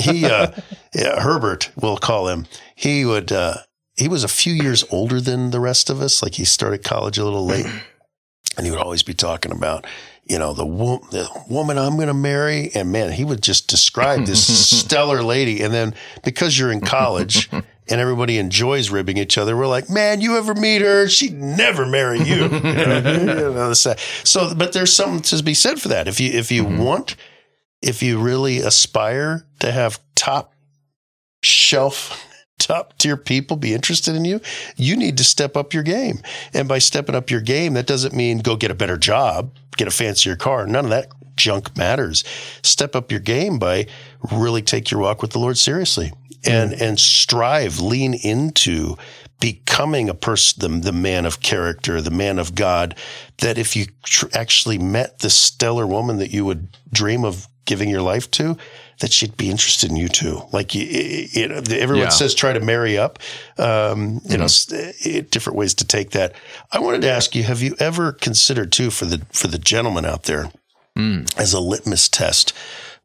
he, 0.00 0.26
uh, 0.26 0.52
yeah, 0.94 1.20
Herbert, 1.20 1.70
we'll 1.80 1.96
call 1.96 2.28
him. 2.28 2.46
He 2.76 3.04
would. 3.04 3.32
He 3.96 4.08
was 4.08 4.24
a 4.24 4.28
few 4.28 4.52
years 4.52 4.84
older 4.90 5.20
than 5.20 5.50
the 5.50 5.60
rest 5.60 5.88
of 5.90 6.00
us. 6.00 6.22
Like 6.22 6.34
he 6.34 6.44
started 6.44 6.84
college 6.84 7.18
a 7.18 7.24
little 7.24 7.46
late, 7.46 7.66
and 8.56 8.66
he 8.66 8.70
would 8.70 8.80
always 8.80 9.02
be 9.02 9.14
talking 9.14 9.52
about, 9.52 9.86
you 10.24 10.38
know, 10.38 10.52
the 10.52 10.66
wo- 10.66 11.04
the 11.10 11.28
woman 11.48 11.78
I'm 11.78 11.96
going 11.96 12.08
to 12.08 12.14
marry. 12.14 12.70
And 12.74 12.92
man, 12.92 13.12
he 13.12 13.24
would 13.24 13.42
just 13.42 13.68
describe 13.68 14.26
this 14.26 14.46
stellar 14.80 15.22
lady. 15.22 15.62
And 15.62 15.72
then 15.72 15.94
because 16.24 16.58
you're 16.58 16.72
in 16.72 16.80
college. 16.80 17.50
And 17.88 18.00
everybody 18.00 18.38
enjoys 18.38 18.90
ribbing 18.90 19.16
each 19.16 19.38
other. 19.38 19.56
We're 19.56 19.68
like, 19.68 19.88
man, 19.88 20.20
you 20.20 20.36
ever 20.38 20.56
meet 20.56 20.82
her? 20.82 21.08
She'd 21.08 21.34
never 21.40 21.86
marry 21.86 22.18
you. 22.18 22.48
You 22.50 23.52
know, 23.54 23.72
so- 23.74 23.94
so, 24.24 24.56
but 24.56 24.72
there's 24.72 24.92
something 24.92 25.22
to 25.22 25.40
be 25.44 25.54
said 25.54 25.80
for 25.80 25.86
that. 25.86 26.08
If 26.08 26.18
you 26.18 26.32
if 26.32 26.50
you 26.50 26.64
mm-hmm. 26.64 26.78
want, 26.78 27.14
if 27.80 28.02
you 28.02 28.18
really 28.18 28.58
aspire 28.58 29.46
to 29.60 29.70
have 29.70 30.00
top 30.16 30.52
shelf, 31.42 32.26
top 32.58 32.96
tier 32.98 33.16
people 33.16 33.56
be 33.56 33.74
interested 33.74 34.14
in 34.14 34.24
you, 34.24 34.40
you 34.76 34.96
need 34.96 35.18
to 35.18 35.24
step 35.24 35.56
up 35.56 35.74
your 35.74 35.82
game. 35.82 36.20
And 36.52 36.68
by 36.68 36.78
stepping 36.78 37.14
up 37.14 37.30
your 37.30 37.40
game, 37.40 37.74
that 37.74 37.86
doesn't 37.86 38.14
mean 38.14 38.38
go 38.38 38.56
get 38.56 38.70
a 38.70 38.74
better 38.74 38.96
job, 38.96 39.52
get 39.76 39.88
a 39.88 39.92
fancier 39.92 40.36
car. 40.36 40.66
None 40.66 40.84
of 40.84 40.90
that 40.90 41.08
junk 41.36 41.76
matters. 41.76 42.24
Step 42.62 42.96
up 42.96 43.10
your 43.10 43.20
game 43.20 43.58
by 43.58 43.86
really 44.32 44.62
take 44.62 44.90
your 44.90 45.00
walk 45.00 45.22
with 45.22 45.32
the 45.32 45.38
Lord 45.38 45.58
seriously 45.58 46.12
and 46.44 46.72
mm. 46.72 46.80
and 46.80 46.98
strive, 46.98 47.80
lean 47.80 48.14
into 48.14 48.96
becoming 49.38 50.08
a 50.08 50.14
person, 50.14 50.60
the, 50.60 50.90
the 50.90 50.92
man 50.92 51.26
of 51.26 51.40
character, 51.40 52.00
the 52.00 52.10
man 52.10 52.38
of 52.38 52.54
God, 52.54 52.96
that 53.38 53.58
if 53.58 53.76
you 53.76 53.86
tr- 54.02 54.26
actually 54.32 54.78
met 54.78 55.18
the 55.18 55.30
stellar 55.30 55.86
woman 55.86 56.18
that 56.18 56.30
you 56.30 56.44
would 56.44 56.68
dream 56.90 57.24
of 57.24 57.46
giving 57.66 57.90
your 57.90 58.00
life 58.00 58.30
to, 58.30 58.56
that 59.00 59.12
she'd 59.12 59.36
be 59.36 59.50
interested 59.50 59.90
in 59.90 59.96
you 59.96 60.08
too. 60.08 60.42
Like 60.52 60.74
you, 60.74 60.84
you 61.30 61.48
know, 61.48 61.56
everyone 61.70 62.04
Yeah. 62.06 62.08
says 62.10 62.34
try 62.34 62.52
to 62.52 62.60
marry 62.60 62.96
up. 62.96 63.18
Um, 63.58 64.20
you 64.24 64.38
know, 64.38 64.44
s- 64.44 64.72
eh, 65.04 65.22
different 65.30 65.58
ways 65.58 65.74
to 65.74 65.84
take 65.86 66.10
that. 66.12 66.32
I 66.72 66.78
wanted 66.78 67.02
to 67.02 67.10
ask 67.10 67.34
you: 67.34 67.42
Have 67.44 67.60
you 67.62 67.76
ever 67.78 68.12
considered 68.12 68.72
too 68.72 68.90
for 68.90 69.04
the 69.04 69.20
for 69.32 69.48
the 69.48 69.58
gentleman 69.58 70.04
out 70.06 70.24
there 70.24 70.50
as 71.36 71.52
a 71.52 71.60
litmus 71.60 72.08
test? 72.08 72.52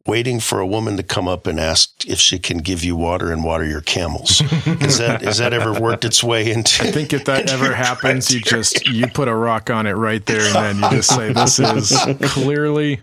Waiting 0.04 0.40
for 0.40 0.58
a 0.58 0.66
woman 0.66 0.96
to 0.96 1.04
come 1.04 1.28
up 1.28 1.46
and 1.46 1.60
ask 1.60 1.90
if 2.08 2.18
she 2.18 2.36
can 2.40 2.58
give 2.58 2.82
you 2.82 2.96
water 2.96 3.30
and 3.30 3.44
water 3.44 3.64
your 3.64 3.80
camels. 3.82 4.40
Is 4.80 4.98
that 4.98 5.20
has 5.22 5.38
that 5.38 5.52
ever 5.52 5.72
worked 5.72 6.04
its 6.04 6.24
way 6.24 6.50
into? 6.50 6.82
I 6.82 6.90
think 6.90 7.12
if 7.12 7.26
that 7.26 7.48
ever 7.48 7.72
happens, 7.72 8.28
you 8.34 8.40
just 8.40 8.84
you 8.88 9.06
put 9.06 9.28
a 9.28 9.34
rock 9.34 9.70
on 9.70 9.86
it 9.86 9.92
right 9.92 10.26
there, 10.26 10.40
and 10.40 10.54
then 10.82 10.90
you 10.90 10.96
just 10.96 11.14
say, 11.14 11.32
"This 11.32 11.60
is 11.60 11.92
clearly." 12.32 13.00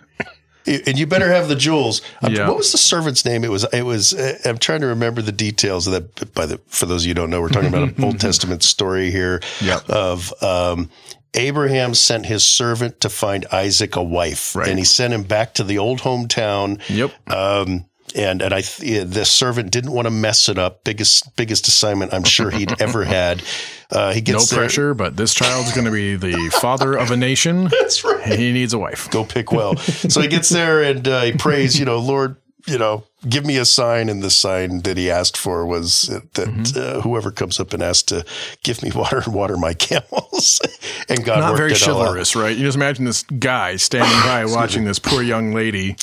And 0.86 0.98
you 1.00 1.08
better 1.08 1.30
have 1.32 1.48
the 1.50 1.56
jewels. 1.56 2.02
Um, 2.22 2.34
Yeah. 2.34 2.48
What 2.48 2.58
was 2.58 2.72
the 2.72 2.78
servant's 2.78 3.26
name? 3.26 3.44
It 3.44 3.52
was. 3.52 3.66
It 3.74 3.84
was. 3.84 4.14
Uh, 4.14 4.38
I'm 4.46 4.58
trying 4.58 4.82
to 4.82 4.88
remember 4.88 5.22
the 5.22 5.32
details 5.32 5.88
of 5.88 5.94
that. 5.94 6.34
By 6.34 6.46
the 6.46 6.60
for 6.68 6.86
those 6.86 7.04
of 7.04 7.08
you 7.08 7.12
who 7.12 7.16
don't 7.16 7.30
know, 7.30 7.42
we're 7.42 7.50
talking 7.50 7.70
about 7.70 7.90
an 7.90 7.96
Old 8.04 8.20
Testament 8.20 8.64
story 8.64 9.12
here 9.12 9.42
Yep. 9.62 9.90
of. 9.90 10.34
Um, 10.44 10.90
Abraham 11.36 11.94
sent 11.94 12.26
his 12.26 12.44
servant 12.44 13.02
to 13.02 13.10
find 13.10 13.46
Isaac 13.52 13.96
a 13.96 14.02
wife, 14.04 14.56
Right. 14.56 14.68
and 14.68 14.80
he 14.80 14.84
sent 14.86 15.14
him 15.14 15.22
back 15.22 15.54
to 15.56 15.64
the 15.64 15.78
old 15.78 16.00
hometown. 16.02 16.80
Yep. 16.90 17.12
Um, 17.32 17.86
and 18.16 18.42
and 18.42 18.54
I 18.54 18.62
th- 18.62 19.08
the 19.08 19.26
servant 19.26 19.72
didn't 19.72 19.92
want 19.92 20.06
to 20.06 20.12
mess 20.12 20.50
it 20.50 20.58
up. 20.58 20.84
Biggest 20.84 21.36
biggest 21.36 21.68
assignment 21.68 22.14
I'm 22.14 22.24
sure 22.24 22.50
he'd 22.50 22.80
ever 22.82 23.04
had. 23.06 23.44
Uh, 23.92 24.14
he 24.14 24.20
No 24.22 24.26
gets 24.34 24.50
there- 24.50 24.60
pressure, 24.60 24.94
but 24.94 25.18
this 25.18 25.34
child's 25.34 25.74
going 25.74 25.86
to 25.86 25.92
be 25.92 26.16
the 26.16 26.50
father 26.62 26.96
of 26.96 27.12
a 27.12 27.18
nation. 27.18 27.64
That's 27.72 28.04
right. 28.04 28.38
He 28.40 28.52
needs 28.52 28.74
a 28.74 28.80
wife. 28.80 29.10
go 29.10 29.24
pick 29.24 29.52
well. 29.52 29.76
so 29.78 30.22
he 30.22 30.28
gets 30.28 30.50
there 30.50 30.84
and 30.84 31.08
uh, 31.08 31.22
he 31.24 31.32
prays, 31.34 31.80
you 31.80 31.86
know, 31.86 31.98
Lord, 31.98 32.36
you 32.68 32.78
know, 32.78 33.04
give 33.28 33.46
me 33.46 33.58
a 33.58 33.66
sign. 33.66 34.08
And 34.10 34.22
the 34.22 34.30
sign 34.30 34.82
that 34.84 34.96
he 34.98 35.10
asked 35.10 35.38
for 35.38 35.66
was 35.66 36.04
that 36.04 36.34
Mm-hmm. 36.50 36.98
uh, 37.00 37.02
whoever 37.02 37.32
comes 37.32 37.60
up 37.60 37.74
and 37.74 37.82
asks 37.82 38.04
to 38.04 38.24
give 38.64 38.84
me 38.84 38.92
water 38.96 39.20
and 39.26 39.34
water 39.34 39.58
my 39.58 39.74
camels. 39.74 40.62
and 41.10 41.26
God 41.26 41.40
Not 41.40 41.50
worked 41.52 41.58
very 41.58 41.72
it 41.72 41.88
all 41.88 41.96
out. 41.96 42.00
chivalrous, 42.02 42.36
right? 42.36 42.56
You 42.56 42.64
just 42.64 42.78
imagine 42.78 43.06
this 43.06 43.24
guy 43.24 43.78
standing 43.78 44.20
by 44.22 44.46
watching 44.46 44.86
this 44.86 45.00
poor 45.00 45.24
young 45.24 45.52
lady 45.54 45.96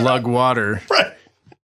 lug 0.00 0.26
water. 0.26 0.82
Right. 0.90 1.12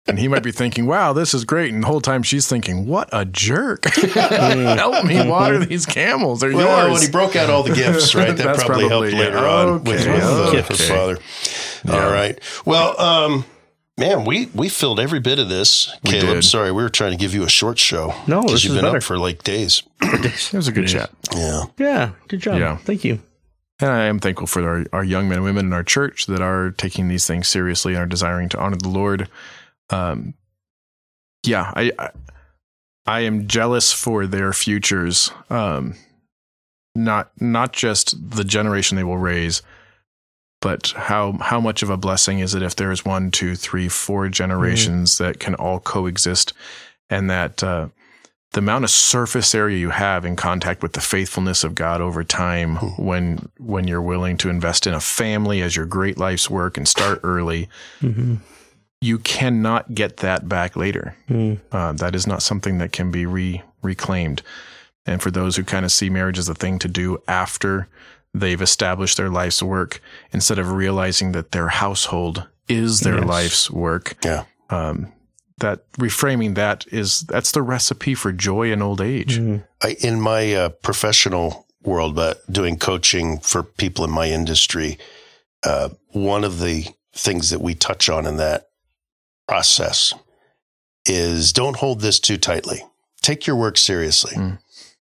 And 0.06 0.20
he 0.20 0.28
might 0.28 0.44
be 0.44 0.52
thinking, 0.52 0.86
wow, 0.86 1.14
this 1.14 1.34
is 1.34 1.46
great. 1.46 1.74
And 1.74 1.82
the 1.84 1.88
whole 1.88 2.02
time 2.02 2.24
she's 2.24 2.46
thinking, 2.48 2.86
what 2.88 3.08
a 3.14 3.24
jerk. 3.24 3.86
Help 3.96 5.06
me 5.06 5.26
water 5.28 5.64
these 5.64 5.86
camels. 5.86 6.42
They're 6.42 6.52
Well, 6.54 6.88
yours. 6.90 6.94
when 6.94 7.02
he 7.04 7.10
broke 7.12 7.38
out 7.38 7.50
all 7.50 7.64
the 7.64 7.74
gifts, 7.74 8.14
right? 8.14 8.36
That 8.38 8.58
probably, 8.58 8.88
probably- 8.90 9.12
helped 9.14 9.34
later 9.34 9.38
yeah. 9.38 9.56
on 9.56 9.84
with, 9.86 10.02
Okay, 10.02 10.14
with 10.14 10.24
uh, 10.24 10.50
okay. 10.50 10.62
his 10.64 10.90
father. 10.90 11.18
All 11.90 12.12
right. 12.12 12.38
Well, 12.66 13.00
um, 13.00 13.46
man, 13.98 14.26
we 14.26 14.48
we 14.48 14.68
filled 14.68 15.00
every 15.00 15.20
bit 15.22 15.40
of 15.40 15.48
this. 15.50 15.90
Caleb, 16.06 16.36
did. 16.36 16.44
sorry, 16.44 16.72
we 16.74 16.84
were 16.84 16.90
trying 16.90 17.12
to 17.12 17.18
give 17.18 17.34
you 17.34 17.44
a 17.44 17.50
short 17.50 17.80
show. 17.80 18.14
No, 18.28 18.42
'cause 18.42 18.52
this 18.52 18.64
you've 18.66 18.72
is 18.74 18.78
been 18.78 18.86
better. 18.86 18.98
up 18.98 19.04
for 19.04 19.18
like 19.18 19.44
days. 19.44 19.84
it 20.02 20.54
was 20.54 20.68
a 20.68 20.72
good 20.74 20.88
chat. 20.88 21.12
Yeah. 21.34 21.64
Yeah, 21.78 22.10
good 22.28 22.42
job. 22.42 22.60
Yeah. 22.60 22.76
Thank 22.78 23.04
you. 23.06 23.20
And 23.80 23.90
I 23.90 24.04
am 24.06 24.20
thankful 24.20 24.48
for 24.48 24.68
our, 24.68 24.86
our 24.94 25.04
young 25.04 25.28
men 25.30 25.38
and 25.40 25.46
women 25.46 25.66
in 25.68 25.74
our 25.74 25.84
church 25.84 26.26
that 26.28 26.42
are 26.42 26.72
taking 26.72 27.08
these 27.08 27.26
things 27.28 27.48
seriously 27.48 27.94
and 27.94 28.04
are 28.04 28.08
desiring 28.08 28.48
to 28.50 28.60
honor 28.60 28.78
the 28.78 28.90
Lord. 28.90 29.30
Um, 29.94 30.34
yeah, 31.46 31.72
I, 31.76 31.92
I 32.00 32.10
I 33.06 33.20
am 33.22 33.48
jealous 33.48 33.92
for 33.92 34.26
their 34.28 34.54
futures. 34.54 35.32
Um, 35.50 35.96
not 36.96 37.32
not 37.40 37.74
just 37.74 38.16
the 38.32 38.44
generation 38.44 38.96
they 38.96 39.04
will 39.04 39.18
raise, 39.18 39.62
but 40.62 40.94
how 40.96 41.34
how 41.42 41.60
much 41.60 41.84
of 41.84 41.90
a 41.90 41.98
blessing 41.98 42.40
is 42.40 42.56
it 42.56 42.64
if 42.64 42.76
there 42.76 42.92
is 42.92 43.04
one, 43.06 43.32
two, 43.32 43.56
three, 43.56 43.90
four 43.90 44.30
generations 44.30 45.18
that 45.18 45.40
can 45.40 45.56
all 45.56 45.80
coexist, 45.80 46.54
and 47.10 47.30
that 47.30 47.62
uh, 47.64 47.90
the 48.52 48.60
amount 48.60 48.84
of 48.86 48.90
surface 48.90 49.54
area 49.54 49.78
you 49.78 49.90
have 49.90 50.24
in 50.24 50.36
contact 50.36 50.82
with 50.82 50.94
the 50.94 51.02
faithfulness 51.02 51.64
of 51.64 51.76
God 51.76 52.00
over 52.00 52.24
time 52.24 52.76
when 52.98 53.50
when 53.58 53.88
you're 53.88 54.02
willing 54.02 54.38
to 54.38 54.50
invest 54.50 54.88
in 54.88 54.94
a 54.94 55.02
family 55.02 55.62
as 55.62 55.76
your 55.76 55.86
great 55.86 56.18
life's 56.18 56.50
work 56.50 56.78
and 56.78 56.88
start 56.88 57.20
early, 57.24 57.68
Mm-hmm. 58.02 58.36
You 59.04 59.20
cannot 59.20 59.94
get 59.94 60.18
that 60.18 60.48
back 60.48 60.76
later. 60.76 61.16
Mm. 61.30 61.60
Uh, 61.72 61.92
that 61.94 62.16
is 62.16 62.26
not 62.26 62.42
something 62.42 62.78
that 62.78 62.92
can 62.94 63.12
be 63.12 63.26
re- 63.26 63.62
reclaimed. 63.82 64.42
And 65.06 65.22
for 65.22 65.30
those 65.32 65.58
who 65.58 65.64
kind 65.66 65.84
of 65.86 65.92
see 65.92 66.10
marriage 66.10 66.38
as 66.40 66.48
a 66.48 66.56
thing 66.56 66.80
to 66.80 66.88
do 66.88 67.22
after 67.28 67.88
they've 68.34 68.62
established 68.62 69.18
their 69.18 69.30
life's 69.30 69.62
work, 69.62 70.02
instead 70.32 70.58
of 70.58 70.72
realizing 70.72 71.34
that 71.34 71.52
their 71.52 71.68
household 71.68 72.48
is 72.70 73.02
their 73.02 73.18
Yes. 73.20 73.28
life's 73.28 73.70
work, 73.72 74.16
Yeah. 74.24 74.44
um, 74.70 75.12
that 75.58 75.92
reframing 76.00 76.56
that 76.56 76.86
is 76.92 77.22
that's 77.28 77.52
the 77.52 77.62
recipe 77.62 78.16
for 78.16 78.32
joy 78.32 78.72
in 78.72 78.82
old 78.82 79.02
age. 79.02 79.38
Mm. 79.38 79.64
I, 79.84 79.98
in 80.00 80.22
my 80.22 80.54
uh, 80.54 80.70
professional 80.70 81.68
world, 81.84 82.16
but 82.16 82.42
doing 82.52 82.78
coaching 82.78 83.40
for 83.40 83.62
people 83.64 84.06
in 84.06 84.12
my 84.12 84.28
industry, 84.30 84.98
uh, 85.64 85.90
one 86.12 86.44
of 86.46 86.60
the 86.60 86.88
things 87.14 87.50
that 87.50 87.60
we 87.62 87.76
touch 87.76 88.10
on 88.10 88.26
in 88.26 88.38
that 88.38 88.70
process 89.48 90.14
is 91.06 91.54
don't 91.54 91.78
hold 91.78 92.02
this 92.02 92.20
too 92.20 92.38
tightly. 92.38 92.84
Take 93.22 93.48
your 93.48 93.56
work 93.56 93.78
seriously. 93.78 94.36
Mm. 94.36 94.60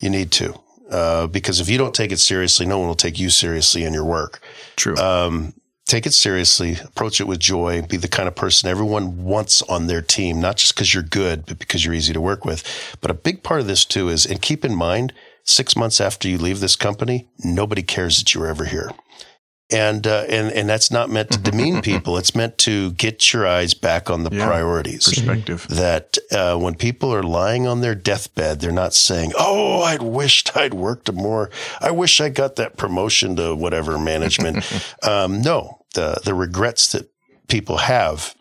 You 0.01 0.11
need 0.11 0.33
to, 0.33 0.55
uh, 0.91 1.27
because 1.29 1.61
if 1.61 1.69
you 1.69 1.79
don't 1.79 1.95
take 1.95 2.13
it 2.13 2.19
seriously, 2.19 2.67
no 2.67 2.79
one 2.79 2.89
will 2.89 2.95
take 2.95 3.19
you 3.19 3.31
seriously 3.31 3.85
in 3.85 3.93
your 3.93 4.05
work. 4.05 4.41
True. 4.77 4.97
Um, 4.97 5.55
take 5.87 6.07
it 6.07 6.13
seriously, 6.13 6.79
approach 6.85 7.21
it 7.21 7.27
with 7.27 7.39
joy, 7.39 7.83
be 7.83 7.97
the 7.97 8.09
kind 8.09 8.29
of 8.29 8.35
person 8.35 8.69
everyone 8.69 9.25
wants 9.25 9.63
on 9.63 9.87
their 9.87 10.03
team, 10.03 10.41
not 10.41 10.57
just 10.57 10.75
because 10.75 10.93
you're 10.93 11.03
good, 11.03 11.47
but 11.47 11.59
because 11.59 11.85
you're 11.85 11.95
easy 11.95 12.13
to 12.13 12.21
work 12.21 12.45
with. 12.45 12.97
But 13.01 13.11
a 13.11 13.15
big 13.15 13.43
part 13.43 13.61
of 13.61 13.67
this 13.67 13.85
too 13.85 14.09
is, 14.09 14.27
and 14.27 14.43
keep 14.43 14.65
in 14.65 14.75
mind, 14.75 15.13
six 15.45 15.77
months 15.77 16.01
after 16.01 16.29
you 16.29 16.39
leave 16.39 16.61
this 16.61 16.77
company, 16.77 17.29
nobody 17.45 17.83
cares 17.83 18.19
that 18.19 18.35
you 18.35 18.41
were 18.41 18.49
ever 18.49 18.65
here. 18.65 18.91
And, 19.71 20.07
uh, 20.07 20.25
and, 20.29 20.53
and 20.53 20.69
that's 20.69 20.91
not 20.91 21.09
meant 21.09 21.31
to 21.31 21.39
demean 21.51 21.81
people. 21.81 22.19
It's 22.19 22.35
meant 22.35 22.59
to 22.59 22.93
get 22.93 23.33
your 23.33 23.47
eyes 23.47 23.73
back 23.73 24.11
on 24.11 24.23
the 24.23 24.31
Yeah. 24.35 24.47
priorities 24.47 25.05
Perspective. 25.05 25.67
that 25.71 26.19
uh, 26.31 26.57
when 26.57 26.75
people 26.75 27.13
are 27.15 27.23
lying 27.23 27.67
on 27.67 27.81
their 27.81 27.95
deathbed, 27.95 28.61
they're 28.61 28.71
not 28.73 28.93
saying, 28.93 29.33
"Oh, 29.39 29.81
I'd 29.83 30.03
wished 30.03 30.55
I'd 30.55 30.75
worked 30.75 31.11
more. 31.13 31.51
I 31.81 31.91
wish 31.93 32.21
I 32.21 32.29
got 32.29 32.57
that 32.57 32.77
promotion 32.77 33.37
to 33.37 33.55
whatever 33.55 33.99
management." 33.99 34.65
um, 35.03 35.41
no, 35.41 35.79
the 35.95 36.21
the 36.25 36.35
regrets 36.35 36.93
that 36.93 37.09
people 37.49 37.79
have 37.79 38.35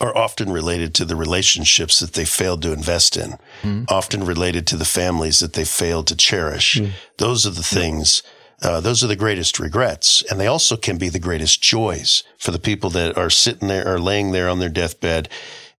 are 0.00 0.16
often 0.16 0.50
related 0.50 0.92
to 0.94 1.04
the 1.04 1.14
relationships 1.16 2.00
that 2.00 2.14
they 2.14 2.24
failed 2.24 2.62
to 2.62 2.72
invest 2.72 3.16
in, 3.16 3.38
Mhm. 3.62 3.84
often 3.88 4.24
related 4.24 4.66
to 4.68 4.76
the 4.76 4.84
families 4.84 5.38
that 5.40 5.52
they 5.52 5.64
failed 5.64 6.06
to 6.08 6.16
cherish. 6.16 6.74
Mm. 6.80 6.90
Those 7.18 7.46
are 7.46 7.50
the 7.54 7.62
things. 7.62 8.22
Uh, 8.64 8.80
those 8.80 9.04
are 9.04 9.08
the 9.08 9.16
greatest 9.16 9.58
regrets, 9.58 10.22
and 10.30 10.40
they 10.40 10.46
also 10.46 10.76
can 10.76 10.96
be 10.96 11.08
the 11.08 11.18
greatest 11.18 11.62
joys 11.62 12.24
for 12.38 12.50
the 12.50 12.58
people 12.58 12.90
that 12.90 13.16
are 13.18 13.30
sitting 13.30 13.68
there 13.68 13.86
or 13.86 13.98
laying 13.98 14.32
there 14.32 14.48
on 14.48 14.58
their 14.58 14.68
deathbed, 14.68 15.28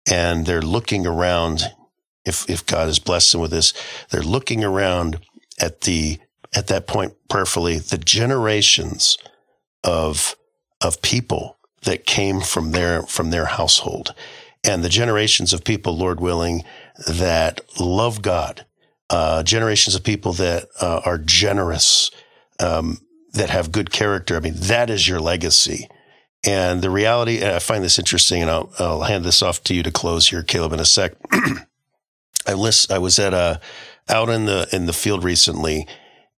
and 0.10 0.46
they're 0.46 0.62
looking 0.62 1.08
around 1.08 1.64
if 2.26 2.50
if 2.50 2.66
God 2.66 2.88
has 2.88 3.00
blessed 3.00 3.32
them 3.32 3.42
with 3.42 3.52
this, 3.52 3.74
they're 4.10 4.22
looking 4.22 4.64
around 4.64 5.20
at 5.60 5.82
the 5.82 6.20
at 6.56 6.68
that 6.68 6.88
point 6.88 7.14
prayerfully 7.30 7.80
the 7.80 7.98
generations 7.98 9.18
of 9.84 10.36
of 10.82 11.02
people 11.02 11.58
that 11.84 12.06
came 12.06 12.42
from 12.42 12.72
their 12.72 13.04
from 13.04 13.32
their 13.32 13.46
household 13.46 14.14
and 14.66 14.84
the 14.84 14.90
generations 14.90 15.54
of 15.54 15.64
people, 15.64 15.96
Lord 15.96 16.20
willing, 16.20 16.64
that 17.08 17.62
love 17.80 18.22
God, 18.22 18.66
uh, 19.10 19.44
generations 19.44 19.96
of 19.96 20.04
people 20.04 20.34
that 20.34 20.68
uh, 20.82 21.02
are 21.06 21.20
generous, 21.20 22.10
um, 22.60 23.00
that 23.34 23.50
have 23.50 23.72
good 23.72 23.92
character. 23.92 24.36
I 24.36 24.40
mean, 24.40 24.56
that 24.56 24.90
is 24.90 25.08
your 25.08 25.20
legacy. 25.20 25.90
And 26.46 26.82
the 26.82 26.90
reality, 26.92 27.42
and 27.42 27.56
I 27.56 27.60
find 27.60 27.84
this 27.84 27.98
interesting, 27.98 28.42
and 28.42 28.52
I'll, 28.52 28.72
I'll 28.78 29.02
hand 29.04 29.26
this 29.26 29.42
off 29.42 29.64
to 29.64 29.74
you 29.74 29.82
to 29.84 29.92
close 29.92 30.28
here, 30.28 30.44
Caleb, 30.44 30.74
in 30.74 30.80
a 30.80 30.86
sec. 30.86 31.14
I 32.48 32.54
list, 32.54 32.92
I 32.92 33.00
was 33.00 33.18
at 33.18 33.34
a 33.34 33.60
out 34.08 34.30
in 34.30 34.46
the 34.46 34.68
in 34.72 34.86
the 34.86 34.94
field 34.94 35.24
recently, 35.24 35.88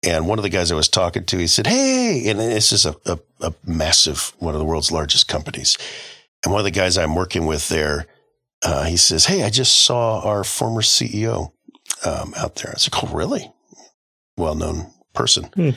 and 0.04 0.28
one 0.28 0.38
of 0.38 0.44
the 0.44 0.48
guys 0.48 0.70
I 0.70 0.76
was 0.76 0.88
talking 0.88 1.24
to, 1.24 1.38
he 1.38 1.46
said, 1.46 1.66
"Hey," 1.66 2.28
and 2.28 2.38
this 2.38 2.72
is 2.72 2.86
a, 2.86 2.94
a, 3.04 3.18
a 3.40 3.54
massive 3.64 4.32
one 4.38 4.54
of 4.54 4.60
the 4.60 4.64
world's 4.64 4.92
largest 4.92 5.26
companies, 5.26 5.76
and 6.44 6.52
one 6.52 6.60
of 6.60 6.64
the 6.64 6.70
guys 6.70 6.96
I'm 6.96 7.16
working 7.16 7.46
with 7.46 7.68
there, 7.68 8.06
uh, 8.62 8.84
he 8.84 8.96
says, 8.96 9.26
"Hey, 9.26 9.42
I 9.42 9.50
just 9.50 9.74
saw 9.74 10.20
our 10.20 10.44
former 10.44 10.82
CEO 10.82 11.52
um, 12.04 12.34
out 12.36 12.56
there." 12.56 12.72
I 12.72 12.78
said, 12.78 12.94
"Oh, 13.02 13.10
really? 13.12 13.50
Well 14.36 14.54
known 14.54 14.92
person." 15.12 15.44
Hmm. 15.54 15.70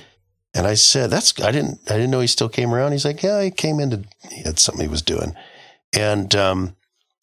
And 0.54 0.66
I 0.66 0.74
said, 0.74 1.10
"That's 1.10 1.40
I 1.42 1.52
didn't 1.52 1.80
I 1.90 1.94
didn't 1.94 2.12
know 2.12 2.22
he 2.22 2.28
still 2.28 2.50
came 2.50 2.74
around." 2.74 2.92
He's 2.92 3.06
like, 3.06 3.22
"Yeah, 3.22 3.42
he 3.42 3.52
came 3.52 3.80
in 3.80 3.92
to 3.92 4.04
he 4.32 4.44
had 4.44 4.60
something 4.60 4.84
he 4.84 4.92
was 4.92 5.02
doing." 5.02 5.36
And 5.94 6.36
um, 6.36 6.76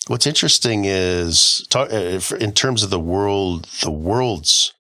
what's 0.07 0.27
interesting 0.27 0.85
is 0.85 1.67
talk, 1.69 1.93
uh, 1.93 2.21
in 2.41 2.53
terms 2.53 2.83
of 2.83 2.91
the 2.91 3.01
world, 3.01 3.65
the 3.83 3.91
world's 3.91 4.73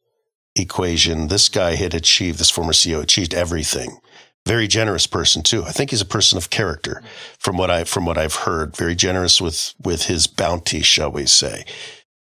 equation. 0.54 1.28
This 1.28 1.48
guy 1.48 1.74
had 1.74 1.94
achieved 1.94 2.38
this 2.38 2.50
former 2.50 2.72
CEO 2.72 3.02
achieved 3.02 3.34
everything. 3.34 3.98
Very 4.46 4.68
generous 4.68 5.06
person 5.06 5.42
too. 5.42 5.64
I 5.64 5.72
think 5.72 5.90
he's 5.90 6.00
a 6.00 6.06
person 6.06 6.38
of 6.38 6.50
character, 6.50 7.02
from 7.38 7.56
what 7.56 7.70
I 7.70 7.84
from 7.84 8.06
what 8.06 8.16
I've 8.16 8.34
heard. 8.34 8.76
Very 8.76 8.94
generous 8.94 9.40
with 9.40 9.74
with 9.82 10.04
his 10.04 10.26
bounty, 10.26 10.82
shall 10.82 11.10
we 11.10 11.26
say? 11.26 11.64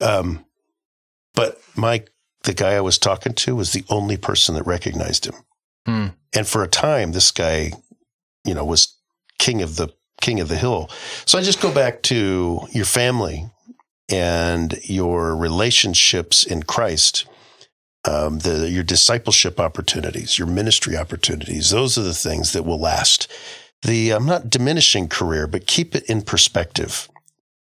Um, 0.00 0.44
but 1.34 1.60
Mike, 1.76 2.10
the 2.44 2.54
guy 2.54 2.72
I 2.72 2.80
was 2.80 2.98
talking 2.98 3.34
to, 3.34 3.56
was 3.56 3.72
the 3.72 3.84
only 3.90 4.16
person 4.16 4.54
that 4.54 4.64
recognized 4.64 5.26
him. 5.26 5.34
Hmm. 5.86 6.08
And 6.34 6.46
for 6.46 6.62
a 6.62 6.68
time, 6.68 7.12
this 7.12 7.30
guy, 7.30 7.72
you 8.44 8.54
know, 8.54 8.64
was 8.64 8.96
king 9.38 9.62
of 9.62 9.76
the 9.76 9.88
king 10.20 10.40
of 10.40 10.48
the 10.48 10.56
hill. 10.56 10.90
So 11.26 11.38
I 11.38 11.42
just 11.42 11.60
go 11.60 11.72
back 11.72 12.02
to 12.04 12.60
your 12.70 12.84
family 12.84 13.50
and 14.08 14.78
your 14.84 15.36
relationships 15.36 16.44
in 16.44 16.62
Christ, 16.62 17.26
um, 18.06 18.40
the 18.40 18.70
your 18.70 18.82
discipleship 18.82 19.60
opportunities, 19.60 20.38
your 20.38 20.48
ministry 20.48 20.96
opportunities. 20.96 21.70
Those 21.70 21.96
are 21.98 22.02
the 22.02 22.14
things 22.14 22.52
that 22.52 22.64
will 22.64 22.80
last. 22.80 23.30
The 23.82 24.10
I'm 24.10 24.26
not 24.26 24.50
diminishing 24.50 25.08
career, 25.08 25.46
but 25.46 25.66
keep 25.66 25.94
it 25.94 26.04
in 26.04 26.22
perspective. 26.22 27.08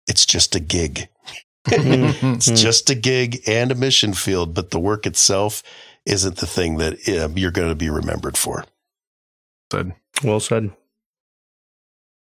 It's 0.08 0.26
just 0.26 0.56
a 0.56 0.60
gig. 0.60 1.10
it's 1.66 2.52
just 2.62 2.90
a 2.90 2.96
gig 2.96 3.42
and 3.48 3.72
a 3.72 3.76
mission 3.76 4.14
field, 4.14 4.54
but 4.54 4.72
the 4.72 4.80
work 4.80 5.06
itself 5.06 5.64
isn't 6.06 6.38
the 6.38 6.48
thing 6.48 6.78
that 6.78 7.08
uh, 7.08 7.30
you're 7.36 7.52
going 7.52 7.70
to 7.70 7.76
be 7.76 7.90
remembered 7.90 8.38
for. 8.38 8.66
Said. 9.72 9.94
Well 10.24 10.40
said. 10.40 10.72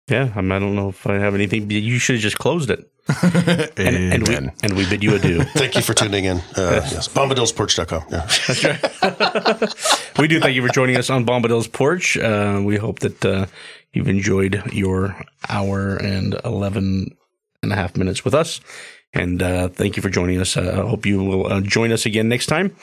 Yeah, 0.09 0.31
I, 0.35 0.41
mean, 0.41 0.51
I 0.53 0.59
don't 0.59 0.75
know 0.75 0.89
if 0.89 1.05
I 1.05 1.15
have 1.15 1.35
anything. 1.35 1.69
You 1.69 1.99
should 1.99 2.15
have 2.15 2.21
just 2.21 2.37
closed 2.37 2.69
it. 2.69 2.89
And, 3.77 4.13
and 4.13 4.27
we 4.27 4.35
and 4.35 4.75
we 4.75 4.89
bid 4.89 5.01
you 5.03 5.15
adieu. 5.15 5.43
Thank 5.55 5.75
you 5.75 5.81
for 5.81 5.93
tuning 5.93 6.25
in. 6.25 6.37
Uh, 6.57 6.81
yes, 6.91 7.07
bombadilsporch.com. 7.07 8.03
Yeah. 8.09 8.25
That's 8.25 8.63
right. 8.65 10.19
we 10.19 10.27
do 10.27 10.41
thank 10.41 10.55
you 10.55 10.65
for 10.65 10.73
joining 10.73 10.97
us 10.97 11.09
on 11.09 11.25
Bombadil's 11.25 11.67
Porch. 11.67 12.17
Uh, 12.17 12.61
we 12.63 12.75
hope 12.75 12.99
that 12.99 13.23
uh, 13.23 13.45
you've 13.93 14.09
enjoyed 14.09 14.61
your 14.73 15.15
hour 15.47 15.95
and 15.95 16.35
11 16.43 17.15
and 17.63 17.71
a 17.71 17.75
half 17.75 17.95
minutes 17.95 18.25
with 18.25 18.33
us. 18.33 18.59
And 19.17 19.41
uh, 19.41 19.69
thank 19.69 19.95
you 19.97 20.01
for 20.03 20.09
joining 20.09 20.39
us. 20.39 20.55
Uh, 20.55 20.83
I 20.85 20.89
hope 20.89 21.05
you 21.05 21.23
will 21.23 21.47
uh, 21.51 21.61
join 21.61 21.91
us 21.91 22.05
again 22.05 22.29
next 22.29 22.45
time. 22.45 22.75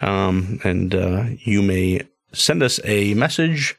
Um, 0.00 0.58
and 0.64 0.94
uh, 0.94 1.24
you 1.40 1.62
may 1.62 2.02
send 2.32 2.62
us 2.62 2.80
a 2.84 3.14
message 3.14 3.76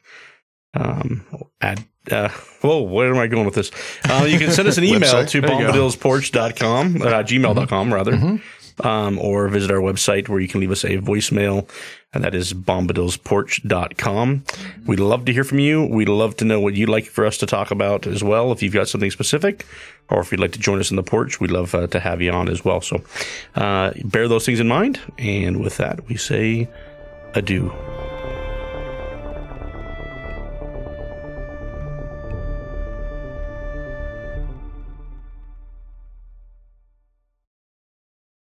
um, 0.74 1.24
at 1.60 1.80
uh, 2.10 2.28
whoa, 2.60 2.82
where 2.82 3.10
am 3.12 3.18
I 3.18 3.26
going 3.26 3.46
with 3.46 3.54
this? 3.54 3.70
Uh, 4.08 4.24
you 4.28 4.38
can 4.38 4.52
send 4.52 4.68
us 4.68 4.78
an 4.78 4.84
email 4.92 5.24
to 5.24 5.40
There 5.40 5.50
you 5.52 5.66
go. 5.66 5.72
bombadilsporch.com, 5.72 7.02
uh, 7.02 7.06
gmail.com 7.22 7.94
rather, 7.94 8.38
um, 8.80 9.18
or 9.18 9.48
visit 9.48 9.70
our 9.70 9.78
website 9.80 10.28
where 10.28 10.40
you 10.40 10.48
can 10.48 10.60
leave 10.60 10.70
us 10.70 10.84
a 10.84 10.98
voicemail, 10.98 11.68
and 12.14 12.24
that 12.24 12.34
is 12.34 12.52
bombadilsporch.com. 12.52 14.44
We'd 14.86 15.00
love 15.00 15.24
to 15.24 15.32
hear 15.32 15.44
from 15.44 15.58
you. 15.58 15.84
We'd 15.84 16.08
love 16.08 16.36
to 16.38 16.44
know 16.44 16.60
what 16.60 16.74
you'd 16.74 16.88
like 16.88 17.06
for 17.06 17.26
us 17.26 17.38
to 17.38 17.46
talk 17.46 17.70
about 17.70 18.06
as 18.06 18.22
well. 18.22 18.52
If 18.52 18.62
you've 18.62 18.72
got 18.72 18.88
something 18.88 19.10
specific, 19.10 19.66
or 20.08 20.20
if 20.20 20.30
you'd 20.30 20.40
like 20.40 20.52
to 20.52 20.58
join 20.58 20.80
us 20.80 20.90
in 20.90 20.96
the 20.96 21.02
porch, 21.02 21.40
we'd 21.40 21.50
love 21.50 21.74
uh, 21.74 21.86
to 21.88 22.00
have 22.00 22.22
you 22.22 22.30
on 22.30 22.48
as 22.48 22.64
well. 22.64 22.80
So 22.80 23.02
uh, 23.54 23.92
bear 24.04 24.28
those 24.28 24.46
things 24.46 24.60
in 24.60 24.68
mind. 24.68 25.00
And 25.18 25.60
with 25.60 25.76
that, 25.78 26.06
we 26.08 26.16
say 26.16 26.68
adieu. 27.34 27.72